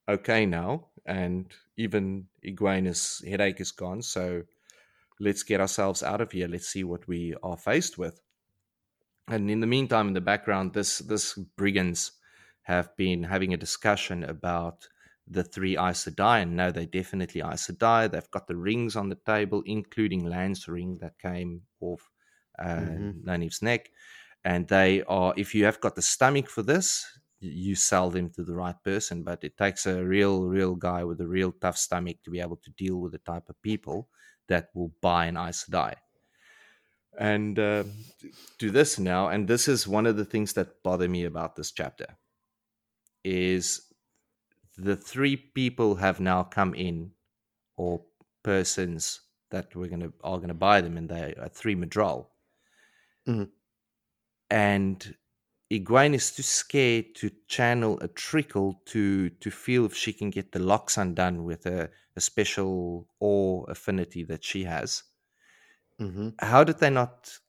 okay 0.08 0.46
now, 0.46 0.88
and 1.06 1.52
even 1.76 2.28
Egwene's 2.44 3.24
headache 3.26 3.60
is 3.60 3.72
gone. 3.72 4.02
So 4.02 4.44
let's 5.20 5.42
get 5.42 5.60
ourselves 5.60 6.02
out 6.02 6.20
of 6.20 6.32
here. 6.32 6.48
Let's 6.48 6.68
see 6.68 6.84
what 6.84 7.08
we 7.08 7.34
are 7.42 7.56
faced 7.56 7.98
with. 7.98 8.20
And 9.28 9.50
in 9.50 9.60
the 9.60 9.66
meantime, 9.66 10.08
in 10.08 10.14
the 10.14 10.20
background, 10.20 10.72
this 10.74 10.98
this 10.98 11.34
brigands 11.34 12.12
have 12.62 12.96
been 12.96 13.22
having 13.24 13.54
a 13.54 13.56
discussion 13.56 14.24
about 14.24 14.88
the 15.28 15.42
three 15.44 15.76
Aes 15.76 16.04
Sedai, 16.04 16.42
and 16.42 16.56
no, 16.56 16.70
they 16.70 16.86
definitely 16.86 17.40
Aes 17.40 17.66
Sedai. 17.68 18.10
They've 18.10 18.30
got 18.30 18.46
the 18.46 18.56
rings 18.56 18.94
on 18.96 19.08
the 19.08 19.16
table, 19.26 19.62
including 19.66 20.24
Lan's 20.24 20.68
ring 20.68 20.98
that 21.00 21.18
came 21.18 21.62
off 21.80 22.10
uh, 22.58 22.98
Mhm. 22.98 23.24
Nynaeve's 23.24 23.62
neck. 23.62 23.90
And 24.44 24.68
they 24.68 25.02
are, 25.04 25.34
if 25.36 25.54
you 25.54 25.64
have 25.64 25.80
got 25.80 25.96
the 25.96 26.02
stomach 26.02 26.48
for 26.48 26.62
this, 26.62 27.04
you 27.40 27.74
sell 27.74 28.10
them 28.10 28.30
to 28.30 28.44
the 28.44 28.54
right 28.54 28.80
person. 28.84 29.24
But 29.24 29.42
it 29.44 29.56
takes 29.56 29.86
a 29.86 30.04
real, 30.04 30.46
real 30.46 30.76
guy 30.76 31.02
with 31.04 31.20
a 31.20 31.26
real 31.28 31.52
tough 31.52 31.76
stomach 31.78 32.18
to 32.24 32.30
be 32.30 32.40
able 32.40 32.56
to 32.58 32.70
deal 32.72 32.98
with 33.00 33.12
the 33.12 33.18
type 33.18 33.48
of 33.48 33.60
people 33.62 34.08
that 34.48 34.68
will 34.74 34.92
buy 35.00 35.26
an 35.26 35.36
Aes 35.36 35.64
Sedai. 35.64 35.96
And 37.18 37.58
uh, 37.58 37.84
do 38.58 38.70
this 38.70 38.98
now, 38.98 39.28
and 39.28 39.48
this 39.48 39.68
is 39.68 39.88
one 39.88 40.06
of 40.06 40.16
the 40.16 40.24
things 40.24 40.52
that 40.54 40.82
bother 40.82 41.08
me 41.08 41.24
about 41.24 41.56
this 41.56 41.72
chapter, 41.72 42.16
is 43.24 43.92
the 44.76 44.96
three 44.96 45.36
people 45.36 45.96
have 45.96 46.20
now 46.20 46.42
come 46.42 46.74
in, 46.74 47.12
or 47.76 48.04
persons 48.42 49.20
that 49.50 49.74
we're 49.76 49.88
gonna 49.88 50.12
are 50.24 50.38
gonna 50.38 50.54
buy 50.54 50.80
them, 50.80 50.96
and 50.96 51.08
they 51.08 51.34
are 51.34 51.48
three 51.48 51.74
Myrddraal. 51.76 52.26
Mhm. 53.26 53.50
And 54.50 55.16
Egwene 55.72 56.14
is 56.14 56.32
too 56.32 56.42
scared 56.42 57.14
to 57.16 57.30
channel 57.48 57.98
a 58.00 58.08
trickle 58.08 58.82
to 58.86 59.30
to 59.30 59.50
feel 59.50 59.86
if 59.86 59.94
she 59.94 60.12
can 60.12 60.30
get 60.30 60.52
the 60.52 60.58
locks 60.60 60.96
undone 60.96 61.44
with 61.44 61.66
a, 61.66 61.90
a 62.16 62.20
special 62.20 63.08
awe 63.20 63.64
affinity 63.64 64.24
that 64.24 64.44
she 64.44 64.64
has. 64.64 65.04
Hmm 65.98 66.28
How 66.38 66.64
did 66.64 66.78
they 66.78 66.88
not 66.88 67.40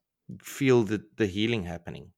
feel 0.42 0.84
the, 0.84 1.08
the 1.16 1.28
healing 1.28 1.64
happening? 1.64 2.12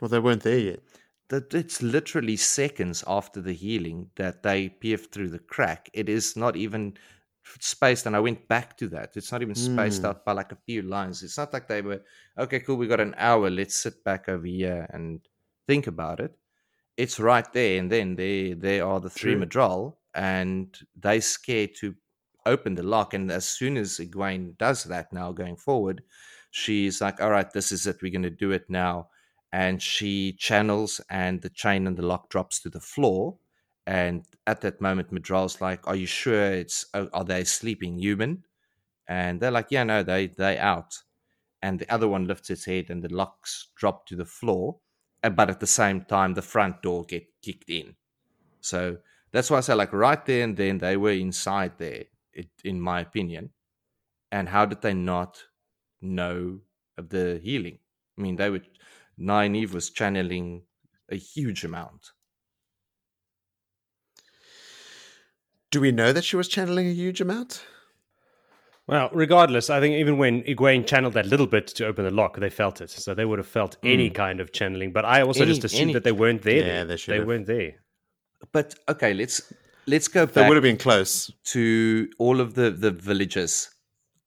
Well, 0.00 0.08
they 0.08 0.18
weren't 0.18 0.42
there 0.42 0.58
yet. 0.58 0.80
that 1.28 1.52
it's 1.54 1.82
literally 1.82 2.36
seconds 2.36 3.04
after 3.06 3.40
the 3.40 3.52
healing 3.52 4.10
that 4.16 4.42
they 4.42 4.68
pierce 4.70 5.06
through 5.06 5.28
the 5.28 5.38
crack. 5.38 5.90
It 5.92 6.08
is 6.08 6.36
not 6.36 6.56
even 6.56 6.96
spaced, 7.60 8.06
and 8.06 8.16
I 8.16 8.20
went 8.20 8.48
back 8.48 8.76
to 8.78 8.88
that. 8.88 9.16
It's 9.16 9.30
not 9.30 9.42
even 9.42 9.54
spaced 9.54 10.04
Mm. 10.04 10.06
out 10.06 10.24
by 10.24 10.32
like 10.32 10.52
a 10.52 10.56
few 10.66 10.82
lines. 10.82 11.22
It's 11.22 11.36
not 11.36 11.52
like 11.52 11.68
they 11.68 11.82
were 11.82 12.02
okay, 12.38 12.60
cool. 12.60 12.76
We 12.76 12.86
got 12.88 13.00
an 13.00 13.14
hour. 13.18 13.50
Let's 13.50 13.74
sit 13.76 14.02
back 14.04 14.28
over 14.28 14.46
here 14.46 14.86
and 14.90 15.20
think 15.66 15.86
about 15.86 16.20
it. 16.20 16.34
It's 16.96 17.20
right 17.20 17.50
there, 17.52 17.78
and 17.80 17.90
then 17.92 18.16
there 18.16 18.54
there 18.56 18.86
are 18.86 19.00
the 19.00 19.10
three 19.10 19.34
True. 19.34 19.36
Myrddraal, 19.36 19.96
and 20.14 20.78
they 20.96 21.20
scared 21.20 21.74
to 21.76 21.96
open 22.48 22.74
the 22.74 22.82
lock. 22.82 23.14
And 23.14 23.30
as 23.30 23.46
soon 23.46 23.76
as 23.76 23.98
Egwene 23.98 24.58
does 24.58 24.84
that 24.84 25.12
now 25.12 25.32
going 25.32 25.56
forward, 25.56 26.02
she's 26.50 27.00
like, 27.00 27.20
"All 27.20 27.30
right, 27.30 27.50
this 27.52 27.72
is 27.72 27.86
it. 27.86 28.02
We're 28.02 28.12
going 28.12 28.22
to 28.22 28.30
do 28.30 28.52
it 28.52 28.68
now." 28.68 29.08
and 29.52 29.82
she 29.82 30.32
channels 30.32 31.00
and 31.08 31.40
the 31.40 31.48
chain 31.48 31.86
and 31.86 31.96
the 31.96 32.06
lock 32.06 32.28
drops 32.28 32.60
to 32.60 32.68
the 32.68 32.80
floor 32.80 33.36
and 33.86 34.24
at 34.46 34.60
that 34.60 34.80
moment 34.80 35.12
Myrddraal's 35.12 35.60
like 35.60 35.86
are 35.86 35.96
you 35.96 36.06
sure 36.06 36.52
it's 36.52 36.86
are 36.94 37.24
they 37.24 37.44
sleeping 37.44 37.98
human 37.98 38.44
and 39.06 39.40
they're 39.40 39.50
like 39.50 39.68
yeah 39.70 39.84
no 39.84 40.02
they 40.02 40.26
they 40.26 40.58
out 40.58 40.98
and 41.62 41.78
the 41.78 41.92
other 41.92 42.08
one 42.08 42.26
lifts 42.26 42.50
its 42.50 42.66
head 42.66 42.86
and 42.90 43.02
the 43.02 43.12
locks 43.12 43.68
drop 43.74 44.06
to 44.06 44.16
the 44.16 44.26
floor 44.26 44.76
uh, 45.24 45.30
but 45.30 45.48
at 45.48 45.60
the 45.60 45.66
same 45.66 46.02
time 46.02 46.34
the 46.34 46.42
front 46.42 46.82
door 46.82 47.04
get 47.04 47.26
kicked 47.42 47.70
in 47.70 47.94
so 48.60 48.98
that's 49.32 49.50
why 49.50 49.56
i 49.56 49.60
say 49.60 49.74
like 49.74 49.92
right 49.94 50.26
there 50.26 50.44
and 50.44 50.56
then 50.58 50.76
they 50.78 50.96
were 50.96 51.12
inside 51.12 51.72
there 51.78 52.04
it, 52.38 52.48
in 52.64 52.80
my 52.80 53.00
opinion 53.00 53.50
and 54.32 54.48
how 54.48 54.64
did 54.64 54.80
they 54.82 54.94
not 54.94 55.42
know 56.00 56.60
of 56.96 57.08
the 57.08 57.40
healing 57.42 57.78
i 58.18 58.22
mean 58.22 58.36
they 58.36 58.50
were 58.50 58.62
Nynaeve 59.18 59.72
was 59.72 59.90
channeling 59.90 60.62
a 61.08 61.16
huge 61.16 61.64
amount. 61.64 62.12
Do 65.70 65.80
we 65.80 65.92
know 65.92 66.12
that 66.12 66.24
she 66.24 66.36
was 66.36 66.48
channeling 66.48 66.86
a 66.86 66.92
huge 66.92 67.20
amount? 67.20 67.64
Well, 68.86 69.10
regardless, 69.12 69.68
I 69.68 69.80
think 69.80 69.96
even 69.96 70.16
when 70.16 70.42
Egwene 70.44 70.86
channeled 70.86 71.12
that 71.12 71.26
little 71.26 71.46
bit 71.46 71.66
to 71.66 71.86
open 71.86 72.06
the 72.06 72.10
lock, 72.10 72.38
they 72.38 72.48
felt 72.48 72.80
it. 72.80 72.88
So 72.88 73.12
they 73.12 73.26
would 73.26 73.38
have 73.38 73.46
felt 73.46 73.74
hmm. 73.82 73.88
any 73.88 74.08
kind 74.08 74.40
of 74.40 74.52
channeling. 74.52 74.92
But 74.92 75.04
I 75.04 75.20
also 75.20 75.42
Any- 75.42 75.52
just 75.52 75.64
assumed 75.64 75.82
any- 75.82 75.92
that 75.94 76.04
they 76.04 76.12
weren't 76.12 76.42
there. 76.42 76.66
Yeah, 76.66 76.84
they 76.84 76.96
should 76.96 77.12
They 77.12 77.18
have. 77.18 77.26
weren't 77.26 77.46
there. 77.46 77.74
But 78.52 78.76
okay, 78.88 79.12
let's 79.12 79.52
let's 79.88 80.08
go 80.08 80.26
They 80.26 80.32
back 80.42 80.48
would 80.48 80.56
have 80.56 80.62
been 80.70 80.76
close. 80.88 81.32
to 81.54 82.08
all 82.18 82.40
of 82.40 82.54
the 82.54 82.70
the 82.70 82.90
villages. 82.90 83.70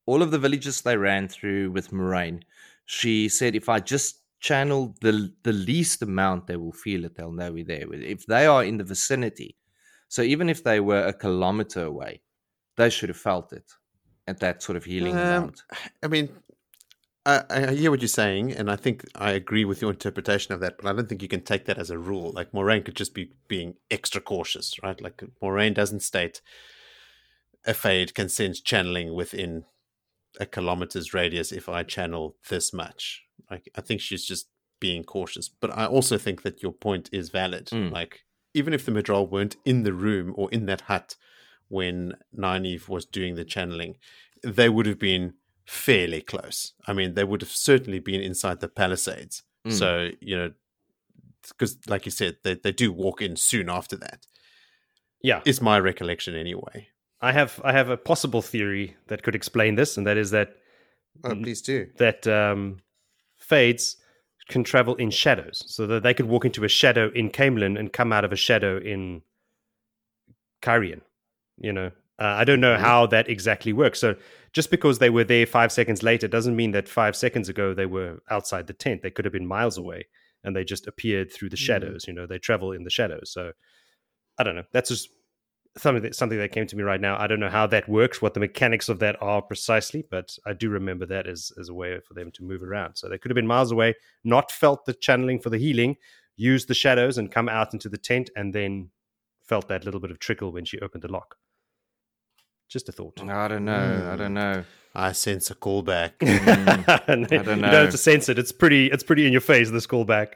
All 0.05 0.21
of 0.21 0.31
the 0.31 0.39
villages 0.39 0.81
they 0.81 0.97
ran 0.97 1.27
through 1.27 1.71
with 1.71 1.91
Moiraine. 1.91 2.41
She 2.85 3.29
said 3.29 3.55
if 3.55 3.69
I 3.69 3.79
just 3.79 4.17
channel 4.39 4.95
the 5.01 5.31
the 5.43 5.53
least 5.53 6.01
amount 6.01 6.47
they 6.47 6.57
will 6.57 6.73
feel 6.85 7.05
it, 7.05 7.15
they'll 7.15 7.31
know 7.31 7.51
we're 7.53 7.63
there. 7.73 7.93
If 7.93 8.25
they 8.25 8.45
are 8.47 8.63
in 8.63 8.77
the 8.77 8.83
vicinity. 8.83 9.55
So 10.07 10.21
even 10.23 10.49
if 10.49 10.63
they 10.63 10.79
were 10.81 11.05
a 11.07 11.13
kilometer 11.13 11.83
away, 11.85 12.21
they 12.75 12.89
should 12.89 13.09
have 13.09 13.17
felt 13.29 13.53
it 13.53 13.71
at 14.27 14.39
that 14.39 14.61
sort 14.61 14.75
of 14.75 14.83
healing 14.83 15.13
Um, 15.13 15.19
amount. 15.19 15.63
I 16.03 16.07
mean, 16.07 16.29
I, 17.25 17.43
I 17.49 17.73
hear 17.73 17.91
what 17.91 18.01
you're 18.01 18.07
saying, 18.07 18.51
and 18.53 18.69
I 18.71 18.75
think 18.75 19.05
I 19.15 19.31
agree 19.31 19.63
with 19.63 19.81
your 19.81 19.91
interpretation 19.91 20.53
of 20.53 20.59
that, 20.61 20.77
but 20.77 20.87
I 20.87 20.93
don't 20.93 21.07
think 21.07 21.21
you 21.21 21.27
can 21.27 21.41
take 21.41 21.65
that 21.65 21.77
as 21.77 21.91
a 21.91 21.99
rule. 21.99 22.31
Like, 22.31 22.51
Moiraine 22.51 22.83
could 22.83 22.95
just 22.95 23.13
be 23.13 23.31
being 23.47 23.75
extra 23.91 24.21
cautious, 24.21 24.81
right? 24.81 24.99
Like, 24.99 25.23
Moiraine 25.41 25.75
doesn't 25.75 26.01
state 26.01 26.41
a 27.65 27.73
fade 27.75 28.15
can 28.15 28.27
sense 28.27 28.59
channeling 28.59 29.13
within 29.13 29.65
a 30.39 30.45
kilometer's 30.45 31.13
radius 31.13 31.51
if 31.51 31.69
I 31.69 31.83
channel 31.83 32.37
this 32.49 32.73
much. 32.73 33.23
Like, 33.49 33.69
I 33.75 33.81
think 33.81 34.01
she's 34.01 34.25
just 34.25 34.47
being 34.79 35.03
cautious. 35.03 35.47
But 35.47 35.77
I 35.77 35.85
also 35.85 36.17
think 36.17 36.41
that 36.41 36.63
your 36.63 36.71
point 36.71 37.09
is 37.11 37.29
valid. 37.29 37.67
Mm. 37.67 37.91
Like, 37.91 38.21
even 38.53 38.73
if 38.73 38.85
the 38.85 38.91
Myrddraal 38.91 39.29
weren't 39.29 39.57
in 39.63 39.83
the 39.83 39.93
room 39.93 40.33
or 40.35 40.49
in 40.51 40.65
that 40.65 40.81
hut 40.81 41.15
when 41.67 42.13
Nynaeve 42.35 42.89
was 42.89 43.05
doing 43.05 43.35
the 43.35 43.45
channeling, 43.45 43.97
they 44.43 44.69
would 44.69 44.87
have 44.87 44.99
been 44.99 45.35
fairly 45.71 46.21
close. 46.21 46.73
I 46.85 46.91
mean, 46.91 47.13
they 47.13 47.23
would 47.23 47.41
have 47.41 47.49
certainly 47.49 47.99
been 47.99 48.19
inside 48.21 48.59
the 48.59 48.67
palisades. 48.67 49.43
Mm. 49.65 49.71
So, 49.71 50.09
you 50.19 50.35
know, 50.35 50.51
because 51.47 51.77
like 51.87 52.05
you 52.05 52.11
said, 52.11 52.35
they, 52.43 52.55
they 52.55 52.73
do 52.73 52.91
walk 52.91 53.21
in 53.21 53.37
soon 53.37 53.69
after 53.69 53.95
that. 53.97 54.27
Yeah. 55.23 55.39
Is 55.45 55.61
my 55.61 55.79
recollection 55.79 56.35
anyway. 56.35 56.89
I 57.21 57.31
have 57.31 57.61
I 57.63 57.71
have 57.71 57.89
a 57.89 57.95
possible 57.95 58.41
theory 58.41 58.97
that 59.07 59.23
could 59.23 59.35
explain 59.35 59.75
this, 59.75 59.95
and 59.95 60.05
that 60.07 60.17
is 60.17 60.31
that 60.31 60.55
Oh, 61.23 61.35
please 61.35 61.61
do. 61.61 61.87
that 61.97 62.25
um, 62.27 62.79
fades 63.37 63.95
can 64.49 64.63
travel 64.63 64.95
in 64.95 65.09
shadows, 65.11 65.63
so 65.67 65.87
that 65.87 66.03
they 66.03 66.13
could 66.13 66.25
walk 66.25 66.45
into 66.45 66.63
a 66.65 66.67
shadow 66.67 67.11
in 67.13 67.29
Caemlyn 67.29 67.79
and 67.79 67.93
come 67.93 68.11
out 68.11 68.25
of 68.25 68.33
a 68.33 68.35
shadow 68.35 68.77
in 68.77 69.21
Cairhien. 70.61 71.01
You 71.57 71.71
know, 71.73 71.91
uh, 72.21 72.35
I 72.41 72.43
don't 72.45 72.61
know 72.61 72.75
Mhm. 72.75 72.79
how 72.89 73.07
that 73.07 73.27
exactly 73.35 73.73
works. 73.73 73.99
So 73.99 74.15
just 74.53 74.69
because 74.71 74.99
they 74.99 75.09
were 75.09 75.23
there 75.25 75.45
five 75.47 75.71
seconds 75.71 76.03
later 76.03 76.27
doesn't 76.27 76.55
mean 76.61 76.71
that 76.71 76.87
five 76.87 77.15
seconds 77.15 77.49
ago 77.49 77.73
they 77.73 77.87
were 77.87 78.21
outside 78.29 78.67
the 78.67 78.73
tent. 78.73 79.01
They 79.01 79.11
could 79.11 79.25
have 79.25 79.33
been 79.39 79.47
miles 79.47 79.77
away, 79.77 80.07
and 80.43 80.55
they 80.55 80.63
just 80.63 80.87
appeared 80.87 81.31
through 81.33 81.49
the 81.49 81.57
Mhm. 81.57 81.67
shadows. 81.69 82.05
You 82.07 82.13
know, 82.13 82.27
they 82.27 82.39
travel 82.39 82.71
in 82.73 82.83
the 82.83 82.89
shadows. 82.99 83.31
So 83.31 83.43
I 84.39 84.43
don't 84.43 84.55
know. 84.55 84.65
That's 84.71 84.89
just 84.89 85.09
something 85.77 86.03
that 86.03 86.15
something 86.15 86.37
that 86.39 86.51
came 86.51 86.67
to 86.67 86.75
me 86.75 86.83
right 86.83 87.01
now. 87.01 87.15
I 87.19 87.27
don't 87.27 87.39
know 87.39 87.49
how 87.49 87.65
that 87.67 87.87
works, 87.89 88.21
what 88.21 88.33
the 88.33 88.39
mechanics 88.41 88.89
of 88.89 88.99
that 88.99 89.15
are 89.21 89.41
precisely, 89.41 90.03
but 90.11 90.37
I 90.45 90.53
do 90.53 90.69
remember 90.69 91.05
that 91.07 91.27
as 91.27 91.51
as 91.59 91.69
a 91.69 91.73
way 91.73 91.99
for 92.07 92.13
them 92.13 92.31
to 92.31 92.43
move 92.43 92.61
around. 92.63 92.97
So 92.97 93.07
they 93.07 93.17
could 93.17 93.31
have 93.31 93.35
been 93.41 93.47
miles 93.47 93.71
away, 93.71 93.95
not 94.23 94.51
felt 94.51 94.85
the 94.85 94.93
channeling 94.93 95.39
for 95.39 95.49
the 95.49 95.57
healing, 95.57 95.97
used 96.35 96.67
the 96.67 96.73
shadows 96.83 97.17
and 97.17 97.31
come 97.31 97.49
out 97.49 97.73
into 97.73 97.89
the 97.89 97.97
tent, 97.97 98.29
and 98.35 98.53
then 98.53 98.91
felt 99.43 99.67
that 99.69 99.85
little 99.85 99.99
bit 100.01 100.11
of 100.11 100.19
trickle 100.19 100.51
when 100.51 100.65
she 100.65 100.79
opened 100.81 101.03
the 101.03 101.11
lock. 101.11 101.37
Just 102.71 102.87
a 102.87 102.93
thought. 102.93 103.21
I 103.21 103.49
don't 103.49 103.65
know. 103.65 104.09
I 104.13 104.15
don't 104.15 104.33
know. 104.33 104.63
I 104.95 105.11
sense 105.11 105.51
a 105.51 105.55
callback. 105.55 106.13
And 106.21 107.25
I 107.27 107.27
don't 107.27 107.31
You 107.31 107.55
know. 107.61 107.71
don't 107.71 107.81
have 107.85 107.91
to 107.91 107.97
sense 107.97 108.29
it. 108.29 108.39
It's 108.39 108.53
pretty. 108.53 108.87
It's 108.87 109.03
pretty 109.03 109.25
in 109.27 109.33
your 109.33 109.41
face. 109.41 109.69
This 109.69 109.85
callback. 109.85 110.35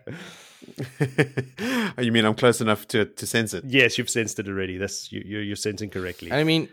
You 2.01 2.11
mean 2.11 2.25
I'm 2.25 2.35
close 2.35 2.59
enough 2.59 2.87
to, 2.89 3.05
to 3.05 3.25
sense 3.25 3.53
it? 3.53 3.63
Yes, 3.65 3.97
you've 3.97 4.09
sensed 4.09 4.39
it 4.39 4.47
already. 4.49 4.77
That's 4.77 5.11
you, 5.11 5.21
you're, 5.25 5.41
you're 5.41 5.55
sensing 5.55 5.89
correctly. 5.89 6.31
I 6.31 6.43
mean, 6.43 6.67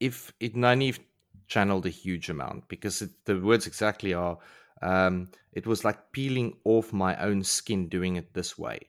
if 0.00 0.32
it 0.40 0.54
Nynaeve 0.54 0.98
channeled 1.46 1.86
a 1.86 1.90
huge 1.90 2.28
amount 2.28 2.68
because 2.68 3.00
it, 3.00 3.10
the 3.24 3.40
words 3.40 3.66
exactly 3.66 4.12
are, 4.12 4.36
um, 4.82 5.30
it 5.52 5.66
was 5.66 5.84
like 5.84 6.12
peeling 6.12 6.56
off 6.64 6.92
my 6.92 7.16
own 7.16 7.42
skin 7.42 7.88
doing 7.88 8.16
it 8.16 8.34
this 8.34 8.58
way. 8.58 8.80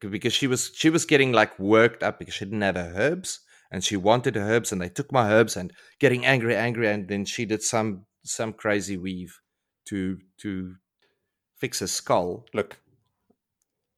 Because 0.00 0.32
she 0.32 0.46
was 0.46 0.70
she 0.74 0.88
was 0.88 1.04
getting 1.04 1.32
like 1.32 1.58
worked 1.58 2.02
up 2.02 2.18
because 2.18 2.34
she 2.34 2.44
didn't 2.46 2.62
have 2.62 2.76
her 2.76 2.92
herbs 2.96 3.40
and 3.70 3.84
she 3.84 3.96
wanted 3.96 4.36
her 4.36 4.42
herbs 4.42 4.72
and 4.72 4.80
they 4.80 4.88
took 4.88 5.12
my 5.12 5.30
herbs 5.32 5.56
and 5.56 5.72
getting 6.00 6.24
angry, 6.26 6.56
angry, 6.56 6.88
and 6.88 7.08
then 7.08 7.24
she 7.24 7.44
did 7.44 7.62
some 7.62 8.06
some 8.24 8.52
crazy 8.52 8.96
weave 8.96 9.38
to 9.88 10.18
to 10.38 10.74
fix 11.58 11.82
a 11.82 11.88
skull. 11.88 12.46
Look, 12.54 12.78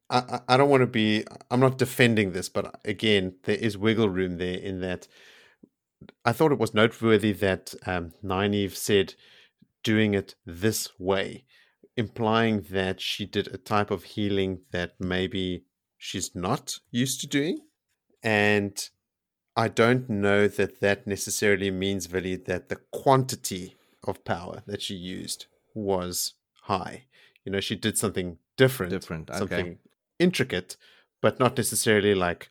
I, 0.09 0.17
I- 0.19 0.53
I 0.53 0.57
don't 0.57 0.69
want 0.69 0.81
to 0.81 0.87
be. 0.87 1.25
I'm 1.51 1.59
not 1.59 1.77
defending 1.77 2.31
this, 2.33 2.49
but 2.49 2.79
again, 2.85 3.35
there 3.43 3.57
is 3.57 3.77
wiggle 3.77 4.09
room 4.09 4.37
there 4.37 4.57
in 4.57 4.81
that. 4.81 5.07
I 6.25 6.31
thought 6.33 6.51
it 6.53 6.59
was 6.59 6.73
noteworthy 6.73 7.33
that 7.33 7.73
um, 7.85 8.13
Nynaeve 8.23 8.75
said 8.75 9.15
doing 9.83 10.13
it 10.13 10.35
this 10.45 10.89
way. 10.99 11.45
implying 11.97 12.61
that 12.71 13.01
she 13.01 13.25
did 13.25 13.47
a 13.49 13.57
type 13.57 13.91
of 13.91 14.03
healing 14.03 14.61
that 14.71 14.93
maybe 14.99 15.65
she's 15.97 16.33
not 16.35 16.73
used 16.91 17.19
to 17.21 17.27
doing. 17.27 17.59
And 18.23 18.77
I 19.59 19.67
don't 19.67 20.09
know 20.09 20.47
that 20.47 20.79
that 20.79 21.05
necessarily 21.05 21.69
means, 21.69 22.05
Vili, 22.05 22.37
that 22.37 22.69
the 22.69 22.77
quantity 22.77 23.75
of 24.05 24.23
power 24.23 24.63
that 24.67 24.81
she 24.81 24.95
used 24.95 25.47
was 25.73 26.35
high. 26.63 27.07
You 27.43 27.51
know, 27.51 27.59
she 27.59 27.75
did 27.75 27.97
something 27.97 28.37
different, 28.55 28.91
Different, 28.91 29.29
okay. 29.29 29.39
something 29.39 29.79
intricate, 30.17 30.77
but 31.21 31.41
not 31.41 31.57
necessarily 31.57 32.15
like 32.15 32.49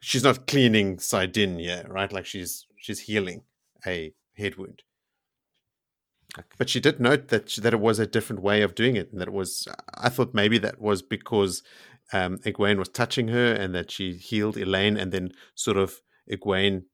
she's 0.00 0.22
not 0.22 0.46
cleaning 0.46 0.98
saidin 0.98 1.58
here, 1.60 1.86
right? 1.88 2.12
Like 2.12 2.26
she's 2.26 2.66
she's 2.76 3.00
healing 3.00 3.44
a 3.86 4.12
head 4.36 4.56
wound. 4.56 4.82
Okay. 6.38 6.46
But 6.58 6.68
she 6.68 6.78
did 6.78 7.00
note 7.00 7.28
that 7.28 7.48
she, 7.48 7.62
that 7.62 7.72
it 7.72 7.80
was 7.80 7.98
a 7.98 8.06
different 8.06 8.42
way 8.42 8.60
of 8.60 8.74
doing 8.74 8.96
it, 8.96 9.10
and 9.10 9.20
that 9.22 9.28
it 9.28 9.34
was. 9.34 9.66
I 9.94 10.10
thought 10.10 10.34
maybe 10.34 10.58
that 10.58 10.78
was 10.78 11.00
because 11.00 11.62
um, 12.12 12.36
Egwene 12.40 12.76
was 12.78 12.90
touching 12.90 13.28
her, 13.28 13.50
and 13.50 13.74
that 13.74 13.90
she 13.90 14.12
healed 14.12 14.56
Elayne, 14.56 15.00
and 15.00 15.10
then 15.10 15.32
sort 15.54 15.78
of 15.78 16.02
Egwene 16.30 16.84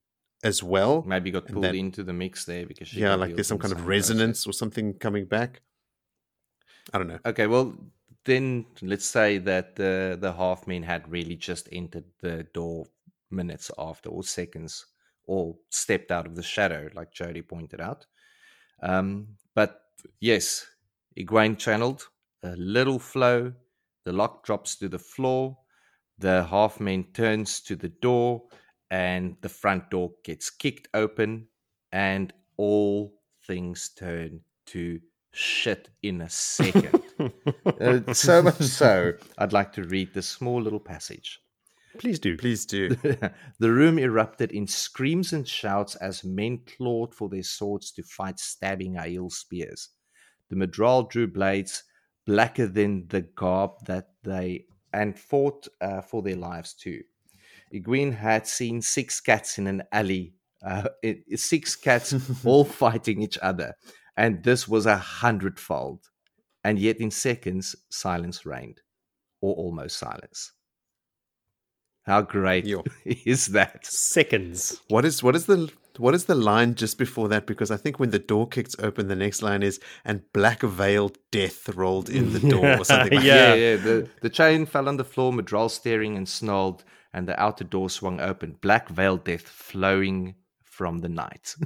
as 0.43 0.62
well. 0.62 1.02
Maybe 1.06 1.31
got 1.31 1.47
pulled 1.47 1.65
that- 1.65 1.74
into 1.74 2.02
the 2.05 2.12
mix 2.12 2.44
there 2.44 2.66
because 2.66 2.89
she 2.89 3.01
yeah, 3.01 3.15
like 3.15 3.35
there's 3.35 3.47
some 3.48 3.59
kind 3.59 3.73
of 3.73 3.78
process. 3.78 4.11
resonance 4.11 4.47
or 4.47 4.52
something 4.52 4.94
coming 4.94 5.24
back. 5.27 5.62
I 6.93 6.98
don't 6.98 7.09
know. 7.09 7.19
Okay, 7.24 7.47
well 7.47 7.74
then 8.24 8.66
let's 8.82 9.06
say 9.06 9.39
that 9.39 9.77
the 9.77 10.16
the 10.20 10.32
half 10.32 10.66
men 10.66 10.82
had 10.82 11.11
really 11.11 11.36
just 11.36 11.69
entered 11.73 12.05
the 12.20 12.44
door 12.55 12.86
minutes 13.31 13.70
after 13.78 14.09
or 14.11 14.23
seconds 14.23 14.86
or 15.27 15.56
stepped 15.70 16.11
out 16.11 16.27
of 16.27 16.36
the 16.36 16.43
shadow, 16.43 16.89
like 16.94 17.11
Jody 17.11 17.40
pointed 17.43 17.81
out. 17.81 18.06
Um, 18.82 19.28
but 19.55 19.81
yes, 20.20 20.66
Egwene 21.19 21.56
channeled 21.59 22.06
a 22.43 22.55
little 22.56 22.98
flow. 22.98 23.52
The 24.05 24.12
lock 24.12 24.44
drops 24.44 24.77
to 24.77 24.89
the 24.89 24.98
floor. 24.98 25.56
The 26.19 26.44
half 26.44 26.78
man 26.78 27.05
turns 27.15 27.61
to 27.62 27.74
the 27.74 27.89
door, 27.89 28.43
and 28.90 29.36
the 29.40 29.48
front 29.48 29.90
door 29.90 30.12
gets 30.24 30.51
kicked 30.51 30.89
open, 30.94 31.48
and 31.93 32.32
all 32.56 33.15
things 33.47 33.90
turn 33.97 34.40
to 34.66 35.01
shit 35.32 35.90
in 36.02 36.20
a 36.23 36.28
second. 36.28 37.01
Uh, 37.81 38.12
so 38.12 38.43
much 38.43 38.61
so, 38.61 39.12
I'd 39.39 39.52
like 39.52 39.73
to 39.73 39.85
read 39.85 40.12
this 40.12 40.27
small 40.27 40.61
little 40.61 40.81
passage. 40.81 41.40
Please 41.98 42.19
do. 42.19 42.36
Please 42.36 42.66
do. 42.66 42.89
the 43.59 43.73
room 43.73 43.98
erupted 43.98 44.52
in 44.52 44.66
screams 44.66 45.32
and 45.32 45.47
shouts 45.47 45.94
as 45.97 46.24
men 46.24 46.61
clawed 46.77 47.15
for 47.15 47.28
their 47.28 47.43
swords 47.43 47.93
to 47.93 48.02
fight 48.02 48.39
stabbing 48.39 48.94
Aiel 48.94 49.31
spears. 49.31 49.90
The 50.51 50.56
Myrddraal 50.56 51.09
drew 51.09 51.27
blades 51.27 51.85
blacker 52.27 52.66
than 52.66 53.06
the 53.09 53.23
garb 53.23 53.73
that 53.86 54.09
they 54.23 54.66
and 54.93 55.19
fought 55.19 55.66
uh, 55.81 56.01
for 56.01 56.23
their 56.23 56.36
lives 56.36 56.74
too. 56.74 57.02
Egwene 57.73 58.15
had 58.15 58.47
seen 58.47 58.82
six 58.82 59.20
cats 59.20 59.59
in 59.59 59.66
an 59.66 59.82
alley, 59.93 60.35
uh, 60.65 60.89
it, 61.03 61.39
six 61.39 61.77
cats 61.77 62.15
all 62.45 62.65
fighting 62.65 63.23
each 63.23 63.39
other, 63.39 63.74
and 64.16 64.43
this 64.43 64.69
was 64.69 64.86
a 64.86 64.97
hundredfold. 64.97 66.01
And 66.66 66.78
yet, 66.78 66.97
in 66.99 67.11
seconds, 67.11 67.77
silence 67.91 68.47
reigned, 68.47 68.81
or 69.43 69.55
almost 69.55 69.99
silence. 69.99 70.53
How 72.07 72.23
great 72.23 72.66
Yo. 72.66 72.85
is 73.05 73.47
that? 73.49 73.86
Seconds. 73.86 74.81
What 74.89 75.05
is 75.05 75.23
what 75.23 75.35
is 75.36 75.47
the 75.47 75.70
what 75.99 76.15
is 76.15 76.24
the 76.24 76.35
line 76.35 76.74
just 76.74 76.99
before 76.99 77.28
that? 77.28 77.47
Because 77.47 77.70
I 77.70 77.77
think 77.77 77.99
when 77.99 78.11
the 78.11 78.19
door 78.19 78.47
kicks 78.49 78.74
open, 78.78 79.09
the 79.09 79.16
next 79.16 79.43
line 79.43 79.62
is 79.62 79.81
"and 80.05 80.23
black 80.32 80.61
veiled 80.62 81.19
death 81.31 81.69
rolled 81.70 82.11
in 82.11 82.32
the 82.32 82.41
door" 82.41 82.78
or 82.78 82.85
something. 82.85 83.15
Like 83.15 83.24
Yeah. 83.24 83.55
yeah, 83.55 83.55
yeah. 83.55 83.77
The, 83.77 84.09
the 84.20 84.31
chain 84.31 84.66
fell 84.66 84.89
on 84.89 84.97
the 84.97 85.05
floor, 85.05 85.32
Myrddraal 85.32 85.70
staring 85.70 86.16
and 86.16 86.28
snarled, 86.28 86.85
and 87.15 87.27
the 87.27 87.41
outer 87.41 87.65
door 87.65 87.89
swung 87.89 88.20
open. 88.20 88.57
Black 88.61 88.89
veiled 88.89 89.24
death 89.24 89.49
flowing 89.49 90.35
from 90.62 90.99
the 90.99 91.09
night. 91.09 91.55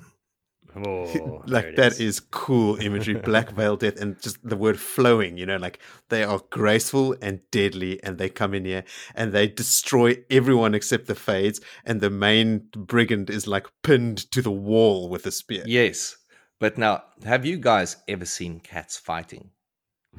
Oh, 0.77 1.43
like 1.47 1.65
it 1.65 1.77
that 1.77 1.99
is 1.99 2.21
cool 2.21 2.77
imagery 2.77 3.15
black 3.15 3.53
veil 3.53 3.75
death 3.77 3.99
and 3.99 4.21
just 4.21 4.37
the 4.47 4.55
word 4.55 4.79
flowing 4.79 5.39
you 5.39 5.47
know 5.47 5.57
like 5.57 5.79
they 6.11 6.23
are 6.23 6.43
graceful 6.51 7.17
and 7.23 7.41
deadly 7.51 8.01
and 8.05 8.19
they 8.19 8.29
come 8.29 8.53
in 8.53 8.67
here 8.67 8.85
and 9.15 9.33
they 9.33 9.49
destroy 9.49 10.23
everyone 10.31 10.75
except 10.75 11.07
the 11.07 11.15
fades 11.15 11.63
and 11.87 12.03
the 12.03 12.11
main 12.11 12.69
brigand 12.77 13.31
is 13.31 13.47
like 13.47 13.67
pinned 13.83 14.19
to 14.31 14.43
the 14.43 14.53
wall 14.53 15.09
with 15.09 15.25
a 15.25 15.33
spear 15.33 15.65
yes. 15.67 16.19
But 16.61 16.77
now, 16.77 17.05
have 17.25 17.47
you 17.47 17.57
guys 17.57 17.97
ever 18.09 18.25
seen 18.25 18.59
cats 18.59 18.97
fighting? 18.97 19.51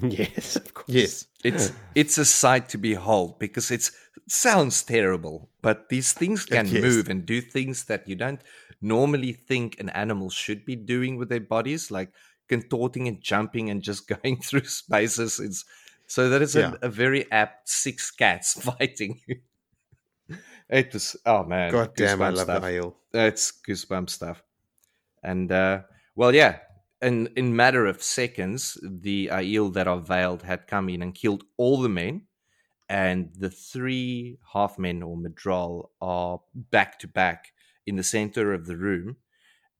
Yes, 0.19 0.55
of 0.55 0.73
course. 0.73 0.87
yes 0.89 1.27
It's 1.43 1.71
it's 1.95 2.17
a 2.17 2.25
sight 2.25 2.69
to 2.69 2.77
behold 2.77 3.39
because 3.39 3.71
it 3.71 3.89
sounds 4.27 4.83
terrible, 4.83 5.49
but 5.61 5.89
these 5.89 6.13
things 6.13 6.45
can 6.45 6.65
Yes. 6.67 6.81
move 6.81 7.09
and 7.09 7.25
do 7.25 7.41
things 7.41 7.85
that 7.85 8.07
you 8.07 8.15
don't 8.15 8.41
normally 8.81 9.33
think 9.33 9.79
an 9.79 9.89
animal 9.89 10.29
should 10.29 10.63
be 10.65 10.75
doing 10.75 11.17
with 11.17 11.29
their 11.29 11.41
bodies, 11.41 11.91
like 11.91 12.11
contorting 12.47 13.07
and 13.07 13.21
jumping 13.21 13.69
and 13.69 13.81
just 13.81 14.07
going 14.21 14.41
through 14.41 14.65
spaces. 14.65 15.39
It's 15.39 15.65
so 16.07 16.29
that 16.29 16.41
is 16.41 16.55
Yeah. 16.55 16.73
a, 16.81 16.87
a 16.87 16.89
very 16.89 17.29
apt 17.31 17.69
six 17.69 18.11
cats 18.11 18.53
fighting. 18.69 19.19
it 20.69 20.93
was 20.93 21.15
oh 21.25 21.43
man, 21.43 21.71
god 21.71 21.95
damn 21.95 22.21
i 22.21 22.29
love 22.29 22.45
stuff. 22.45 22.61
the 22.61 22.67
Aiel. 22.67 22.93
It's 23.13 23.51
goosebump 23.67 24.09
stuff. 24.09 24.43
And 25.23 25.51
uh, 25.51 25.81
well, 26.15 26.33
yeah, 26.33 26.59
in 27.01 27.27
in 27.35 27.55
matter 27.55 27.85
of 27.85 28.03
seconds, 28.03 28.77
the 28.83 29.27
Aiel 29.27 29.73
that 29.73 29.87
are 29.87 29.99
veiled 29.99 30.43
had 30.43 30.67
come 30.67 30.89
in 30.89 31.01
and 31.01 31.13
killed 31.15 31.43
all 31.57 31.81
the 31.81 31.89
men, 31.89 32.23
and 32.89 33.29
the 33.35 33.49
three 33.49 34.37
half 34.53 34.77
men 34.77 35.01
or 35.03 35.17
Madral 35.17 35.89
are 36.01 36.39
back 36.53 36.99
to 36.99 37.07
back 37.07 37.53
in 37.85 37.95
the 37.95 38.03
center 38.03 38.53
of 38.53 38.65
the 38.65 38.75
room, 38.77 39.17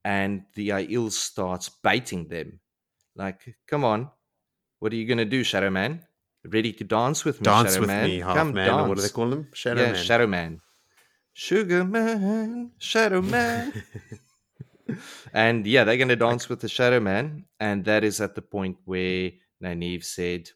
and 0.04 0.44
the 0.54 0.70
Aiel 0.70 1.10
starts 1.10 1.68
baiting 1.68 2.28
them, 2.28 2.60
like, 3.14 3.56
"Come 3.66 3.84
on, 3.84 4.10
what 4.78 4.92
are 4.92 4.96
you 4.96 5.06
gonna 5.06 5.24
do, 5.24 5.44
Shadow 5.44 5.70
Man? 5.70 6.06
Ready 6.44 6.72
to 6.72 6.84
dance 6.84 7.24
with 7.24 7.40
me, 7.40 7.44
dance 7.44 7.70
Shadow 7.70 7.80
with 7.80 7.88
Man? 7.88 8.08
me 8.08 8.18
half 8.20 8.36
Come 8.36 8.52
man 8.54 8.70
or 8.70 8.88
what 8.88 8.96
do 8.96 9.02
they 9.02 9.10
call 9.10 9.28
them 9.28 9.48
shadow 9.52 9.82
yeah, 9.82 9.92
man 9.92 10.04
Shadow 10.04 10.26
Man. 10.26 10.60
Sugar 11.34 11.84
Man, 11.84 12.72
Shadow 12.78 13.20
Man. 13.20 13.72
and 15.32 15.66
yeah, 15.66 15.84
they're 15.84 15.96
going 15.96 16.08
to 16.08 16.16
dance 16.16 16.48
with 16.48 16.60
the 16.60 16.68
Shadow 16.68 17.00
Man. 17.00 17.44
And 17.58 17.84
that 17.84 18.04
is 18.04 18.20
at 18.20 18.34
the 18.34 18.42
point 18.42 18.78
where 18.84 19.32
Nynaeve 19.62 20.04
said, 20.04 20.50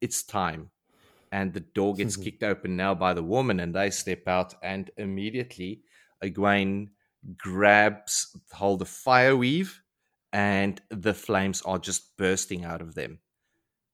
It's 0.00 0.22
time. 0.22 0.70
And 1.32 1.52
the 1.52 1.60
door 1.60 1.94
gets 1.94 2.16
kicked 2.16 2.44
open 2.44 2.76
now 2.76 2.94
by 2.94 3.12
the 3.12 3.22
woman, 3.22 3.58
and 3.58 3.74
they 3.74 3.90
step 3.90 4.28
out. 4.28 4.54
And 4.62 4.90
immediately, 4.96 5.82
Egwene 6.22 6.90
grabs 7.36 8.36
hold 8.52 8.82
of 8.82 8.88
Fireweave, 8.88 9.80
and 10.32 10.80
the 10.90 11.14
flames 11.14 11.60
are 11.62 11.78
just 11.78 12.16
bursting 12.16 12.64
out 12.64 12.80
of 12.80 12.94
them. 12.94 13.18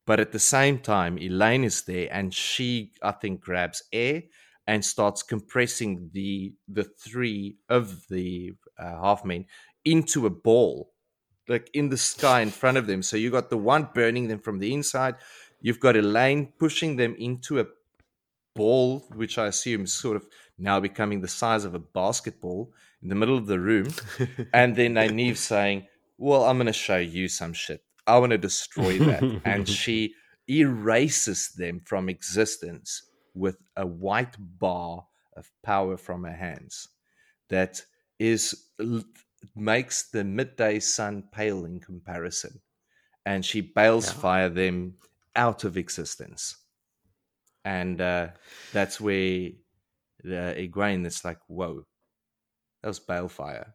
But 0.06 0.20
at 0.20 0.32
the 0.32 0.38
same 0.38 0.80
time, 0.80 1.16
Elayne 1.18 1.64
is 1.64 1.82
there, 1.82 2.08
and 2.10 2.34
she, 2.34 2.92
I 3.02 3.12
think, 3.12 3.40
grabs 3.40 3.82
air 3.92 4.24
and 4.66 4.84
starts 4.84 5.22
compressing 5.22 6.10
the 6.12 6.54
the 6.68 6.84
three 6.84 7.56
of 7.68 8.06
the 8.08 8.52
uh, 8.78 9.00
half 9.00 9.24
men 9.24 9.44
into 9.84 10.26
a 10.26 10.30
ball, 10.30 10.92
like 11.48 11.70
in 11.74 11.88
the 11.88 11.96
sky 11.96 12.40
in 12.40 12.50
front 12.50 12.76
of 12.76 12.86
them. 12.86 13.02
So 13.02 13.16
you 13.16 13.30
got 13.30 13.50
the 13.50 13.56
one 13.56 13.88
burning 13.94 14.28
them 14.28 14.38
from 14.38 14.58
the 14.58 14.72
inside. 14.72 15.16
You've 15.60 15.80
got 15.80 15.96
Elayne 15.96 16.52
pushing 16.58 16.96
them 16.96 17.14
into 17.18 17.60
a 17.60 17.66
ball, 18.54 19.06
which 19.14 19.38
I 19.38 19.46
assume 19.46 19.84
is 19.84 19.92
sort 19.92 20.16
of 20.16 20.26
now 20.58 20.80
becoming 20.80 21.20
the 21.20 21.28
size 21.28 21.64
of 21.64 21.74
a 21.74 21.78
basketball 21.78 22.72
in 23.02 23.08
the 23.08 23.14
middle 23.14 23.36
of 23.36 23.46
the 23.46 23.60
room. 23.60 23.88
and 24.52 24.76
then 24.76 24.94
Nynaeve 24.94 25.36
saying, 25.36 25.86
Well, 26.18 26.44
I'm 26.44 26.56
going 26.56 26.66
to 26.66 26.72
show 26.72 26.98
you 26.98 27.28
some 27.28 27.52
shit. 27.52 27.82
I 28.06 28.18
want 28.18 28.30
to 28.30 28.38
destroy 28.38 28.98
that. 28.98 29.40
and 29.44 29.68
she 29.68 30.14
erases 30.48 31.50
them 31.50 31.80
from 31.84 32.08
existence 32.08 33.02
with 33.34 33.56
a 33.76 33.86
white 33.86 34.36
bar 34.38 35.06
of 35.36 35.50
power 35.62 35.96
from 35.96 36.24
her 36.24 36.34
hands 36.34 36.88
that 37.48 37.82
is 38.18 38.66
makes 39.56 40.10
the 40.10 40.24
midday 40.24 40.78
sun 40.78 41.24
pale 41.32 41.64
in 41.64 41.80
comparison 41.80 42.60
and 43.26 43.44
she 43.44 43.60
bales 43.60 44.10
fire 44.10 44.48
them 44.48 44.94
out 45.36 45.64
of 45.64 45.76
existence. 45.76 46.56
And 47.64 48.00
uh, 48.00 48.28
that's 48.72 49.00
where 49.00 49.50
the 50.22 50.54
Egwene 50.56 51.06
is 51.06 51.24
like 51.24 51.38
whoa 51.46 51.86
that 52.82 52.88
was 52.88 53.00
balefire 53.00 53.72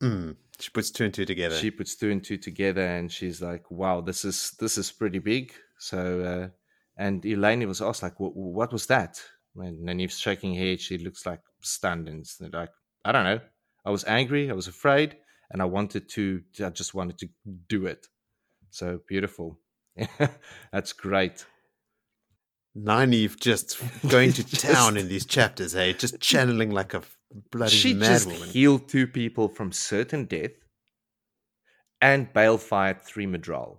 Mm. 0.00 0.36
she 0.60 0.70
puts 0.70 0.90
two 0.92 1.06
and 1.06 1.12
two 1.14 1.24
together. 1.24 1.56
She 1.56 1.72
puts 1.72 1.96
two 1.96 2.12
and 2.12 2.22
two 2.22 2.36
together 2.38 2.86
and 2.86 3.10
she's 3.10 3.42
like 3.42 3.68
wow 3.68 4.00
this 4.00 4.24
is 4.24 4.52
this 4.60 4.78
is 4.78 4.92
pretty 4.92 5.18
big. 5.18 5.52
So 5.78 6.20
uh 6.20 6.48
and 6.96 7.22
Elayne 7.24 7.66
was 7.66 7.82
asked 7.82 8.04
like 8.04 8.20
what, 8.20 8.36
what 8.36 8.72
was 8.72 8.86
that? 8.86 9.20
And 9.56 9.84
Nynaeve's 9.84 10.18
shaking 10.18 10.54
her 10.54 10.60
head 10.60 10.80
she 10.80 10.98
looks 10.98 11.26
like 11.26 11.40
stunned 11.60 12.08
and 12.08 12.24
like 12.52 12.70
i 13.04 13.10
don't 13.12 13.24
know 13.24 13.40
i 13.88 13.90
was 13.96 14.04
angry 14.18 14.44
i 14.50 14.56
was 14.60 14.68
afraid 14.74 15.10
and 15.50 15.58
i 15.64 15.64
wanted 15.76 16.04
to 16.16 16.22
i 16.68 16.70
just 16.80 16.92
wanted 16.98 17.16
to 17.22 17.28
do 17.74 17.80
it 17.92 18.02
so 18.70 18.88
beautiful 19.12 19.48
That's 20.72 20.92
great. 20.92 21.44
Nynaeve 22.76 23.38
just 23.40 23.78
going 24.08 24.32
to 24.34 24.44
town 24.44 24.96
in 24.96 25.08
these 25.08 25.26
chapters, 25.26 25.72
hey, 25.72 25.92
just 25.92 26.20
channeling 26.20 26.70
like 26.70 26.94
a 26.94 27.02
bloody 27.50 27.74
she 27.74 27.94
mad 27.94 28.06
just 28.06 28.26
woman. 28.26 28.48
healed 28.48 28.88
two 28.88 29.06
people 29.06 29.48
from 29.48 29.72
certain 29.72 30.24
death 30.24 30.52
and 32.00 32.32
balefired 32.32 33.02
three 33.02 33.26
Myrddraal 33.26 33.78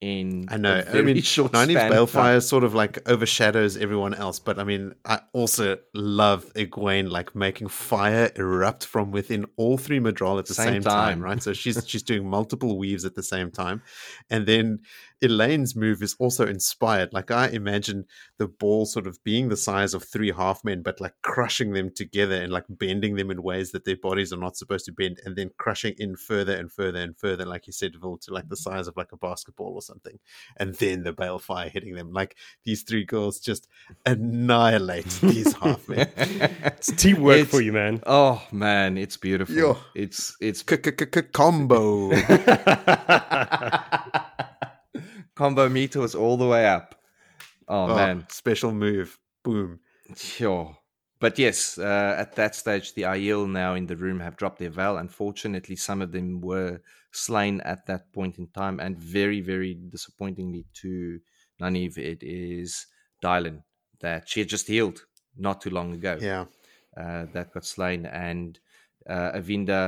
in 0.00 0.46
I 0.48 0.56
know. 0.56 0.82
I 0.92 1.02
mean, 1.02 1.20
short 1.22 1.50
span 1.50 1.70
of. 1.70 1.76
Balefire 2.10 2.42
sort 2.42 2.64
of 2.64 2.74
like 2.74 3.06
overshadows 3.08 3.76
everyone 3.76 4.14
else, 4.14 4.38
but 4.38 4.58
I 4.58 4.64
mean, 4.64 4.94
I 5.04 5.20
also 5.32 5.78
love 5.94 6.46
Egwene 6.54 7.10
like 7.10 7.34
making 7.34 7.68
fire 7.68 8.30
erupt 8.36 8.84
from 8.86 9.10
within 9.10 9.46
all 9.56 9.76
three 9.76 10.00
Myrddraal 10.00 10.38
at 10.38 10.46
the 10.46 10.54
Same 10.54 10.74
same, 10.74 10.82
time. 10.82 10.92
time. 11.18 11.20
right? 11.22 11.42
So 11.42 11.52
she's 11.52 11.82
she's 11.86 12.02
doing 12.02 12.28
multiple 12.28 12.78
weaves 12.78 13.04
at 13.04 13.14
the 13.14 13.22
same 13.22 13.50
time, 13.50 13.82
and 14.30 14.46
then 14.46 14.80
Elayne's 15.22 15.76
move 15.76 16.02
is 16.02 16.16
also 16.18 16.46
inspired. 16.46 17.12
Like 17.12 17.30
I 17.30 17.48
imagine 17.48 18.06
the 18.38 18.48
ball 18.48 18.86
sort 18.86 19.06
of 19.06 19.22
being 19.22 19.48
the 19.48 19.56
size 19.56 19.94
of 19.94 20.04
three 20.04 20.32
half 20.32 20.64
men, 20.64 20.82
but 20.82 21.00
like 21.00 21.14
crushing 21.22 21.72
them 21.72 21.90
together 21.94 22.34
and 22.34 22.52
like 22.52 22.64
bending 22.68 23.16
them 23.16 23.30
in 23.30 23.42
ways 23.42 23.72
that 23.72 23.84
their 23.84 23.96
bodies 23.96 24.32
are 24.32 24.38
not 24.38 24.56
supposed 24.56 24.86
to 24.86 24.92
bend, 24.92 25.20
and 25.24 25.36
then 25.36 25.50
crushing 25.58 25.94
in 25.98 26.16
further 26.16 26.54
and 26.54 26.72
further 26.72 27.00
and 27.00 27.16
further, 27.16 27.44
like 27.44 27.66
you 27.66 27.72
said, 27.72 27.94
Vil, 28.00 28.18
to 28.18 28.32
like 28.32 28.48
the 28.48 28.56
mm-hmm. 28.56 28.72
size 28.72 28.88
of 28.88 28.96
like 28.96 29.12
a 29.12 29.16
basketball 29.16 29.74
or 29.74 29.82
something, 29.82 30.18
and 30.56 30.74
then 30.76 31.02
the 31.02 31.12
balefire 31.12 31.70
hitting 31.70 31.94
them. 31.94 32.12
Like 32.12 32.36
these 32.64 32.82
three 32.82 33.04
girls 33.04 33.40
just 33.40 33.68
annihilate 34.06 35.06
these 35.22 35.54
half 35.54 35.88
men. 35.88 36.10
It's 36.16 36.92
teamwork 36.96 37.40
It's- 37.40 37.50
for 37.50 37.60
you, 37.60 37.72
man. 37.72 38.02
Oh 38.06 38.42
man, 38.52 38.96
it's 38.96 39.16
beautiful. 39.16 39.54
Yo. 39.54 39.78
It's 39.94 40.36
it's 40.40 40.62
Combo. 41.32 42.10
combo 45.40 45.68
meter 45.68 46.00
was 46.00 46.14
all 46.14 46.36
the 46.36 46.46
way 46.54 46.64
up. 46.78 46.88
Oh, 47.68 47.84
Oh, 47.90 47.96
man, 47.96 48.26
special 48.28 48.72
move. 48.72 49.18
Boom. 49.44 49.80
sure. 50.16 50.76
But 51.24 51.38
yes, 51.38 51.78
uh, 51.78 52.14
at 52.24 52.30
that 52.36 52.54
stage, 52.54 52.86
the 52.94 53.02
Aiel 53.14 53.48
now 53.48 53.74
in 53.74 53.86
the 53.86 53.96
room 54.04 54.20
have 54.20 54.36
dropped 54.36 54.58
their 54.58 54.70
veil. 54.80 54.96
Unfortunately, 54.96 55.76
some 55.76 56.00
of 56.02 56.12
them 56.12 56.40
were 56.40 56.80
slain 57.12 57.60
at 57.72 57.86
that 57.86 58.12
point 58.12 58.38
in 58.38 58.46
time, 58.48 58.80
and 58.80 58.96
very, 58.98 59.40
very 59.52 59.72
disappointingly 59.96 60.64
to 60.82 61.20
Nynaeve, 61.60 61.98
it 61.98 62.22
is 62.22 62.86
Dylan 63.22 63.62
that 64.00 64.28
she 64.30 64.40
had 64.40 64.48
just 64.48 64.66
healed 64.66 64.98
not 65.36 65.60
too 65.62 65.70
long 65.78 65.92
ago. 65.98 66.14
Yeah. 66.20 66.46
uh, 67.02 67.24
that 67.34 67.52
got 67.54 67.64
slain, 67.64 68.04
and 68.06 68.58
uh, 69.08 69.30
Aviendha 69.40 69.84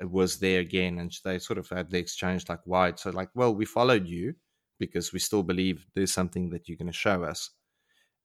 was 0.00 0.38
there 0.38 0.60
again, 0.60 0.98
and 1.00 1.10
they 1.24 1.38
sort 1.38 1.58
of 1.58 1.68
had 1.68 1.90
the 1.90 1.98
exchange 1.98 2.48
like, 2.48 2.62
"Why?" 2.64 2.92
So 2.96 3.10
like, 3.10 3.30
well, 3.34 3.52
we 3.60 3.64
followed 3.66 4.06
you 4.16 4.34
because 4.80 5.12
we 5.12 5.20
still 5.20 5.44
believe 5.44 5.86
there's 5.94 6.12
something 6.12 6.50
that 6.50 6.68
you're 6.68 6.76
going 6.76 6.88
to 6.88 6.92
show 6.92 7.22
us, 7.22 7.50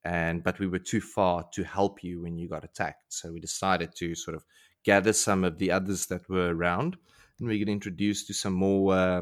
and 0.03 0.43
but 0.43 0.57
we 0.59 0.65
were 0.65 0.79
too 0.79 1.01
far 1.01 1.45
to 1.53 1.63
help 1.63 2.03
you 2.03 2.23
when 2.23 2.35
you 2.39 2.47
got 2.49 2.63
attacked, 2.63 3.13
so 3.13 3.31
we 3.31 3.39
decided 3.39 3.93
to 3.97 4.15
sort 4.15 4.35
of 4.35 4.43
gather 4.83 5.13
some 5.13 5.43
of 5.43 5.59
the 5.59 5.69
others 5.71 6.07
that 6.07 6.27
were 6.27 6.55
around, 6.55 6.97
and 7.39 7.47
we 7.47 7.59
get 7.59 7.69
introduced 7.69 8.25
to 8.27 8.33
some 8.33 8.53
more. 8.53 8.93
Uh, 8.95 9.21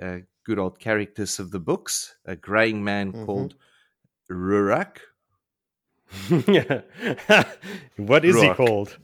uh, 0.00 0.18
good 0.46 0.58
old 0.58 0.78
characters 0.78 1.38
of 1.38 1.50
the 1.50 1.60
books. 1.60 2.14
A 2.24 2.34
graying 2.34 2.82
man 2.82 3.12
Mhm. 3.12 3.26
called 3.26 3.54
Rhuarc. 4.30 4.96
yeah. 6.48 6.80
what 7.96 8.24
is 8.24 8.40
he 8.40 8.48
called? 8.54 8.96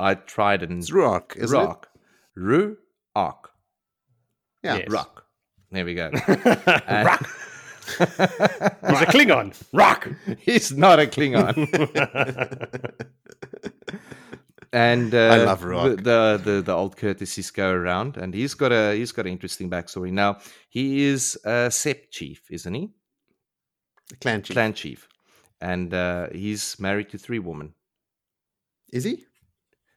I 0.00 0.14
tried 0.14 0.62
it 0.62 0.70
and 0.70 0.82
It's 0.82 0.90
Rock, 0.90 1.34
isn't 1.36 1.56
rock. 1.56 1.88
Ru 2.34 2.78
Ark. 3.14 3.50
it? 4.62 4.66
Yeah. 4.66 4.76
Yes. 4.78 4.90
Rock. 4.90 5.23
There 5.74 5.84
we 5.84 5.94
go. 5.94 6.08
Rock. 6.88 7.28
He's 7.98 9.00
a 9.02 9.06
Klingon. 9.10 9.60
Rock. 9.72 10.08
He's 10.38 10.70
not 10.70 11.00
a 11.00 11.06
Klingon. 11.06 11.56
and 14.72 15.12
uh, 15.12 15.18
I 15.18 15.36
love 15.38 15.64
Rock. 15.64 15.96
The, 15.96 16.40
the 16.42 16.62
the 16.64 16.72
old 16.72 16.96
courtesies 16.96 17.50
go 17.50 17.72
around, 17.72 18.16
and 18.16 18.32
he's 18.32 18.54
got 18.54 18.70
a 18.70 18.94
he's 18.94 19.10
got 19.10 19.26
an 19.26 19.32
interesting 19.32 19.68
backstory. 19.68 20.12
Now 20.12 20.38
he 20.68 21.06
is 21.06 21.36
a 21.44 21.70
Sept 21.70 22.12
chief, 22.12 22.42
isn't 22.52 22.72
he? 22.72 22.90
Clan 24.20 24.42
chief. 24.42 24.54
Clan 24.54 24.74
chief, 24.74 25.08
and 25.60 25.92
uh, 25.92 26.28
he's 26.30 26.78
married 26.78 27.10
to 27.10 27.18
three 27.18 27.40
women. 27.40 27.74
Is 28.92 29.02
he? 29.02 29.24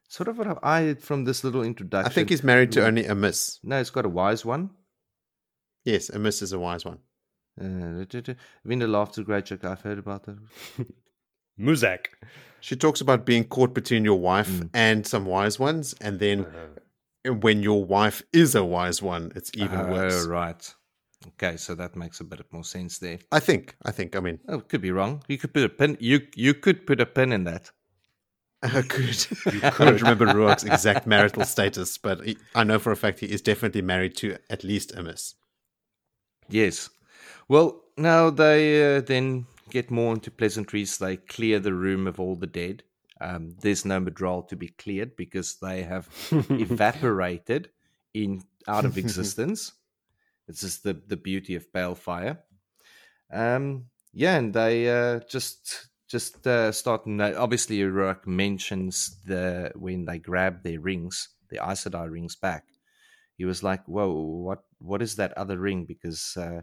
Sort 0.08 0.28
of 0.28 0.40
what 0.40 0.58
I 0.64 0.96
from 0.96 1.26
this 1.26 1.44
little 1.44 1.62
introduction. 1.62 2.12
I 2.12 2.14
think 2.14 2.30
he's 2.30 2.44
married 2.44 2.72
to 2.72 2.84
only 2.84 3.04
Amys. 3.04 3.60
no. 3.64 3.78
He's 3.78 3.92
got 3.92 4.08
a 4.08 4.10
wise 4.10 4.44
one. 4.44 4.72
Yes, 5.88 6.10
Amys 6.14 6.42
is 6.42 6.52
a 6.52 6.60
wise 6.60 6.84
one. 6.84 7.00
Uh, 7.60 8.04
Vinda 8.68 8.88
laughed 8.90 9.18
a 9.18 9.24
great 9.24 9.46
joke. 9.46 9.64
I've 9.64 9.80
heard 9.82 9.98
about 10.00 10.24
that. 10.26 10.38
Muzak. 11.60 12.08
She 12.60 12.76
talks 12.76 13.00
about 13.00 13.26
being 13.26 13.46
caught 13.46 13.74
between 13.74 14.04
your 14.04 14.20
wife 14.20 14.50
Mm. 14.50 14.70
and 14.74 15.08
some 15.08 15.26
wise 15.26 15.58
ones, 15.60 15.96
and 16.02 16.20
then 16.20 16.46
when 17.40 17.64
your 17.64 17.86
wife 17.86 18.22
is 18.34 18.54
a 18.54 18.66
wise 18.66 19.02
one, 19.02 19.32
it's 19.34 19.52
even 19.56 19.80
Oh, 19.80 19.92
worse. 19.94 20.26
right. 20.28 20.76
Okay, 21.30 21.56
so 21.58 21.74
that 21.76 21.96
makes 21.96 22.20
a 22.20 22.26
bit 22.26 22.42
more 22.52 22.66
sense 22.66 23.00
there. 23.00 23.20
I 23.32 23.40
think. 23.40 23.76
I 23.86 23.92
think. 23.92 24.16
I 24.18 24.20
mean, 24.20 24.40
Oh, 24.50 24.60
could 24.60 24.82
be 24.82 24.92
wrong. 24.92 25.24
You 25.30 25.38
could 25.38 25.54
put 25.54 25.64
a 25.64 25.70
pin. 25.70 25.96
You 26.02 26.20
you 26.36 26.54
could 26.54 26.86
put 26.86 27.00
a 27.00 27.06
pin 27.06 27.32
in 27.32 27.46
that. 27.46 27.72
I 28.62 28.82
could. 28.82 29.26
I 29.64 29.86
don't 29.86 30.02
remember 30.02 30.26
Rhuarc's 30.28 30.64
exact 30.66 31.08
marital 31.08 31.46
status, 31.46 31.98
but 31.98 32.26
he, 32.26 32.38
I 32.54 32.64
know 32.66 32.78
for 32.78 32.92
a 32.92 32.96
fact 32.98 33.20
he 33.22 33.28
is 33.28 33.42
definitely 33.42 33.82
married 33.82 34.16
to 34.18 34.38
at 34.50 34.64
least 34.66 34.94
Amys. 34.96 35.36
Yes. 36.50 36.90
Well, 37.48 37.82
now 37.98 38.30
they 38.30 38.98
uh, 38.98 39.02
then 39.02 39.48
get 39.70 39.92
more 39.92 40.14
into 40.14 40.32
pleasantries. 40.32 40.98
They 40.98 41.18
clear 41.18 41.60
the 41.60 41.74
room 41.74 42.08
of 42.08 42.20
all 42.20 42.36
the 42.36 42.48
dead. 42.48 42.84
Um, 43.20 43.56
there's 43.62 43.86
no 43.86 44.00
Myrddraal 44.00 44.48
to 44.50 44.56
be 44.56 44.70
cleared 44.70 45.16
because 45.16 45.56
they 45.56 45.84
have 45.84 46.08
evaporated 46.50 47.70
in 48.14 48.44
out 48.68 48.86
of 48.86 48.98
existence. 49.04 49.74
This 50.48 50.64
is 50.64 50.80
the 50.80 50.94
the 50.94 51.18
beauty 51.18 51.56
of 51.56 51.72
Balefire. 51.74 52.40
Um, 53.32 53.86
yeah, 54.14 54.38
and 54.38 54.54
they 54.54 54.90
uh, 54.90 55.20
just 55.30 55.90
just 56.08 56.46
uh, 56.48 56.72
start. 56.72 57.02
Obviously, 57.08 57.80
Rhuarc 57.80 58.26
mentions 58.28 59.18
the 59.26 59.72
when 59.76 60.06
they 60.06 60.20
grab 60.20 60.64
their 60.64 60.80
rings, 60.80 61.30
the 61.50 61.58
Aes 61.58 61.84
Sedai 61.84 62.10
rings 62.10 62.36
back. 62.36 62.66
He 63.38 63.46
was 63.46 63.64
like, 63.64 63.86
"Whoa, 63.88 64.14
what 64.14 64.64
what 64.80 65.02
is 65.02 65.16
that 65.18 65.34
other 65.38 65.58
ring?" 65.58 65.86
Because 65.86 66.38
uh, 66.38 66.62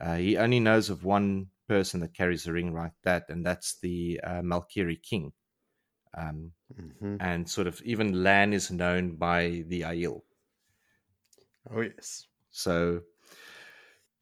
uh, 0.00 0.16
he 0.16 0.36
only 0.36 0.60
knows 0.60 0.90
of 0.90 1.04
one 1.04 1.50
person 1.68 2.00
that 2.00 2.14
carries 2.14 2.46
a 2.46 2.52
ring 2.52 2.74
like 2.74 2.94
that, 3.02 3.28
and 3.30 3.44
that's 3.46 3.78
the 3.80 4.20
uh, 4.24 4.42
Malkieri 4.42 5.02
King. 5.02 5.32
Um, 6.14 6.52
hmm 6.76 7.16
and 7.20 7.48
sort 7.50 7.66
of 7.68 7.82
even 7.82 8.22
Lan 8.24 8.52
is 8.52 8.70
known 8.70 9.16
by 9.16 9.64
the 9.68 9.82
Aiel. 9.82 10.22
Oh 11.70 11.80
yes. 11.80 12.28
So 12.50 13.02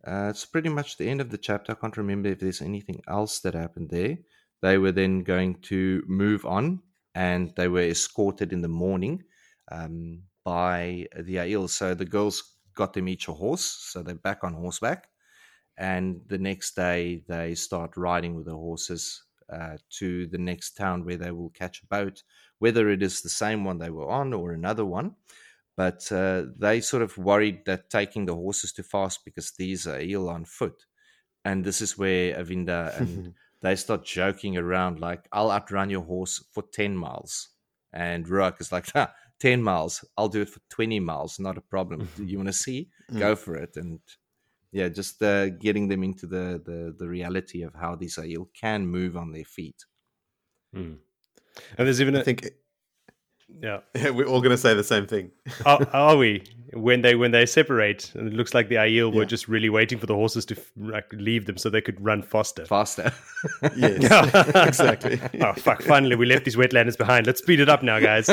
uh, 0.06 0.28
it's 0.30 0.46
pretty 0.46 0.68
much 0.68 0.96
the 0.96 1.08
end 1.08 1.20
of 1.20 1.30
the 1.30 1.38
chapter. 1.38 1.72
I 1.72 1.74
can't 1.74 1.96
remember 1.96 2.30
if 2.30 2.40
there's 2.40 2.62
anything 2.62 3.02
else 3.06 3.40
that 3.40 3.54
happened 3.54 3.90
there. 3.90 4.18
They 4.62 4.78
were 4.78 4.92
then 4.92 5.20
going 5.22 5.60
to 5.62 6.02
move 6.06 6.44
on, 6.46 6.82
and 7.14 7.54
they 7.56 7.68
were 7.68 7.82
escorted 7.82 8.52
in 8.52 8.62
the 8.62 8.68
morning 8.68 9.24
um, 9.70 10.24
by 10.44 11.06
the 11.16 11.36
Aiel. 11.36 11.68
So 11.68 11.94
the 11.94 12.04
girls 12.04 12.56
got 12.80 12.92
them 12.94 13.08
each 13.08 13.28
a 13.28 13.32
horse, 13.32 13.64
so 13.64 14.02
they're 14.02 14.14
back 14.28 14.42
on 14.42 14.54
horseback. 14.54 15.08
And 15.76 16.20
the 16.26 16.38
next 16.38 16.76
day, 16.76 17.22
they 17.28 17.54
start 17.54 17.96
riding 17.96 18.34
with 18.34 18.46
the 18.46 18.60
horses 18.66 19.24
uh, 19.52 19.76
to 19.98 20.26
the 20.26 20.38
next 20.38 20.76
town 20.76 21.04
where 21.04 21.16
they 21.16 21.30
will 21.30 21.50
catch 21.50 21.82
a 21.82 21.86
boat, 21.86 22.22
whether 22.58 22.88
it 22.90 23.02
is 23.02 23.22
the 23.22 23.36
same 23.44 23.64
one 23.64 23.78
they 23.78 23.90
were 23.90 24.10
on 24.10 24.32
or 24.32 24.52
another 24.52 24.84
one 24.84 25.14
but 25.80 26.12
uh, 26.12 26.44
they 26.58 26.78
sort 26.78 27.02
of 27.02 27.16
worried 27.16 27.64
that 27.64 27.88
taking 27.88 28.26
the 28.26 28.34
horses 28.34 28.70
too 28.70 28.82
fast 28.82 29.24
because 29.24 29.52
these 29.52 29.86
are 29.86 29.98
ill 29.98 30.28
on 30.28 30.44
foot. 30.44 30.84
And 31.46 31.64
this 31.64 31.80
is 31.80 31.96
where 31.96 32.34
Aviendha 32.34 32.94
and 33.00 33.34
they 33.62 33.76
start 33.76 34.04
joking 34.04 34.58
around 34.58 35.00
like, 35.00 35.26
I'll 35.32 35.50
outrun 35.50 35.88
your 35.88 36.02
horse 36.02 36.44
for 36.52 36.62
10 36.70 36.94
miles. 36.94 37.48
And 37.94 38.26
Rhuarc 38.26 38.60
is 38.60 38.70
like, 38.70 38.88
ah, 38.94 39.14
10 39.40 39.62
miles, 39.62 40.04
I'll 40.16 40.28
do 40.28 40.42
it 40.42 40.50
for 40.50 40.60
20 40.68 41.00
miles, 41.00 41.38
not 41.38 41.58
a 41.58 41.62
problem. 41.62 42.08
Do 42.16 42.24
you 42.24 42.36
want 42.36 42.48
to 42.48 42.52
see? 42.52 42.88
Mm. 43.10 43.18
Go 43.18 43.36
for 43.36 43.56
it. 43.56 43.76
And 43.76 44.00
yeah, 44.72 44.88
just 44.88 45.22
uh, 45.22 45.48
getting 45.48 45.88
them 45.88 46.04
into 46.04 46.26
the, 46.26 46.62
the, 46.64 46.94
the 46.96 47.08
reality 47.08 47.62
of 47.62 47.74
how 47.74 47.96
these 47.96 48.18
are 48.18 48.26
you 48.26 48.48
can 48.58 48.86
move 48.86 49.16
on 49.16 49.32
their 49.32 49.44
feet. 49.44 49.84
Hmm. 50.72 50.94
And 51.76 51.86
there's 51.86 52.00
even 52.00 52.16
I 52.16 52.20
a, 52.20 52.24
think 52.24 52.48
yeah. 53.62 53.80
we're 54.10 54.26
all 54.26 54.40
going 54.40 54.50
to 54.50 54.58
say 54.58 54.74
the 54.74 54.84
same 54.84 55.06
thing. 55.06 55.30
are, 55.66 55.86
are 55.92 56.16
we 56.16 56.44
when 56.72 57.02
they 57.02 57.14
when 57.14 57.30
they 57.30 57.46
separate? 57.46 58.12
And 58.14 58.28
it 58.28 58.34
looks 58.34 58.54
like 58.54 58.68
the 58.68 58.76
Aiel 58.76 59.14
were 59.14 59.24
just 59.24 59.48
really 59.48 59.68
waiting 59.68 59.98
for 59.98 60.06
the 60.06 60.14
horses 60.14 60.44
to 60.46 60.56
f- 60.56 60.70
like, 60.76 61.12
leave 61.12 61.46
them 61.46 61.56
so 61.56 61.70
they 61.70 61.80
could 61.80 62.02
run 62.02 62.22
faster. 62.22 62.64
Faster. 62.66 63.12
Yes, 63.76 64.34
exactly. 64.54 65.18
oh 65.40 65.54
fuck! 65.54 65.82
Finally, 65.82 66.16
we 66.16 66.26
left 66.26 66.44
these 66.44 66.56
wetlanders 66.56 66.98
behind. 66.98 67.26
Let's 67.26 67.40
speed 67.40 67.60
it 67.60 67.70
up 67.70 67.82
now, 67.82 67.98
guys. 67.98 68.28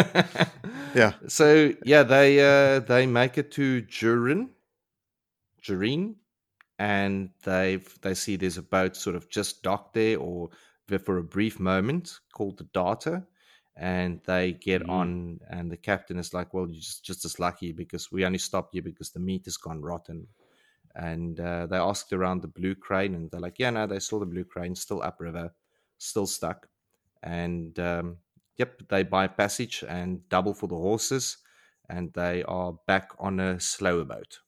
Yeah. 0.98 1.14
So 1.28 1.74
yeah, 1.84 2.04
they 2.04 2.40
uh, 2.40 2.80
they 2.80 3.06
make 3.06 3.38
it 3.38 3.52
to 3.52 3.84
Jurin, 3.84 4.50
Jareen, 5.62 6.16
and 6.80 7.30
they 7.44 7.80
they 8.02 8.14
see 8.14 8.36
there's 8.36 8.58
a 8.58 8.64
boat 8.64 8.96
sort 8.96 9.16
of 9.16 9.30
just 9.30 9.64
docked 9.64 9.94
there, 9.94 10.18
or 10.18 10.50
for 11.04 11.18
a 11.18 11.24
brief 11.24 11.60
moment, 11.60 12.20
called 12.34 12.58
the 12.58 12.64
Darter, 12.74 13.28
and 13.78 14.22
they 14.26 14.54
get 14.54 14.82
Mm. 14.84 14.90
on, 14.90 15.40
and 15.50 15.72
the 15.72 15.78
captain 15.78 16.18
is 16.18 16.34
like, 16.34 16.54
"Well, 16.54 16.68
you're 16.70 16.82
just 16.82 17.06
just 17.06 17.26
as 17.26 17.40
lucky 17.40 17.72
because 17.72 18.12
we 18.12 18.26
only 18.26 18.40
stopped 18.40 18.76
you 18.76 18.82
because 18.82 19.12
the 19.12 19.20
meat 19.20 19.46
has 19.46 19.58
gone 19.58 19.82
rotten." 19.82 20.28
And 20.96 21.40
uh, 21.40 21.68
they 21.68 21.78
asked 21.78 22.12
around 22.12 22.42
the 22.42 22.48
blue 22.48 22.74
crane, 22.76 23.16
and 23.16 23.30
they're 23.30 23.40
like, 23.40 23.60
"Yeah, 23.60 23.70
no, 23.70 23.86
they 23.88 24.00
saw 24.00 24.20
the 24.20 24.26
blue 24.26 24.44
crane 24.46 24.76
still 24.76 25.02
upriver, 25.04 25.54
still 25.98 26.26
stuck." 26.28 26.68
And 27.24 27.80
um, 27.80 28.18
yep, 28.58 28.82
they 28.90 29.04
buy 29.04 29.28
passage 29.28 29.84
and 29.88 30.28
double 30.30 30.54
for 30.56 30.68
the 30.68 30.76
horses, 30.76 31.38
and 31.90 32.12
they 32.14 32.44
are 32.44 32.74
back 32.88 33.12
on 33.20 33.40
a 33.40 33.60
slower 33.60 34.06
boat. 34.06 34.40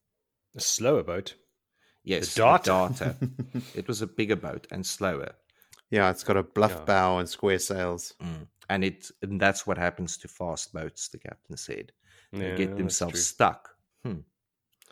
A 0.56 0.60
slower 0.62 1.04
boat. 1.04 1.36
Yes, 2.04 2.34
The 2.34 2.42
a 2.42 2.46
Darter. 2.46 2.72
Darter. 2.72 3.16
it 3.76 3.88
was 3.88 4.02
a 4.02 4.08
bigger 4.08 4.36
boat 4.36 4.66
and 4.72 4.84
slower, 4.86 5.36
yeah, 5.92 6.10
it's 6.10 6.24
got 6.24 6.38
a 6.38 6.44
bluff 6.44 6.72
Yeah. 6.72 6.86
bow 6.86 7.18
and 7.20 7.30
square 7.30 7.60
sails. 7.60 8.14
Mm. 8.22 8.48
And 8.70 8.84
it 8.84 9.12
and 9.22 9.40
that's 9.42 9.66
what 9.68 9.78
happens 9.78 10.18
to 10.18 10.28
fast 10.28 10.74
boats. 10.74 11.08
The 11.10 11.20
captain 11.20 11.58
said 11.58 11.92
they 12.38 12.46
Yeah, 12.46 12.56
get 12.58 12.78
themselves 12.78 13.26
stuck. 13.26 13.70
Hmm. 14.04 14.20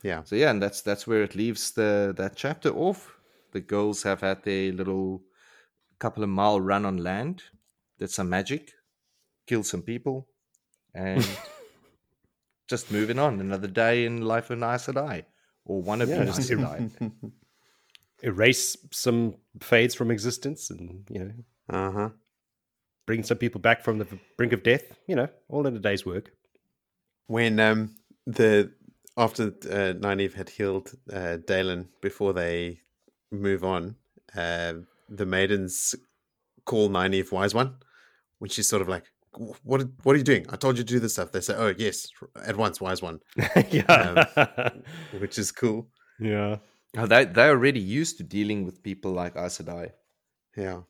Yeah. 0.03 0.23
So 0.23 0.35
yeah, 0.35 0.51
and 0.51 0.61
that's 0.61 0.81
that's 0.81 1.07
where 1.07 1.23
it 1.23 1.35
leaves 1.35 1.71
the 1.71 2.13
that 2.17 2.35
chapter 2.35 2.69
off. 2.69 3.17
The 3.51 3.61
girls 3.61 4.03
have 4.03 4.21
had 4.21 4.43
their 4.43 4.71
little 4.73 5.21
couple 5.99 6.23
of 6.23 6.29
mile 6.29 6.59
run 6.61 6.85
on 6.85 6.97
land, 6.97 7.43
did 7.97 8.11
some 8.11 8.29
magic, 8.29 8.73
killed 9.47 9.65
some 9.65 9.81
people, 9.81 10.27
and 10.93 11.25
just 12.67 12.91
moving 12.91 13.19
on. 13.19 13.39
Another 13.39 13.67
day 13.67 14.05
in 14.05 14.21
life 14.21 14.49
of 14.49 14.61
Aes 14.61 14.87
Sedai, 14.87 15.25
or 15.65 15.81
one 15.81 16.01
of 16.01 16.09
Yeah, 16.09 16.23
the 16.23 16.25
just 16.25 16.39
Aes 16.39 16.49
Sedai. 16.51 16.89
Erase 18.23 18.75
some 18.91 19.35
fades 19.61 19.93
from 19.93 20.09
existence 20.09 20.71
and, 20.71 21.05
you 21.09 21.19
know, 21.19 21.31
Uh 21.69 21.91
huh. 21.91 22.09
Bring 23.07 23.23
some 23.23 23.37
people 23.37 23.61
back 23.61 23.83
from 23.83 23.97
the 23.97 24.07
brink 24.37 24.53
of 24.53 24.61
death. 24.63 24.83
You 25.07 25.15
know, 25.15 25.29
all 25.49 25.65
in 25.67 25.75
a 25.75 25.79
day's 25.79 26.05
work. 26.05 26.25
when 27.27 27.59
um 27.59 27.95
the 28.27 28.71
after 29.25 29.45
uh, 29.47 29.93
Nynaeve 30.03 30.35
had 30.35 30.49
healed 30.49 30.91
uh, 31.11 31.37
Dailin 31.49 31.87
before 32.01 32.33
they 32.33 32.81
move 33.31 33.63
on, 33.63 33.95
uh, 34.35 34.73
the 35.09 35.25
maidens 35.25 35.95
call 36.65 36.89
Nynaeve 36.89 37.31
Wise 37.31 37.53
One 37.55 37.75
when 38.39 38.49
she's 38.49 38.67
sort 38.67 38.81
of 38.83 38.89
like, 38.89 39.05
"What? 39.63 39.81
What 40.03 40.13
are 40.13 40.17
you 40.19 40.23
doing? 40.33 40.45
I 40.49 40.55
told 40.57 40.77
you 40.77 40.83
to 40.83 40.93
do 40.95 40.99
this 40.99 41.13
stuff." 41.13 41.31
They 41.31 41.41
say, 41.41 41.55
"Oh 41.57 41.73
yes, 41.77 42.07
at 42.45 42.57
once, 42.57 42.79
Wise 42.81 43.01
One," 43.01 43.19
yeah. 43.71 44.25
which 45.19 45.37
is 45.39 45.51
cool. 45.51 45.87
yeah. 46.19 46.57
Oh, 46.97 47.05
they 47.07 47.25
they're 47.25 47.51
already 47.57 47.79
used 48.01 48.17
to 48.17 48.23
dealing 48.23 48.65
with 48.65 48.83
people 48.83 49.11
like 49.11 49.35
Aes 49.35 49.57
Sedai. 49.57 49.91
Yeah, 50.55 50.81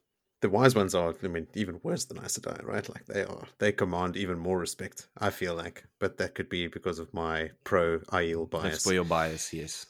the 0.42 0.50
Wise 0.50 0.76
Ones 0.76 0.94
are, 0.94 1.16
I 1.24 1.28
mean, 1.28 1.48
even 1.56 1.80
worse 1.84 2.06
than 2.06 2.20
Aes 2.24 2.38
Sedai, 2.38 2.64
right? 2.64 2.88
Like 2.90 3.06
they 3.06 3.24
are, 3.24 3.46
they 3.60 3.72
command 3.72 4.16
even 4.18 4.38
more 4.38 4.60
respect. 4.60 5.08
I 5.18 5.30
feel 5.30 5.56
like, 5.56 5.86
but 6.00 6.18
that 6.18 6.36
could 6.36 6.50
be 6.50 6.68
because 6.68 7.00
of 7.00 7.14
my 7.14 7.52
pro 7.64 8.00
Aiel 8.00 8.50
That's 8.52 8.64
bias. 8.64 8.84
for 8.84 8.94
your 8.94 9.06
bias, 9.06 9.54
yes. 9.54 9.86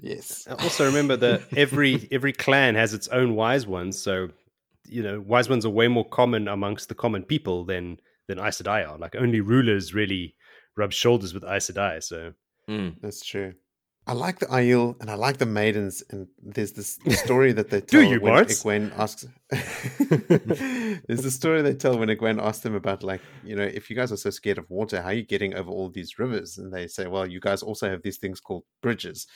Yes. 0.00 0.46
Also, 0.46 0.86
remember 0.86 1.16
that 1.16 1.42
every 1.56 2.08
every 2.12 2.32
clan 2.32 2.76
has 2.76 2.94
its 2.94 3.08
own 3.08 3.34
wise 3.34 3.66
ones. 3.66 4.00
So, 4.00 4.28
you 4.86 5.02
know, 5.02 5.20
wise 5.20 5.48
ones 5.48 5.66
are 5.66 5.70
way 5.70 5.88
more 5.88 6.08
common 6.08 6.46
amongst 6.46 6.88
the 6.88 6.94
common 6.94 7.24
people 7.24 7.64
than 7.64 7.98
than 8.28 8.38
Aes 8.38 8.62
Sedai 8.62 8.88
are. 8.88 8.96
Like 8.96 9.16
only 9.16 9.40
rulers 9.40 9.94
really 9.94 10.36
rub 10.76 10.92
shoulders 10.92 11.34
with 11.34 11.42
Aes 11.44 11.68
Sedai. 11.70 12.02
So, 12.02 12.32
Mm. 12.68 12.96
That's 13.00 13.24
true. 13.24 13.54
I 14.08 14.12
like 14.12 14.38
the 14.38 14.46
Aiel 14.46 14.98
and 15.02 15.10
I 15.10 15.14
like 15.16 15.36
the 15.36 15.44
maidens, 15.44 16.02
and 16.08 16.28
there's 16.42 16.72
this 16.72 16.98
story 17.22 17.52
that 17.52 17.68
they 17.68 17.80
Do 17.80 18.00
tell 18.00 18.10
you, 18.10 18.20
when? 18.20 18.44
Egwene 18.46 18.98
asks. 18.98 19.26
there's 21.06 21.22
the 21.22 21.30
story 21.30 21.60
they 21.60 21.74
tell 21.74 21.98
when 21.98 22.08
Egwene 22.08 22.42
asks 22.42 22.62
them 22.62 22.74
about, 22.74 23.02
like, 23.02 23.20
you 23.44 23.54
know, 23.54 23.64
if 23.64 23.90
you 23.90 23.96
guys 23.96 24.10
are 24.10 24.16
so 24.16 24.30
scared 24.30 24.56
of 24.56 24.70
water, 24.70 25.02
how 25.02 25.08
are 25.08 25.12
you 25.12 25.26
getting 25.26 25.54
over 25.54 25.70
all 25.70 25.90
these 25.90 26.18
rivers? 26.18 26.56
And 26.56 26.72
they 26.72 26.86
say, 26.86 27.06
well, 27.06 27.26
you 27.26 27.38
guys 27.38 27.62
also 27.62 27.90
have 27.90 28.02
these 28.02 28.16
things 28.16 28.40
called 28.40 28.64
bridges. 28.80 29.26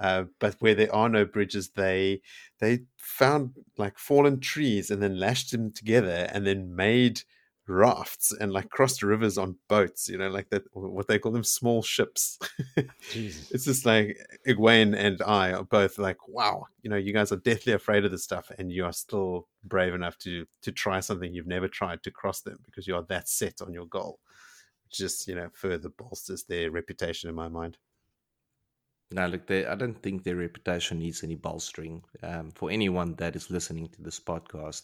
Uh, 0.00 0.24
but 0.40 0.56
where 0.58 0.74
there 0.74 0.92
are 0.94 1.10
no 1.10 1.26
bridges, 1.26 1.70
they 1.76 2.20
they 2.60 2.80
found 2.96 3.50
like 3.76 3.98
fallen 3.98 4.40
trees 4.40 4.90
and 4.90 5.02
then 5.02 5.20
lashed 5.20 5.52
them 5.52 5.70
together 5.70 6.28
and 6.32 6.46
then 6.46 6.74
made 6.74 7.20
rafts 7.66 8.32
and 8.32 8.52
like 8.52 8.68
crossed 8.68 9.02
rivers 9.02 9.38
on 9.38 9.56
boats. 9.68 10.08
You 10.08 10.18
know, 10.18 10.28
like 10.28 10.50
that 10.50 10.64
what 10.72 11.08
they 11.08 11.18
call 11.18 11.32
them 11.32 11.44
small 11.44 11.82
ships. 11.82 12.38
Jesus. 13.10 13.50
it's 13.50 13.64
just 13.64 13.86
like 13.86 14.18
Egwene 14.46 14.96
and 14.96 15.20
I 15.22 15.52
are 15.52 15.64
both 15.64 15.98
like, 15.98 16.28
wow, 16.28 16.66
you 16.82 16.90
know, 16.90 16.96
you 16.96 17.12
guys 17.12 17.32
are 17.32 17.36
deathly 17.36 17.72
afraid 17.72 18.04
of 18.04 18.10
this 18.10 18.24
stuff, 18.24 18.50
and 18.58 18.70
you 18.70 18.84
are 18.84 18.92
still 18.92 19.48
brave 19.64 19.94
enough 19.94 20.18
to 20.18 20.46
to 20.62 20.72
try 20.72 21.00
something 21.00 21.32
you've 21.32 21.46
never 21.46 21.68
tried 21.68 22.02
to 22.02 22.10
cross 22.10 22.40
them 22.40 22.58
because 22.64 22.86
you 22.86 22.94
are 22.94 23.04
that 23.08 23.28
set 23.28 23.62
on 23.62 23.72
your 23.72 23.86
goal. 23.86 24.20
Just 24.90 25.26
you 25.26 25.34
know 25.34 25.48
further 25.52 25.88
bolsters 25.88 26.44
their 26.44 26.70
reputation 26.70 27.28
in 27.28 27.34
my 27.34 27.48
mind. 27.48 27.78
No, 29.10 29.26
look, 29.28 29.46
they, 29.46 29.64
I 29.66 29.76
don't 29.76 30.02
think 30.02 30.24
their 30.24 30.34
reputation 30.34 30.98
needs 30.98 31.22
any 31.22 31.36
bolstering. 31.36 32.02
Um, 32.22 32.50
for 32.50 32.70
anyone 32.70 33.14
that 33.16 33.36
is 33.36 33.50
listening 33.50 33.88
to 33.90 34.02
this 34.02 34.18
podcast 34.18 34.82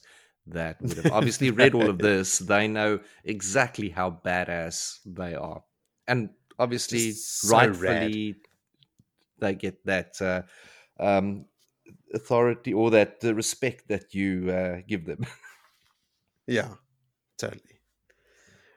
that 0.51 0.81
would 0.81 0.97
have 0.98 1.12
obviously 1.12 1.51
read 1.51 1.74
all 1.74 1.89
of 1.89 1.98
this, 2.10 2.39
they 2.39 2.68
know 2.68 3.01
exactly 3.24 3.89
how 3.89 4.10
badass 4.24 4.98
they 5.05 5.35
are. 5.35 5.62
And 6.06 6.31
obviously, 6.59 7.12
so 7.12 7.56
rad. 7.56 7.81
rightfully, 7.82 8.36
they 9.39 9.55
get 9.55 9.85
that 9.86 10.20
uh, 10.20 10.43
um, 10.98 11.47
authority 12.14 12.72
or 12.72 12.90
that 12.90 13.18
uh, 13.24 13.35
respect 13.35 13.89
that 13.89 14.14
you 14.14 14.51
uh, 14.51 14.81
give 14.86 15.06
them. 15.06 15.27
Yeah, 16.47 16.70
totally. 17.39 17.78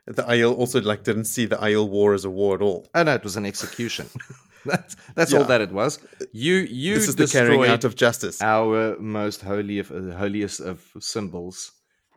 The 0.05 0.21
Aiel 0.21 0.55
also 0.55 0.79
like 0.79 1.03
didn't 1.03 1.25
see 1.25 1.47
the 1.47 1.55
Aiel 1.55 1.89
War 1.89 2.13
as 2.13 2.23
a 2.23 2.29
war 2.29 2.53
at 2.53 2.61
all. 2.61 2.87
oh, 2.93 3.01
no, 3.01 3.15
it 3.15 3.23
was 3.23 3.35
an 3.35 3.47
execution. 3.47 4.07
that's 4.65 4.95
that's 5.15 5.33
all 5.33 5.43
that 5.45 5.61
it 5.61 5.71
was. 5.71 5.99
You 6.31 6.55
you 6.55 6.95
this 6.95 7.07
is 7.07 7.15
the 7.15 7.27
carrying 7.27 7.65
out 7.65 7.83
of 7.83 7.95
justice. 7.95 8.41
our 8.41 8.97
most 8.99 9.41
holy 9.41 9.79
of 9.79 9.91
uh, 9.91 10.15
holiest 10.15 10.61
of 10.61 10.81
symbols. 10.99 11.71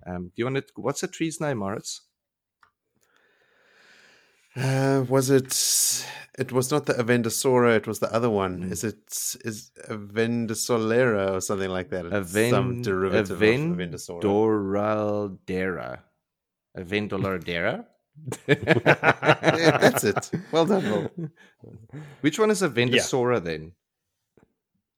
Um, 0.06 0.27
do 0.27 0.32
you 0.36 0.44
want 0.44 0.56
to? 0.56 0.64
What's 0.77 1.01
the 1.01 1.09
tree's 1.09 1.40
name, 1.40 1.59
Moritz? 1.59 2.02
Uh, 4.55 5.05
was 5.09 5.31
it? 5.31 5.52
It 6.39 6.52
was 6.52 6.70
not 6.70 6.86
the 6.86 6.94
Avendesora. 6.94 7.77
It 7.77 7.86
was 7.86 7.98
the 7.98 8.12
other 8.14 8.31
one. 8.31 8.64
Mm. 8.64 8.73
Is 8.73 8.85
it? 8.85 9.02
Is 9.44 9.70
Avendosolera 9.89 11.35
or 11.36 11.40
something 11.40 11.70
like 11.70 11.90
that? 11.90 12.06
Aven, 12.06 12.51
some 12.51 12.82
derivative 12.82 13.31
of 13.31 13.40
Avendesora. 13.40 14.23
Avendoraldera. 14.23 15.98
Avendolardera. 16.78 17.86
Yeah, 18.48 19.78
that's 19.78 20.05
it. 20.05 20.30
Well 20.52 20.66
done, 20.66 20.90
Will. 20.90 21.30
Which 22.20 22.38
one 22.38 22.51
is 22.51 22.62
Avendesora 22.62 23.43
then? 23.43 23.72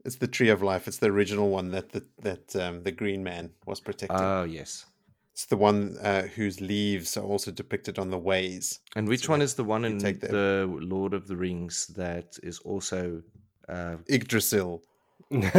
It's 0.05 0.17
the 0.17 0.29
tree 0.29 0.49
of 0.49 0.63
life. 0.63 0.89
It's 0.89 0.99
the 0.99 1.09
original 1.09 1.51
one 1.51 1.71
that 1.73 1.93
the, 1.93 2.05
that 2.23 2.57
um, 2.57 2.83
the 2.83 2.93
Green 2.93 3.23
Man 3.23 3.51
was 3.67 3.81
protecting. 3.81 4.19
Oh 4.19 4.45
yes. 4.45 4.87
it's 5.33 5.47
the 5.47 5.57
one 5.57 5.97
uh, 6.03 6.23
whose 6.23 6.61
leaves 6.61 7.17
are 7.17 7.25
also 7.25 7.51
depicted 7.51 7.99
on 7.99 8.11
the 8.11 8.19
ways. 8.19 8.81
And 8.97 9.09
which 9.09 9.25
So 9.25 9.33
one 9.33 9.43
is 9.43 9.55
the 9.55 9.65
one 9.65 9.85
in 9.85 9.99
take 9.99 10.21
the 10.21 10.67
Lord 10.81 11.13
of 11.15 11.27
the 11.27 11.37
Rings 11.37 11.89
that 11.89 12.39
is 12.43 12.59
also? 12.61 13.23
Uh, 13.69 13.97
Yggdrasil. 14.09 14.83
no, 15.31 15.51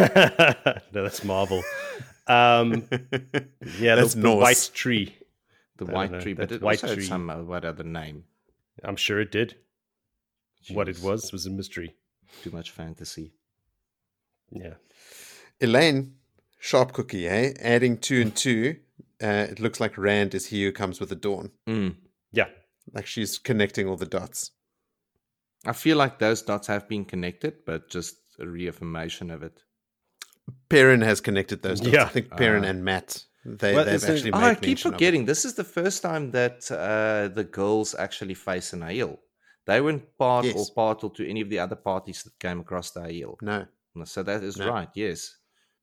that's 0.92 1.24
Marvel. 1.24 1.62
Um, 2.28 2.88
yeah, 3.80 3.96
That's 3.96 4.14
the, 4.14 4.22
the 4.22 4.36
white 4.36 4.72
tree. 4.74 5.16
The 5.80 5.86
I 5.92 5.94
white 5.94 6.12
know, 6.12 6.20
tree, 6.22 6.34
but 6.34 6.52
it 6.52 6.62
white 6.62 6.84
also 6.84 6.88
had 6.90 6.96
tree. 6.98 7.06
some 7.06 7.30
uh, 7.30 7.42
what 7.44 7.66
other 7.66 7.84
name? 7.84 8.26
I'm 8.84 8.96
sure 8.96 9.20
it 9.20 9.32
did. 9.32 9.56
What 10.72 10.90
it 10.90 11.00
was 11.02 11.32
was 11.32 11.46
a 11.46 11.50
mystery. 11.50 11.96
Too 12.44 12.52
much 12.52 12.72
fantasy. 12.72 13.34
Yeah. 14.52 14.76
Elayne, 15.62 16.12
sharp 16.60 16.94
cookie, 16.94 17.28
eh? 17.28 17.54
Adding 17.60 17.98
two 17.98 18.22
and 18.22 18.36
two. 18.46 18.78
Uh, 19.22 19.48
it 19.50 19.60
looks 19.60 19.80
like 19.80 19.98
Rand 19.98 20.34
is 20.36 20.48
he 20.48 20.64
who 20.64 20.72
comes 20.72 21.00
with 21.00 21.10
the 21.10 21.16
dawn. 21.16 21.52
Mm. 21.68 21.96
Yeah. 22.32 22.48
Like 22.94 23.06
she's 23.08 23.38
connecting 23.38 23.88
all 23.88 23.98
the 23.98 24.06
dots. 24.06 24.52
I 25.66 25.74
feel 25.74 25.98
like 25.98 26.20
those 26.20 26.42
dots 26.42 26.68
have 26.68 26.88
been 26.88 27.04
connected, 27.06 27.66
but 27.66 27.90
just 27.90 28.16
a 28.40 28.46
reaffirmation 28.48 29.30
of 29.30 29.44
it. 29.44 29.62
Perrin 30.70 31.02
has 31.02 31.20
connected 31.22 31.62
those 31.62 31.80
dots. 31.82 31.94
Yeah. 31.94 32.06
I 32.06 32.08
think 32.10 32.32
Perrin 32.32 32.64
Ah. 32.66 32.70
and 32.70 32.84
Mat 32.86 33.26
they, 33.46 33.74
Well, 33.74 33.88
a- 33.88 33.92
actually 33.94 34.32
Oh, 34.32 34.38
I 34.38 34.56
keep 34.56 34.62
mention 34.64 34.88
of 34.90 34.94
it. 34.94 34.98
forgetting. 34.98 35.26
This 35.26 35.46
is 35.46 35.54
the 35.56 35.64
first 35.64 36.02
time 36.02 36.32
that 36.32 36.70
uh, 36.72 37.34
the 37.34 37.44
girls 37.44 37.96
actually 37.96 38.34
face 38.36 38.74
an 38.74 38.82
Aiel. 38.82 39.18
They 39.66 39.82
weren't 39.82 40.18
part 40.18 40.46
or 40.46 40.50
Yes. 40.50 40.70
partal 40.70 41.10
to 41.12 41.28
any 41.30 41.42
of 41.42 41.50
the 41.50 41.60
other 41.60 41.76
parties 41.76 42.24
that 42.24 42.38
came 42.40 42.60
across 42.60 42.92
the 42.92 43.02
Aiel. 43.02 43.36
No, 43.42 43.66
So 44.06 44.24
that 44.24 44.44
is 44.44 44.58
No. 44.58 44.70
right. 44.70 44.90
Yes. 44.96 45.36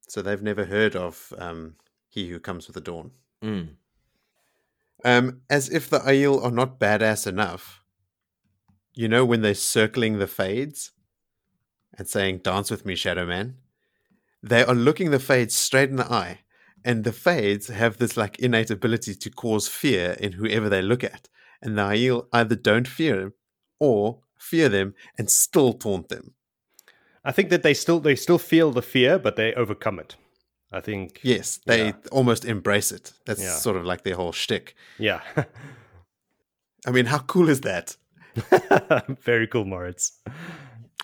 so 0.08 0.22
they've 0.22 0.42
never 0.42 0.64
heard 0.64 0.94
of 0.94 1.32
um, 1.38 1.74
he 2.08 2.28
who 2.30 2.38
comes 2.38 2.66
with 2.68 2.74
the 2.74 2.80
dawn. 2.80 3.10
Mm. 3.42 3.74
Um, 5.04 5.42
as 5.50 5.68
if 5.68 5.88
the 5.90 5.98
Aiel 6.00 6.42
are 6.44 6.50
not 6.50 6.78
badass 6.78 7.26
enough. 7.26 7.82
You 8.94 9.08
know 9.08 9.24
when 9.24 9.42
they're 9.42 9.54
circling 9.54 10.18
the 10.18 10.26
fades, 10.26 10.92
and 11.98 12.08
saying, 12.08 12.38
Dance 12.38 12.70
with 12.70 12.84
me, 12.86 12.94
Shadow 12.94 13.26
Man, 13.26 13.56
they 14.42 14.64
are 14.64 14.74
looking 14.74 15.10
the 15.10 15.18
Fades 15.18 15.54
straight 15.54 15.90
in 15.90 15.96
the 15.96 16.10
eye. 16.12 16.40
And 16.86 17.02
the 17.04 17.12
Fades 17.12 17.66
have 17.66 17.98
this 17.98 18.16
like 18.16 18.38
innate 18.38 18.70
ability 18.70 19.14
to 19.16 19.30
cause 19.30 19.66
fear 19.68 20.12
in 20.20 20.32
whoever 20.32 20.68
they 20.68 20.80
look 20.82 21.02
at. 21.02 21.28
And 21.60 21.76
the 21.76 21.82
Aiel 21.82 22.26
either 22.32 22.54
don't 22.54 22.86
fear 22.86 23.16
them 23.18 23.32
or 23.80 24.20
fear 24.38 24.68
them 24.68 24.94
and 25.18 25.28
still 25.28 25.72
taunt 25.72 26.08
them. 26.08 26.32
I 27.24 27.32
think 27.32 27.50
that 27.50 27.62
they 27.64 27.74
still 27.74 27.98
they 27.98 28.14
still 28.14 28.38
feel 28.38 28.70
the 28.70 28.82
fear, 28.82 29.18
but 29.18 29.34
they 29.34 29.52
overcome 29.54 29.98
it. 29.98 30.14
I 30.70 30.80
think. 30.80 31.18
Yes, 31.22 31.58
they 31.66 31.86
Yeah. 31.86 31.92
almost 32.12 32.44
embrace 32.44 32.92
it. 32.92 33.12
That's 33.24 33.42
Yeah. 33.42 33.56
sort 33.56 33.76
of 33.76 33.84
like 33.84 34.02
their 34.04 34.14
whole 34.16 34.32
shtick. 34.32 34.74
Yeah. 34.98 35.22
I 36.86 36.90
mean, 36.92 37.06
how 37.06 37.18
cool 37.18 37.48
is 37.48 37.62
that? 37.62 37.96
Very 39.24 39.48
cool, 39.48 39.64
Moritz. 39.64 40.12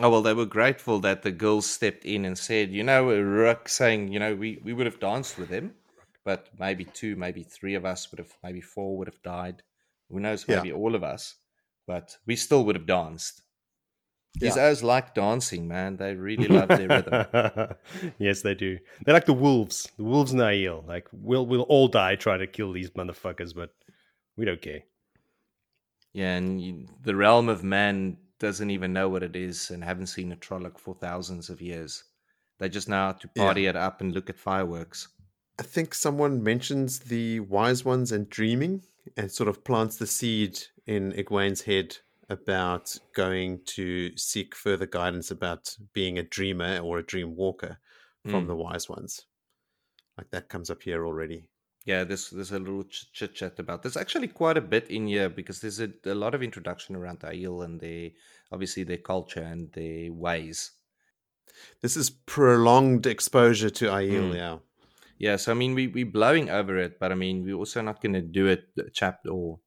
Oh 0.01 0.09
well, 0.09 0.23
they 0.23 0.33
were 0.33 0.47
grateful 0.47 1.01
that 1.01 1.23
the 1.23 1.31
girls 1.31 1.69
stepped 1.69 2.05
in 2.05 2.25
and 2.25 2.37
said, 2.37 2.71
you 2.73 2.83
know, 2.83 3.11
Rook 3.11 3.69
saying, 3.69 4.13
you 4.13 4.19
know, 4.19 4.35
we, 4.35 4.59
we 4.65 4.73
would 4.73 4.87
have 4.87 5.01
danced 5.01 5.39
with 5.39 5.51
him, 5.51 5.75
but 6.25 6.49
maybe 6.59 6.85
two, 6.85 7.15
maybe 7.17 7.43
three 7.43 7.75
of 7.75 7.85
us 7.85 8.11
would 8.11 8.19
have, 8.19 8.33
maybe 8.43 8.63
four 8.63 8.97
would 8.97 9.09
have 9.09 9.23
died. 9.23 9.63
Who 10.11 10.21
knows? 10.21 10.47
Yeah. 10.49 10.57
Maybe 10.57 10.73
all 10.73 10.95
of 10.95 11.05
us, 11.05 11.35
but 11.87 12.17
we 12.27 12.37
still 12.37 12.65
would 12.65 12.77
have 12.77 12.87
danced. 12.87 13.43
These 14.41 14.57
Yeah. 14.57 14.69
O's 14.69 14.83
like 14.83 15.15
dancing, 15.15 15.69
man. 15.69 15.99
They 15.99 16.15
really 16.15 16.49
love 16.49 16.69
their 16.69 16.89
rhythm. 16.89 17.77
yes, 18.19 18.41
they 18.41 18.55
do. 18.55 18.79
They're 19.05 19.15
like 19.15 19.27
the 19.27 19.35
wolves. 19.35 19.91
The 19.99 20.05
wolves 20.05 20.33
in 20.33 20.39
Aiel. 20.39 20.87
Like 20.89 21.07
we'll 21.13 21.45
we'll 21.45 21.63
all 21.63 21.89
die 21.89 22.17
trying 22.17 22.39
to 22.39 22.47
kill 22.47 22.73
these 22.73 22.91
motherfuckers, 22.91 23.55
but 23.55 23.75
we 24.37 24.47
don't 24.47 24.63
care. 24.63 24.85
Yeah, 26.15 26.37
and 26.37 26.61
you, 26.63 26.87
the 27.03 27.15
realm 27.15 27.51
of 27.51 27.63
man 27.63 28.17
doesn't 28.43 28.71
even 28.71 28.93
know 28.93 29.09
what 29.09 29.23
it 29.23 29.37
is 29.37 29.71
and 29.71 29.83
haven't 29.83 30.09
seen 30.09 30.33
a 30.33 30.37
Trolloc 30.37 30.79
for 30.79 30.95
thousands 30.95 31.49
of 31.49 31.63
years. 31.63 32.05
They 32.59 32.69
just 32.69 32.89
know 32.89 32.97
how 33.07 33.13
to 33.13 33.31
Yeah. 33.35 33.45
party 33.45 33.67
it 33.67 33.77
up 33.77 34.01
and 34.01 34.13
look 34.13 34.29
at 34.29 34.39
fireworks. 34.39 35.09
I 35.59 35.63
think 35.63 35.95
someone 35.95 36.43
mentions 36.43 36.99
the 36.99 37.41
wise 37.41 37.85
ones 37.85 38.11
and 38.13 38.29
dreaming 38.29 38.83
and 39.17 39.31
sort 39.31 39.49
of 39.49 39.65
plants 39.65 39.97
the 39.97 40.07
seed 40.07 40.61
in 40.87 41.13
Egwene's 41.13 41.63
head 41.63 41.97
about 42.29 42.97
going 43.15 43.65
to 43.65 44.17
seek 44.17 44.55
further 44.55 44.87
guidance 44.87 45.31
about 45.31 45.77
being 45.93 46.19
a 46.19 46.23
dreamer 46.23 46.79
or 46.79 46.99
a 46.99 47.03
dream 47.07 47.37
walker 47.37 47.79
from 48.25 48.45
Mm. 48.45 48.49
the 48.49 48.57
wise 48.57 48.89
ones. 48.89 49.27
Like 50.19 50.31
that 50.31 50.49
comes 50.49 50.71
up 50.71 50.83
here 50.83 51.05
already. 51.07 51.49
Yeah, 51.85 52.05
there's 52.05 52.31
there's 52.31 52.53
a 52.53 52.59
little 52.59 52.85
ch- 52.85 53.13
chit 53.13 53.35
chat 53.35 53.59
about. 53.59 53.83
There's 53.83 53.97
actually 53.97 54.29
quite 54.29 54.57
a 54.57 54.61
bit 54.61 54.89
in 54.91 55.09
here 55.09 55.29
because 55.29 55.61
there's 55.61 55.81
a, 55.81 55.91
a 56.07 56.15
lot 56.15 56.35
of 56.35 56.43
introduction 56.43 56.95
around 56.95 57.21
the 57.21 57.29
Aiel 57.29 57.65
and 57.65 57.81
their 57.81 58.11
obviously 58.53 58.85
their 58.85 58.99
culture 58.99 59.43
and 59.43 59.73
their 59.73 60.13
ways. 60.13 60.73
This 61.81 61.97
is 61.97 62.09
prolonged 62.11 63.07
exposure 63.07 63.71
to 63.71 63.87
Aiel, 63.87 64.31
Mm. 64.31 64.35
yeah. 64.35 64.59
Yeah, 65.19 65.37
so 65.37 65.53
I 65.53 65.55
mean 65.55 65.75
we 65.75 65.87
we're 65.89 66.07
blowing 66.07 66.51
over 66.51 66.79
it, 66.79 66.99
but 67.01 67.11
I 67.13 67.15
mean 67.15 67.45
we're 67.45 67.57
also 67.57 67.81
not 67.83 68.01
going 68.01 68.15
to 68.15 68.23
do 68.23 68.47
it 68.47 68.65
chapter 68.93 69.31
or 69.31 69.59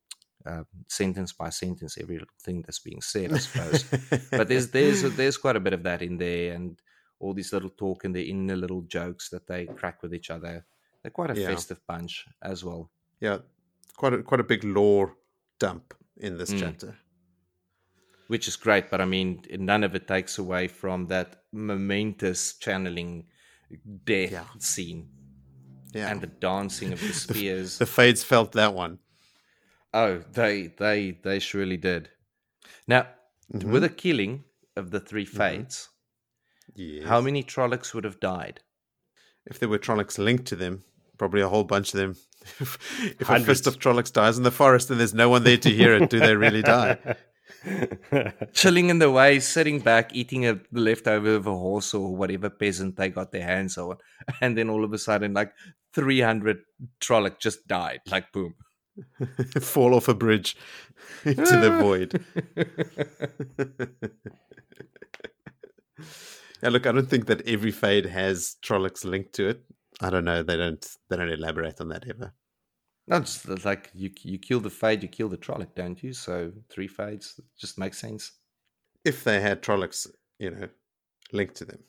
uh, 0.45 0.63
sentence 0.87 1.33
by 1.33 1.49
sentence 1.49 1.97
every 1.97 2.15
little 2.15 2.27
thing 2.43 2.61
that's 2.61 2.79
being 2.79 3.01
said, 3.01 3.33
I 3.33 3.37
suppose. 3.39 3.83
but 4.31 4.47
there's 4.47 4.69
there's 4.71 5.01
there's 5.15 5.37
quite 5.37 5.55
a 5.55 5.59
bit 5.61 5.73
of 5.73 5.83
that 5.83 6.01
in 6.01 6.17
there, 6.17 6.53
and 6.53 6.79
all 7.19 7.33
these 7.33 7.51
little 7.53 7.69
talk 7.71 8.03
and 8.05 8.15
the 8.15 8.29
inner 8.29 8.55
little 8.55 8.81
jokes 8.83 9.29
that 9.29 9.47
they 9.47 9.65
crack 9.65 10.01
with 10.03 10.13
each 10.13 10.29
other. 10.29 10.65
They're 11.05 11.11
quite 11.11 11.29
a 11.37 11.39
Yeah. 11.39 11.49
festive 11.49 11.85
bunch 11.85 12.25
as 12.41 12.63
well. 12.63 12.89
yeah, 13.21 13.37
quite 13.95 14.13
a, 14.13 14.23
quite 14.23 14.39
a 14.39 14.43
big 14.43 14.63
lore 14.63 15.15
dump 15.59 15.93
in 16.17 16.37
this 16.39 16.51
Mm. 16.51 16.59
chapter. 16.59 16.97
which 18.27 18.47
is 18.47 18.55
great. 18.55 18.89
But 18.89 19.01
I 19.01 19.05
mean, 19.05 19.43
none 19.51 19.83
of 19.83 19.93
it 19.93 20.07
takes 20.07 20.39
away 20.39 20.67
from 20.67 21.05
that 21.09 21.43
momentous 21.51 22.57
channeling 22.57 23.27
death 24.03 24.31
Yeah. 24.31 24.47
scene 24.57 25.11
Yeah, 25.93 26.09
and 26.09 26.21
the 26.21 26.27
dancing 26.49 26.91
of 26.91 26.99
the 26.99 27.13
spears. 27.25 27.77
the 27.77 27.85
Fades 27.85 28.23
felt 28.23 28.53
that 28.53 28.73
one. 28.73 28.97
oh, 29.93 30.23
they 30.31 30.67
they 30.83 31.11
they 31.11 31.37
surely 31.39 31.77
did. 31.77 32.09
Now, 32.87 33.03
Mhm. 33.53 33.71
with 33.71 33.83
the 33.83 33.89
killing 33.89 34.43
of 34.75 34.89
the 34.89 34.99
three 34.99 35.25
fates, 35.25 35.89
Yes. 36.73 37.07
how 37.07 37.21
many 37.21 37.43
Trollocs 37.43 37.93
would 37.93 38.05
have 38.05 38.19
died? 38.19 38.61
if 39.45 39.59
there 39.59 39.69
were 39.69 39.77
Trollocs 39.77 40.17
linked 40.17 40.45
to 40.47 40.55
them, 40.55 40.83
probably 41.17 41.41
a 41.41 41.49
whole 41.49 41.63
bunch 41.63 41.93
of 41.93 41.99
them. 41.99 42.15
if 42.59 42.77
if 43.19 43.21
a 43.21 43.25
Hundreds. 43.25 43.45
fist 43.45 43.67
of 43.67 43.79
Trollocs 43.79 44.11
dies 44.11 44.37
in 44.37 44.43
the 44.43 44.51
forest 44.51 44.89
and 44.89 44.99
there's 44.99 45.13
no 45.13 45.29
one 45.29 45.43
there 45.43 45.57
to 45.57 45.69
hear 45.69 45.95
it, 45.95 46.09
do 46.09 46.19
they 46.19 46.35
really 46.35 46.61
die? 46.61 46.97
Chilling 48.53 48.89
in 48.89 48.99
the 48.99 49.09
way, 49.11 49.39
sitting 49.39 49.79
back, 49.79 50.13
eating 50.15 50.47
a 50.47 50.59
leftover 50.71 51.35
of 51.35 51.47
a 51.47 51.51
horse 51.55 51.93
or 51.93 52.15
whatever 52.15 52.49
peasant 52.49 52.95
they 52.95 53.09
got 53.09 53.31
their 53.31 53.43
hands 53.43 53.77
on, 53.77 53.97
and 54.41 54.57
then 54.57 54.69
all 54.69 54.83
of 54.83 54.93
a 54.93 54.97
sudden, 54.97 55.33
like 55.33 55.51
three 55.93 56.21
hundred 56.21 56.59
Trolloc 56.99 57.39
just 57.39 57.67
died, 57.67 58.01
like 58.09 58.31
boom. 58.31 58.55
Fall 59.59 59.93
off 59.93 60.07
a 60.07 60.13
bridge 60.13 60.55
into 61.25 61.57
the 61.59 61.77
void. 61.81 62.23
yeah, 66.61 66.69
look, 66.69 66.87
I 66.87 66.91
don't 66.91 67.09
think 67.09 67.25
that 67.25 67.45
every 67.47 67.71
fade 67.71 68.05
has 68.05 68.55
Trollocs 68.63 69.03
linked 69.03 69.33
to 69.33 69.49
it. 69.49 69.61
I 70.01 70.09
don't 70.09 70.25
know. 70.25 70.43
They 70.43 70.57
don't. 70.57 70.85
They 71.09 71.17
don't 71.17 71.29
elaborate 71.29 71.79
on 71.81 71.89
that 71.89 72.07
ever. 72.07 72.33
No, 73.07 73.17
it's 73.17 73.45
it's 73.45 73.65
like 73.65 73.89
you 73.93 74.09
you 74.23 74.37
kill 74.39 74.59
the 74.59 74.69
fade, 74.69 75.03
you 75.03 75.09
kill 75.09 75.29
the 75.29 75.37
Trolloc, 75.37 75.75
don't 75.75 76.01
you? 76.03 76.11
So 76.13 76.51
three 76.69 76.87
fades 76.87 77.39
just 77.57 77.77
makes 77.77 77.97
sense. 77.99 78.31
If 79.03 79.23
they 79.23 79.39
had 79.39 79.61
Trollocs, 79.61 80.07
you 80.39 80.51
know, 80.51 80.69
linked 81.31 81.55
to 81.55 81.65
them. 81.65 81.83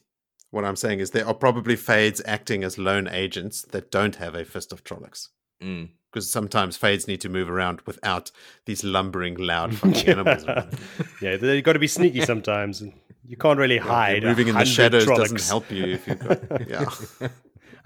What 0.51 0.65
I'm 0.65 0.77
saying 0.77 1.01
is 1.01 1.11
there 1.11 1.27
are 1.27 1.35
probably 1.35 1.75
fades 1.77 2.23
acting 2.25 2.63
as 2.63 2.79
lone 2.79 3.09
agents 3.09 3.63
that 3.71 3.91
don't 3.91 4.17
have 4.17 4.35
a 4.35 4.45
fist 4.45 4.73
of 4.73 4.85
Trollocs. 4.85 5.29
Mm. 5.63 5.89
Because 6.13 6.31
sometimes 6.31 6.77
fades 6.77 7.09
need 7.09 7.21
to 7.23 7.29
move 7.29 7.51
around 7.51 7.81
without 7.87 8.31
these 8.65 8.85
lumbering, 8.85 9.35
loud 9.37 9.75
fucking 9.79 10.09
animals. 10.09 10.45
yeah, 11.21 11.37
they've 11.37 11.65
got 11.65 11.73
to 11.75 11.79
be 11.79 11.89
sneaky 11.89 12.21
sometimes. 12.23 12.81
and 12.81 12.93
You 13.27 13.37
can't 13.37 13.59
really 13.59 13.79
hide. 13.79 14.23
a 14.25 14.29
Moving 14.29 14.49
in 14.49 14.55
the 14.55 14.59
hundred 14.61 14.73
shadows 14.73 15.07
doesn't 15.07 15.43
help 15.43 15.71
you 15.71 15.85
if 15.95 16.07
you've 16.07 16.19
got. 16.21 16.41
Yeah. 16.69 17.29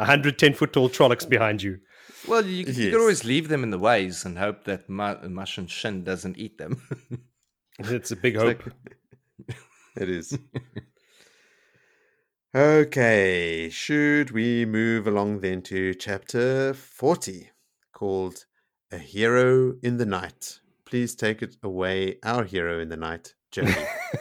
A 0.00 0.04
hundred 0.06 0.38
ten 0.38 0.54
foot 0.54 0.72
tall 0.72 0.88
Trollocs 0.88 1.28
behind 1.28 1.62
you. 1.62 1.78
Well, 2.26 2.44
you, 2.44 2.64
you 2.64 2.64
Yes. 2.66 2.90
can 2.92 3.00
always 3.00 3.24
leave 3.24 3.48
them 3.48 3.62
in 3.62 3.70
the 3.70 3.78
ways 3.78 4.24
and 4.24 4.38
hope 4.38 4.64
that 4.64 4.88
Ma- 4.88 5.16
Machin 5.28 5.66
Shin 5.66 6.04
doesn't 6.04 6.38
eat 6.38 6.58
them. 6.58 6.80
It's 7.78 8.10
a 8.10 8.16
big 8.16 8.34
It's 8.34 8.42
hope. 8.42 8.66
like- 8.66 9.56
It 9.96 10.08
is. 10.10 10.38
Okay, 12.54 13.68
should 13.70 14.32
we 14.32 14.64
move 14.66 15.06
along 15.06 15.40
then 15.40 15.62
to 15.62 15.94
chapter 15.94 16.74
40 16.74 17.50
called 17.92 18.44
A 18.90 18.98
Hero 18.98 19.74
in 19.82 19.96
the 19.98 20.06
Night? 20.06 20.60
Please 20.84 21.14
take 21.14 21.42
it 21.42 21.56
away, 21.62 22.18
our 22.24 22.42
hero 22.44 22.80
in 22.80 22.88
the 22.88 22.96
night, 22.96 23.34
Jody. 23.52 23.72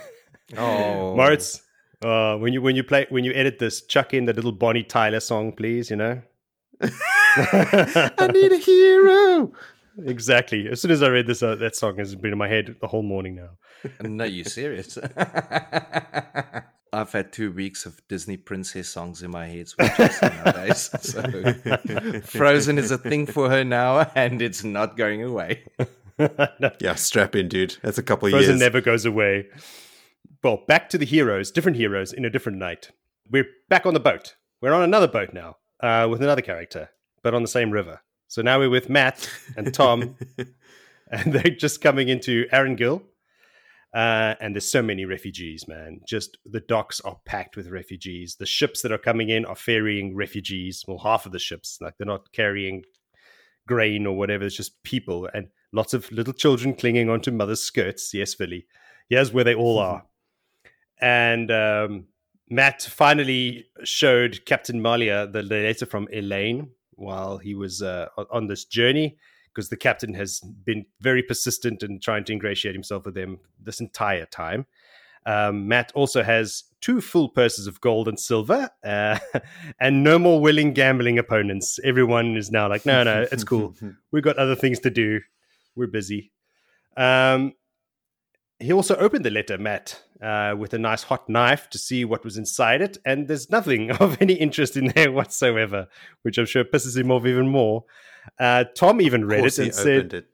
oh, 0.58 1.16
Moritz, 1.16 1.62
uh, 2.04 2.36
when 2.38 2.54
you 2.54 2.62
when 2.62 2.76
you 2.76 2.84
play 2.84 3.06
when 3.10 3.24
you 3.24 3.34
edit 3.34 3.60
this, 3.60 3.82
chuck 3.82 4.14
in 4.14 4.26
the 4.26 4.34
little 4.34 4.52
Bonnie 4.52 4.84
Tyler 4.84 5.20
song, 5.20 5.52
please. 5.52 5.90
You 5.90 5.96
know. 5.98 6.22
I 6.82 8.30
need 8.34 8.52
a 8.52 8.58
hero. 8.58 9.52
Exactly. 10.06 10.70
As 10.70 10.80
soon 10.80 10.92
as 10.92 11.04
I 11.04 11.10
read 11.10 11.28
this, 11.28 11.44
uh, 11.44 11.56
that 11.56 11.76
song 11.76 11.98
has 11.98 12.16
been 12.16 12.32
in 12.32 12.38
my 12.38 12.48
head 12.48 12.78
the 12.80 12.88
whole 12.88 13.04
morning 13.04 13.36
now. 13.36 13.50
No, 14.02 14.24
you're 14.24 14.46
serious? 14.46 14.98
I've 16.94 17.12
had 17.12 17.34
two 17.34 17.52
weeks 17.52 17.86
of 17.86 18.02
Disney 18.08 18.38
princess 18.38 18.88
songs 18.88 19.22
in 19.24 19.32
my 19.32 19.48
head 19.48 19.68
switches 19.68 20.22
nowadays. 20.22 20.90
So 21.02 21.22
Frozen 22.22 22.78
is 22.78 22.92
a 22.92 22.98
thing 22.98 23.26
for 23.26 23.50
her 23.50 23.64
now, 23.66 24.10
and 24.16 24.42
it's 24.42 24.64
not 24.64 24.96
going 24.96 25.22
away. 25.22 25.64
No, 26.18 26.72
Yeah, 26.80 26.96
strap 26.96 27.36
in, 27.36 27.50
dude. 27.50 27.76
That's 27.82 27.98
a 27.98 28.04
couple 28.04 28.28
of 28.28 28.32
years. 28.32 28.46
Frozen 28.46 28.56
years. 28.60 28.62
never 28.62 28.82
goes 28.82 29.06
away. 29.06 29.48
Well, 30.42 30.64
back 30.70 30.90
to 30.90 30.98
the 30.98 31.06
heroes, 31.06 31.52
different 31.52 31.76
heroes 31.76 32.14
in 32.14 32.24
a 32.24 32.30
different 32.30 32.60
night. 32.60 32.92
We're 33.30 33.48
back 33.68 33.86
on 33.86 33.94
the 33.94 34.00
boat. 34.00 34.36
We're 34.62 34.72
on 34.72 34.84
another 34.84 35.08
boat 35.08 35.34
now 35.34 35.58
uh, 35.82 36.08
with 36.10 36.22
another 36.22 36.42
character, 36.42 36.92
but 37.24 37.34
on 37.34 37.42
the 37.42 37.48
same 37.50 37.72
river. 37.72 38.00
So 38.30 38.42
now 38.42 38.58
we're 38.58 38.70
with 38.70 38.90
Mat 38.90 39.30
and 39.58 39.74
Thom, 39.74 40.16
and 41.12 41.34
they're 41.34 41.56
just 41.56 41.82
coming 41.82 42.08
into 42.08 42.46
Arendelle. 42.54 43.02
Uh, 43.94 44.36
and 44.40 44.56
there's 44.56 44.72
so 44.72 44.82
many 44.82 45.04
refugees, 45.04 45.68
man. 45.68 46.00
Just 46.08 46.38
the 46.46 46.62
docks 46.62 47.02
are 47.02 47.20
packed 47.26 47.58
with 47.58 47.68
refugees. 47.68 48.38
The 48.40 48.46
ships 48.46 48.82
that 48.84 48.94
are 48.94 48.98
coming 48.98 49.28
in 49.30 49.44
are 49.44 49.56
ferrying 49.56 50.16
refugees. 50.16 50.86
Well, 50.88 51.00
half 51.00 51.26
of 51.26 51.34
the 51.34 51.40
ships, 51.40 51.80
like 51.82 51.96
they're 51.98 52.08
not 52.08 52.32
carrying 52.32 52.84
grain 53.68 54.06
or 54.06 54.16
whatever. 54.16 54.46
It's 54.46 54.56
just 54.56 54.84
people 54.84 55.28
and 55.34 55.50
lots 55.74 55.94
of 55.94 56.10
little 56.14 56.34
children 56.34 56.76
clinging 56.76 57.10
onto 57.10 57.32
mother's 57.32 57.62
skirts. 57.62 58.14
Yes, 58.14 58.36
Philly. 58.36 58.68
Here's 59.10 59.34
where 59.34 59.44
they 59.44 59.56
all 59.56 59.80
are. 59.80 60.06
And 61.02 61.52
um, 61.52 62.06
Mat 62.50 62.82
finally 62.82 63.66
showed 63.84 64.46
Captain 64.46 64.82
Mallia 64.82 65.32
the 65.32 65.44
letter 65.44 65.86
from 65.86 66.08
Elayne 66.14 66.70
while 66.92 67.38
he 67.38 67.56
was 67.56 67.82
uh, 67.82 68.08
on- 68.32 68.48
this 68.48 68.66
journey 68.66 69.18
because 69.54 69.70
the 69.70 69.78
captain 69.78 70.14
has 70.14 70.40
been 70.40 70.86
very 71.02 71.24
persistent 71.24 71.82
in 71.82 72.00
trying 72.00 72.24
to 72.24 72.34
ingratiate 72.34 72.76
himself 72.76 73.06
with 73.06 73.16
them 73.16 73.40
this 73.62 73.80
entire 73.80 74.26
time. 74.26 74.66
Um, 75.26 75.68
Mat 75.68 75.92
also 75.96 76.24
has 76.24 76.64
two 76.82 77.02
full 77.02 77.30
purses 77.30 77.68
of 77.68 77.82
gold 77.82 78.08
and 78.08 78.20
silver, 78.20 78.70
uh, 78.84 79.20
and 79.80 80.04
no 80.04 80.18
more 80.18 80.40
willing 80.40 80.74
gambling 80.74 81.18
opponents. 81.20 81.80
Everyone 81.84 82.38
is 82.38 82.52
now 82.52 82.70
like, 82.70 82.86
no, 82.86 83.04
no, 83.04 83.26
it's 83.32 83.44
cool. 83.44 83.76
We've 84.12 84.24
got 84.24 84.38
other 84.38 84.56
things 84.56 84.80
to 84.80 84.90
do. 84.90 85.20
We're 85.76 85.88
busy. 85.88 86.32
Um, 86.96 87.54
he 88.60 88.74
also 88.74 88.96
opened 88.96 89.24
the 89.24 89.30
letter, 89.30 89.58
Mat, 89.58 90.02
uh, 90.22 90.54
with 90.58 90.74
a 90.74 90.80
nice 90.80 91.04
hot 91.04 91.30
knife 91.30 91.70
to 91.70 91.78
see 91.78 92.04
what 92.04 92.26
was 92.26 92.38
inside 92.38 92.82
it, 92.82 92.98
and 93.06 93.28
there's 93.28 93.50
nothing 93.50 93.92
of 94.00 94.22
any 94.22 94.34
interest 94.34 94.76
in 94.76 94.88
there 94.88 95.12
whatsoever, 95.12 95.88
which 96.24 96.38
I'm 96.38 96.46
sure 96.46 96.64
pisses 96.64 96.98
him 96.98 97.12
off 97.12 97.26
even 97.26 97.48
more. 97.48 97.86
Uh, 98.38 98.66
Thom 98.78 99.02
even 99.02 99.26
read 99.26 99.46
it 99.46 99.58
and 99.58 99.74
said, 99.74 100.14
it. 100.14 100.28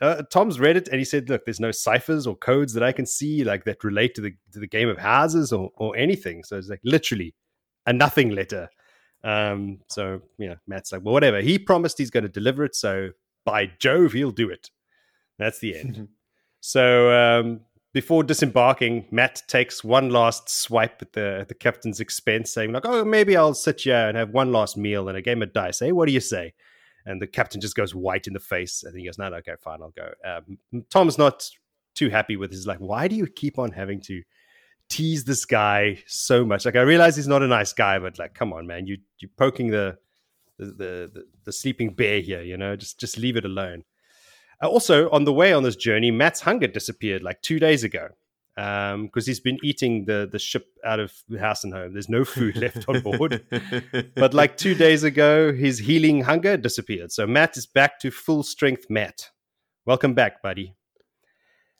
uh, 0.00 0.22
Thom's 0.30 0.60
read 0.60 0.76
it 0.76 0.88
and 0.88 0.98
he 0.98 1.04
said, 1.04 1.28
"Look, 1.28 1.44
there's 1.44 1.60
no 1.60 1.72
ciphers 1.72 2.26
or 2.26 2.36
codes 2.36 2.74
that 2.74 2.82
I 2.82 2.92
can 2.92 3.06
see 3.06 3.42
like 3.44 3.64
that 3.64 3.82
relate 3.82 4.14
to 4.14 4.20
the 4.20 4.34
to 4.52 4.60
the 4.60 4.68
game 4.68 4.88
of 4.88 4.98
houses 4.98 5.52
or 5.52 5.70
or 5.74 5.96
anything." 5.96 6.44
So 6.44 6.56
it's 6.56 6.68
like 6.68 6.80
literally 6.84 7.34
a 7.86 7.92
nothing 7.92 8.30
letter. 8.30 8.70
Um, 9.24 9.80
so 9.88 10.20
know, 10.48 10.56
Mat's 10.66 10.92
like, 10.92 11.02
"Well, 11.02 11.12
whatever." 11.12 11.40
He 11.40 11.58
promised 11.58 11.98
he's 11.98 12.10
going 12.10 12.22
to 12.24 12.30
deliver 12.30 12.64
it, 12.64 12.76
so 12.76 13.10
by 13.44 13.66
Jove, 13.78 14.12
he'll 14.12 14.30
do 14.30 14.48
it. 14.48 14.70
That's 15.38 15.58
the 15.58 15.76
end. 15.76 16.08
so 16.66 17.12
um, 17.12 17.60
before 17.92 18.24
disembarking, 18.24 19.04
Mat 19.10 19.42
takes 19.48 19.84
one 19.84 20.08
last 20.08 20.48
swipe 20.48 21.02
at 21.02 21.12
the 21.12 21.40
at 21.42 21.48
the 21.48 21.54
captain's 21.54 22.00
expense, 22.00 22.54
saying 22.54 22.72
like, 22.72 22.86
"Oh, 22.86 23.04
maybe 23.04 23.36
I'll 23.36 23.52
sit 23.52 23.82
here 23.82 24.08
and 24.08 24.16
have 24.16 24.30
one 24.30 24.50
last 24.50 24.78
meal 24.78 25.10
and 25.10 25.18
a 25.18 25.20
game 25.20 25.42
of 25.42 25.52
dice." 25.52 25.80
Hey, 25.80 25.92
what 25.92 26.06
do 26.06 26.14
you 26.14 26.20
say? 26.20 26.54
And 27.04 27.20
the 27.20 27.26
captain 27.26 27.60
just 27.60 27.76
goes 27.76 27.94
white 27.94 28.26
in 28.26 28.32
the 28.32 28.40
face, 28.40 28.82
and 28.82 28.98
he 28.98 29.04
goes, 29.04 29.18
"No, 29.18 29.28
no, 29.28 29.36
okay, 29.36 29.56
fine, 29.60 29.82
I'll 29.82 29.90
go." 29.90 30.10
Um, 30.24 30.84
Thom's 30.88 31.18
not 31.18 31.50
too 31.94 32.08
happy 32.08 32.38
with 32.38 32.50
his 32.50 32.66
like, 32.66 32.78
"Why 32.78 33.08
do 33.08 33.14
you 33.14 33.26
keep 33.26 33.58
on 33.58 33.70
having 33.70 34.00
to 34.00 34.22
tease 34.88 35.24
this 35.24 35.44
guy 35.44 36.02
so 36.06 36.46
much?" 36.46 36.64
Like, 36.64 36.76
I 36.76 36.80
realize 36.80 37.14
he's 37.14 37.28
not 37.28 37.42
a 37.42 37.46
nice 37.46 37.74
guy, 37.74 37.98
but 37.98 38.18
like, 38.18 38.32
come 38.32 38.54
on, 38.54 38.66
man, 38.66 38.86
you 38.86 38.96
you're 39.18 39.30
poking 39.36 39.70
the 39.70 39.98
the 40.56 40.64
the, 40.64 41.10
the, 41.12 41.24
the 41.44 41.52
sleeping 41.52 41.92
bear 41.92 42.20
here. 42.20 42.40
You 42.40 42.56
know, 42.56 42.74
just 42.74 42.98
just 42.98 43.18
leave 43.18 43.36
it 43.36 43.44
alone. 43.44 43.84
Uh, 44.64 44.68
also, 44.68 45.10
on 45.10 45.24
the 45.24 45.32
way 45.32 45.52
on 45.52 45.62
this 45.62 45.76
journey, 45.76 46.10
Mat's 46.10 46.40
hunger 46.40 46.66
disappeared 46.66 47.22
like 47.22 47.42
two 47.42 47.58
days 47.58 47.84
ago 47.84 48.08
because 48.56 48.94
um, 48.94 49.10
he's 49.14 49.40
been 49.40 49.58
eating 49.64 50.04
the 50.04 50.28
the 50.30 50.38
ship 50.38 50.66
out 50.84 51.00
of 51.00 51.12
house 51.38 51.64
and 51.64 51.74
home. 51.74 51.92
There's 51.92 52.08
no 52.08 52.24
food 52.24 52.56
left 52.56 52.88
on 52.88 53.00
board. 53.00 53.44
but 54.14 54.32
like 54.32 54.56
two 54.56 54.74
days 54.74 55.02
ago, 55.02 55.52
his 55.52 55.78
healing 55.78 56.22
hunger 56.22 56.56
disappeared. 56.56 57.12
So 57.12 57.26
Mat 57.26 57.56
is 57.56 57.66
back 57.66 57.98
to 58.00 58.10
full 58.10 58.42
strength. 58.42 58.86
Mat, 58.88 59.30
welcome 59.84 60.14
back, 60.14 60.42
buddy. 60.42 60.74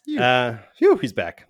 You. 0.04 0.20
Uh, 0.20 0.58
phew, 0.76 0.96
he's 0.96 1.12
back. 1.14 1.48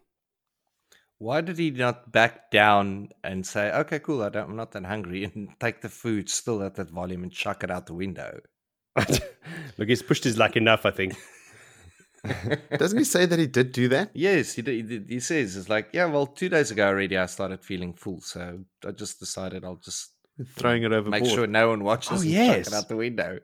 Why 1.19 1.41
did 1.41 1.59
he 1.59 1.71
not 1.71 2.13
back 2.13 2.51
down 2.53 3.09
and 3.25 3.45
say, 3.45 3.73
"Okay, 3.73 3.99
cool, 3.99 4.23
I 4.23 4.29
don't, 4.29 4.51
I'm 4.51 4.57
not 4.57 4.73
that 4.73 4.85
hungry," 4.85 5.25
and 5.35 5.49
take 5.59 5.81
the 5.81 5.89
food 5.89 6.29
still 6.29 6.63
at 6.63 6.77
that 6.77 6.91
volume 6.91 7.25
and 7.25 7.33
chuck 7.33 7.65
it 7.65 7.71
out 7.73 7.87
the 7.87 7.95
window? 7.95 8.41
Look, 9.79 9.89
he's 9.89 10.03
pushed 10.03 10.25
his 10.25 10.39
luck 10.39 10.57
enough, 10.57 10.87
I 10.87 10.91
think. 10.91 11.15
Doesn't 12.79 12.99
he 12.99 13.05
say 13.05 13.27
that 13.27 13.39
he 13.39 13.47
did 13.47 13.73
do 13.73 13.89
that? 13.89 14.11
Yes, 14.15 14.55
he, 14.55 14.63
did- 14.63 14.75
he, 14.75 14.83
did- 14.83 15.07
he 15.11 15.21
says 15.21 15.57
it's 15.57 15.69
like, 15.69 15.89
yeah, 15.93 16.07
well, 16.07 16.27
two 16.27 16.49
days 16.49 16.71
ago 16.71 16.87
already, 16.87 17.19
I 17.19 17.27
started 17.27 17.63
feeling 17.63 17.93
full, 17.93 18.21
so 18.21 18.61
I 18.87 18.93
just 18.93 19.19
decided 19.21 19.65
I'll 19.65 19.77
just 19.77 20.11
Throwing 20.57 20.83
it 20.83 20.93
overboard. 20.93 21.23
make 21.23 21.31
sure 21.31 21.47
no 21.47 21.69
one 21.69 21.85
watches 21.85 22.21
Oh, 22.23 22.25
yes. 22.25 22.69
it 22.69 22.75
out 22.75 22.89
the 22.89 22.97
window. 22.97 23.39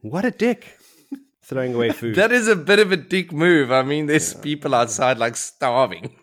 What 0.00 0.24
a 0.24 0.30
dick. 0.30 0.76
Throwing 1.44 1.74
away 1.74 1.90
food. 1.90 2.14
That 2.16 2.32
is 2.32 2.48
a 2.48 2.56
bit 2.56 2.78
of 2.78 2.90
a 2.90 2.96
dick 2.96 3.32
move. 3.32 3.70
I 3.70 3.82
mean, 3.82 4.06
there's 4.06 4.34
people 4.34 4.74
outside 4.74 5.18
like 5.18 5.36
starving. 5.36 6.16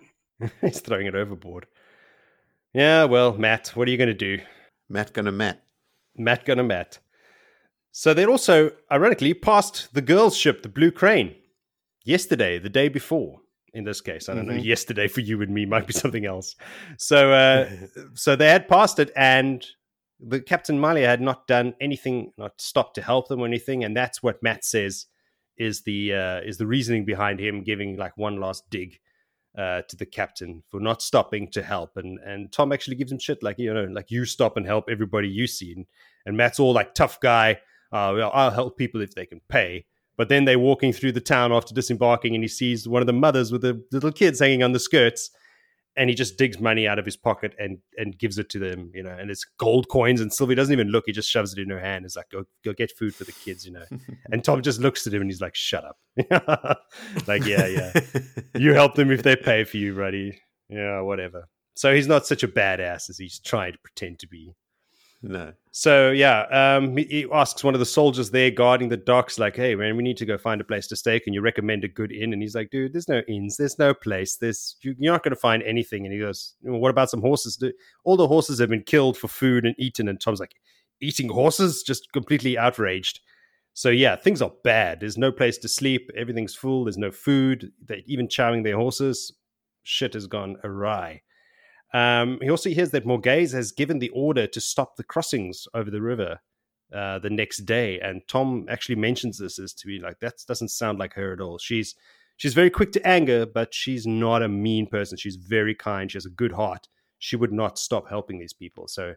he's 0.61 0.79
throwing 0.81 1.05
it 1.07 1.15
overboard. 1.15 1.67
Yeah, 2.73 3.05
well, 3.05 3.33
Mat, 3.37 3.71
what 3.75 3.87
are 3.87 3.91
you 3.91 3.97
going 3.97 4.07
to 4.07 4.13
do? 4.13 4.39
Mat 4.89 5.13
gonna 5.13 5.31
Mat. 5.31 5.61
Mat 6.17 6.45
gonna 6.45 6.63
Mat. 6.63 6.99
So 7.91 8.13
they 8.13 8.25
also, 8.25 8.71
ironically, 8.91 9.33
passed 9.33 9.93
the 9.93 10.01
girls' 10.01 10.37
ship, 10.37 10.61
the 10.61 10.69
Blue 10.69 10.91
Crane, 10.91 11.35
yesterday, 12.05 12.59
the 12.59 12.69
day 12.69 12.89
before. 12.89 13.41
In 13.73 13.83
this 13.83 14.01
case, 14.01 14.29
I 14.29 14.33
don't 14.33 14.47
know. 14.47 14.53
Mhm. 14.53 14.65
Yesterday 14.65 15.07
for 15.07 15.19
you 15.21 15.41
and 15.43 15.53
me 15.53 15.65
might 15.65 15.85
be 15.85 15.93
something 16.03 16.25
else. 16.25 16.55
So, 16.97 17.31
uh, 17.33 17.69
so 18.15 18.35
they 18.35 18.47
had 18.49 18.67
passed 18.67 18.97
it, 18.99 19.11
and 19.15 19.63
the 20.19 20.41
Captain 20.41 20.79
Mallia 20.79 21.05
had 21.05 21.21
not 21.21 21.47
done 21.47 21.75
anything, 21.79 22.33
not 22.37 22.59
stopped 22.59 22.95
to 22.95 23.01
help 23.01 23.27
them 23.27 23.41
or 23.41 23.45
anything, 23.45 23.83
and 23.83 23.95
that's 23.95 24.23
what 24.23 24.41
Mat 24.41 24.65
says 24.65 25.05
is 25.57 25.81
the 25.81 26.13
uh, 26.13 26.39
is 26.41 26.57
the 26.57 26.65
reasoning 26.65 27.05
behind 27.05 27.39
him 27.39 27.63
giving 27.63 27.95
like 27.97 28.17
one 28.17 28.39
last 28.39 28.67
dig 28.69 28.97
uh, 29.57 29.81
to 29.83 29.95
the 29.95 30.05
captain 30.05 30.63
for 30.69 30.79
not 30.79 31.01
stopping 31.03 31.47
to 31.51 31.61
help, 31.61 31.95
and 31.95 32.17
and 32.25 32.51
Thom 32.51 32.71
actually 32.71 32.95
gives 32.95 33.11
him 33.11 33.19
shit 33.19 33.43
like 33.43 33.59
you 33.59 33.71
know 33.73 33.83
like 33.85 34.09
you 34.09 34.25
stop 34.25 34.57
and 34.57 34.65
help 34.65 34.89
everybody 34.89 35.27
you 35.29 35.45
see, 35.45 35.73
and, 35.73 35.85
and 36.25 36.35
Mat's 36.35 36.59
all 36.59 36.73
like 36.73 36.95
tough 36.95 37.19
guy, 37.19 37.59
uh, 37.91 38.13
well, 38.15 38.31
I'll 38.33 38.51
help 38.51 38.77
people 38.77 39.01
if 39.01 39.15
they 39.15 39.25
can 39.25 39.41
pay. 39.49 39.85
But 40.17 40.27
then 40.27 40.43
they're 40.45 40.59
walking 40.59 40.91
through 40.91 41.13
the 41.13 41.21
town 41.21 41.53
after 41.53 41.73
disembarking, 41.73 42.35
and 42.35 42.43
he 42.43 42.49
sees 42.49 42.87
one 42.87 43.01
of 43.01 43.07
the 43.07 43.13
mothers 43.13 43.51
with 43.51 43.61
the 43.61 43.81
little 43.91 44.11
kids 44.11 44.39
hanging 44.39 44.63
on 44.63 44.73
the 44.73 44.79
skirts, 44.79 45.31
and 45.95 46.09
he 46.09 46.15
just 46.15 46.37
digs 46.37 46.59
money 46.59 46.87
out 46.87 46.99
of 46.99 47.05
his 47.05 47.15
pocket 47.15 47.53
and 47.57 47.77
and 47.97 48.17
gives 48.17 48.37
it 48.37 48.49
to 48.49 48.59
them, 48.59 48.91
you 48.93 49.01
know, 49.01 49.15
and 49.17 49.31
it's 49.31 49.45
gold 49.57 49.87
coins 49.87 50.19
and 50.19 50.31
silver. 50.33 50.51
He 50.51 50.55
doesn't 50.55 50.73
even 50.73 50.89
look; 50.89 51.05
he 51.07 51.13
just 51.13 51.29
shoves 51.29 51.53
it 51.53 51.59
in 51.59 51.69
her 51.69 51.79
hand. 51.79 52.03
It's 52.03 52.17
like, 52.17 52.29
go 52.31 52.43
go 52.65 52.73
get 52.73 52.91
food 52.97 53.15
for 53.15 53.23
the 53.23 53.31
kids, 53.31 53.65
you 53.65 53.71
know. 53.71 53.85
And 54.31 54.43
Thom 54.43 54.61
just 54.61 54.81
looks 54.81 55.07
at 55.07 55.13
him 55.13 55.21
and 55.21 55.31
he's 55.31 55.41
like, 55.41 55.55
"Shut 55.55 55.85
up!" 55.85 55.97
like, 57.27 57.45
yeah, 57.45 57.65
yeah, 57.65 57.93
you 58.55 58.73
help 58.73 58.95
them 58.95 59.11
if 59.11 59.23
they 59.23 59.35
pay 59.37 59.63
for 59.63 59.77
you, 59.77 59.95
buddy. 59.95 60.39
Yeah, 60.69 61.01
whatever. 61.01 61.47
So 61.75 61.95
he's 61.95 62.07
not 62.07 62.27
such 62.27 62.43
a 62.43 62.47
badass 62.47 63.09
as 63.09 63.17
he's 63.17 63.39
trying 63.39 63.71
to 63.71 63.79
pretend 63.79 64.19
to 64.19 64.27
be. 64.27 64.53
No. 65.21 65.51
So 65.71 66.11
yeah, 66.11 66.43
um, 66.43 66.95
he, 66.95 67.25
asks 67.31 67.63
one 67.63 67.73
of 67.73 67.79
the 67.79 67.85
soldiers 67.85 68.31
there 68.31 68.51
guarding 68.51 68.87
the 68.87 68.97
docks, 68.97 69.37
like, 69.37 69.55
"Hey 69.55 69.75
man, 69.75 69.97
we 69.97 70.03
need 70.03 70.17
to 70.17 70.25
go 70.25 70.37
find 70.37 70.61
a 70.61 70.63
place 70.63 70.87
to 70.87 70.95
stay. 70.95 71.19
Can 71.19 71.33
you 71.33 71.41
recommend 71.41 71.83
a 71.83 71.89
good 71.89 72.11
inn?" 72.11 72.31
And 72.31 72.41
he's 72.41 72.55
like, 72.55 72.69
"Dude, 72.69 72.93
there's 72.93 73.09
no 73.09 73.21
inns. 73.27 73.57
There's 73.57 73.77
no 73.77 73.93
place. 73.93 74.37
There's 74.37 74.77
you, 74.81 74.95
you're 74.97 75.11
not 75.13 75.23
going 75.23 75.33
to 75.35 75.39
find 75.39 75.61
anything." 75.63 76.05
And 76.05 76.13
he 76.13 76.19
goes, 76.19 76.55
well, 76.61 76.79
"What 76.79 76.89
about 76.89 77.09
some 77.09 77.21
horses? 77.21 77.57
Do- 77.57 77.73
All 78.05 78.15
the 78.15 78.27
horses 78.27 78.59
have 78.59 78.69
been 78.69 78.83
killed 78.83 79.17
for 79.17 79.27
food 79.27 79.65
and 79.65 79.75
eaten." 79.77 80.07
And 80.07 80.19
Thom's 80.21 80.39
like, 80.39 80.55
"Eating 81.01 81.29
horses?" 81.29 81.83
Just 81.83 82.11
completely 82.13 82.57
outraged. 82.57 83.19
So 83.73 83.89
yeah, 83.89 84.15
things 84.15 84.41
are 84.41 84.51
bad. 84.63 85.01
There's 85.01 85.17
no 85.17 85.31
place 85.33 85.57
to 85.59 85.67
sleep. 85.67 86.09
Everything's 86.15 86.55
full. 86.55 86.85
There's 86.85 86.97
no 86.97 87.11
food. 87.11 87.71
They're 87.85 88.01
even 88.07 88.27
chowing 88.27 88.63
their 88.63 88.77
horses. 88.77 89.33
Shit 89.83 90.13
has 90.13 90.27
gone 90.27 90.57
awry. 90.63 91.21
Um, 91.93 92.39
he 92.41 92.49
also 92.49 92.69
hears 92.69 92.91
that 92.91 93.05
Morgase 93.05 93.53
has 93.53 93.71
given 93.71 93.99
the 93.99 94.09
order 94.09 94.45
to 94.47 94.61
stop 94.61 94.95
the 94.95 95.03
crossings 95.03 95.67
over 95.73 95.89
the 95.89 96.01
river 96.01 96.39
uh, 96.93 97.19
the 97.19 97.29
next 97.29 97.59
day, 97.65 97.99
and 97.99 98.21
Thom 98.27 98.65
actually 98.69 98.95
mentions 98.95 99.37
this 99.37 99.59
as 99.59 99.73
to 99.73 99.87
be 99.87 99.99
like 99.99 100.19
that 100.19 100.35
doesn't 100.47 100.69
sound 100.69 100.99
like 100.99 101.13
her 101.13 101.33
at 101.33 101.41
all. 101.41 101.57
She's 101.57 101.95
she's 102.37 102.53
very 102.53 102.69
quick 102.69 102.91
to 102.93 103.07
anger, 103.07 103.45
but 103.45 103.73
she's 103.73 104.05
not 104.07 104.43
a 104.43 104.47
mean 104.47 104.87
person. 104.87 105.17
She's 105.17 105.35
very 105.35 105.75
kind. 105.75 106.11
She 106.11 106.17
has 106.17 106.25
a 106.25 106.31
good 106.31 106.51
heart. 106.51 106.87
She 107.19 107.35
would 107.35 107.51
not 107.51 107.77
stop 107.77 108.07
helping 108.09 108.39
these 108.39 108.53
people. 108.53 108.87
So 108.87 109.15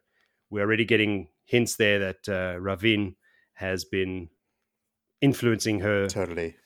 we're 0.50 0.62
already 0.62 0.84
getting 0.84 1.28
hints 1.44 1.76
there 1.76 1.98
that 1.98 2.28
uh, 2.28 2.58
Rahvin 2.60 3.14
has 3.54 3.84
been 3.84 4.28
influencing 5.20 5.80
her 5.80 6.08
Totally. 6.08 6.56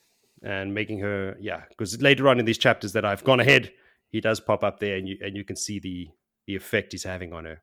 and 0.43 0.73
making 0.75 0.99
her 1.01 1.37
yeah 1.39 1.63
because 1.69 2.01
later 2.01 2.29
on 2.29 2.39
in 2.39 2.47
these 2.47 2.57
chapters 2.57 2.93
that 2.95 3.05
i've 3.05 3.23
gone 3.23 3.39
ahead 3.39 3.71
he 4.11 4.21
does 4.21 4.41
pop 4.41 4.63
up 4.65 4.81
there 4.81 4.97
and 4.97 5.09
you 5.09 5.17
and 5.21 5.37
you 5.37 5.45
can 5.45 5.57
see 5.57 5.79
the 5.79 6.09
the 6.47 6.55
effect 6.57 6.93
he's 6.93 7.05
having 7.05 7.33
on 7.33 7.45
her. 7.45 7.63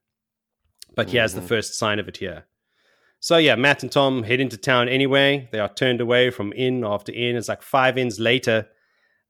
But 0.95 1.09
he 1.09 1.17
has 1.17 1.33
the 1.33 1.41
Mhm. 1.41 1.47
first 1.47 1.73
sign 1.75 1.99
of 1.99 2.07
it 2.07 2.17
here. 2.17 2.45
So 3.19 3.37
yeah 3.37 3.55
mat 3.55 3.81
and 3.83 3.91
thom 3.91 4.23
head 4.23 4.39
into 4.39 4.57
town 4.57 4.89
anyway. 4.89 5.47
They 5.51 5.59
are 5.59 5.73
turned 5.73 6.01
away 6.01 6.29
from 6.29 6.53
inn 6.53 6.83
after 6.83 7.11
inn. 7.13 7.35
It's 7.37 7.47
like 7.47 7.61
five 7.63 7.97
inns 7.97 8.19
later 8.19 8.67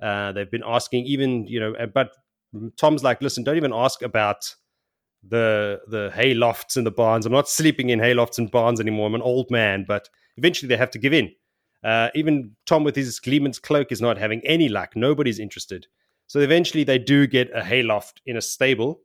uh, 0.02 0.32
they've 0.34 0.50
been 0.52 0.64
asking 0.66 1.06
even 1.06 1.46
you 1.48 1.60
know 1.60 1.74
uh, 1.76 1.86
but 1.86 2.12
thom's 2.78 3.04
like 3.04 3.22
listen 3.22 3.44
don't 3.44 3.58
even 3.58 3.74
ask 3.74 4.02
about 4.02 4.56
the 5.24 5.80
the 5.88 6.12
hay 6.14 6.34
lofts 6.34 6.76
and 6.76 6.86
the 6.86 6.92
barns. 6.92 7.26
I'm 7.26 7.32
not 7.32 7.48
sleeping 7.48 7.90
in 7.90 8.00
hay 8.00 8.14
lofts 8.14 8.38
and 8.40 8.52
barns 8.52 8.80
anymore. 8.82 9.08
I'm 9.08 9.16
an 9.16 9.22
old 9.22 9.50
man. 9.50 9.86
But 9.88 10.10
eventually 10.38 10.68
they 10.68 10.78
have 10.78 10.92
to 10.92 11.00
give 11.00 11.14
in. 11.14 11.32
Uh, 11.84 12.10
even 12.16 12.56
Thom 12.66 12.84
with 12.84 12.96
his 12.96 13.20
Gleeman's 13.20 13.60
cloak 13.60 13.92
is 13.92 14.02
not 14.02 14.18
having 14.18 14.42
any 14.46 14.68
luck. 14.70 14.96
Nobody's 14.96 15.40
interested. 15.40 15.88
So 16.34 16.40
eventually 16.40 16.84
they 16.84 16.98
do 16.98 17.28
get 17.28 17.52
a 17.54 17.64
hayloft 17.64 18.20
in 18.26 18.38
a 18.38 18.42
stable, 18.42 19.02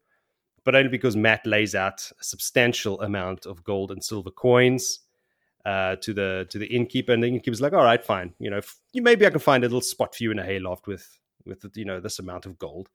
but 0.64 0.74
only 0.74 0.88
because 0.88 1.14
Mat 1.14 1.44
lays 1.44 1.74
out 1.74 2.10
a 2.18 2.24
substantial 2.24 2.98
amount 3.02 3.44
of 3.44 3.62
gold 3.62 3.90
and 3.90 4.02
silver 4.02 4.30
coins 4.30 5.00
uh, 5.66 5.96
to 5.96 6.14
the 6.14 6.46
to 6.48 6.58
the 6.58 6.64
innkeeper, 6.64 7.12
and 7.12 7.22
the 7.22 7.26
innkeeper's 7.26 7.60
like, 7.60 7.74
"All 7.74 7.84
right, 7.84 8.02
fine. 8.02 8.32
You 8.38 8.48
know, 8.48 8.62
maybe 8.94 9.26
I 9.26 9.30
can 9.30 9.40
find 9.40 9.62
a 9.62 9.66
little 9.66 9.82
spot 9.82 10.14
for 10.14 10.22
you 10.22 10.30
in 10.30 10.38
a 10.38 10.42
hayloft 10.42 10.86
with 10.86 11.06
with 11.44 11.66
you 11.74 11.84
know 11.84 12.00
this 12.00 12.18
amount 12.18 12.46
of 12.46 12.58
gold." 12.58 12.88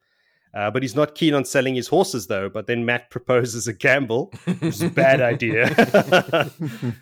Uh, 0.55 0.71
but 0.71 0.81
he's 0.81 0.95
not 0.95 1.13
keen 1.13 1.35
on 1.35 1.45
selling 1.45 1.75
his 1.75 1.87
horses, 1.87 2.25
though. 2.25 2.49
But 2.49 2.65
then 2.65 2.85
Mat 2.85 3.09
proposes 3.11 3.67
a 3.67 3.73
gamble, 3.73 4.33
which 4.45 4.63
is 4.63 4.81
a 4.81 4.89
bad 4.89 5.21
idea. 5.21 5.69
the, 5.75 6.51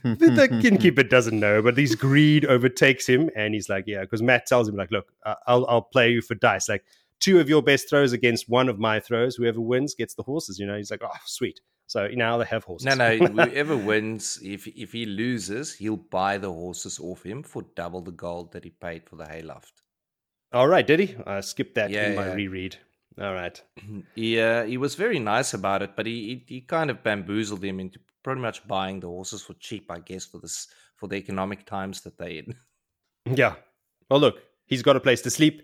the 0.03 0.68
innkeeper 0.68 1.03
doesn't 1.03 1.40
know, 1.40 1.62
but 1.62 1.78
his 1.78 1.95
greed 1.95 2.44
overtakes 2.44 3.08
him, 3.08 3.30
and 3.38 3.53
he's 3.53 3.70
like, 3.70 3.86
"Yeah," 3.88 4.02
because 4.02 4.22
Mat 4.22 4.48
tells 4.48 4.68
him, 4.68 4.76
"Like, 4.76 4.91
look, 4.91 5.14
I'll 5.48 5.66
I'll 5.68 5.82
play 5.82 6.12
you 6.12 6.22
for 6.22 6.36
dice. 6.36 6.68
Like, 6.68 6.84
two 7.22 7.39
of 7.39 7.48
your 7.48 7.61
best 7.61 7.89
throws 7.89 8.11
against 8.11 8.49
one 8.49 8.68
of 8.68 8.77
my 8.80 8.99
throws. 8.99 9.35
Whoever 9.35 9.61
wins 9.61 9.95
gets 9.95 10.14
the 10.15 10.23
horses. 10.23 10.60
You 10.60 10.65
know, 10.68 10.76
he's 10.76 10.91
like, 10.91 11.02
oh, 11.03 11.10
sweet. 11.26 11.61
So 11.88 12.07
now 12.07 12.38
they 12.38 12.45
have 12.45 12.64
horses. 12.65 12.85
No, 12.85 13.18
no. 13.18 13.18
Whoever 13.45 13.77
wins, 13.77 14.39
if 14.43 14.68
if 14.68 14.91
he 14.91 15.06
loses, 15.06 15.73
he'll 15.73 15.98
buy 15.98 16.38
the 16.38 16.52
horses 16.52 16.99
off 16.99 17.23
him 17.26 17.43
for 17.43 17.64
double 17.76 18.02
the 18.02 18.11
gold 18.11 18.52
that 18.53 18.64
he 18.64 18.69
paid 18.69 19.07
for 19.07 19.15
the 19.15 19.26
hayloft. 19.26 19.81
All 20.53 20.68
right, 20.68 20.85
did 20.85 20.99
he? 20.99 21.15
I 21.26 21.41
skipped 21.41 21.76
that 21.76 21.91
Yeah, 21.91 22.10
in 22.10 22.15
my 22.15 22.27
yeah. 22.27 22.34
reread. 22.34 22.77
All 23.19 23.34
right. 23.34 23.61
He 24.15 24.39
uh, 24.39 24.65
he 24.65 24.77
was 24.77 24.95
very 24.95 25.19
nice 25.19 25.53
about 25.53 25.81
it, 25.81 25.95
but 25.95 26.06
he, 26.06 26.43
he 26.48 26.56
he 26.56 26.61
kind 26.61 26.89
of 26.89 27.03
bamboozled 27.03 27.64
him 27.64 27.80
into 27.80 27.99
pretty 28.23 28.41
much 28.41 28.65
buying 28.68 28.99
the 29.02 29.07
horses 29.07 29.41
for 29.41 29.53
cheap, 29.56 29.91
I 29.91 29.99
guess, 29.99 30.26
for 30.26 30.39
this 30.39 30.68
for 30.95 31.07
the 31.10 31.15
economic 31.18 31.65
times 31.65 32.02
that 32.02 32.18
they 32.18 32.38
in. 32.38 32.56
Yeah. 33.35 33.56
Well, 34.10 34.19
look, 34.19 34.41
he's 34.65 34.81
got 34.84 34.95
a 34.95 34.99
place 35.02 35.22
to 35.23 35.30
sleep. 35.30 35.61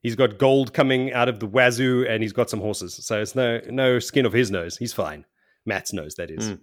He's 0.00 0.16
got 0.16 0.38
gold 0.38 0.72
coming 0.72 1.12
out 1.12 1.28
of 1.28 1.40
the 1.40 1.46
wazoo, 1.46 2.06
and 2.08 2.22
he's 2.22 2.32
got 2.32 2.48
some 2.48 2.60
horses. 2.60 2.94
So 3.04 3.20
it's 3.20 3.34
no 3.34 3.60
no 3.68 3.98
skin 3.98 4.26
of 4.26 4.32
his 4.32 4.50
nose. 4.50 4.76
He's 4.76 4.92
fine. 4.92 5.24
Mat's 5.66 5.92
nose, 5.92 6.14
that 6.16 6.30
is. 6.30 6.50
Mm. 6.50 6.60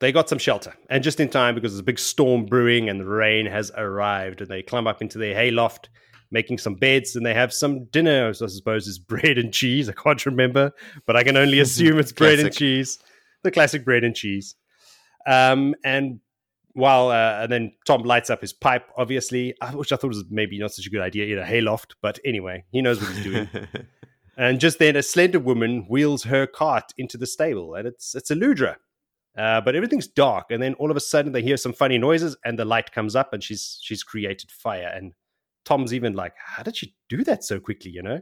They 0.00 0.12
got 0.12 0.28
some 0.28 0.38
shelter, 0.38 0.74
and 0.88 1.04
just 1.04 1.20
in 1.20 1.28
time 1.28 1.54
because 1.54 1.72
there's 1.72 1.80
a 1.80 1.84
big 1.84 1.98
storm 1.98 2.46
brewing 2.46 2.88
and 2.88 2.98
the 2.98 3.04
rain 3.04 3.46
has 3.46 3.70
arrived. 3.76 4.40
And 4.40 4.50
they 4.50 4.62
climb 4.62 4.86
up 4.86 5.02
into 5.02 5.18
their 5.18 5.34
hayloft, 5.34 5.88
making 6.30 6.58
some 6.58 6.74
beds, 6.74 7.14
and 7.14 7.24
they 7.24 7.34
have 7.34 7.52
some 7.52 7.84
dinner. 7.86 8.28
I 8.28 8.32
suppose 8.32 8.88
it's 8.88 8.98
bread 9.12 9.38
and 9.38 9.52
cheese. 9.52 9.88
I 9.88 9.92
can't 9.92 10.24
remember, 10.26 10.72
but 11.06 11.16
I 11.16 11.22
can 11.22 11.36
only 11.36 11.60
assume 11.60 11.98
it's 11.98 12.12
bread 12.12 12.40
and 12.40 12.52
cheese. 12.52 12.98
The 13.42 13.50
classic 13.50 13.84
bread 13.84 14.04
and 14.04 14.16
cheese. 14.16 14.54
Um, 15.26 15.74
and 15.84 16.20
while 16.74 17.08
uh, 17.08 17.42
and 17.42 17.52
then 17.52 17.72
Thom 17.86 18.02
lights 18.02 18.30
up 18.30 18.40
his 18.40 18.52
pipe, 18.52 18.90
obviously, 18.96 19.54
uh, 19.60 19.72
which 19.72 19.92
I 19.92 19.96
thought 19.96 20.08
was 20.08 20.24
maybe 20.30 20.58
not 20.58 20.72
such 20.72 20.86
a 20.86 20.90
good 20.90 21.00
idea 21.00 21.26
in 21.26 21.38
a 21.38 21.44
hayloft, 21.44 21.96
but 22.02 22.18
anyway, 22.24 22.64
he 22.70 22.82
knows 22.82 23.00
what 23.00 23.12
he's 23.12 23.24
doing. 23.24 23.48
and 24.36 24.60
just 24.60 24.78
then, 24.78 24.96
a 24.96 25.02
slender 25.02 25.40
woman 25.40 25.86
wheels 25.88 26.24
her 26.24 26.46
cart 26.46 26.92
into 26.96 27.18
the 27.18 27.26
stable, 27.26 27.74
and 27.74 27.86
it's 27.86 28.14
it's 28.14 28.30
Aludra. 28.30 28.76
Uh, 29.38 29.60
but 29.60 29.76
everything's 29.76 30.08
dark, 30.08 30.46
and 30.50 30.62
then 30.62 30.74
all 30.74 30.90
of 30.90 30.96
a 30.96 31.00
sudden 31.00 31.32
they 31.32 31.42
hear 31.42 31.56
some 31.56 31.72
funny 31.72 31.98
noises, 31.98 32.36
and 32.44 32.58
the 32.58 32.64
light 32.64 32.92
comes 32.92 33.14
up, 33.14 33.32
and 33.32 33.42
she's 33.42 33.78
she's 33.82 34.02
created 34.02 34.50
fire. 34.50 34.90
And 34.94 35.12
Thom's 35.64 35.94
even 35.94 36.14
like, 36.14 36.34
"How 36.36 36.62
did 36.62 36.76
she 36.76 36.94
do 37.08 37.24
that 37.24 37.44
so 37.44 37.60
quickly?" 37.60 37.90
You 37.90 38.02
know. 38.02 38.20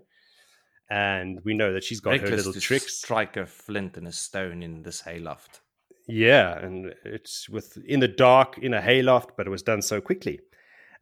And 0.91 1.41
we 1.45 1.53
know 1.53 1.75
that 1.75 1.85
she's 1.85 2.01
got 2.01 2.19
her 2.21 2.29
little 2.29 2.55
tricks. 2.55 2.95
strike 2.95 3.37
a 3.37 3.45
flint 3.45 3.99
and 3.99 4.09
a 4.09 4.13
stone 4.13 4.63
in 4.63 4.83
this 4.83 5.03
hayloft. 5.03 5.61
Yeah, 6.09 6.59
and 6.59 6.95
it's 7.05 7.49
with 7.49 7.77
in 7.87 8.01
the 8.01 8.09
dark 8.09 8.59
in 8.59 8.73
a 8.75 8.81
hayloft, 8.81 9.37
but 9.37 9.47
it 9.47 9.51
was 9.51 9.63
done 9.63 9.83
so 9.83 10.01
quickly. 10.01 10.41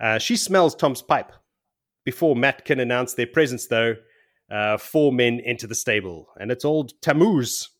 Uh, 0.01 0.19
she 0.19 0.37
smells 0.37 0.74
Thom's 0.74 1.01
pipe. 1.01 1.33
Before 2.05 2.37
Mat 2.37 2.65
can 2.65 2.81
announce 2.81 3.15
their 3.15 3.27
presence, 3.27 3.66
though, 3.69 3.95
uh, 4.51 4.77
four 4.77 5.12
men 5.12 5.41
enter 5.45 5.66
the 5.66 5.74
stable, 5.74 6.28
and 6.39 6.51
it's 6.51 6.65
old 6.65 6.93
Tammuz. 7.01 7.70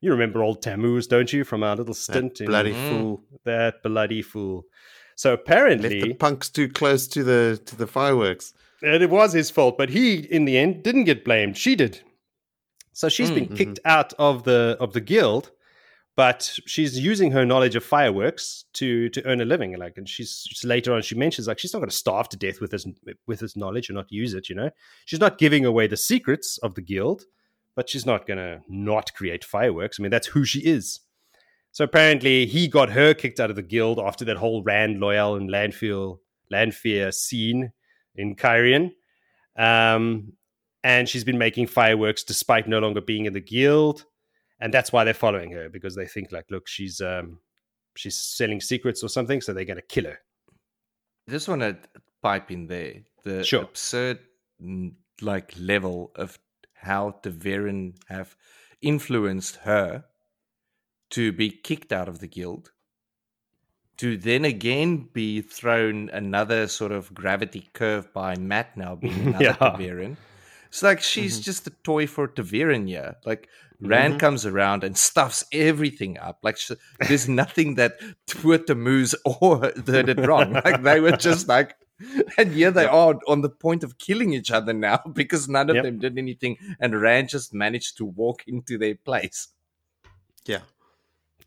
You 0.00 0.10
remember 0.12 0.42
old 0.42 0.62
Tammuz, 0.62 1.06
don't 1.06 1.32
you, 1.32 1.44
from 1.44 1.62
our 1.62 1.76
little 1.76 1.94
stint 1.94 2.34
That 2.38 2.44
in 2.44 2.46
bloody 2.50 2.72
Mm. 2.72 2.88
fool 2.88 3.24
that 3.44 3.82
bloody 3.82 4.22
fool? 4.22 4.64
So 5.16 5.30
left 5.30 5.42
apparently, 5.42 6.00
the 6.02 6.14
punks 6.14 6.50
too 6.50 6.68
close 6.68 7.06
to 7.08 7.22
the 7.24 7.60
to 7.66 7.76
the 7.76 7.86
fireworks. 7.86 8.52
and 8.82 9.02
it 9.02 9.10
was 9.10 9.32
his 9.32 9.50
fault, 9.50 9.76
but 9.78 9.90
he, 9.90 10.16
in 10.18 10.44
the 10.44 10.58
end, 10.58 10.82
didn't 10.82 11.04
get 11.04 11.24
blamed. 11.24 11.56
She 11.56 11.74
did. 11.74 12.00
So 12.92 13.08
she's 13.08 13.30
been 13.30 13.46
Mm, 13.48 13.56
kicked 13.56 13.78
out 13.84 14.12
of 14.18 14.44
the 14.44 14.76
of 14.80 14.92
the 14.92 15.00
guild, 15.00 15.50
but 16.16 16.58
she's 16.66 16.98
using 16.98 17.32
her 17.32 17.44
knowledge 17.44 17.74
of 17.74 17.84
fireworks 17.84 18.64
to 18.74 19.08
to 19.10 19.26
earn 19.26 19.40
a 19.40 19.44
living. 19.44 19.76
Like, 19.76 19.96
and 19.96 20.08
she's, 20.08 20.46
she's 20.48 20.64
later 20.64 20.92
on 20.92 21.02
she 21.02 21.14
mentions 21.14 21.48
like 21.48 21.58
she's 21.58 21.72
not 21.72 21.80
going 21.80 21.90
to 21.90 21.96
starve 21.96 22.28
to 22.30 22.36
death 22.36 22.60
with 22.60 22.70
this 22.70 22.86
with 23.26 23.40
this 23.40 23.56
knowledge 23.56 23.88
and 23.88 23.96
not 23.96 24.12
use 24.12 24.34
it. 24.34 24.48
You 24.48 24.54
know, 24.54 24.70
she's 25.06 25.20
not 25.20 25.38
giving 25.38 25.64
away 25.64 25.86
the 25.86 25.96
secrets 25.96 26.58
of 26.58 26.74
the 26.74 26.82
guild, 26.82 27.24
but 27.74 27.88
she's 27.88 28.06
not 28.06 28.26
going 28.26 28.38
to 28.38 28.60
not 28.68 29.14
create 29.14 29.44
fireworks. 29.44 29.98
I 29.98 30.02
mean, 30.02 30.10
that's 30.10 30.28
who 30.28 30.44
she 30.44 30.60
is. 30.60 31.00
So 31.72 31.84
apparently, 31.84 32.46
he 32.46 32.68
got 32.68 32.90
her 32.90 33.14
kicked 33.14 33.40
out 33.40 33.50
of 33.50 33.56
the 33.56 33.62
guild 33.62 33.98
after 33.98 34.24
that 34.26 34.36
whole 34.36 34.62
Rand 34.62 34.98
Loial 34.98 35.36
and 35.36 35.50
Landfill 35.50 36.18
Lanfear 36.50 37.10
scene 37.10 37.72
in 38.14 38.36
Cairhien. 38.36 38.92
Um, 39.56 40.34
and 40.84 41.08
she's 41.08 41.24
been 41.24 41.38
making 41.38 41.66
fireworks 41.66 42.22
despite 42.22 42.68
no 42.68 42.78
longer 42.78 43.00
being 43.00 43.24
in 43.24 43.32
the 43.32 43.40
guild. 43.40 44.04
And 44.64 44.72
that's 44.72 44.90
why 44.92 45.04
they're 45.04 45.12
following 45.26 45.50
her 45.52 45.68
because 45.68 45.94
they 45.94 46.06
think 46.06 46.32
like, 46.32 46.46
look, 46.50 46.66
she's 46.66 47.00
um, 47.02 47.38
she's 47.96 48.16
selling 48.16 48.60
secrets 48.62 49.02
or 49.04 49.08
something, 49.08 49.40
so 49.42 49.52
they're 49.52 49.66
going 49.72 49.76
to 49.76 49.82
kill 49.94 50.06
her. 50.06 50.18
just 51.28 51.48
want 51.48 51.60
to 51.60 51.76
pipe 52.22 52.50
in 52.50 52.66
there 52.66 52.94
the 53.24 53.44
Sure. 53.44 53.62
absurd 53.62 54.18
like 55.20 55.52
level 55.58 56.12
of 56.16 56.38
how 56.72 57.02
ta'veren 57.22 57.94
have 58.08 58.34
influenced 58.80 59.56
her 59.56 60.04
to 61.10 61.30
be 61.32 61.50
kicked 61.50 61.92
out 61.92 62.08
of 62.08 62.18
the 62.20 62.26
guild 62.26 62.72
to 63.98 64.16
then 64.16 64.44
again 64.44 65.08
be 65.12 65.40
thrown 65.42 66.08
another 66.10 66.66
sort 66.68 66.90
of 66.92 67.12
gravity 67.14 67.68
curve 67.74 68.12
by 68.12 68.34
Mat 68.36 68.76
now 68.76 68.94
being 68.96 69.28
another 69.28 69.44
Yeah. 69.44 69.56
ta'veren. 69.56 70.16
It's 70.74 70.82
like 70.82 71.00
she's 71.00 71.38
just 71.38 71.68
a 71.68 71.70
toy 71.84 72.08
for 72.08 72.26
ta'veren 72.26 72.88
here. 72.88 73.14
Like 73.24 73.48
Rand 73.80 74.18
comes 74.18 74.44
around 74.44 74.82
and 74.82 74.98
stuffs 74.98 75.44
everything 75.52 76.18
up. 76.18 76.40
Like 76.42 76.56
sh- 76.56 76.72
there's 76.98 77.28
nothing 77.28 77.76
that 77.76 77.92
poor 78.28 78.58
Tammuz 78.58 79.14
or 79.24 79.70
did 79.70 80.08
it 80.08 80.26
wrong. 80.26 80.54
Like 80.54 80.82
they 80.82 80.98
were 80.98 81.12
just 81.12 81.46
like, 81.56 81.76
and 82.36 82.50
here 82.50 82.72
they 82.72 82.86
are 82.86 83.14
on 83.28 83.42
the 83.42 83.50
point 83.50 83.84
of 83.84 83.98
killing 83.98 84.32
each 84.32 84.50
other 84.50 84.72
now 84.72 84.98
because 85.12 85.48
none 85.48 85.70
of 85.70 85.76
Yep. 85.76 85.84
them 85.84 85.98
did 86.00 86.18
anything, 86.18 86.56
and 86.80 87.00
Rand 87.00 87.28
just 87.28 87.54
managed 87.54 87.96
to 87.98 88.04
walk 88.04 88.42
into 88.48 88.76
their 88.76 88.96
place. 88.96 89.46
Yeah. 90.44 90.62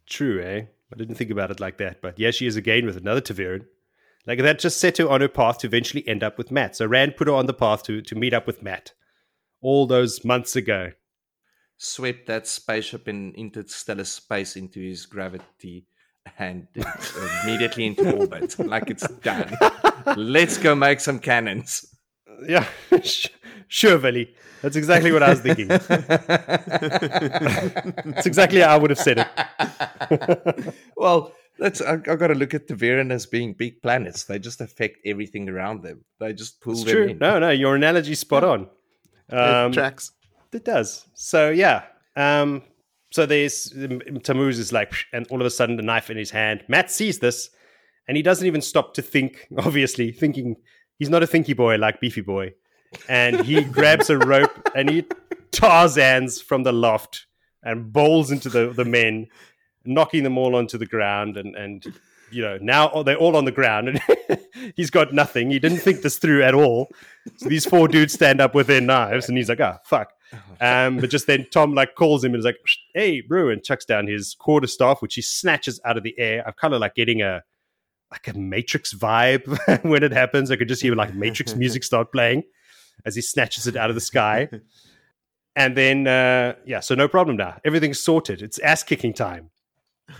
True, 0.05 0.41
eh? 0.41 0.61
I 0.93 0.95
didn't 0.95 1.15
think 1.15 1.31
about 1.31 1.51
it 1.51 1.59
like 1.59 1.79
that, 1.79 2.01
but 2.01 2.17
yeah, 2.17 2.31
she 2.31 2.47
is 2.47 2.55
again 2.55 2.85
with 2.85 2.95
another 2.95 3.19
ta'veren. 3.19 3.65
Like 4.25 4.39
that 4.39 4.59
just 4.59 4.79
set 4.79 4.99
her 4.99 5.09
on 5.09 5.19
her 5.19 5.27
path 5.27 5.57
to 5.57 5.67
eventually 5.67 6.07
end 6.07 6.23
up 6.23 6.37
with 6.37 6.49
Mat. 6.49 6.77
So 6.77 6.85
Rand 6.85 7.17
put 7.17 7.27
her 7.27 7.33
on 7.33 7.47
the 7.47 7.53
path 7.53 7.83
to 7.83 8.01
to 8.01 8.15
meet 8.15 8.33
up 8.33 8.47
with 8.47 8.63
Mat 8.63 8.93
all 9.61 9.87
those 9.87 10.23
months 10.25 10.55
ago. 10.55 10.91
Swept 11.77 12.25
that 12.27 12.47
spaceship 12.47 13.07
in 13.07 13.33
interstellar 13.35 14.03
space 14.03 14.55
into 14.55 14.79
his 14.79 15.05
gravity 15.05 15.85
and 16.39 16.67
uh, 16.83 16.91
immediately 17.43 17.85
into 17.85 18.11
orbit. 18.15 18.55
Like 18.59 18.89
it's 18.89 19.07
done. 19.19 19.55
Let's 20.15 20.57
go 20.57 20.73
make 20.75 20.99
some 20.99 21.19
cannons. 21.19 21.85
Yeah, 22.47 22.67
sure, 23.67 23.97
Veli. 23.97 24.35
That's 24.61 24.75
exactly 24.75 25.11
what 25.11 25.23
I 25.23 25.31
was 25.31 25.39
thinking. 25.39 25.69
That's 25.69 25.89
exactly 28.27 28.59
how 28.59 28.75
I 28.75 28.77
would 28.77 28.91
have 28.91 28.99
said 28.99 29.25
it. 29.25 30.75
well, 30.95 31.31
that's 31.57 31.81
I, 31.81 31.93
I 31.93 32.15
got 32.15 32.27
to 32.27 32.35
look 32.35 32.53
at 32.53 32.67
ta'veren 32.67 33.11
as 33.11 33.25
being 33.25 33.53
big 33.53 33.81
planets. 33.81 34.25
They 34.25 34.37
just 34.37 34.61
affect 34.61 34.97
everything 35.03 35.49
around 35.49 35.81
them. 35.81 36.05
They 36.19 36.31
just 36.33 36.61
pull 36.61 36.73
It's 36.73 36.83
them 36.83 36.93
true. 36.93 37.07
in. 37.07 37.17
No, 37.17 37.39
no, 37.39 37.49
your 37.49 37.75
analogy's 37.75 38.19
spot 38.19 38.43
on. 38.43 38.67
It 39.31 39.37
Um, 39.37 39.71
tracks. 39.71 40.11
It 40.53 40.65
does. 40.65 41.07
So 41.13 41.49
yeah. 41.49 41.83
Um, 42.15 42.63
so 43.11 43.25
there's 43.25 43.73
um, 43.75 44.01
Tammuz 44.21 44.59
is 44.59 44.73
like, 44.73 44.93
and 45.13 45.27
all 45.29 45.39
of 45.39 45.47
a 45.47 45.49
sudden 45.49 45.75
the 45.77 45.83
knife 45.83 46.09
in 46.09 46.17
his 46.17 46.31
hand. 46.31 46.63
Mat 46.67 46.91
sees 46.91 47.19
this, 47.19 47.49
and 48.07 48.17
he 48.17 48.23
doesn't 48.23 48.47
even 48.47 48.61
stop 48.61 48.93
to 48.95 49.01
think. 49.01 49.47
Obviously, 49.57 50.11
thinking 50.11 50.55
he's 50.99 51.09
not 51.09 51.23
a 51.23 51.27
thinky 51.27 51.55
boy 51.55 51.77
like 51.77 51.99
Beefy 52.01 52.21
Boy, 52.21 52.53
and 53.07 53.41
he 53.41 53.63
grabs 53.77 54.09
a 54.09 54.17
rope 54.17 54.69
and 54.75 54.89
he 54.89 55.05
Tarzans 55.51 56.41
from 56.43 56.63
the 56.63 56.73
loft 56.73 57.25
and 57.63 57.91
bowls 57.91 58.31
into 58.31 58.49
the 58.49 58.71
the 58.73 58.85
men, 58.85 59.27
knocking 59.85 60.23
them 60.23 60.37
all 60.37 60.55
onto 60.55 60.77
the 60.77 60.85
ground, 60.85 61.37
and 61.37 61.55
and 61.55 61.85
you 62.31 62.41
know 62.41 62.57
now 62.61 63.03
they're 63.03 63.17
all 63.17 63.35
on 63.35 63.45
the 63.45 63.51
ground, 63.51 63.89
and 63.89 64.01
he's 64.75 64.89
got 64.89 65.13
nothing. 65.13 65.51
He 65.51 65.59
didn't 65.59 65.79
think 65.79 66.01
this 66.01 66.17
through 66.17 66.43
at 66.43 66.53
all. 66.53 66.89
So 67.37 67.49
these 67.49 67.65
four 67.65 67.87
dudes 67.87 68.13
stand 68.13 68.41
up 68.41 68.55
with 68.55 68.67
their 68.67 68.81
knives, 68.81 69.27
and 69.27 69.37
he's 69.37 69.49
like, 69.49 69.61
"Ah, 69.61 69.79
fuck." 69.85 70.11
Um, 70.59 70.97
but 70.97 71.09
just 71.09 71.27
then 71.27 71.45
Tom 71.51 71.73
like 71.73 71.95
calls 71.95 72.23
him 72.23 72.33
and 72.33 72.39
is 72.39 72.45
like, 72.45 72.57
"Hey, 72.93 73.21
bro," 73.21 73.49
and 73.49 73.63
chucks 73.63 73.85
down 73.85 74.07
his 74.07 74.35
quarter 74.37 74.67
staff, 74.67 75.01
which 75.01 75.15
he 75.15 75.21
snatches 75.21 75.79
out 75.85 75.97
of 75.97 76.03
the 76.03 76.17
air. 76.17 76.43
I'm 76.45 76.53
kind 76.53 76.73
of 76.73 76.81
like 76.81 76.95
getting 76.95 77.21
a 77.21 77.43
like 78.11 78.27
a 78.27 78.37
Matrix 78.37 78.93
vibe 78.93 79.83
when 79.83 80.03
it 80.03 80.11
happens. 80.11 80.51
I 80.51 80.55
could 80.55 80.67
just 80.67 80.81
hear 80.81 80.95
like 80.95 81.13
Matrix 81.13 81.55
music 81.55 81.83
start 81.83 82.11
playing 82.11 82.43
as 83.05 83.15
he 83.15 83.21
snatches 83.21 83.67
it 83.67 83.75
out 83.75 83.89
of 83.89 83.95
the 83.95 84.01
sky. 84.01 84.49
And 85.55 85.75
then, 85.75 86.07
uh, 86.07 86.53
yeah, 86.65 86.81
so 86.81 86.93
no 86.95 87.07
problem 87.07 87.35
now. 87.37 87.59
Everything's 87.65 87.99
sorted. 87.99 88.41
It's 88.41 88.59
ass 88.59 88.83
kicking 88.83 89.13
time. 89.13 89.49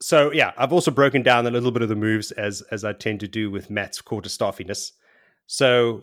So 0.00 0.32
yeah, 0.32 0.52
I've 0.56 0.72
also 0.72 0.90
broken 0.90 1.22
down 1.22 1.46
a 1.46 1.50
little 1.50 1.70
bit 1.70 1.82
of 1.82 1.88
the 1.88 1.94
moves 1.96 2.30
as 2.32 2.62
as 2.70 2.84
I 2.84 2.92
tend 2.92 3.20
to 3.20 3.28
do 3.28 3.50
with 3.50 3.70
Mat's 3.70 4.00
quarter 4.00 4.28
staffiness. 4.28 4.92
So 5.46 6.02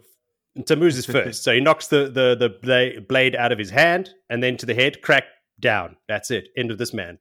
Tammuz 0.66 0.98
is 0.98 1.06
first. 1.06 1.44
so 1.44 1.54
he 1.54 1.60
knocks 1.62 1.88
the 1.88 2.06
the 2.10 2.36
the 2.36 2.50
bla- 2.62 3.02
blade 3.08 3.36
out 3.36 3.52
of 3.52 3.60
his 3.60 3.70
hand 3.70 4.10
and 4.30 4.42
then 4.42 4.58
to 4.58 4.66
the 4.66 4.74
head, 4.76 5.02
crack 5.02 5.26
down. 5.60 5.98
That's 6.08 6.32
it. 6.32 6.50
End 6.58 6.72
of 6.72 6.78
this 6.78 6.94
man. 6.94 7.20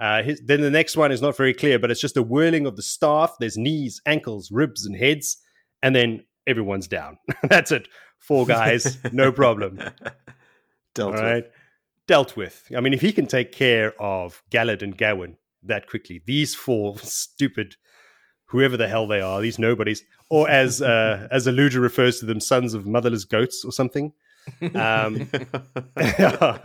Uh, 0.00 0.22
his, 0.22 0.40
then 0.44 0.60
the 0.60 0.70
next 0.70 0.96
one 0.96 1.10
is 1.10 1.20
not 1.20 1.36
very 1.36 1.52
clear, 1.52 1.76
but 1.78 1.90
it's 1.90 2.00
just 2.00 2.16
a 2.16 2.22
whirling 2.22 2.66
of 2.66 2.76
the 2.76 2.82
staff. 2.82 3.34
There's 3.40 3.56
knees, 3.58 4.00
ankles, 4.06 4.50
ribs, 4.52 4.86
and 4.86 4.94
heads, 4.96 5.38
and 5.82 5.94
then 5.94 6.24
everyone's 6.46 6.86
down. 6.86 7.18
That's 7.42 7.72
it. 7.72 7.88
Four 8.20 8.46
guys, 8.46 8.98
no 9.12 9.32
problem. 9.32 9.78
Dealt 10.94 11.08
All 11.08 11.12
with. 11.14 11.22
right. 11.22 11.44
Dealt 12.06 12.36
with. 12.36 12.64
I 12.76 12.80
mean, 12.80 12.94
if 12.94 13.00
he 13.00 13.12
can 13.12 13.26
take 13.26 13.50
care 13.52 14.00
of 14.00 14.40
Galad 14.50 14.82
and 14.82 14.96
Gawyn 14.96 15.36
that 15.62 15.86
quickly, 15.88 16.22
these 16.26 16.54
four 16.54 16.98
stupid, 17.02 17.76
whoever 18.46 18.76
the 18.76 18.88
hell 18.88 19.06
they 19.06 19.20
are, 19.20 19.40
these 19.40 19.58
nobodies, 19.58 20.04
or 20.30 20.48
as 20.48 20.82
uh, 20.92 21.28
as 21.30 21.46
Aludra 21.46 21.80
refers 21.80 22.20
to 22.20 22.26
them, 22.26 22.40
sons 22.40 22.74
of 22.74 22.86
motherless 22.86 23.24
goats 23.24 23.64
or 23.64 23.72
something. 23.72 24.12
Um, 24.74 25.28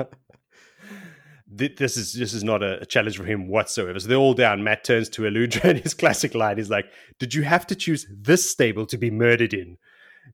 this 1.47 1.97
is 1.97 2.13
this 2.13 2.33
is 2.33 2.43
not 2.43 2.63
a, 2.63 2.85
challenge 2.85 3.17
for 3.17 3.25
him 3.25 3.47
whatsoever. 3.47 3.99
So 3.99 4.07
they're 4.07 4.17
all 4.17 4.33
down. 4.33 4.63
Mat 4.63 4.83
turns 4.83 5.09
to 5.09 5.23
Aludra 5.23 5.63
and 5.65 5.79
his 5.79 5.93
classic 5.93 6.33
line 6.35 6.59
is 6.59 6.69
like, 6.69 6.85
"Did 7.19 7.33
you 7.33 7.43
have 7.43 7.67
to 7.67 7.75
choose 7.75 8.07
this 8.09 8.49
stable 8.49 8.85
to 8.87 8.97
be 8.97 9.11
murdered 9.11 9.53
in?" 9.53 9.77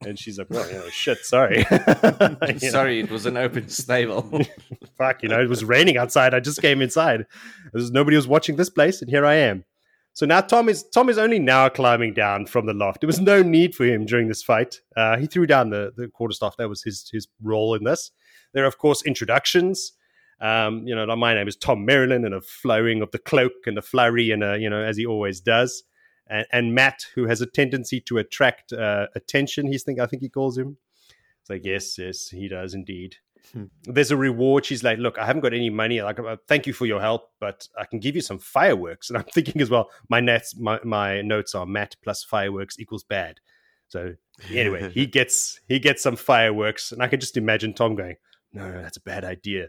And 0.05 0.17
she's 0.17 0.37
like, 0.37 0.49
"Well, 0.49 0.67
you 0.69 0.77
know, 0.77 0.89
shit, 0.89 1.25
sorry, 1.25 1.57
You 1.71 2.37
know? 2.39 2.57
Sorry, 2.57 2.99
it 2.99 3.11
was 3.11 3.25
an 3.25 3.35
open 3.35 3.67
stable. 3.69 4.41
fuck, 4.97 5.21
you 5.23 5.29
know, 5.29 5.41
it 5.41 5.49
was 5.49 5.63
raining 5.63 5.97
outside. 5.97 6.33
I 6.33 6.39
just 6.39 6.61
came 6.61 6.81
inside. 6.81 7.25
There's 7.73 7.91
nobody 7.91 8.15
was 8.15 8.27
watching 8.27 8.55
this 8.55 8.69
place, 8.69 9.01
and 9.01 9.09
here 9.09 9.25
I 9.25 9.35
am. 9.35 9.65
So 10.13 10.25
now 10.25 10.41
Thom 10.41 10.69
is 10.69 10.83
Thom 10.93 11.09
is 11.09 11.17
only 11.17 11.39
now 11.39 11.69
climbing 11.69 12.13
down 12.13 12.45
from 12.45 12.65
the 12.65 12.73
loft. 12.73 13.01
There 13.01 13.07
was 13.07 13.19
no 13.19 13.41
need 13.41 13.75
for 13.75 13.85
him 13.85 14.05
during 14.05 14.27
this 14.27 14.43
fight. 14.43 14.81
Uh, 14.95 15.17
he 15.17 15.27
threw 15.27 15.45
down 15.45 15.69
the 15.69 15.91
the 15.95 16.07
quarterstaff. 16.07 16.57
That 16.57 16.69
was 16.69 16.83
his 16.83 17.09
his 17.11 17.27
role 17.41 17.73
in 17.75 17.83
this. 17.83 18.11
There 18.53 18.63
are 18.63 18.67
of 18.67 18.77
course 18.77 19.03
introductions. 19.03 19.93
Um, 20.41 20.87
you 20.87 20.95
know, 20.95 21.05
my 21.17 21.33
name 21.33 21.47
is 21.49 21.57
Thom 21.57 21.85
Merrilin, 21.85 22.25
and 22.25 22.33
a 22.33 22.41
flowing 22.41 23.01
of 23.01 23.11
the 23.11 23.19
cloak 23.19 23.51
and 23.65 23.77
a 23.77 23.81
flurry, 23.81 24.31
and 24.31 24.43
a 24.43 24.57
you 24.57 24.69
know, 24.69 24.81
as 24.81 24.97
he 24.97 25.05
always 25.05 25.41
does. 25.41 25.83
And, 26.29 26.45
and 26.51 26.75
Mat, 26.75 27.05
who 27.15 27.25
has 27.25 27.41
a 27.41 27.45
tendency 27.45 27.99
to 28.01 28.17
attract 28.19 28.71
uh, 28.71 29.07
attention, 29.15 29.67
he's 29.67 29.83
think 29.83 29.99
I 29.99 30.05
think 30.05 30.21
he 30.21 30.29
calls 30.29 30.57
him. 30.57 30.77
It's 31.41 31.49
like 31.49 31.65
yes, 31.65 31.97
yes, 31.97 32.29
he 32.29 32.47
does 32.47 32.73
indeed 32.73 33.17
there's 33.83 34.11
a 34.11 34.17
reward. 34.17 34.65
She's 34.65 34.83
like, 34.83 34.99
look, 34.99 35.17
I 35.17 35.25
haven't 35.25 35.41
got 35.41 35.53
any 35.53 35.69
money. 35.69 36.01
Like, 36.01 36.19
uh, 36.19 36.37
thank 36.47 36.67
you 36.67 36.73
for 36.73 36.85
your 36.85 37.01
help, 37.01 37.31
but 37.39 37.67
I 37.77 37.85
can 37.85 37.99
give 37.99 38.15
you 38.15 38.21
some 38.21 38.39
fireworks. 38.39 39.09
And 39.09 39.17
I'm 39.17 39.23
thinking 39.33 39.61
as 39.61 39.69
well, 39.69 39.89
my 40.09 40.19
nets, 40.19 40.55
my, 40.57 40.79
my 40.83 41.21
notes 41.21 41.55
are 41.55 41.65
Mat 41.65 41.95
plus 42.03 42.23
fireworks 42.23 42.79
equals 42.79 43.03
bad. 43.03 43.39
So 43.87 44.13
anyway, 44.51 44.91
he 44.91 45.05
gets 45.07 45.59
he 45.67 45.79
gets 45.79 46.03
some 46.03 46.15
fireworks, 46.15 46.91
and 46.91 47.01
I 47.01 47.07
can 47.07 47.19
just 47.19 47.37
imagine 47.37 47.73
Thom 47.73 47.95
going, 47.95 48.17
no, 48.53 48.69
no, 48.69 48.81
that's 48.81 48.97
a 48.97 49.01
bad 49.01 49.25
idea. 49.25 49.67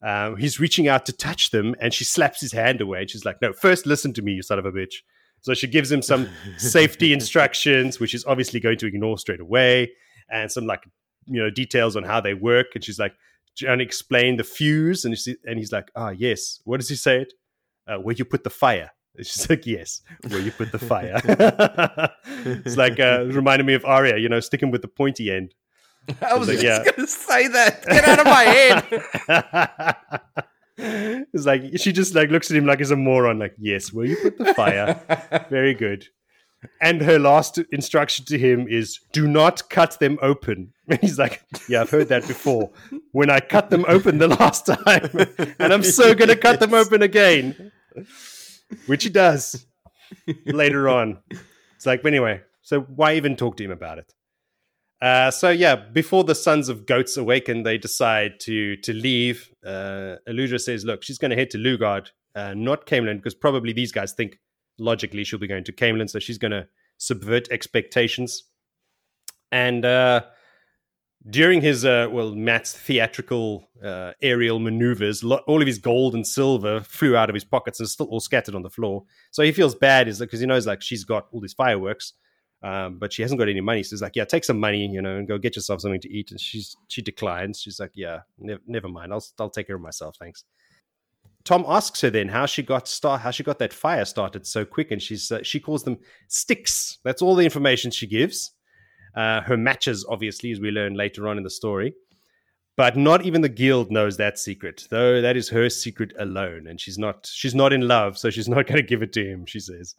Um, 0.00 0.36
he's 0.36 0.60
reaching 0.60 0.86
out 0.86 1.06
to 1.06 1.12
touch 1.12 1.50
them, 1.50 1.74
and 1.80 1.92
she 1.92 2.04
slaps 2.04 2.40
his 2.40 2.52
hand 2.52 2.80
away. 2.80 3.00
And 3.00 3.10
she's 3.10 3.24
like, 3.24 3.42
no, 3.42 3.52
first 3.52 3.84
listen 3.84 4.12
to 4.14 4.22
me, 4.22 4.32
you 4.32 4.42
son 4.42 4.60
of 4.60 4.66
a 4.66 4.70
bitch. 4.70 5.02
So 5.40 5.54
she 5.54 5.66
gives 5.66 5.90
him 5.90 6.02
some 6.02 6.28
safety 6.56 7.12
instructions, 7.12 8.00
which 8.00 8.14
is 8.14 8.24
obviously 8.26 8.60
going 8.60 8.78
to 8.78 8.86
ignore 8.86 9.18
straight 9.18 9.40
away, 9.40 9.92
and 10.30 10.50
some 10.50 10.66
like 10.66 10.84
you 11.26 11.42
know 11.42 11.50
details 11.50 11.96
on 11.96 12.04
how 12.04 12.20
they 12.20 12.34
work. 12.34 12.66
And 12.74 12.84
she's 12.84 12.98
like 12.98 13.14
trying 13.56 13.78
to 13.78 13.84
explain 13.84 14.36
the 14.36 14.44
fuse, 14.44 15.04
and 15.04 15.14
he's, 15.14 15.28
and 15.44 15.58
he's 15.58 15.72
like, 15.72 15.90
ah, 15.96 16.10
yes. 16.10 16.60
What 16.64 16.80
does 16.80 16.88
he 16.88 16.96
say? 16.96 17.22
It 17.22 17.32
uh, 17.88 17.96
where 17.96 18.14
you 18.14 18.24
put 18.24 18.44
the 18.44 18.50
fire. 18.50 18.92
And 19.16 19.26
She's 19.26 19.50
like, 19.50 19.66
yes, 19.66 20.02
where 20.28 20.40
you 20.40 20.52
put 20.52 20.70
the 20.70 20.78
fire. 20.78 21.20
it's 22.64 22.76
like 22.76 23.00
uh, 23.00 23.24
it 23.28 23.34
reminded 23.34 23.66
me 23.66 23.74
of 23.74 23.84
Arya, 23.84 24.18
you 24.18 24.28
know, 24.28 24.38
sticking 24.40 24.70
with 24.70 24.82
the 24.82 24.88
pointy 24.88 25.32
end. 25.32 25.54
I 26.22 26.36
was 26.36 26.48
like, 26.48 26.60
just 26.60 26.64
yeah. 26.64 26.84
going 26.84 26.94
to 26.94 27.06
say 27.06 27.48
that. 27.48 27.84
Get 27.84 28.04
out 28.04 28.20
of 28.20 28.26
my 28.26 28.44
head. 28.44 30.44
it's 31.32 31.44
like 31.44 31.76
she 31.76 31.90
just 31.90 32.14
like 32.14 32.30
looks 32.30 32.50
at 32.50 32.56
him 32.56 32.64
like 32.64 32.78
he's 32.78 32.92
a 32.92 32.96
moron. 32.96 33.40
Like, 33.40 33.54
yes, 33.58 33.92
where 33.92 34.06
you 34.06 34.16
put 34.16 34.38
the 34.38 34.54
fire. 34.54 35.00
Very 35.50 35.74
good. 35.74 36.06
And 36.80 37.02
her 37.02 37.18
last 37.18 37.58
instruction 37.72 38.24
to 38.26 38.38
him 38.38 38.66
is 38.68 39.00
do 39.12 39.26
not 39.26 39.68
cut 39.68 39.98
them 39.98 40.18
open. 40.22 40.72
And 40.90 40.98
he's 41.00 41.18
like, 41.18 41.42
Yeah, 41.68 41.82
I've 41.82 41.90
heard 41.90 42.08
that 42.08 42.26
before. 42.26 42.70
When 43.12 43.28
I 43.28 43.40
cut 43.40 43.68
them 43.68 43.84
open 43.88 44.16
the 44.18 44.28
last 44.28 44.64
time, 44.64 45.10
and 45.58 45.72
I'm 45.72 45.82
so 45.82 46.14
going 46.14 46.30
to 46.30 46.36
cut 46.36 46.60
them 46.60 46.72
open 46.72 47.02
again, 47.02 47.72
which 48.86 49.04
he 49.04 49.10
does 49.10 49.66
later 50.46 50.88
on. 50.88 51.18
It's 51.76 51.84
like, 51.84 52.02
but 52.02 52.08
anyway, 52.08 52.40
so 52.62 52.80
why 52.80 53.16
even 53.16 53.36
talk 53.36 53.58
to 53.58 53.64
him 53.64 53.70
about 53.70 53.98
it? 53.98 54.14
Uh, 55.00 55.30
so 55.30 55.50
yeah, 55.50 55.76
before 55.76 56.24
the 56.24 56.34
sons 56.34 56.68
of 56.68 56.84
goats 56.84 57.16
awaken, 57.16 57.62
they 57.62 57.78
decide 57.78 58.40
to 58.40 58.76
to 58.78 58.92
leave. 58.92 59.50
Uh, 59.64 60.16
Aludra 60.28 60.60
says, 60.60 60.84
"Look, 60.84 61.04
she's 61.04 61.18
going 61.18 61.30
to 61.30 61.36
head 61.36 61.50
to 61.50 61.58
Lugard, 61.58 62.08
uh, 62.34 62.54
not 62.54 62.86
Caemlyn, 62.86 63.16
because 63.16 63.34
probably 63.34 63.72
these 63.72 63.92
guys 63.92 64.12
think 64.12 64.40
logically 64.78 65.24
she'll 65.24 65.38
be 65.38 65.46
going 65.46 65.64
to 65.64 65.72
Caemlyn, 65.72 66.10
so 66.10 66.18
she's 66.18 66.38
going 66.38 66.50
to 66.50 66.66
subvert 66.96 67.48
expectations." 67.52 68.42
And 69.52 69.84
uh, 69.84 70.22
during 71.30 71.60
his 71.60 71.84
uh, 71.84 72.08
well, 72.10 72.34
Mat's 72.34 72.72
theatrical 72.72 73.68
uh, 73.82 74.14
aerial 74.20 74.58
maneuvers, 74.58 75.22
lo- 75.22 75.42
all 75.46 75.60
of 75.60 75.66
his 75.68 75.78
gold 75.78 76.16
and 76.16 76.26
silver 76.26 76.80
flew 76.80 77.16
out 77.16 77.30
of 77.30 77.34
his 77.34 77.44
pockets 77.44 77.78
and 77.78 77.88
still 77.88 78.06
all 78.06 78.20
scattered 78.20 78.56
on 78.56 78.62
the 78.62 78.70
floor. 78.70 79.04
So 79.30 79.44
he 79.44 79.52
feels 79.52 79.76
bad, 79.76 80.08
is 80.08 80.18
because 80.18 80.40
he 80.40 80.46
knows 80.46 80.66
like 80.66 80.82
she's 80.82 81.04
got 81.04 81.28
all 81.30 81.40
these 81.40 81.54
fireworks 81.54 82.14
um, 82.62 82.98
but 82.98 83.12
she 83.12 83.22
hasn't 83.22 83.38
got 83.38 83.48
any 83.48 83.60
money. 83.60 83.82
So 83.82 83.90
he's 83.90 84.02
like, 84.02 84.16
"Yeah, 84.16 84.24
take 84.24 84.44
some 84.44 84.58
money, 84.58 84.86
you 84.86 85.00
know, 85.00 85.16
and 85.16 85.28
go 85.28 85.38
get 85.38 85.54
yourself 85.54 85.80
something 85.80 86.00
to 86.00 86.12
eat." 86.12 86.30
And 86.30 86.40
she's 86.40 86.76
she 86.88 87.02
declines. 87.02 87.60
She's 87.60 87.78
like, 87.78 87.92
"Yeah, 87.94 88.20
ne- 88.38 88.58
never 88.66 88.88
mind. 88.88 89.12
I'll 89.12 89.24
I'll 89.38 89.50
take 89.50 89.68
care 89.68 89.76
of 89.76 89.82
myself, 89.82 90.16
thanks." 90.18 90.44
Thom 91.44 91.64
asks 91.66 92.00
her 92.00 92.10
then 92.10 92.28
how 92.28 92.46
she 92.46 92.62
got 92.62 92.88
start 92.88 93.20
how 93.20 93.30
she 93.30 93.42
got 93.42 93.58
that 93.60 93.72
fire 93.72 94.04
started 94.04 94.46
so 94.46 94.64
quick, 94.64 94.90
and 94.90 95.00
she's 95.00 95.30
uh, 95.30 95.42
she 95.42 95.60
calls 95.60 95.84
them 95.84 95.98
sticks. 96.26 96.98
That's 97.04 97.22
all 97.22 97.36
the 97.36 97.44
information 97.44 97.90
she 97.90 98.06
gives. 98.06 98.52
Uh, 99.14 99.40
her 99.42 99.56
matches, 99.56 100.04
obviously, 100.08 100.50
as 100.52 100.60
we 100.60 100.70
learn 100.70 100.94
later 100.94 101.28
on 101.28 101.38
in 101.38 101.44
the 101.44 101.50
story. 101.50 101.94
But 102.76 102.96
not 102.96 103.24
even 103.24 103.40
the 103.40 103.48
guild 103.48 103.90
knows 103.90 104.16
that 104.18 104.38
secret, 104.38 104.86
though. 104.90 105.20
That 105.20 105.36
is 105.36 105.48
her 105.48 105.68
secret 105.68 106.12
alone, 106.18 106.66
and 106.66 106.80
she's 106.80 106.98
not 106.98 107.28
she's 107.32 107.54
not 107.54 107.72
in 107.72 107.86
love, 107.86 108.18
so 108.18 108.30
she's 108.30 108.48
not 108.48 108.66
going 108.66 108.76
to 108.76 108.86
give 108.86 109.02
it 109.02 109.12
to 109.12 109.24
him. 109.24 109.46
She 109.46 109.60
says. 109.60 109.94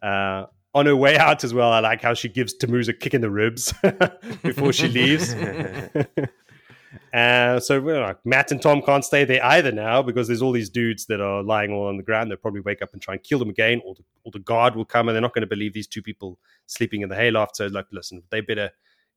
Uh, 0.00 0.44
on 0.74 0.86
her 0.86 0.96
way 0.96 1.16
out 1.16 1.44
as 1.44 1.54
well, 1.54 1.72
I 1.72 1.80
like 1.80 2.02
how 2.02 2.14
she 2.14 2.28
gives 2.28 2.54
Tammuz 2.54 2.88
a 2.88 2.92
kick 2.92 3.14
in 3.14 3.20
the 3.20 3.30
ribs 3.30 3.72
before 4.42 4.72
she 4.72 4.88
leaves. 4.88 5.32
uh, 7.14 7.58
so 7.60 8.16
Mat 8.24 8.52
and 8.52 8.60
Thom 8.60 8.82
can't 8.82 9.04
stay 9.04 9.24
there 9.24 9.44
either 9.44 9.72
now 9.72 10.02
because 10.02 10.28
there's 10.28 10.42
all 10.42 10.52
these 10.52 10.70
dudes 10.70 11.06
that 11.06 11.20
are 11.20 11.42
lying 11.42 11.72
all 11.72 11.88
on 11.88 11.96
the 11.96 12.02
ground. 12.02 12.30
They'll 12.30 12.36
probably 12.36 12.60
wake 12.60 12.82
up 12.82 12.92
and 12.92 13.00
try 13.00 13.14
and 13.14 13.22
kill 13.22 13.38
them 13.38 13.48
again, 13.50 13.80
or 13.84 13.94
the, 13.94 14.02
or 14.24 14.32
the 14.32 14.40
guard 14.40 14.76
will 14.76 14.84
come 14.84 15.08
and 15.08 15.14
they're 15.14 15.22
not 15.22 15.34
going 15.34 15.42
to 15.42 15.48
believe 15.48 15.72
these 15.72 15.88
two 15.88 16.02
people 16.02 16.38
sleeping 16.66 17.00
in 17.02 17.08
the 17.08 17.16
hayloft. 17.16 17.56
So, 17.56 17.66
like, 17.66 17.86
listen, 17.90 18.22
they 18.30 18.40
better 18.40 18.70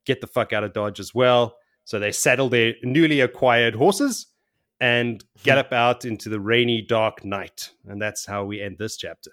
get 0.04 0.20
the 0.20 0.26
fuck 0.26 0.52
out 0.52 0.64
of 0.64 0.72
Dodge 0.72 1.00
as 1.00 1.14
well. 1.14 1.56
So 1.84 1.98
they 1.98 2.12
saddle 2.12 2.48
their 2.48 2.74
newly 2.82 3.20
acquired 3.20 3.74
horses 3.74 4.26
and 4.80 5.22
gallop 5.42 5.72
out 5.72 6.04
into 6.04 6.28
the 6.28 6.40
rainy, 6.40 6.82
dark 6.82 7.24
night. 7.24 7.70
And 7.86 8.00
that's 8.00 8.26
how 8.26 8.44
we 8.44 8.60
end 8.60 8.78
this 8.78 8.96
chapter. 8.96 9.32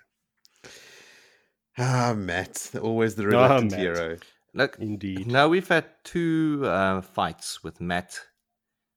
Ah, 1.79 2.13
Mat, 2.13 2.71
always 2.79 3.15
the 3.15 3.25
Ah, 3.25 3.27
reluctant 3.27 3.71
Mat. 3.71 3.79
hero. 3.79 4.19
Look, 4.53 4.77
Indeed. 4.77 5.27
now 5.27 5.47
we've 5.47 5.67
had 5.67 5.85
two 6.03 6.61
uh, 6.65 7.01
fights 7.01 7.63
with 7.63 7.79
Mat 7.81 8.19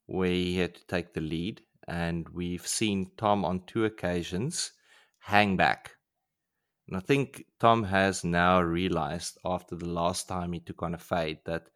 where 0.07 0.29
he 0.29 0.59
had 0.59 0.75
to 0.75 0.87
take 0.87 1.15
the 1.15 1.21
lead, 1.21 1.63
and 1.89 2.29
we've 2.31 2.67
seen 2.67 3.13
Thom 3.17 3.45
on 3.45 3.65
two 3.67 3.85
occasions 3.85 4.73
hang 5.21 5.57
back. 5.57 5.93
And 6.89 6.97
I 6.97 7.01
think 7.01 7.45
Thom 7.61 7.85
has 7.85 8.25
now 8.25 8.61
realized 8.61 9.39
after 9.45 9.77
the 9.77 9.89
last 9.89 10.29
time 10.29 10.53
he 10.53 10.61
took 10.61 10.83
on 10.83 10.95
a 10.95 10.99
fade 10.99 11.39
that 11.47 11.69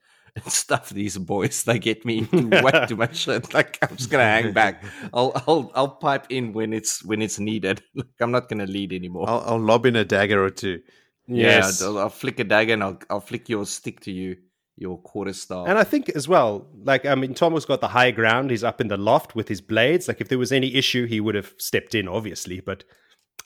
stuff 0.47 0.91
these 0.91 1.19
boys 1.19 1.65
they 1.65 1.79
get 1.79 2.05
me 2.05 2.19
into 2.19 2.49
way 2.63 2.87
too 2.89 2.97
much 2.97 3.17
shit. 3.17 3.53
Like 3.55 3.79
I'm 3.83 3.97
just 3.97 4.11
gonna 4.11 4.25
hang 4.25 4.53
back. 4.53 4.83
I'll 5.13 5.33
I'll 5.47 5.73
I'll 5.75 5.89
pipe 5.89 6.27
in 6.31 6.53
when 6.53 6.73
it's 6.73 7.05
when 7.05 7.23
it's 7.23 7.39
needed. 7.39 7.83
Like 7.95 8.07
I'm 8.21 8.31
not 8.31 8.49
gonna 8.49 8.67
lead 8.67 8.93
anymore. 8.93 9.29
I'll, 9.29 9.43
I'll 9.47 9.61
lob 9.61 9.87
in 9.87 9.97
a 9.97 10.05
dagger 10.05 10.45
or 10.45 10.51
two. 10.51 10.81
Yes. 11.27 11.81
Yeah, 11.81 11.89
I'll, 11.89 11.99
I'll 11.99 12.09
flick 12.09 12.39
a 12.41 12.45
dagger 12.45 12.75
and 12.75 12.83
I'll 12.83 12.99
I'll 13.11 13.21
flick 13.21 13.49
your 13.49 13.65
stick 13.67 14.01
to 14.01 14.13
you, 14.13 14.37
your 14.77 14.99
quarter 14.99 15.33
staff. 15.33 15.67
And 15.69 15.79
I 15.79 15.85
think 15.85 16.11
as 16.11 16.29
well, 16.29 16.69
like 16.83 17.07
I 17.07 17.15
mean, 17.15 17.35
Thomas 17.35 17.65
got 17.65 17.81
the 17.81 17.89
high 17.89 18.11
ground. 18.11 18.51
He's 18.51 18.65
up 18.65 18.81
in 18.81 18.89
the 18.89 18.97
loft 18.97 19.35
with 19.35 19.49
his 19.49 19.61
blades. 19.61 20.09
Like 20.09 20.21
if 20.21 20.29
there 20.29 20.39
was 20.39 20.53
any 20.53 20.75
issue, 20.75 21.07
he 21.07 21.21
would 21.21 21.35
have 21.35 21.55
stepped 21.59 21.95
in, 21.95 22.07
obviously, 22.07 22.61
but 22.61 22.85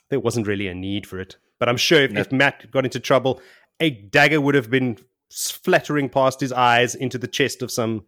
there 0.09 0.19
wasn't 0.19 0.47
really 0.47 0.67
a 0.67 0.75
need 0.75 1.07
for 1.07 1.19
it. 1.19 1.37
But 1.59 1.69
I'm 1.69 1.77
sure 1.77 2.01
if, 2.01 2.15
if 2.15 2.31
Mat 2.31 2.69
got 2.71 2.85
into 2.85 2.99
trouble, 2.99 3.39
a 3.79 3.89
dagger 3.89 4.41
would 4.41 4.55
have 4.55 4.69
been 4.69 4.97
flattering 5.31 6.09
past 6.09 6.39
his 6.39 6.51
eyes 6.51 6.95
into 6.95 7.17
the 7.17 7.27
chest 7.27 7.61
of 7.61 7.71
some 7.71 8.05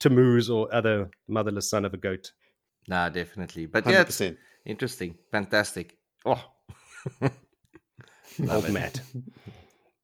Tammuz 0.00 0.50
or 0.50 0.72
other 0.74 1.10
motherless 1.28 1.70
son 1.70 1.84
of 1.84 1.94
a 1.94 1.96
goat. 1.96 2.32
Nah, 2.88 3.08
definitely. 3.08 3.66
But 3.66 3.84
Hundred 3.84 4.20
yeah, 4.20 4.30
interesting, 4.64 5.16
fantastic. 5.32 5.96
Oh, 6.24 6.42
Old 8.50 8.70
Mat. 8.70 9.00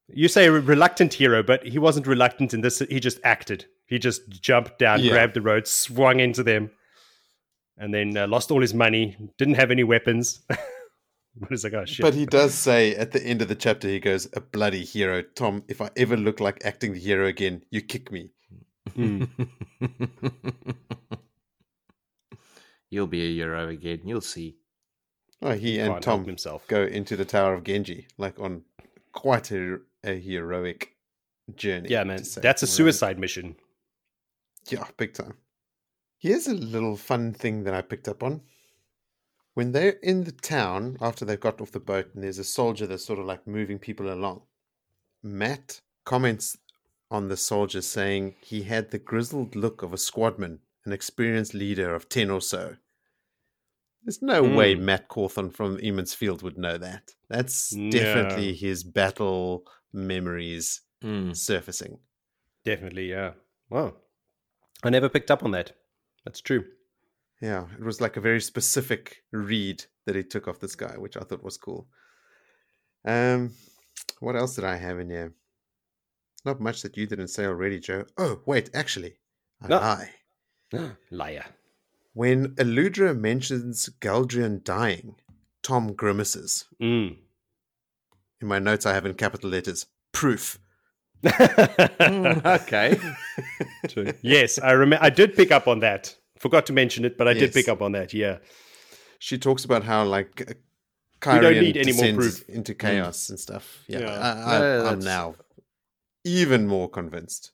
You 0.09 0.28
say 0.28 0.47
a 0.47 0.53
reluctant 0.53 1.15
hero, 1.15 1.43
but 1.43 1.66
he 1.66 1.78
wasn't 1.78 2.07
reluctant 2.07 2.55
in 2.55 2.61
this. 2.61 2.81
He 2.81 3.01
just 3.01 3.19
acted. 3.24 3.66
He 3.86 3.99
just 3.99 4.28
jumped 4.28 4.78
down, 4.78 5.01
Yeah. 5.01 5.12
grabbed 5.12 5.35
the 5.35 5.40
road, 5.40 5.66
swung 5.66 6.20
into 6.20 6.43
them, 6.43 6.70
and 7.78 7.93
then 7.94 8.16
uh, 8.16 8.27
lost 8.27 8.51
all 8.51 8.61
his 8.61 8.74
money. 8.74 9.16
Didn't 9.39 9.55
have 9.55 9.70
any 9.70 9.85
weapons. 9.85 10.40
But 11.40 11.50
it's 11.50 11.64
like, 11.64 11.72
oh 11.72 11.84
shit. 11.86 12.02
But 12.04 12.14
he 12.14 12.26
does 12.26 12.52
say 12.54 12.94
at 12.94 13.12
the 13.12 13.22
end 13.24 13.40
of 13.40 13.48
the 13.48 13.54
chapter, 13.54 13.88
he 13.88 14.00
goes, 14.00 14.28
"A 14.34 14.40
bloody 14.40 14.84
hero, 14.84 15.22
Thom. 15.34 15.64
If 15.66 15.80
I 15.80 15.90
ever 15.96 16.16
look 16.16 16.40
like 16.40 16.62
acting 16.64 16.92
the 16.92 17.00
hero 17.00 17.26
again, 17.26 17.62
you 17.70 17.80
kick 17.80 18.12
me." 18.12 18.30
Hmm. 18.94 19.24
You'll 22.90 23.06
be 23.06 23.22
a 23.22 23.32
hero 23.32 23.68
again. 23.68 24.00
You'll 24.04 24.20
see. 24.20 24.56
Oh, 25.40 25.52
he 25.52 25.76
Can't 25.76 25.94
and 25.94 26.02
Thom 26.02 26.24
himself. 26.26 26.66
go 26.68 26.82
into 26.82 27.16
the 27.16 27.24
Tower 27.24 27.54
of 27.54 27.64
Ghenjei, 27.64 28.06
like 28.18 28.38
on 28.38 28.62
quite 29.12 29.50
a, 29.50 29.78
a 30.04 30.18
heroic 30.20 30.94
journey. 31.56 31.88
Yeah, 31.90 32.04
man. 32.04 32.18
That's 32.18 32.62
a 32.62 32.66
Moiraine. 32.66 32.68
suicide 32.68 33.18
mission. 33.18 33.56
Yeah, 34.68 34.84
big 34.98 35.14
time. 35.14 35.34
Here's 36.18 36.46
a 36.46 36.54
little 36.54 36.96
fun 36.96 37.32
thing 37.32 37.64
that 37.64 37.74
I 37.74 37.80
picked 37.80 38.06
up 38.09 38.22
on. 38.22 38.42
When 39.54 39.72
they're 39.72 39.98
in 40.02 40.24
the 40.24 40.32
town 40.32 40.96
after 41.00 41.24
they've 41.24 41.38
got 41.38 41.60
off 41.60 41.72
the 41.72 41.80
boat 41.80 42.10
and 42.14 42.24
there's 42.24 42.38
a 42.38 42.44
soldier 42.44 42.86
that's 42.86 43.04
sort 43.04 43.18
of 43.18 43.26
like 43.26 43.46
moving 43.46 43.78
people 43.78 44.12
along, 44.12 44.42
Mat 45.22 45.80
comments 46.04 46.56
on 47.10 47.28
the 47.28 47.36
soldier 47.36 47.82
saying 47.82 48.34
he 48.40 48.62
had 48.62 48.90
the 48.90 48.98
grizzled 48.98 49.54
look 49.54 49.82
of 49.82 49.92
a 49.92 49.98
squadman, 49.98 50.60
an 50.86 50.92
experienced 50.92 51.52
leader 51.54 51.94
of 51.94 52.08
10 52.08 52.30
or 52.30 52.40
so. 52.40 52.76
There's 54.02 54.22
no 54.22 54.42
way 54.42 54.74
Hmm. 54.74 54.84
Mat 54.86 55.08
Cauthon 55.08 55.50
from 55.50 55.78
Emond's 55.82 56.14
Field 56.14 56.42
would 56.42 56.58
know 56.58 56.76
that. 56.78 57.14
That's 57.28 57.72
No. 57.72 57.90
definitely 57.90 58.54
his 58.54 58.82
battle 58.82 59.64
memories 59.92 60.80
Mm. 61.02 61.36
surfacing. 61.36 61.98
Definitely, 62.64 63.10
yeah. 63.10 63.34
Wow. 63.70 63.96
I 64.82 64.90
never 64.90 65.08
picked 65.08 65.30
up 65.30 65.44
on 65.44 65.50
that. 65.52 65.72
That's 66.24 66.40
true. 66.40 66.64
Yeah, 67.43 67.66
it 67.77 67.85
was 67.85 68.01
like 68.01 68.16
a 68.16 68.20
very 68.20 68.40
specific 68.40 69.16
read 69.32 69.85
that 70.06 70.14
he 70.14 70.23
took 70.23 70.47
off 70.47 70.60
this 70.60 70.77
guy, 70.77 70.97
which 70.97 71.16
I 71.16 71.20
thought 71.20 71.43
was 71.43 71.56
cool. 71.59 71.89
Um, 73.05 73.52
what 74.20 74.36
else 74.36 74.55
did 74.55 74.64
I 74.64 74.77
have 74.77 75.01
in 75.01 75.10
here? 75.10 75.35
Not 76.44 76.60
much 76.60 76.82
that 76.82 76.97
you 76.97 77.06
didn't 77.06 77.28
say 77.28 77.44
already, 77.44 77.81
Joe. 77.81 78.05
Oh, 78.16 78.40
wait, 78.47 78.70
actually, 78.74 79.14
I 79.60 79.66
No. 79.69 79.77
lie. 79.78 80.10
Liar. 81.10 81.44
When 82.14 82.55
Aludra 82.55 83.19
mentions 83.19 83.89
Galdrian 84.01 84.62
dying, 84.62 85.16
Thom 85.64 85.94
grimaces. 85.94 86.66
Mm. 86.81 87.16
In 88.40 88.48
my 88.48 88.59
notes, 88.60 88.86
I 88.86 88.94
have 88.94 89.05
in 89.06 89.14
capital 89.14 89.51
letters 89.51 89.86
proof. 90.12 90.59
okay. 91.27 92.98
True. 93.89 94.12
yes, 94.23 94.59
I 94.59 94.73
remember. 94.73 95.05
I 95.05 95.10
did 95.10 95.35
pick 95.35 95.51
up 95.51 95.66
on 95.69 95.81
that. 95.81 96.16
Forgot 96.43 96.66
to 96.66 96.73
mention 96.73 97.05
it, 97.05 97.16
but 97.16 97.28
I 97.28 97.35
did 97.35 97.52
pick 97.52 97.69
up 97.69 97.81
on 97.81 97.93
that. 97.93 98.12
Yeah. 98.12 98.39
She 99.20 99.39
talks 99.39 99.64
about 99.64 99.85
how 99.85 100.02
like 100.02 100.40
uh, 100.40 100.55
We 101.35 101.39
don't 101.39 101.55
Cairhien 101.55 101.60
need 101.62 101.77
any 101.77 101.93
more 101.93 102.20
proof. 102.20 102.48
into 102.48 102.74
chaos 102.74 103.28
and 103.28 103.39
stuff. 103.39 103.78
Yeah, 103.86 104.01
Yeah. 104.01 104.10
I, 104.10 104.31
I, 104.32 104.59
Yeah, 104.59 104.90
I'm 104.90 104.98
now 104.98 105.36
even 106.24 106.66
more 106.66 106.90
convinced. 106.90 107.52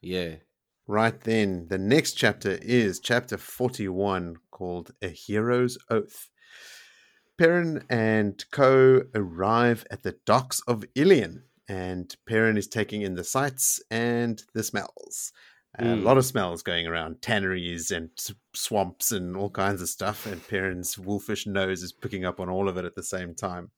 Yeah. 0.00 0.36
Right 0.86 1.20
then, 1.20 1.66
the 1.68 1.76
next 1.76 2.14
chapter 2.14 2.58
is 2.62 3.00
chapter 3.00 3.36
41 3.36 4.36
called 4.50 4.92
A 5.02 5.08
Hero's 5.08 5.76
Oath. 5.90 6.30
Perrin 7.36 7.84
and 7.90 8.42
Co 8.50 9.02
arrive 9.14 9.84
at 9.90 10.04
the 10.04 10.16
docks 10.24 10.62
of 10.66 10.86
Illian, 10.96 11.42
and 11.68 12.16
Perrin 12.26 12.56
is 12.56 12.66
taking 12.66 13.02
in 13.02 13.14
the 13.14 13.24
sights 13.24 13.78
and 13.90 14.42
the 14.54 14.62
smells. 14.62 15.32
A 15.78 15.84
Mm. 15.84 16.02
lot 16.02 16.18
of 16.18 16.26
smells 16.26 16.62
going 16.62 16.86
around 16.86 17.22
tanneries 17.22 17.90
and 17.90 18.10
swamps 18.52 19.10
and 19.10 19.36
all 19.36 19.48
kinds 19.48 19.80
of 19.80 19.88
stuff, 19.88 20.26
and 20.26 20.46
Perrin's 20.46 20.98
wolfish 20.98 21.46
nose 21.46 21.82
is 21.82 21.92
picking 21.92 22.24
up 22.26 22.40
on 22.40 22.50
all 22.50 22.68
of 22.68 22.76
it 22.76 22.84
at 22.84 22.94
the 22.94 23.02
same 23.02 23.34
time. 23.34 23.70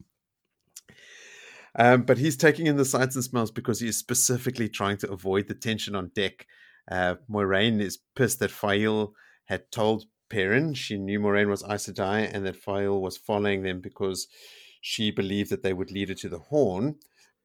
Um, 1.77 2.03
but 2.03 2.19
he's 2.19 2.37
taking 2.37 2.67
in 2.67 2.77
the 2.77 2.85
sights 2.85 3.15
and 3.15 3.25
smells 3.25 3.51
because 3.51 3.81
he 3.81 3.89
is 3.89 3.97
specifically 3.97 4.69
trying 4.69 4.97
to 4.99 5.11
avoid 5.11 5.49
the 5.49 5.55
tension 5.55 5.95
on 5.95 6.11
deck. 6.15 6.47
Uh, 6.91 7.17
Moiraine 7.29 7.81
is 7.81 7.99
pissed 8.15 8.39
that 8.41 8.51
Faile 8.51 9.15
had 9.47 9.71
told 9.71 10.05
Perrin 10.29 10.75
she 10.75 10.97
knew 10.99 11.19
Moiraine 11.21 11.49
was 11.49 11.63
Aes 11.65 11.87
Sedai 11.89 12.31
and 12.33 12.45
that 12.47 12.57
Faile 12.57 13.01
was 13.01 13.17
following 13.17 13.63
them 13.63 13.81
because 13.81 14.29
she 14.81 15.11
believed 15.11 15.51
that 15.51 15.63
they 15.63 15.73
would 15.73 15.91
lead 15.91 16.09
her 16.11 16.15
to 16.17 16.29
the 16.29 16.39
Horn, 16.39 16.97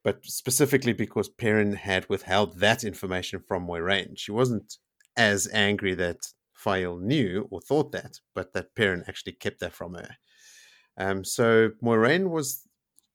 but 0.04 0.26
specifically 0.26 0.94
because 0.94 1.30
Perrin 1.30 1.74
had 1.74 2.08
withheld 2.10 2.60
that 2.60 2.84
information 2.84 3.42
from 3.48 3.68
Moiraine. 3.68 4.18
She 4.18 4.32
wasn't 4.32 4.78
as 5.18 5.50
angry 5.54 5.94
that 5.96 6.28
Faile 6.54 6.98
knew 6.98 7.48
or 7.52 7.62
thought 7.62 7.92
that, 7.92 8.20
but 8.34 8.54
that 8.54 8.76
Perrin 8.76 9.04
actually 9.08 9.34
kept 9.34 9.60
that 9.60 9.74
from 9.74 9.94
her. 9.96 10.16
Um, 10.98 11.24
so 11.24 11.72
Moiraine 11.82 12.30
was 12.30 12.68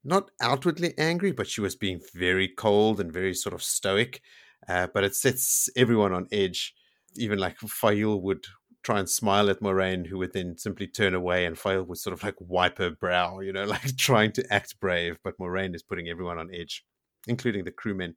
not 0.05 0.31
outwardly 0.40 0.94
angry, 0.98 1.32
but 1.32 1.48
she 1.48 1.61
was 1.61 1.77
being 1.77 2.01
very 2.15 2.48
cold 2.48 3.01
and 3.01 3.12
very 3.12 3.35
sort 3.35 3.55
of 3.55 3.62
stoic. 3.62 4.20
Uh, 4.69 4.86
but 4.93 5.05
it 5.05 5.15
sets 5.15 5.69
everyone 5.77 6.12
on 6.12 6.27
edge. 6.32 6.74
Even 7.16 7.39
like 7.39 7.59
Faile 7.59 8.20
would 8.20 8.44
try 8.85 8.98
and 8.98 9.09
smile 9.09 9.51
at 9.51 9.61
Moiraine, 9.61 10.06
who 10.06 10.19
would 10.19 10.32
then 10.32 10.56
simply 10.56 10.86
turn 10.86 11.15
away, 11.15 11.47
and 11.47 11.59
Faile 11.59 11.82
would 11.85 11.98
sort 11.98 12.12
of 12.12 12.23
like 12.23 12.36
wipe 12.39 12.78
her 12.78 12.90
brow, 12.90 13.40
you 13.40 13.52
know, 13.52 13.65
like 13.77 13.97
trying 13.97 14.32
to 14.32 14.52
act 14.52 14.78
brave. 14.81 15.19
But 15.24 15.39
Moiraine 15.39 15.74
is 15.74 15.82
putting 15.82 16.09
everyone 16.09 16.39
on 16.39 16.55
edge, 16.55 16.85
including 17.27 17.65
the 17.65 17.73
crewmen. 17.73 18.16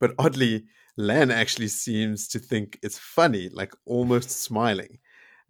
But 0.00 0.14
oddly, 0.18 0.64
Lan 0.96 1.30
actually 1.30 1.68
seems 1.68 2.28
to 2.28 2.38
think 2.38 2.78
it's 2.82 2.98
funny, 2.98 3.48
like 3.52 3.72
almost 3.84 4.30
smiling. 4.30 4.98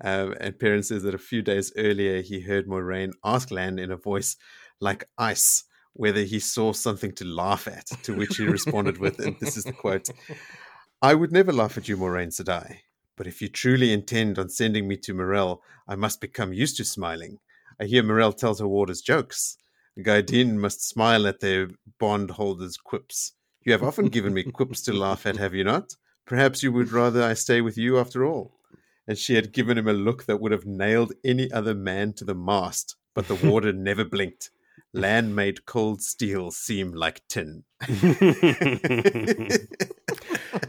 Um, 0.02 0.35
and 0.40 0.59
Perrin 0.59 0.82
says 0.82 1.05
that 1.05 1.14
a 1.14 1.18
few 1.18 1.40
days 1.40 1.72
earlier 1.76 2.20
he 2.20 2.40
heard 2.40 2.66
Moiraine 2.66 3.12
ask 3.24 3.51
Lan 3.51 3.78
in 3.78 3.93
a 3.93 3.97
voice 3.97 4.36
like 4.81 5.09
ice 5.16 5.64
whether 5.94 6.22
he 6.22 6.40
saw 6.40 6.72
something 6.72 7.12
to 7.12 7.24
laugh 7.24 7.68
at, 7.68 7.86
to 8.02 8.14
which 8.14 8.36
he 8.36 8.44
responded 8.44 8.98
with, 8.98 9.20
and 9.20 9.36
this 9.40 9.56
is 9.56 9.64
the 9.64 9.72
quote 9.72 10.09
I 11.02 11.14
would 11.14 11.32
never 11.32 11.52
laugh 11.52 11.78
at 11.78 11.89
you, 11.89 11.97
Moiraine 11.97 12.28
Sedai, 12.28 12.78
but 13.16 13.27
if 13.27 13.41
you 13.41 13.49
truly 13.49 13.93
intend 13.93 14.39
on 14.39 14.49
sending 14.49 14.89
me 14.89 14.97
to 14.99 15.15
Myrelle, 15.15 15.61
I 15.86 15.95
must 15.95 16.20
become 16.20 16.53
used 16.53 16.77
to 16.78 16.85
smiling. 16.85 17.39
I 17.81 17.85
hear 17.85 18.03
Myrelle 18.03 18.36
tells 18.36 18.61
her 18.61 18.69
warders 18.69 19.01
jokes. 19.01 19.57
Gaidin 19.99 20.57
must 20.57 20.86
smile 20.86 21.27
at 21.27 21.41
their 21.41 21.70
bondholders' 21.99 22.77
quips. 22.77 23.32
You 23.62 23.73
have 23.73 23.82
often 23.82 24.09
given 24.09 24.35
me 24.35 24.43
quips 24.43 24.82
to 24.82 24.93
laugh 24.93 25.27
at, 25.27 25.36
have 25.36 25.55
you 25.55 25.65
not? 25.65 25.95
Perhaps 26.27 26.62
you 26.62 26.73
would 26.73 26.91
rather 26.91 27.23
I 27.23 27.35
stay 27.35 27.61
with 27.61 27.78
you 27.78 27.99
after 27.99 28.24
all. 28.24 28.59
And 29.07 29.19
she 29.19 29.35
had 29.35 29.53
given 29.53 29.78
him 29.78 29.89
a 29.89 29.93
look 29.93 30.24
that 30.24 30.41
would 30.41 30.53
have 30.53 30.66
nailed 30.66 31.12
any 31.24 31.51
other 31.53 31.74
man 31.74 32.15
to 32.15 32.24
the 32.24 32.35
mast, 32.35 32.97
but 33.15 33.28
the 33.28 33.35
warder 33.35 33.73
never 33.73 34.05
blinked. 34.05 34.51
Lan 34.92 35.34
made 35.34 35.66
cold 35.66 36.02
steel 36.02 36.51
seem 36.52 36.92
like 36.92 37.22
tin. 37.28 37.64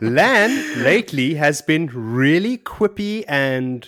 Lan 0.02 0.84
lately 0.84 1.36
has 1.36 1.61
been 1.61 1.88
really 1.94 2.57
quippy 2.57 3.23
and 3.27 3.88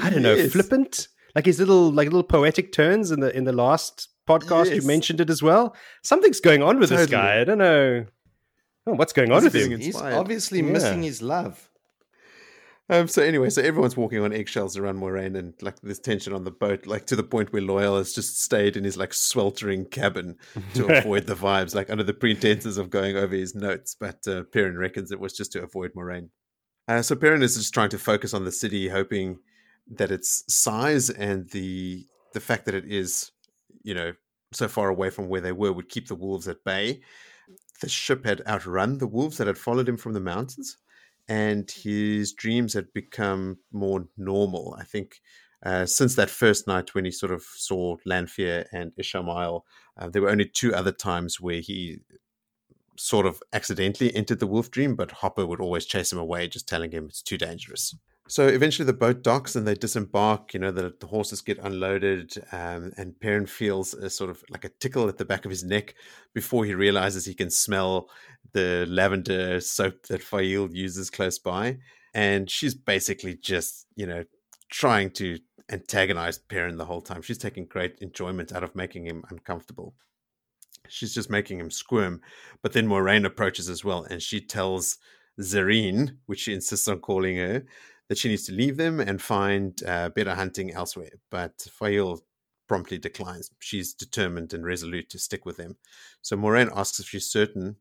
I 0.00 0.10
don't 0.10 0.22
know, 0.22 0.34
Yes. 0.34 0.52
flippant. 0.52 1.08
Like 1.34 1.46
his 1.46 1.58
little 1.58 1.90
like 1.92 2.06
little 2.06 2.22
poetic 2.22 2.72
turns 2.72 3.10
in 3.10 3.20
the 3.20 3.36
in 3.36 3.44
the 3.44 3.52
last 3.52 4.08
podcast 4.28 4.74
you 4.74 4.82
mentioned 4.82 5.20
it 5.20 5.30
as 5.30 5.42
well. 5.42 5.74
Something's 6.02 6.40
going 6.40 6.62
on 6.62 6.78
with 6.78 6.90
this 6.90 7.08
guy. 7.08 7.40
I 7.40 7.44
don't 7.44 7.58
know. 7.58 8.06
Oh, 8.86 8.94
what's 8.94 9.12
going 9.12 9.30
on 9.30 9.42
He's 9.42 9.44
with 9.44 9.52
feeling 9.54 9.72
him? 9.72 9.80
He's 9.80 9.96
obviously 10.00 10.60
Yeah. 10.60 10.70
missing 10.72 11.02
his 11.02 11.20
love. 11.22 11.68
Um, 12.90 13.06
so 13.06 13.22
anyway, 13.22 13.50
so 13.50 13.60
everyone's 13.60 13.98
walking 13.98 14.20
on 14.20 14.32
eggshells 14.32 14.76
around 14.76 14.98
Moiraine, 14.98 15.36
and 15.36 15.52
like 15.60 15.78
there's 15.80 15.98
tension 15.98 16.32
on 16.32 16.44
the 16.44 16.50
boat, 16.50 16.86
like 16.86 17.06
to 17.06 17.16
the 17.16 17.22
point 17.22 17.52
where 17.52 17.60
Loial 17.60 17.98
has 17.98 18.14
just 18.14 18.40
stayed 18.40 18.78
in 18.78 18.84
his 18.84 18.96
like 18.96 19.12
sweltering 19.12 19.84
cabin 19.84 20.36
to 20.74 20.86
avoid 20.98 21.26
the 21.26 21.34
vibes, 21.34 21.74
like 21.74 21.90
under 21.90 22.02
the 22.02 22.14
pretenses 22.14 22.78
of 22.78 22.88
going 22.88 23.16
over 23.16 23.34
his 23.34 23.54
notes. 23.54 23.94
But 23.98 24.26
uh, 24.26 24.44
Perrin 24.44 24.78
reckons 24.78 25.12
it 25.12 25.20
was 25.20 25.34
just 25.34 25.52
to 25.52 25.62
avoid 25.62 25.92
Moiraine. 25.94 26.30
Uh, 26.86 27.02
so 27.02 27.14
Perrin 27.14 27.42
is 27.42 27.56
just 27.56 27.74
trying 27.74 27.90
to 27.90 27.98
focus 27.98 28.32
on 28.32 28.46
the 28.46 28.52
city, 28.52 28.88
hoping 28.88 29.38
that 29.90 30.10
its 30.10 30.44
size 30.48 31.10
and 31.10 31.50
the 31.50 32.06
the 32.32 32.40
fact 32.40 32.64
that 32.64 32.74
it 32.74 32.86
is, 32.86 33.32
you 33.82 33.92
know, 33.92 34.14
so 34.52 34.66
far 34.66 34.88
away 34.88 35.10
from 35.10 35.28
where 35.28 35.42
they 35.42 35.52
were 35.52 35.72
would 35.74 35.90
keep 35.90 36.08
the 36.08 36.14
wolves 36.14 36.48
at 36.48 36.64
bay. 36.64 37.02
The 37.82 37.88
ship 37.90 38.24
had 38.24 38.42
outrun 38.46 38.96
the 38.96 39.06
wolves 39.06 39.36
that 39.36 39.46
had 39.46 39.58
followed 39.58 39.88
him 39.88 39.98
from 39.98 40.14
the 40.14 40.20
mountains 40.20 40.78
and 41.28 41.70
his 41.70 42.32
dreams 42.32 42.72
had 42.74 42.92
become 42.92 43.58
more 43.72 44.06
normal. 44.16 44.76
I 44.78 44.84
think 44.84 45.20
uh, 45.64 45.86
since 45.86 46.14
that 46.14 46.30
first 46.30 46.66
night 46.66 46.94
when 46.94 47.04
he 47.04 47.10
sort 47.10 47.32
of 47.32 47.42
saw 47.42 47.96
Lanfear 48.06 48.66
and 48.72 48.92
Ishamael, 49.00 49.62
uh, 49.98 50.08
there 50.08 50.22
were 50.22 50.30
only 50.30 50.46
two 50.46 50.74
other 50.74 50.92
times 50.92 51.40
where 51.40 51.60
he 51.60 51.98
sort 52.96 53.26
of 53.26 53.42
accidentally 53.52 54.14
entered 54.14 54.40
the 54.40 54.46
wolf 54.46 54.70
dream, 54.70 54.96
but 54.96 55.10
Hopper 55.10 55.46
would 55.46 55.60
always 55.60 55.86
chase 55.86 56.12
him 56.12 56.18
away, 56.18 56.48
just 56.48 56.68
telling 56.68 56.90
him 56.90 57.06
it's 57.06 57.22
too 57.22 57.38
dangerous. 57.38 57.94
So 58.30 58.46
eventually 58.46 58.84
the 58.84 58.92
boat 58.92 59.22
docks 59.22 59.56
and 59.56 59.66
they 59.66 59.74
disembark. 59.74 60.52
You 60.52 60.60
know, 60.60 60.70
the, 60.70 60.94
the 61.00 61.06
horses 61.06 61.40
get 61.40 61.58
unloaded, 61.58 62.34
um, 62.52 62.92
and 62.98 63.18
Perrin 63.18 63.46
feels 63.46 63.94
a 63.94 64.10
sort 64.10 64.28
of 64.28 64.44
like 64.50 64.64
a 64.64 64.68
tickle 64.68 65.08
at 65.08 65.16
the 65.16 65.24
back 65.24 65.46
of 65.46 65.50
his 65.50 65.64
neck 65.64 65.94
before 66.34 66.66
he 66.66 66.74
realizes 66.74 67.24
he 67.24 67.34
can 67.34 67.50
smell 67.50 68.10
the 68.52 68.86
lavender 68.88 69.60
soap 69.60 70.06
that 70.08 70.22
Faile 70.22 70.68
uses 70.72 71.10
close 71.10 71.38
by. 71.38 71.78
And 72.14 72.50
she's 72.50 72.74
basically 72.74 73.36
just, 73.36 73.86
you 73.94 74.06
know, 74.06 74.24
trying 74.70 75.10
to 75.12 75.38
antagonize 75.70 76.38
Perrin 76.38 76.78
the 76.78 76.84
whole 76.84 77.02
time. 77.02 77.22
She's 77.22 77.38
taking 77.38 77.66
great 77.66 77.98
enjoyment 78.00 78.52
out 78.52 78.64
of 78.64 78.74
making 78.74 79.06
him 79.06 79.24
uncomfortable. 79.30 79.94
She's 80.88 81.14
just 81.14 81.30
making 81.30 81.60
him 81.60 81.70
squirm. 81.70 82.22
But 82.62 82.72
then 82.72 82.86
Moiraine 82.86 83.26
approaches 83.26 83.68
as 83.68 83.84
well, 83.84 84.04
and 84.04 84.22
she 84.22 84.40
tells 84.40 84.98
Zarine, 85.40 86.16
which 86.26 86.40
she 86.40 86.54
insists 86.54 86.88
on 86.88 87.00
calling 87.00 87.36
her, 87.36 87.64
that 88.08 88.18
she 88.18 88.28
needs 88.28 88.46
to 88.46 88.52
leave 88.52 88.78
them 88.78 89.00
and 89.00 89.20
find 89.20 89.82
uh, 89.86 90.08
better 90.08 90.34
hunting 90.34 90.72
elsewhere. 90.72 91.10
But 91.30 91.66
Faile 91.70 92.20
promptly 92.66 92.98
declines. 92.98 93.50
She's 93.58 93.92
determined 93.92 94.54
and 94.54 94.64
resolute 94.64 95.10
to 95.10 95.18
stick 95.18 95.44
with 95.44 95.58
them. 95.58 95.76
So 96.22 96.36
Moiraine 96.36 96.70
asks 96.74 97.00
if 97.00 97.08
she's 97.08 97.30
certain 97.30 97.76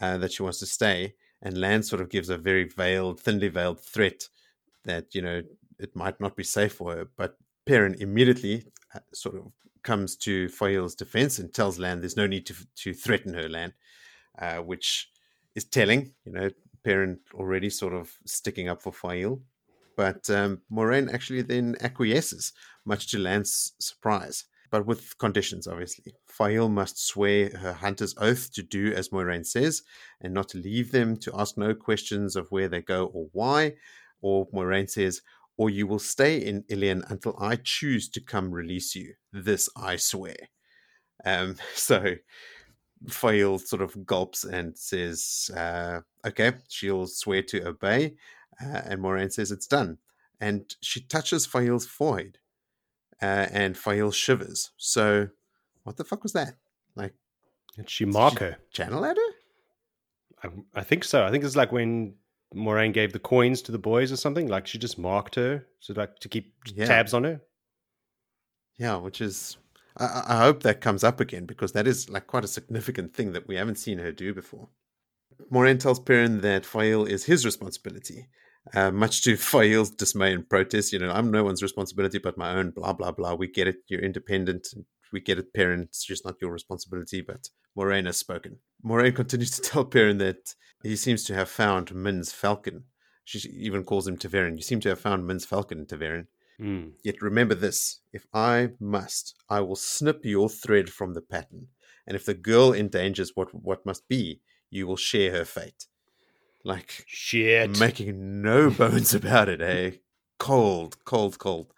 uh, 0.00 0.18
that 0.18 0.32
she 0.32 0.42
wants 0.42 0.58
to 0.60 0.66
stay, 0.66 1.14
and 1.42 1.58
Lan 1.58 1.82
sort 1.82 2.02
of 2.02 2.10
gives 2.10 2.28
a 2.28 2.38
very 2.38 2.64
veiled, 2.64 3.20
thinly 3.20 3.48
veiled 3.48 3.80
threat 3.80 4.28
that 4.84 5.14
you 5.14 5.22
know 5.22 5.42
it 5.78 5.94
might 5.94 6.20
not 6.20 6.36
be 6.36 6.44
safe 6.44 6.74
for 6.74 6.94
her. 6.94 7.08
But 7.16 7.36
Perrin 7.66 7.96
immediately 8.00 8.64
uh, 8.94 9.00
sort 9.12 9.36
of 9.36 9.52
comes 9.82 10.16
to 10.16 10.48
Faile's 10.48 10.94
defense 10.94 11.38
and 11.38 11.52
tells 11.52 11.78
Lan 11.78 12.00
there's 12.00 12.16
no 12.16 12.26
need 12.26 12.46
to 12.46 12.54
to 12.76 12.94
threaten 12.94 13.34
her, 13.34 13.48
Lan, 13.48 13.72
uh, 14.38 14.56
which 14.56 15.10
is 15.54 15.64
telling. 15.64 16.12
You 16.24 16.32
know, 16.32 16.50
Perrin 16.84 17.20
already 17.34 17.70
sort 17.70 17.94
of 17.94 18.16
sticking 18.24 18.68
up 18.68 18.82
for 18.82 18.92
Faile. 18.92 19.40
But 19.96 20.30
um, 20.30 20.62
Moiraine 20.70 21.12
actually 21.12 21.42
then 21.42 21.74
acquiesces, 21.80 22.52
much 22.84 23.10
to 23.10 23.18
Lan's 23.18 23.72
surprise, 23.80 24.44
but 24.70 24.86
with 24.86 25.18
conditions, 25.18 25.66
obviously. 25.66 26.14
Faile 26.26 26.68
must 26.68 27.04
swear 27.04 27.50
her 27.50 27.72
hunter's 27.72 28.14
oath 28.18 28.52
to 28.54 28.62
do 28.62 28.92
as 28.92 29.08
Moiraine 29.08 29.46
says, 29.46 29.82
and 30.20 30.34
not 30.34 30.48
to 30.50 30.58
leave 30.58 30.92
them, 30.92 31.16
to 31.18 31.32
ask 31.34 31.56
no 31.56 31.74
questions 31.74 32.36
of 32.36 32.50
where 32.50 32.68
they 32.68 32.82
go 32.82 33.06
or 33.06 33.28
why. 33.32 33.74
Or 34.20 34.48
Moiraine 34.48 34.90
says, 34.90 35.22
or 35.56 35.68
you 35.68 35.86
will 35.86 35.98
stay 35.98 36.38
in 36.38 36.62
Illian 36.64 37.08
until 37.10 37.36
I 37.38 37.56
choose 37.56 38.08
to 38.10 38.20
come 38.20 38.52
release 38.52 38.94
you. 38.94 39.14
This 39.32 39.68
I 39.76 39.96
swear. 39.96 40.36
Um, 41.24 41.56
so 41.74 42.14
Faile 43.08 43.58
sort 43.58 43.82
of 43.82 44.06
gulps 44.06 44.44
and 44.44 44.76
says, 44.78 45.50
uh, 45.56 46.00
okay, 46.26 46.52
she'll 46.68 47.06
swear 47.06 47.42
to 47.42 47.68
obey. 47.68 48.14
Uh, 48.60 48.82
and 48.86 49.00
Moiraine 49.00 49.32
says 49.32 49.50
it's 49.50 49.66
done. 49.66 49.98
And 50.40 50.74
she 50.80 51.00
touches 51.00 51.46
Faile's 51.46 51.86
forehead, 51.86 52.38
uh, 53.22 53.46
and 53.50 53.76
Faile 53.76 54.10
shivers. 54.12 54.70
So, 54.76 55.28
what 55.84 55.96
the 55.96 56.04
fuck 56.04 56.22
was 56.22 56.32
that? 56.32 56.54
Like, 56.94 57.14
did 57.76 57.88
she 57.90 58.04
mark 58.04 58.34
did 58.34 58.38
she 58.38 58.44
her? 58.44 58.56
Channel 58.72 59.04
at 59.04 59.16
her? 59.16 59.32
I, 60.44 60.80
I, 60.80 60.82
think 60.82 61.04
so. 61.04 61.24
I 61.24 61.30
think 61.30 61.44
it's 61.44 61.56
like 61.56 61.72
when 61.72 62.14
Moiraine 62.54 62.92
gave 62.92 63.12
the 63.12 63.18
coins 63.18 63.62
to 63.62 63.72
the 63.72 63.78
boys 63.78 64.12
or 64.12 64.16
something. 64.16 64.48
Like 64.48 64.66
she 64.66 64.78
just 64.78 64.98
marked 64.98 65.34
her, 65.34 65.66
so 65.80 65.94
like 65.94 66.18
to 66.20 66.28
keep 66.28 66.54
Yeah. 66.74 66.86
tabs 66.86 67.14
on 67.14 67.24
her. 67.24 67.40
Yeah, 68.78 68.96
which 68.96 69.20
is. 69.20 69.56
I- 69.96 70.24
I, 70.28 70.38
hope 70.38 70.62
that 70.62 70.80
comes 70.80 71.02
up 71.02 71.18
again 71.18 71.44
because 71.44 71.72
that 71.72 71.88
is 71.88 72.08
like 72.08 72.28
quite 72.28 72.44
a 72.44 72.48
significant 72.48 73.14
thing 73.14 73.32
that 73.32 73.48
we 73.48 73.56
haven't 73.56 73.78
seen 73.78 73.98
her 73.98 74.12
do 74.12 74.32
before. 74.32 74.68
Moiraine 75.52 75.80
tells 75.80 75.98
Perrin 75.98 76.40
that 76.42 76.64
Faile 76.64 77.04
is 77.04 77.24
his 77.24 77.44
responsibility, 77.44 78.28
uh, 78.74 78.90
much 78.90 79.22
to 79.22 79.36
Faile's 79.36 79.90
dismay 79.90 80.32
and 80.32 80.48
protest. 80.48 80.92
You 80.92 80.98
know, 80.98 81.10
I'm 81.10 81.30
no 81.30 81.44
one's 81.44 81.62
responsibility 81.62 82.18
but 82.18 82.38
my 82.38 82.54
own, 82.54 82.70
blah, 82.70 82.92
blah, 82.92 83.12
blah. 83.12 83.34
We 83.34 83.48
get 83.48 83.68
it. 83.68 83.76
You're 83.88 84.00
independent. 84.00 84.68
We 85.12 85.20
get 85.20 85.38
it, 85.38 85.54
Perrin. 85.54 85.82
It's 85.82 86.04
just 86.04 86.24
not 86.24 86.36
your 86.40 86.52
responsibility. 86.52 87.20
But 87.20 87.48
Moiraine 87.76 88.06
has 88.06 88.18
spoken. 88.18 88.58
Moiraine 88.84 89.14
continues 89.14 89.50
to 89.52 89.62
tell 89.62 89.84
Perrin 89.84 90.18
that 90.18 90.54
he 90.82 90.96
seems 90.96 91.24
to 91.24 91.34
have 91.34 91.48
found 91.48 91.94
Min's 91.94 92.32
falcon. 92.32 92.84
She 93.24 93.46
even 93.50 93.84
calls 93.84 94.08
him 94.08 94.16
ta'veren. 94.16 94.56
You 94.56 94.62
seem 94.62 94.80
to 94.80 94.88
have 94.88 95.00
found 95.00 95.26
Min's 95.26 95.44
falcon, 95.44 95.84
ta'veren. 95.86 96.28
Mm. 96.60 96.92
Yet 97.04 97.22
remember 97.22 97.54
this 97.54 98.00
if 98.12 98.26
I 98.32 98.70
must, 98.80 99.34
I 99.48 99.60
will 99.60 99.76
snip 99.76 100.24
your 100.24 100.48
thread 100.48 100.90
from 100.90 101.14
the 101.14 101.20
pattern. 101.20 101.68
And 102.06 102.16
if 102.16 102.24
the 102.24 102.34
girl 102.34 102.72
endangers 102.72 103.32
what, 103.34 103.54
what 103.54 103.84
must 103.84 104.08
be, 104.08 104.40
you 104.70 104.86
will 104.86 104.96
share 104.96 105.30
her 105.32 105.44
fate. 105.44 105.86
Like, 106.64 107.04
Shit. 107.06 107.78
making 107.78 108.42
no 108.42 108.70
bones 108.78 109.14
about 109.14 109.48
it, 109.48 109.60
eh? 109.60 109.92
Cold, 110.38 110.96
cold, 111.04 111.38
cold. 111.38 111.72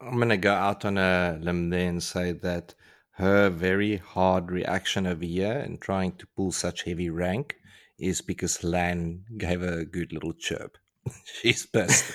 I'm 0.00 0.18
gonna 0.18 0.36
go 0.36 0.52
out 0.52 0.84
on 0.84 0.98
a 0.98 1.38
limb 1.40 1.70
there 1.70 1.88
and 1.88 2.02
say 2.02 2.32
that 2.32 2.74
her 3.12 3.50
very 3.50 3.98
hard 3.98 4.50
reaction 4.50 5.06
over 5.06 5.24
here 5.24 5.58
and 5.58 5.80
trying 5.80 6.12
to 6.12 6.26
pull 6.36 6.50
such 6.50 6.82
heavy 6.82 7.10
rank 7.10 7.56
is 7.98 8.20
because 8.20 8.64
Lan 8.64 9.22
gave 9.38 9.60
her 9.60 9.80
a 9.80 9.84
good 9.84 10.12
little 10.12 10.32
chirp. 10.32 10.76
She's 11.24 11.66
pissed. 11.66 12.12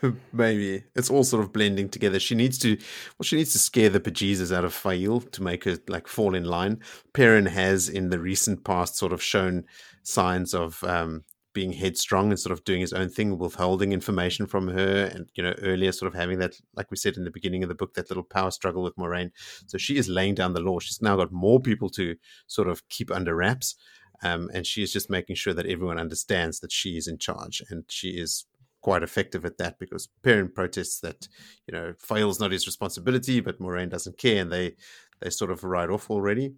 Maybe 0.32 0.84
it's 0.94 1.10
all 1.10 1.24
sort 1.24 1.44
of 1.44 1.52
blending 1.52 1.88
together. 1.88 2.18
She 2.18 2.34
needs 2.34 2.58
to, 2.58 2.76
well, 2.76 3.24
she 3.24 3.36
needs 3.36 3.52
to 3.52 3.58
scare 3.58 3.88
the 3.90 4.00
bejesus 4.00 4.56
out 4.56 4.64
of 4.64 4.72
Faile 4.74 5.20
to 5.20 5.42
make 5.42 5.64
her 5.64 5.78
like 5.88 6.08
fall 6.08 6.34
in 6.34 6.44
line. 6.44 6.80
Perrin 7.14 7.46
has 7.46 7.88
in 7.88 8.10
the 8.10 8.18
recent 8.18 8.64
past 8.64 8.96
sort 8.96 9.12
of 9.12 9.22
shown 9.22 9.64
signs 10.02 10.54
of 10.54 10.82
um, 10.84 11.24
being 11.58 11.72
headstrong 11.72 12.30
and 12.30 12.38
sort 12.38 12.52
of 12.52 12.62
doing 12.62 12.80
his 12.80 12.92
own 12.92 13.08
thing, 13.08 13.36
withholding 13.36 13.92
information 13.92 14.46
from 14.46 14.68
her, 14.68 15.10
and 15.12 15.28
you 15.34 15.42
know 15.42 15.54
earlier 15.60 15.90
sort 15.90 16.06
of 16.06 16.14
having 16.16 16.38
that, 16.38 16.54
like 16.76 16.88
we 16.88 16.96
said 16.96 17.16
in 17.16 17.24
the 17.24 17.32
beginning 17.32 17.64
of 17.64 17.68
the 17.68 17.74
book, 17.74 17.94
that 17.94 18.08
little 18.08 18.22
power 18.22 18.52
struggle 18.52 18.84
with 18.84 18.94
Moiraine. 18.94 19.32
So 19.66 19.76
she 19.76 19.96
is 19.96 20.08
laying 20.08 20.36
down 20.36 20.52
the 20.52 20.60
law. 20.60 20.78
She's 20.78 21.02
now 21.02 21.16
got 21.16 21.32
more 21.32 21.58
people 21.58 21.90
to 21.90 22.14
sort 22.46 22.68
of 22.68 22.88
keep 22.88 23.10
under 23.10 23.34
wraps. 23.34 23.74
Um, 24.22 24.50
and 24.54 24.64
she 24.64 24.84
is 24.84 24.92
just 24.92 25.10
making 25.10 25.34
sure 25.34 25.52
that 25.52 25.66
everyone 25.66 25.98
understands 25.98 26.60
that 26.60 26.70
she 26.70 26.90
is 26.96 27.08
in 27.08 27.18
charge, 27.18 27.60
and 27.70 27.82
she 27.88 28.10
is 28.10 28.46
quite 28.80 29.02
effective 29.02 29.44
at 29.44 29.58
that 29.58 29.80
because 29.80 30.08
Perrin 30.22 30.52
protests 30.54 31.00
that 31.00 31.26
you 31.66 31.72
know 31.72 31.92
Faile's 31.98 32.38
not 32.38 32.52
his 32.52 32.68
responsibility, 32.68 33.40
but 33.40 33.58
Moiraine 33.58 33.90
doesn't 33.90 34.16
care, 34.16 34.40
and 34.42 34.52
they 34.52 34.76
they 35.20 35.30
sort 35.30 35.50
of 35.50 35.64
ride 35.64 35.90
off 35.90 36.08
already. 36.08 36.54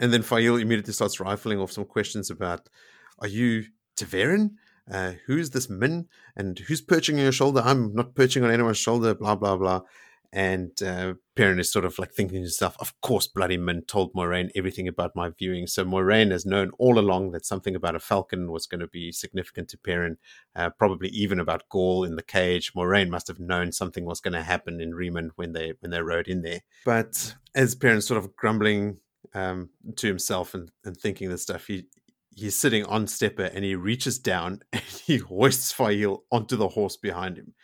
And 0.00 0.12
then 0.12 0.22
Faile 0.22 0.56
immediately 0.56 0.92
starts 0.92 1.20
rifling 1.20 1.60
off 1.60 1.70
some 1.70 1.84
questions 1.84 2.30
about, 2.30 2.68
"Are 3.20 3.28
you 3.28 3.66
ta'veren? 3.96 4.52
Uh, 4.90 5.12
who's 5.26 5.50
this 5.50 5.70
Min? 5.70 6.08
And 6.36 6.58
who's 6.58 6.82
perching 6.82 7.16
on 7.16 7.22
your 7.22 7.32
shoulder? 7.32 7.62
I'm 7.64 7.94
not 7.94 8.14
perching 8.14 8.44
on 8.44 8.50
anyone's 8.50 8.78
shoulder." 8.78 9.14
Blah 9.14 9.36
blah 9.36 9.56
blah. 9.56 9.80
And 10.32 10.72
uh, 10.82 11.14
Perrin 11.36 11.60
is 11.60 11.70
sort 11.70 11.84
of 11.84 11.96
like 11.96 12.12
thinking 12.12 12.38
to 12.38 12.40
himself, 12.40 12.76
"Of 12.80 13.00
course, 13.00 13.28
bloody 13.28 13.56
Min 13.56 13.82
told 13.82 14.12
Moiraine 14.14 14.50
everything 14.56 14.88
about 14.88 15.14
my 15.14 15.30
viewing. 15.30 15.68
So 15.68 15.84
Moiraine 15.84 16.32
has 16.32 16.44
known 16.44 16.72
all 16.76 16.98
along 16.98 17.30
that 17.30 17.46
something 17.46 17.76
about 17.76 17.94
a 17.94 18.00
falcon 18.00 18.50
was 18.50 18.66
going 18.66 18.80
to 18.80 18.88
be 18.88 19.12
significant 19.12 19.68
to 19.70 19.78
Perrin." 19.78 20.18
uh, 20.56 20.70
probably 20.70 21.08
even 21.08 21.40
about 21.40 21.68
Gaul 21.68 22.04
in 22.04 22.16
the 22.16 22.22
cage. 22.22 22.72
Moiraine 22.74 23.10
must 23.10 23.28
have 23.28 23.40
known 23.40 23.72
something 23.72 24.04
was 24.04 24.20
going 24.20 24.34
to 24.34 24.42
happen 24.42 24.80
in 24.80 24.94
Remen 24.94 25.30
when 25.36 25.52
they 25.52 25.74
when 25.80 25.90
they 25.90 26.00
rode 26.00 26.28
in 26.28 26.42
there. 26.42 26.60
But 26.84 27.34
as 27.54 27.74
Perrin's 27.74 28.06
sort 28.06 28.18
of 28.18 28.36
grumbling 28.36 28.98
um, 29.34 29.70
to 29.96 30.06
himself 30.06 30.54
and, 30.54 30.70
and 30.84 30.96
thinking 30.96 31.28
this 31.28 31.42
stuff, 31.42 31.66
he 31.66 31.86
he's 32.34 32.56
sitting 32.56 32.84
on 32.84 33.06
Stepper 33.06 33.44
and 33.44 33.64
he 33.64 33.74
reaches 33.74 34.18
down 34.18 34.60
and 34.72 34.82
he 34.82 35.18
hoists 35.18 35.72
Faile 35.72 36.24
onto 36.30 36.56
the 36.56 36.68
horse 36.68 36.96
behind 36.96 37.36
him, 37.38 37.54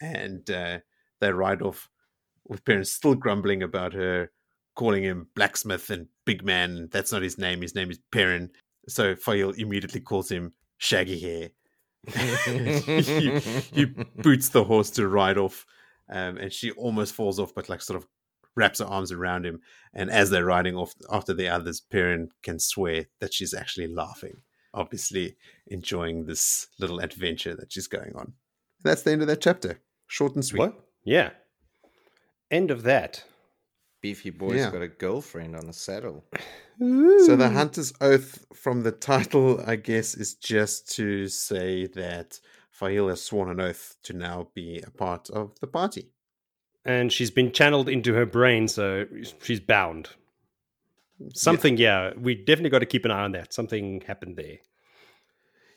and 0.00 0.48
uh, 0.50 0.78
they 1.20 1.32
ride 1.32 1.62
off 1.62 1.90
with 2.46 2.64
Perrin's 2.64 2.92
still 2.92 3.14
grumbling 3.14 3.62
about 3.62 3.92
her 3.94 4.30
calling 4.74 5.04
him 5.04 5.28
blacksmith 5.34 5.90
and 5.90 6.08
big 6.24 6.44
man. 6.44 6.88
That's 6.90 7.12
not 7.12 7.22
his 7.22 7.38
name. 7.38 7.62
His 7.62 7.74
name 7.74 7.90
is 7.90 8.00
Perrin. 8.10 8.50
So 8.88 9.14
Faile 9.14 9.50
immediately 9.50 10.00
calls 10.00 10.28
him 10.30 10.52
shaggy 10.78 11.18
hair 11.20 11.50
he, 12.06 13.38
he 13.72 13.84
boots 14.16 14.50
the 14.50 14.64
horse 14.64 14.90
to 14.90 15.08
ride 15.08 15.38
off, 15.38 15.64
um, 16.10 16.36
and 16.36 16.52
she 16.52 16.70
almost 16.72 17.14
falls 17.14 17.38
off, 17.40 17.54
but 17.54 17.68
like 17.68 17.80
sort 17.80 17.96
of 17.96 18.06
wraps 18.56 18.78
her 18.78 18.84
arms 18.86 19.12
around 19.12 19.44
him. 19.46 19.60
And 19.92 20.10
as 20.10 20.30
they're 20.30 20.44
riding 20.44 20.76
off 20.76 20.94
after 21.10 21.32
the 21.34 21.48
others, 21.48 21.80
Perrin 21.80 22.30
can 22.42 22.58
swear 22.58 23.06
that 23.20 23.32
she's 23.34 23.54
actually 23.54 23.88
laughing, 23.88 24.38
obviously 24.72 25.36
enjoying 25.66 26.26
this 26.26 26.68
little 26.78 27.00
adventure 27.00 27.54
that 27.56 27.72
she's 27.72 27.86
going 27.88 28.12
on. 28.14 28.34
That's 28.82 29.02
the 29.02 29.12
end 29.12 29.22
of 29.22 29.28
that 29.28 29.40
chapter. 29.40 29.80
Short 30.06 30.34
and 30.34 30.44
sweet. 30.44 30.58
What? 30.60 30.74
Yeah. 31.04 31.30
End 32.50 32.70
of 32.70 32.82
that. 32.82 33.24
Beefy 34.02 34.30
boy's 34.30 34.56
Yeah. 34.56 34.70
got 34.70 34.82
a 34.82 34.88
girlfriend 34.88 35.56
on 35.56 35.66
a 35.68 35.72
saddle. 35.72 36.24
So 36.78 37.36
the 37.36 37.50
hunter's 37.50 37.92
oath 38.00 38.44
from 38.52 38.82
the 38.82 38.92
title, 38.92 39.62
I 39.66 39.76
guess, 39.76 40.14
is 40.14 40.34
just 40.34 40.90
to 40.96 41.28
say 41.28 41.86
that 41.86 42.40
Faile 42.70 43.08
has 43.08 43.22
sworn 43.22 43.48
an 43.48 43.60
oath 43.60 43.96
to 44.02 44.12
now 44.12 44.50
be 44.54 44.80
a 44.86 44.90
part 44.90 45.30
of 45.30 45.58
the 45.60 45.66
party. 45.68 46.10
And 46.84 47.12
she's 47.12 47.30
been 47.30 47.50
channeled 47.52 47.88
into 47.88 48.12
her 48.14 48.26
brain, 48.26 48.68
so 48.68 49.06
she's 49.42 49.60
bound. 49.60 50.10
Something, 51.32 51.78
yeah, 51.78 52.12
we 52.18 52.34
definitely 52.34 52.70
got 52.70 52.80
to 52.80 52.86
keep 52.86 53.04
an 53.04 53.10
eye 53.10 53.22
on 53.22 53.32
that. 53.32 53.52
Something 53.52 54.02
happened 54.06 54.36
there. 54.36 54.58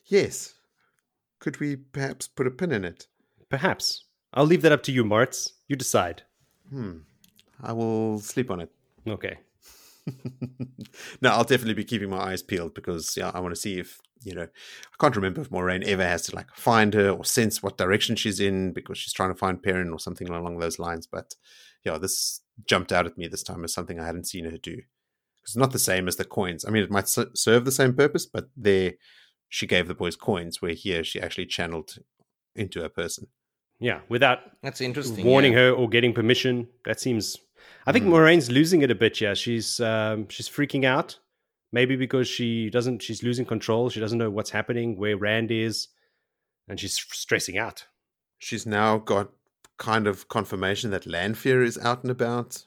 Yes. 0.06 0.54
Could 1.40 1.60
we 1.60 1.76
perhaps 1.76 2.28
put 2.28 2.48
a 2.48 2.52
pin 2.52 2.72
in 2.72 2.84
it? 2.84 3.08
Perhaps. 3.50 4.06
I'll 4.34 4.46
leave 4.46 4.64
that 4.64 4.72
up 4.72 4.84
to 4.84 4.92
you, 4.92 5.04
Martz. 5.04 5.52
You 5.68 5.76
decide. 5.76 6.24
Hmm. 6.70 7.00
I 7.62 7.72
will 7.74 8.20
sleep 8.20 8.52
on 8.52 8.60
it. 8.62 8.72
Okay. 9.08 9.38
no, 11.22 11.30
I'll 11.30 11.44
definitely 11.44 11.74
be 11.74 11.84
keeping 11.84 12.10
my 12.10 12.20
eyes 12.20 12.42
peeled 12.42 12.74
because 12.74 13.16
yeah, 13.18 13.32
I 13.34 13.40
want 13.40 13.54
to 13.54 13.60
see 13.60 13.80
if 13.80 14.00
you 14.24 14.34
know. 14.34 14.44
I 14.44 14.96
can't 15.00 15.16
remember 15.16 15.42
if 15.42 15.50
Moiraine 15.50 15.86
ever 15.86 16.06
has 16.06 16.24
to 16.24 16.36
like 16.36 16.50
find 16.56 16.94
her 16.94 17.10
or 17.12 17.26
sense 17.26 17.62
what 17.62 17.78
direction 17.78 18.16
she's 18.16 18.40
in 18.40 18.74
because 18.74 18.98
she's 18.98 19.14
trying 19.14 19.32
to 19.32 19.38
find 19.38 19.62
Perrin 19.62 19.92
or 19.92 20.00
something 20.00 20.30
along 20.30 20.60
those 20.60 20.80
lines. 20.80 21.08
But 21.08 21.36
yeah, 21.84 21.98
this 21.98 22.42
jumped 22.68 22.92
out 22.92 23.06
at 23.06 23.18
me 23.18 23.28
this 23.28 23.44
time 23.44 23.64
as 23.64 23.74
something 23.74 24.00
I 24.00 24.06
hadn't 24.06 24.28
seen 24.28 24.46
her 24.46 24.58
do. 24.58 24.82
It's 25.44 25.56
not 25.56 25.72
the 25.72 25.80
same 25.80 26.08
as 26.08 26.18
the 26.18 26.26
coins. 26.26 26.66
I 26.66 26.72
mean, 26.72 26.84
it 26.84 26.92
might 26.92 27.08
serve 27.08 27.64
the 27.64 27.72
same 27.72 27.94
purpose, 27.94 28.26
but 28.26 28.50
there 28.58 28.94
she 29.50 29.66
gave 29.66 29.88
the 29.88 29.96
boys 29.96 30.16
coins, 30.16 30.62
where 30.62 30.74
here 30.74 31.04
she 31.04 31.22
actually 31.22 31.46
channeled 31.46 31.98
into 32.56 32.84
a 32.84 32.90
person. 32.90 33.28
Yeah, 33.80 34.02
without 34.10 34.40
that's 34.62 34.82
interesting. 34.82 35.26
Warning 35.26 35.54
yeah. 35.54 35.60
her 35.60 35.72
or 35.72 35.88
getting 35.88 36.14
permission. 36.14 36.68
That 36.86 37.00
seems. 37.00 37.38
I 37.88 37.94
think 37.94 38.06
mm. 38.06 38.10
Moiraine's 38.10 38.52
losing 38.52 38.82
it 38.82 38.92
a 38.92 38.96
bit. 38.96 39.22
Yeah, 39.22 39.34
she's 39.34 39.80
um, 39.80 40.28
she's 40.28 40.50
freaking 40.50 40.84
out. 40.84 41.18
Maybe 41.72 41.96
because 41.96 42.28
she 42.28 42.70
doesn't. 42.70 43.02
She's 43.02 43.24
losing 43.24 43.46
control. 43.46 43.90
She 43.90 44.02
doesn't 44.02 44.18
know 44.18 44.30
what's 44.30 44.52
happening, 44.52 44.98
where 44.98 45.18
Rand 45.18 45.52
is, 45.52 45.88
and 46.68 46.80
she's 46.80 46.96
stressing 46.96 47.58
out. 47.58 47.86
She's 48.40 48.66
now 48.66 48.98
got 48.98 49.32
kind 49.78 50.06
of 50.06 50.28
confirmation 50.28 50.92
that 50.92 51.06
Lanfear 51.06 51.64
is 51.64 51.78
out 51.78 52.04
and 52.04 52.12
about. 52.12 52.64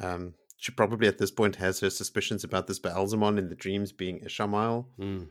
Um, 0.00 0.34
she 0.56 0.72
probably 0.72 1.06
at 1.06 1.18
this 1.18 1.30
point 1.30 1.56
has 1.56 1.80
her 1.80 1.90
suspicions 1.90 2.42
about 2.42 2.66
this 2.66 2.80
Ba'alzamon 2.80 3.38
in 3.38 3.48
the 3.48 3.54
dreams 3.54 3.92
being 3.92 4.20
Ishamael. 4.20 4.86
Mm. 4.98 5.28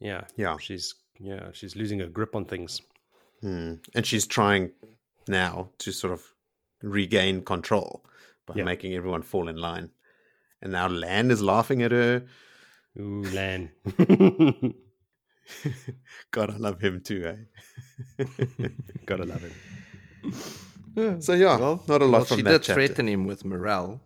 Yeah, 0.00 0.22
yeah. 0.36 0.56
She's 0.58 0.94
yeah, 1.20 1.50
she's 1.52 1.76
losing 1.76 2.00
her 2.00 2.08
grip 2.08 2.34
on 2.34 2.46
things. 2.46 2.80
Hmm. 3.42 3.74
And 3.94 4.04
she's 4.04 4.26
trying 4.26 4.72
now 5.28 5.70
to 5.78 5.92
sort 5.92 6.12
of 6.12 6.24
regain 6.82 7.42
control 7.42 8.04
by 8.50 8.58
yeah. 8.58 8.64
making 8.64 8.94
everyone 8.94 9.22
fall 9.22 9.48
in 9.48 9.56
line. 9.56 9.90
And 10.60 10.72
now 10.72 10.88
Lan 10.88 11.30
is 11.30 11.40
laughing 11.40 11.82
at 11.82 11.92
her. 11.92 12.24
Ooh, 12.98 13.22
Lan. 13.32 13.70
God, 16.30 16.50
I 16.50 16.56
love 16.56 16.80
him 16.80 17.00
too, 17.00 17.36
eh? 18.18 18.24
Gotta 19.06 19.24
love 19.24 19.42
him. 19.42 19.54
So 21.20 21.34
yeah, 21.34 21.56
well, 21.56 21.82
not 21.86 22.02
a 22.02 22.04
lot 22.04 22.18
well, 22.18 22.24
from 22.24 22.36
she 22.38 22.42
that 22.42 22.50
did 22.50 22.62
chapter. 22.62 22.74
threaten 22.74 23.08
him 23.08 23.24
with 23.24 23.44
morale. 23.44 24.02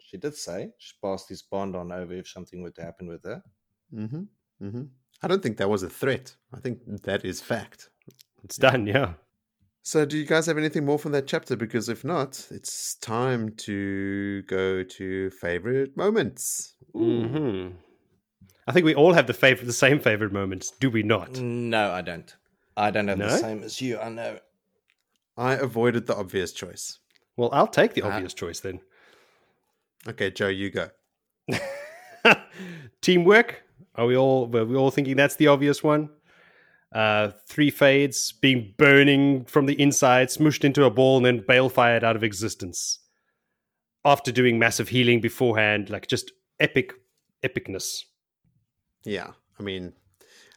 She 0.00 0.16
did 0.16 0.34
say 0.34 0.72
she 0.76 0.92
passed 1.00 1.28
his 1.28 1.40
bond 1.40 1.76
on 1.76 1.92
over 1.92 2.12
if 2.12 2.26
something 2.28 2.60
were 2.62 2.72
to 2.72 2.82
happen 2.82 3.06
with 3.06 3.22
her. 3.24 3.40
Mm-hmm. 3.94 4.22
Mm-hmm. 4.60 4.82
I 5.22 5.28
don't 5.28 5.40
think 5.40 5.56
that 5.58 5.70
was 5.70 5.84
a 5.84 5.88
threat. 5.88 6.34
I 6.52 6.58
think 6.58 6.80
that 7.04 7.24
is 7.24 7.40
fact. 7.40 7.90
It's 8.42 8.56
done, 8.56 8.88
yeah. 8.88 9.12
So, 9.82 10.04
do 10.04 10.18
you 10.18 10.26
guys 10.26 10.46
have 10.46 10.58
anything 10.58 10.84
more 10.84 10.98
from 10.98 11.12
that 11.12 11.26
chapter? 11.26 11.56
Because 11.56 11.88
if 11.88 12.04
not, 12.04 12.46
it's 12.50 12.96
time 12.96 13.54
to 13.56 14.42
go 14.42 14.82
to 14.82 15.30
favorite 15.30 15.96
moments. 15.96 16.74
Mm-hmm. 16.94 17.76
I 18.66 18.72
think 18.72 18.84
we 18.84 18.94
all 18.94 19.14
have 19.14 19.26
the 19.26 19.32
favorite, 19.32 19.66
the 19.66 19.72
same 19.72 19.98
favorite 19.98 20.32
moments, 20.32 20.70
do 20.70 20.90
we 20.90 21.02
not? 21.02 21.38
No, 21.38 21.90
I 21.90 22.02
don't. 22.02 22.34
I 22.76 22.90
don't 22.90 23.08
have 23.08 23.18
no? 23.18 23.28
the 23.28 23.38
same 23.38 23.62
as 23.62 23.80
you. 23.80 23.98
I 23.98 24.10
know. 24.10 24.38
I 25.36 25.54
avoided 25.54 26.06
the 26.06 26.16
obvious 26.16 26.52
choice. 26.52 26.98
Well, 27.36 27.48
I'll 27.52 27.66
take 27.66 27.94
the 27.94 28.02
uh, 28.02 28.10
obvious 28.10 28.34
choice 28.34 28.60
then. 28.60 28.80
Okay, 30.06 30.30
Joe, 30.30 30.48
you 30.48 30.70
go. 30.70 30.90
Teamwork. 33.00 33.62
Are 33.94 34.06
we 34.06 34.16
all? 34.16 34.46
Were 34.46 34.64
we 34.64 34.76
all 34.76 34.90
thinking 34.90 35.16
that's 35.16 35.36
the 35.36 35.48
obvious 35.48 35.82
one? 35.82 36.10
Uh, 36.92 37.30
three 37.46 37.70
fades 37.70 38.32
being 38.32 38.74
burning 38.76 39.44
from 39.44 39.66
the 39.66 39.80
inside, 39.80 40.28
smushed 40.28 40.64
into 40.64 40.84
a 40.84 40.90
ball, 40.90 41.16
and 41.16 41.26
then 41.26 41.40
balefired 41.40 42.02
out 42.02 42.16
of 42.16 42.24
existence. 42.24 42.98
After 44.04 44.32
doing 44.32 44.58
massive 44.58 44.88
healing 44.88 45.20
beforehand, 45.20 45.90
like 45.90 46.06
just 46.06 46.32
epic 46.58 46.92
epicness. 47.44 48.04
Yeah, 49.04 49.32
I 49.58 49.62
mean, 49.62 49.92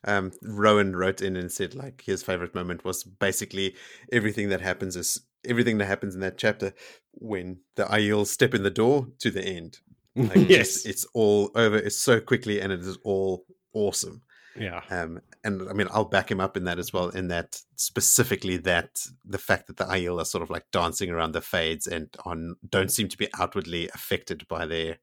um, 0.06 0.32
Rowan 0.42 0.96
wrote 0.96 1.22
in 1.22 1.36
and 1.36 1.52
said 1.52 1.76
like 1.76 2.02
his 2.02 2.24
favorite 2.24 2.56
moment 2.56 2.84
was 2.84 3.04
basically 3.04 3.76
everything 4.12 4.50
that 4.50 4.62
happens 4.62 4.96
is 4.96 5.22
everything 5.46 5.78
that 5.78 5.86
happens 5.86 6.16
in 6.16 6.22
that 6.22 6.38
chapter 6.38 6.74
when 7.12 7.60
the 7.76 7.84
Aiel 7.86 8.26
step 8.26 8.54
in 8.54 8.64
the 8.64 8.70
door 8.70 9.08
to 9.20 9.32
the 9.32 9.44
end. 9.44 9.80
Like, 10.16 10.48
yes, 10.48 10.76
it's, 10.76 10.86
it's 10.86 11.06
all 11.16 11.50
over. 11.56 11.76
It's 11.76 11.98
so 11.98 12.20
quickly, 12.20 12.62
and 12.62 12.72
it 12.72 12.82
is 12.82 13.00
all 13.04 13.48
awesome. 13.74 14.22
Yeah. 14.56 14.82
Um, 14.92 15.22
and 15.44 15.70
I 15.70 15.74
mean, 15.74 15.88
I'll 15.92 16.06
back 16.06 16.32
him 16.32 16.40
up 16.40 16.56
in 16.56 16.64
that 16.66 16.80
as 16.80 16.94
well. 16.94 17.10
In 17.10 17.28
that 17.28 17.62
specifically, 17.76 18.58
that 18.58 19.06
the 19.26 19.38
fact 19.38 19.68
that 19.68 19.78
the 19.78 19.86
Aiel 19.86 20.22
are 20.22 20.26
sort 20.26 20.42
of 20.42 20.50
like 20.50 20.66
dancing 20.72 21.10
around 21.10 21.34
the 21.34 21.42
fades 21.42 21.86
and 21.88 22.08
on 22.26 22.56
don't 22.68 22.92
seem 22.92 23.10
to 23.10 23.18
be 23.18 23.28
outwardly 23.38 23.90
affected 23.90 24.48
by 24.48 24.66
their 24.66 25.00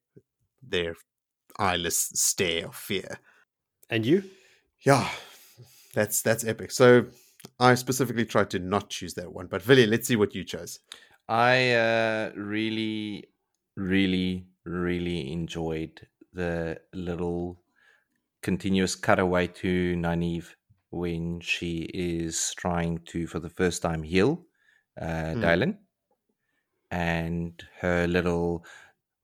their 0.62 0.94
eyeless 1.58 2.10
stare 2.14 2.66
of 2.66 2.74
fear. 2.74 3.18
And 3.90 4.06
you? 4.06 4.24
Yeah, 4.80 5.08
that's 5.94 6.22
that's 6.22 6.44
epic. 6.44 6.70
So 6.70 7.06
I 7.58 7.74
specifically 7.74 8.24
tried 8.24 8.50
to 8.50 8.58
not 8.58 8.90
choose 8.90 9.14
that 9.14 9.32
one, 9.32 9.46
but 9.46 9.62
Villy, 9.62 9.88
let's 9.88 10.08
see 10.08 10.16
what 10.16 10.34
you 10.34 10.44
chose. 10.44 10.78
I 11.28 11.72
uh, 11.72 12.32
really, 12.34 13.28
really, 13.76 14.46
really 14.64 15.30
enjoyed 15.32 16.06
the 16.32 16.80
little 16.92 17.59
continuous 18.42 18.94
cutaway 18.94 19.46
to 19.46 19.96
Nynaeve 19.96 20.54
when 20.90 21.40
she 21.40 21.90
is 21.94 22.52
trying 22.56 22.98
to, 23.06 23.26
for 23.26 23.38
the 23.38 23.48
first 23.48 23.82
time, 23.82 24.02
heal 24.02 24.44
uh, 25.00 25.04
mm. 25.04 25.40
Dailin. 25.40 25.76
And 26.90 27.62
her 27.80 28.06
little 28.06 28.64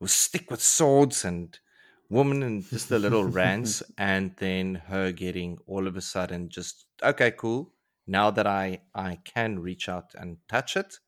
stick 0.04 0.50
with 0.50 0.62
swords 0.62 1.24
and 1.24 1.58
woman 2.08 2.42
and 2.42 2.64
just 2.64 2.88
the 2.88 2.98
little 2.98 3.24
rants. 3.24 3.82
And 3.98 4.32
then 4.38 4.76
her 4.86 5.10
getting 5.12 5.58
all 5.66 5.86
of 5.86 5.96
a 5.96 6.00
sudden 6.00 6.48
just, 6.48 6.86
okay, 7.02 7.32
cool. 7.32 7.72
Now 8.06 8.30
that 8.30 8.46
I, 8.46 8.82
I 8.94 9.18
can 9.24 9.58
reach 9.58 9.88
out 9.88 10.12
and 10.14 10.36
touch 10.48 10.76
it, 10.76 10.98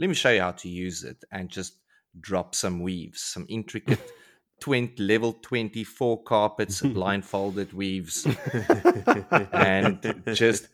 let 0.00 0.08
me 0.08 0.14
show 0.14 0.30
you 0.30 0.40
how 0.40 0.52
to 0.52 0.68
use 0.68 1.04
it 1.04 1.24
and 1.30 1.48
just 1.48 1.76
drop 2.20 2.56
some 2.56 2.80
weaves, 2.80 3.20
some 3.22 3.46
intricate 3.48 4.00
20, 4.60 5.02
level 5.02 5.34
24 5.34 6.22
carpets, 6.24 6.80
blindfolded 6.82 7.72
weaves, 7.72 8.26
and 9.52 10.22
just 10.32 10.68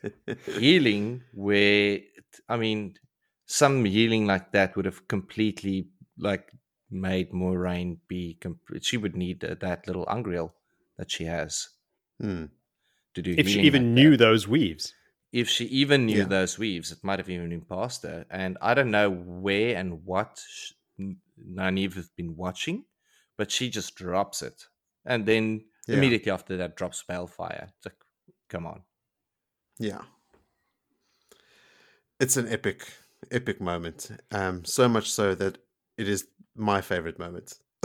healing 0.58 1.22
where, 1.32 2.00
I 2.48 2.56
mean, 2.56 2.94
some 3.46 3.84
healing 3.84 4.26
like 4.26 4.52
that 4.52 4.76
would 4.76 4.86
have 4.86 5.06
completely 5.08 5.88
like 6.18 6.50
made 6.90 7.32
Moiraine 7.32 7.98
be, 8.08 8.38
she 8.80 8.96
would 8.96 9.16
need 9.16 9.40
that 9.40 9.86
little 9.86 10.08
Angreal 10.08 10.54
that 10.96 11.10
she 11.10 11.24
has 11.24 11.68
hmm. 12.20 12.46
to 13.14 13.22
do. 13.22 13.34
If 13.36 13.48
she 13.48 13.60
even 13.62 13.88
like 13.88 13.94
knew 13.94 14.10
that. 14.12 14.18
those 14.18 14.48
weaves. 14.48 14.94
If 15.32 15.48
she 15.48 15.64
even 15.66 16.06
knew 16.06 16.18
yeah. 16.18 16.24
those 16.26 16.58
weaves, 16.60 16.92
it 16.92 16.98
might 17.02 17.18
have 17.18 17.28
even 17.28 17.48
been 17.48 17.62
past 17.62 18.04
her. 18.04 18.24
And 18.30 18.56
I 18.62 18.72
don't 18.72 18.92
know 18.92 19.10
where 19.10 19.76
and 19.76 20.04
what 20.04 20.40
Nynaeve 20.98 21.94
has 21.94 22.08
been 22.08 22.36
watching 22.36 22.84
but 23.36 23.50
she 23.50 23.68
just 23.68 23.94
drops 23.94 24.42
it, 24.42 24.64
and 25.04 25.26
then 25.26 25.64
yeah. 25.86 25.96
immediately 25.96 26.32
after 26.32 26.56
that 26.56 26.76
drops 26.76 27.04
Balefire. 27.08 27.68
It's 27.76 27.86
like, 27.86 27.96
come 28.48 28.66
on. 28.66 28.82
Yeah, 29.78 30.02
it's 32.20 32.36
an 32.36 32.48
epic, 32.48 32.86
epic 33.30 33.60
moment. 33.60 34.10
Um, 34.30 34.64
so 34.64 34.88
much 34.88 35.10
so 35.10 35.34
that 35.34 35.58
it 35.96 36.08
is 36.08 36.26
my 36.56 36.80
favorite 36.80 37.18
moment. 37.18 37.54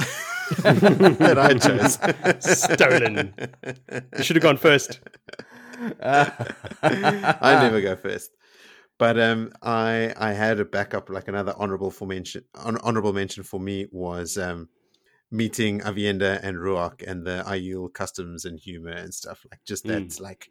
that 0.57 1.37
I 1.37 1.53
chose. 1.55 1.99
Stolen. 2.57 3.33
You 4.17 4.23
should 4.23 4.35
have 4.35 4.43
gone 4.43 4.57
first. 4.57 4.99
I 6.01 7.63
never 7.63 7.81
go 7.81 7.95
first. 7.95 8.31
But 8.97 9.19
um, 9.19 9.51
I 9.61 10.13
I 10.17 10.33
had 10.33 10.59
a 10.59 10.65
backup 10.65 11.09
like 11.09 11.27
another 11.27 11.53
honorable 11.57 11.91
for 11.91 12.07
mention. 12.07 12.43
honorable 12.55 13.13
mention 13.13 13.43
for 13.43 13.59
me 13.59 13.87
was 13.91 14.37
um, 14.37 14.69
meeting 15.31 15.79
Aviendha 15.81 16.39
and 16.43 16.57
Rhuarc 16.57 17.03
and 17.05 17.25
the 17.25 17.43
Aiel 17.45 17.93
customs 17.93 18.45
and 18.45 18.59
humor 18.59 18.91
and 18.91 19.13
stuff. 19.13 19.45
Like 19.51 19.63
just 19.65 19.85
that 19.85 20.07
mm. 20.07 20.21
like 20.21 20.49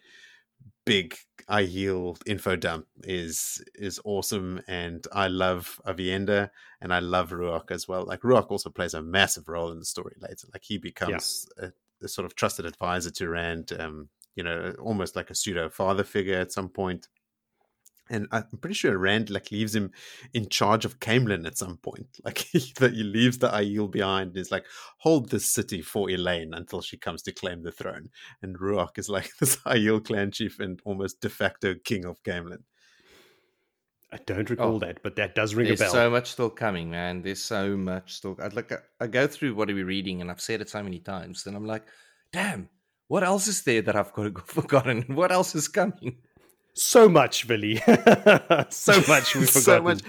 big 0.85 1.17
Aiel 1.51 2.17
info 2.27 2.57
dump 2.57 2.87
is 3.05 3.63
is 3.75 4.01
awesome 4.05 4.61
and 4.69 5.07
I 5.13 5.29
love 5.29 5.81
Aviendha 5.87 6.51
and 6.81 6.93
I 6.93 7.01
love 7.01 7.31
Rhuarc 7.31 7.71
as 7.71 7.89
well. 7.89 8.05
Like 8.05 8.23
Rhuarc 8.23 8.51
also 8.51 8.71
plays 8.71 8.95
a 8.95 9.03
massive 9.03 9.49
role 9.49 9.71
in 9.71 9.79
the 9.79 9.85
story 9.85 10.15
later. 10.21 10.49
Like 10.53 10.65
he 10.65 10.79
becomes 10.79 11.49
yeah. 11.59 11.69
a, 12.01 12.05
a, 12.05 12.09
sort 12.09 12.27
of 12.27 12.35
trusted 12.35 12.67
advisor 12.67 13.11
to 13.11 13.29
Rand, 13.29 13.73
um, 13.79 14.09
you 14.35 14.43
know, 14.45 14.75
almost 14.81 15.17
like 15.17 15.31
a 15.31 15.35
pseudo 15.35 15.69
father 15.69 16.05
figure 16.05 16.39
at 16.39 16.53
some 16.53 16.69
point 16.69 17.09
and 18.11 18.27
I'm 18.33 18.45
pretty 18.61 18.75
sure 18.75 18.97
Rand 18.97 19.31
like 19.31 19.51
leaves 19.51 19.75
him 19.75 19.91
in 20.33 20.49
charge 20.49 20.85
of 20.85 20.99
Caemlyn 21.01 21.47
at 21.47 21.59
some 21.59 21.77
point. 21.77 22.07
Like 22.25 22.39
he, 22.39 22.59
he 22.59 23.03
leaves 23.03 23.39
the 23.39 23.49
Aiel 23.49 23.91
behind 23.91 24.29
and 24.31 24.39
is 24.39 24.51
like, 24.51 24.65
hold 24.99 25.31
this 25.31 25.47
city 25.47 25.83
for 25.83 26.09
Elayne 26.09 26.55
until 26.57 26.81
she 26.83 26.97
comes 26.97 27.23
to 27.23 27.33
claim 27.33 27.63
the 27.63 27.73
throne. 27.73 28.09
And 28.43 28.59
Rhuarc 28.59 28.99
is 28.99 29.09
like 29.09 29.31
this 29.41 29.57
Aiel 29.59 30.05
clan 30.05 30.31
chief 30.31 30.59
and 30.61 30.81
almost 30.85 31.21
de 31.21 31.29
facto 31.29 31.75
king 31.85 32.05
of 32.05 32.23
Caemlyn. 32.23 32.63
I 34.11 34.17
don't 34.25 34.49
recall 34.49 34.77
Oh. 34.77 34.79
that, 34.79 35.03
but 35.03 35.17
that 35.17 35.35
does 35.35 35.55
ring 35.55 35.71
a 35.71 35.77
bell. 35.77 35.91
so 35.93 36.09
much 36.11 36.31
still 36.31 36.49
coming, 36.49 36.89
man. 36.91 37.21
There's 37.23 37.45
so 37.45 37.77
much 37.77 38.15
still. 38.15 38.39
I 38.43 38.49
like 38.49 38.73
I, 38.73 38.79
I 39.01 39.07
go 39.07 39.27
through 39.27 39.55
what 39.55 39.69
are 39.71 39.75
we 39.75 39.83
reading, 39.83 40.23
and 40.23 40.31
I've 40.31 40.41
said 40.41 40.63
it 40.63 40.71
so 40.71 40.83
many 40.83 40.99
times, 40.99 41.47
and 41.47 41.55
I'm 41.55 41.67
like, 41.67 41.85
damn, 42.33 42.71
what 43.09 43.23
else 43.23 43.49
is 43.49 43.63
there 43.65 43.83
that 43.83 43.97
I've 43.97 44.15
got 44.15 44.47
forgotten? 44.49 45.03
What 45.15 45.31
else 45.31 45.55
is 45.55 45.69
coming? 45.69 46.17
So 46.79 47.09
much, 47.09 47.47
Billy. 47.47 47.77
so 48.71 49.01
much 49.09 49.35
we've 49.35 49.49
So 49.51 49.83
much. 49.83 50.01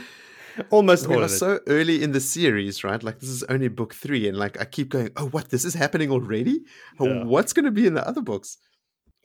Almost 0.71 1.07
We 1.07 1.15
all 1.15 1.21
are 1.21 1.25
of 1.25 1.31
it. 1.31 1.35
so 1.35 1.59
early 1.67 2.03
in 2.03 2.11
the 2.11 2.19
series, 2.19 2.83
right? 2.83 3.01
Like 3.01 3.19
this 3.19 3.29
is 3.29 3.43
only 3.43 3.69
book 3.69 3.93
three, 3.93 4.27
and 4.27 4.37
like 4.37 4.59
I 4.59 4.65
keep 4.65 4.89
going, 4.89 5.09
oh, 5.15 5.27
what? 5.27 5.49
This 5.49 5.63
is 5.63 5.73
happening 5.73 6.11
already? 6.11 6.61
Oh, 6.99 7.05
Yeah. 7.05 7.23
What's 7.23 7.53
going 7.53 7.65
to 7.65 7.71
be 7.71 7.87
in 7.87 7.93
the 7.93 8.05
other 8.05 8.21
books? 8.21 8.57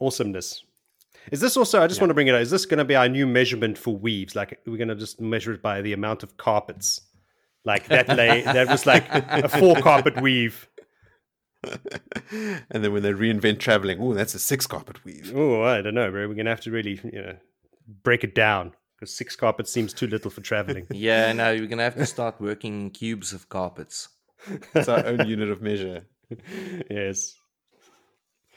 Awesomeness. 0.01 0.63
Is 1.33 1.41
this 1.41 1.57
also? 1.57 1.83
I 1.83 1.87
just 1.87 2.01
want 2.01 2.11
to 2.11 2.15
bring 2.15 2.29
it 2.29 2.35
out. 2.35 2.41
Is 2.43 2.51
this 2.51 2.67
going 2.67 2.79
to 2.79 2.85
be 2.85 2.95
our 2.95 3.09
new 3.09 3.27
measurement 3.27 3.79
for 3.79 3.97
weaves? 3.97 4.37
Like 4.37 4.61
we're 4.67 4.77
going 4.77 4.89
to 4.89 4.95
just 4.95 5.21
measure 5.21 5.53
it 5.53 5.63
by 5.63 5.83
the 5.83 5.93
amount 5.93 6.23
of 6.23 6.37
carpets. 6.37 7.01
Like 7.65 7.89
that 7.89 8.09
lay. 8.09 8.43
that 8.43 8.69
was 8.69 8.85
like 8.87 9.07
a 9.11 9.49
four 9.49 9.77
carpet 9.77 10.21
weave. 10.21 10.69
and 12.71 12.85
then 12.85 12.93
when 12.93 13.03
they 13.03 13.13
reinvent 13.13 13.59
traveling, 13.59 13.99
oh, 14.01 14.15
that's 14.15 14.35
a 14.35 14.39
six 14.39 14.67
carpet 14.67 15.05
weave. 15.05 15.33
Oh, 15.35 15.63
I 15.63 15.83
don't 15.83 15.95
know, 15.95 16.11
bro. 16.11 16.29
We're 16.29 16.35
going 16.35 16.47
to 16.47 16.51
have 16.53 16.61
to 16.63 16.71
really, 16.71 17.01
you 17.05 17.23
know, 17.23 17.37
break 18.03 18.25
it 18.25 18.35
down 18.35 18.73
because 18.97 19.15
six 19.15 19.37
carpets 19.37 19.71
seems 19.71 19.93
too 19.93 20.07
little 20.07 20.31
for 20.31 20.41
traveling. 20.41 20.87
Yeah, 20.93 21.33
no, 21.33 21.53
we're 21.55 21.67
gonna 21.67 21.83
have 21.83 21.97
to 21.97 22.07
start 22.07 22.41
working 22.41 22.85
in 22.85 22.91
cubes 22.91 23.33
of 23.33 23.49
carpets. 23.49 24.09
It's 24.75 24.89
our 24.89 25.05
own 25.07 25.27
unit 25.27 25.51
of 25.51 25.63
measure, 25.63 26.07
yes. 26.91 27.35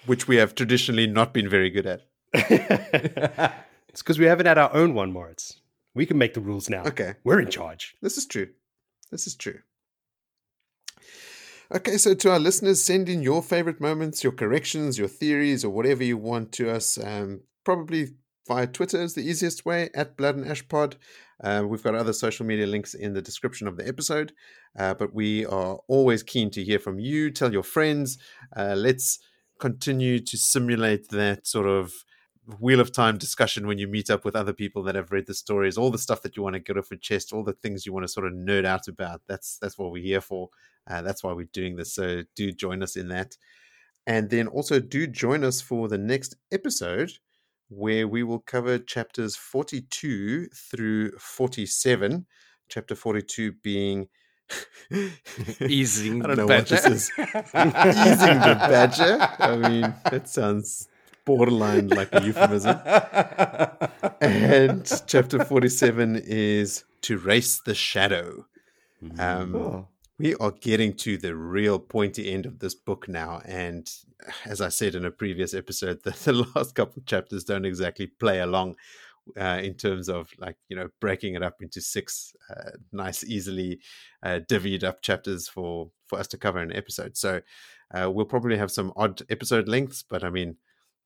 which 0.05 0.27
we 0.27 0.35
have 0.37 0.53
traditionally 0.55 1.07
not 1.07 1.33
been 1.33 1.49
very 1.49 1.69
good 1.69 1.85
at. 1.85 2.01
It's 3.97 4.03
because 4.03 4.19
we 4.19 4.25
haven't 4.25 4.45
had 4.45 4.57
our 4.57 4.71
own 4.75 4.93
one, 4.93 5.11
Moritz. 5.11 5.59
We 5.95 6.05
can 6.05 6.17
make 6.19 6.35
the 6.35 6.41
rules 6.41 6.69
now. 6.69 6.83
Okay. 6.83 7.15
We're 7.23 7.39
in 7.39 7.49
charge. 7.49 7.95
This 8.01 8.17
is 8.17 8.27
true. 8.27 8.49
This 9.09 9.25
is 9.25 9.33
true. 9.33 9.59
Okay, 11.69 11.97
so 11.97 12.13
to 12.13 12.31
our 12.31 12.39
listeners, 12.39 12.81
send 12.81 13.09
in 13.09 13.21
your 13.21 13.43
favorite 13.43 13.81
moments, 13.81 14.23
your 14.23 14.31
corrections, 14.31 14.97
your 14.97 15.09
theories, 15.09 15.65
or 15.65 15.69
whatever 15.69 16.01
you 16.01 16.15
want 16.15 16.53
to 16.53 16.71
us. 16.71 16.97
Um, 16.97 17.41
probably 17.65 18.11
via 18.47 18.67
Twitter 18.67 19.01
is 19.01 19.15
the 19.15 19.27
easiest 19.27 19.65
way 19.65 19.89
at 19.93 20.15
Blood 20.15 20.37
and 20.37 20.47
Ash 20.47 20.65
Pod. 20.65 20.95
Uh, 21.43 21.65
we've 21.67 21.83
got 21.83 21.93
other 21.93 22.13
social 22.13 22.45
media 22.45 22.65
links 22.65 22.93
in 22.93 23.11
the 23.11 23.21
description 23.21 23.67
of 23.67 23.75
the 23.75 23.85
episode, 23.85 24.31
uh, 24.79 24.93
but 24.93 25.13
we 25.13 25.45
are 25.45 25.79
always 25.89 26.23
keen 26.23 26.49
to 26.51 26.63
hear 26.63 26.79
from 26.79 26.99
you. 26.99 27.29
Tell 27.31 27.51
your 27.51 27.63
friends. 27.63 28.17
Uh, 28.55 28.75
let's 28.77 29.19
continue 29.59 30.19
to 30.19 30.37
simulate 30.37 31.09
that 31.09 31.45
sort 31.45 31.67
of 31.67 31.91
wheel 32.61 32.79
of 32.79 32.93
time 32.93 33.17
discussion 33.17 33.67
when 33.67 33.77
you 33.77 33.89
meet 33.89 34.09
up 34.09 34.23
with 34.23 34.37
other 34.37 34.53
people 34.53 34.83
that 34.83 34.95
have 34.95 35.11
read 35.11 35.27
the 35.27 35.33
stories, 35.33 35.77
all 35.77 35.91
the 35.91 35.97
stuff 35.97 36.21
that 36.21 36.37
you 36.37 36.43
want 36.43 36.53
to 36.53 36.61
get 36.61 36.77
off 36.77 36.89
your 36.89 36.97
chest, 36.97 37.33
all 37.33 37.43
the 37.43 37.51
things 37.51 37.85
you 37.85 37.91
want 37.91 38.05
to 38.05 38.07
sort 38.07 38.25
of 38.25 38.31
nerd 38.31 38.63
out 38.63 38.87
about. 38.87 39.21
That's 39.27 39.57
that's 39.61 39.77
what 39.77 39.91
we're 39.91 40.01
here 40.01 40.21
for. 40.21 40.49
Uh, 40.89 41.01
that's 41.01 41.23
why 41.23 41.33
we're 41.33 41.47
doing 41.53 41.75
this. 41.75 41.93
So 41.93 42.23
do 42.35 42.51
join 42.51 42.81
us 42.83 42.95
in 42.95 43.09
that, 43.09 43.37
and 44.05 44.29
then 44.29 44.47
also 44.47 44.79
do 44.79 45.07
join 45.07 45.43
us 45.43 45.61
for 45.61 45.87
the 45.87 45.97
next 45.97 46.35
episode 46.51 47.11
where 47.69 48.07
we 48.07 48.23
will 48.23 48.39
cover 48.39 48.77
chapters 48.79 49.35
forty-two 49.35 50.47
through 50.55 51.11
forty-seven. 51.17 52.25
Chapter 52.69 52.95
forty-two 52.95 53.53
being. 53.63 54.07
Easing 55.61 56.23
I 56.23 56.27
don't 56.27 56.35
the 56.37 56.45
know 56.45 56.47
what 56.47 56.67
this 56.67 56.81
badger. 56.83 56.95
is. 56.95 57.11
Easing 57.17 58.39
the 58.39 58.55
badger. 58.69 59.17
I 59.39 59.57
mean, 59.57 59.93
that 60.09 60.29
sounds 60.29 60.87
borderline 61.25 61.89
like 61.89 62.07
a 62.13 62.23
euphemism. 62.23 62.79
And 64.21 64.89
chapter 65.07 65.43
47 65.43 66.21
is 66.25 66.85
To 67.01 67.17
Race 67.17 67.59
the 67.65 67.75
Shadow. 67.75 68.45
Um, 69.19 69.55
Oh. 69.55 69.87
We 70.19 70.35
are 70.35 70.51
getting 70.51 70.93
to 70.93 71.17
the 71.17 71.35
real 71.35 71.77
pointy 71.79 72.31
end 72.31 72.45
of 72.45 72.59
this 72.59 72.73
book 72.73 73.07
now. 73.07 73.41
And 73.45 73.89
as 74.45 74.61
I 74.61 74.69
said 74.69 74.95
in 74.95 75.05
a 75.05 75.11
previous 75.11 75.53
episode, 75.53 76.01
the, 76.03 76.11
the 76.11 76.47
last 76.55 76.75
couple 76.75 76.99
of 76.99 77.05
chapters 77.05 77.43
don't 77.43 77.65
exactly 77.65 78.07
play 78.07 78.39
along 78.39 78.75
uh, 79.39 79.59
in 79.61 79.75
terms 79.75 80.09
of 80.09 80.29
like, 80.39 80.55
you 80.69 80.75
know, 80.75 80.87
breaking 80.99 81.35
it 81.35 81.43
up 81.43 81.61
into 81.61 81.81
six 81.81 82.33
uh, 82.49 82.71
nice, 82.91 83.23
easily 83.23 83.79
uh, 84.23 84.39
divvied 84.49 84.83
up 84.83 85.01
chapters 85.01 85.47
for, 85.47 85.91
for 86.07 86.17
us 86.19 86.27
to 86.27 86.37
cover 86.37 86.59
in 86.59 86.71
an 86.71 86.77
episode. 86.77 87.15
So 87.15 87.41
uh, 87.93 88.09
we'll 88.11 88.25
probably 88.25 88.57
have 88.57 88.71
some 88.71 88.93
odd 88.95 89.21
episode 89.29 89.67
lengths, 89.67 90.03
but 90.03 90.23
I 90.23 90.29
mean, 90.29 90.57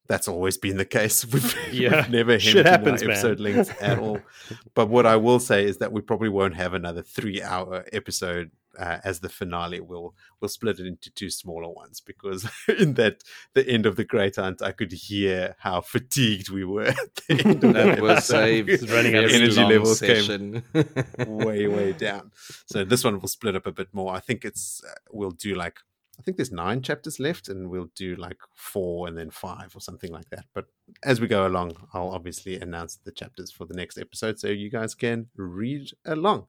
that's 0.08 0.28
always 0.28 0.58
been 0.58 0.78
the 0.78 0.86
case. 0.86 1.26
We've, 1.34 1.56
Yeah, 1.72 2.02
we've 2.02 2.10
never 2.10 2.38
hemmed 2.38 2.66
happens, 2.66 3.02
man. 3.02 3.12
episode 3.12 3.40
lengths 3.40 3.72
at 3.82 4.00
all. 4.00 4.20
But 4.74 4.90
what 4.90 5.06
I 5.06 5.16
will 5.18 5.40
say 5.40 5.66
is 5.66 5.78
that 5.78 5.92
we 5.92 6.02
probably 6.02 6.30
won't 6.30 6.56
have 6.56 6.74
another 6.74 7.02
three-hour 7.02 7.86
episode 7.94 8.52
uh, 8.78 9.00
as 9.04 9.20
the 9.20 9.30
finale. 9.30 9.80
We'll 9.80 10.16
we'll 10.40 10.50
split 10.50 10.80
it 10.80 10.86
into 10.86 11.12
two 11.12 11.30
smaller 11.30 11.70
ones 11.70 12.00
because 12.00 12.50
in 12.80 12.96
that 12.96 13.24
the 13.54 13.68
end 13.68 13.86
of 13.86 13.96
the 13.96 14.04
Great 14.06 14.36
Hunt, 14.38 14.62
I 14.62 14.72
could 14.72 14.92
hear 14.92 15.56
how 15.60 15.82
fatigued 15.82 16.50
we 16.50 16.64
were 16.64 16.86
at 16.86 17.16
the 17.28 17.42
end 17.46 17.64
of 17.64 17.74
That 17.74 18.02
was 18.02 18.32
episode. 18.32 18.70
a 18.70 18.94
running 18.96 19.16
out 19.16 19.26
of 19.26 19.32
energy 19.32 19.64
levels 19.64 20.00
came 20.00 20.64
way 21.28 21.68
way 21.68 21.94
down. 21.94 22.32
So 22.66 22.84
this 22.84 23.04
one 23.04 23.20
will 23.20 23.28
split 23.28 23.56
up 23.56 23.68
a 23.68 23.72
bit 23.72 23.90
more. 23.94 24.14
I 24.14 24.20
think 24.20 24.46
it's 24.46 24.84
uh, 24.84 24.94
we'll 25.12 25.32
do 25.32 25.54
like 25.56 25.80
I 26.20 26.24
think 26.24 26.38
there's 26.38 26.52
nine 26.52 26.84
chapters 26.84 27.20
left, 27.20 27.50
and 27.50 27.70
we'll 27.72 27.90
do 27.96 28.16
like 28.16 28.38
four 28.54 29.08
and 29.08 29.18
then 29.18 29.32
five 29.32 29.76
or 29.76 29.80
something 29.80 30.12
like 30.12 30.30
that. 30.30 30.46
But 30.54 30.66
as 31.04 31.20
we 31.20 31.28
go 31.28 31.48
along, 31.48 31.78
I'll 31.94 32.12
obviously 32.12 32.60
announce 32.60 32.96
the 32.96 33.12
chapters 33.12 33.50
for 33.50 33.66
the 33.66 33.74
next 33.74 33.98
episode 33.98 34.38
so 34.40 34.50
you 34.50 34.70
guys 34.70 34.94
can 34.94 35.30
read 35.36 35.90
along. 36.06 36.46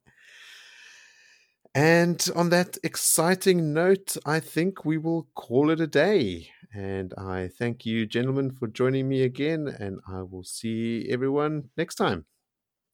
And 1.74 2.28
on 2.36 2.51
that 2.51 2.77
exciting 2.82 3.73
note, 3.73 4.16
I 4.27 4.40
think 4.40 4.85
we 4.85 4.99
will 4.99 5.28
call 5.35 5.70
it 5.70 5.81
a 5.81 5.86
day. 5.86 6.51
And 6.74 7.15
I 7.16 7.49
thank 7.49 7.86
you, 7.86 8.05
gentlemen, 8.07 8.51
for 8.51 8.66
joining 8.66 9.09
me 9.09 9.23
again. 9.23 9.69
And 9.69 10.01
I 10.07 10.23
will 10.23 10.44
see 10.44 11.07
everyone 11.11 11.70
next 11.77 11.94
time. 11.94 12.27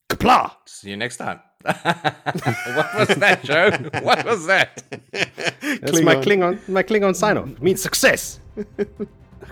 Qapla'! 0.09 0.53
See 0.67 0.91
you 0.91 0.97
next 0.97 1.17
time. 1.17 1.41
what 1.63 2.95
was 2.99 3.09
that, 3.17 3.41
Joe? 3.43 3.71
What 4.03 4.25
was 4.25 4.47
that? 4.47 4.85
That's 5.11 6.01
my 6.03 6.15
Klingon, 6.17 6.67
my 6.69 6.83
Klingon 6.85 7.17
sign 7.17 7.37
off. 7.37 7.49
It 7.49 7.61
means 7.61 7.83
success. 7.83 8.39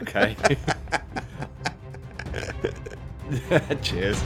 Okay. 0.03 0.37
Cheers. 3.83 4.23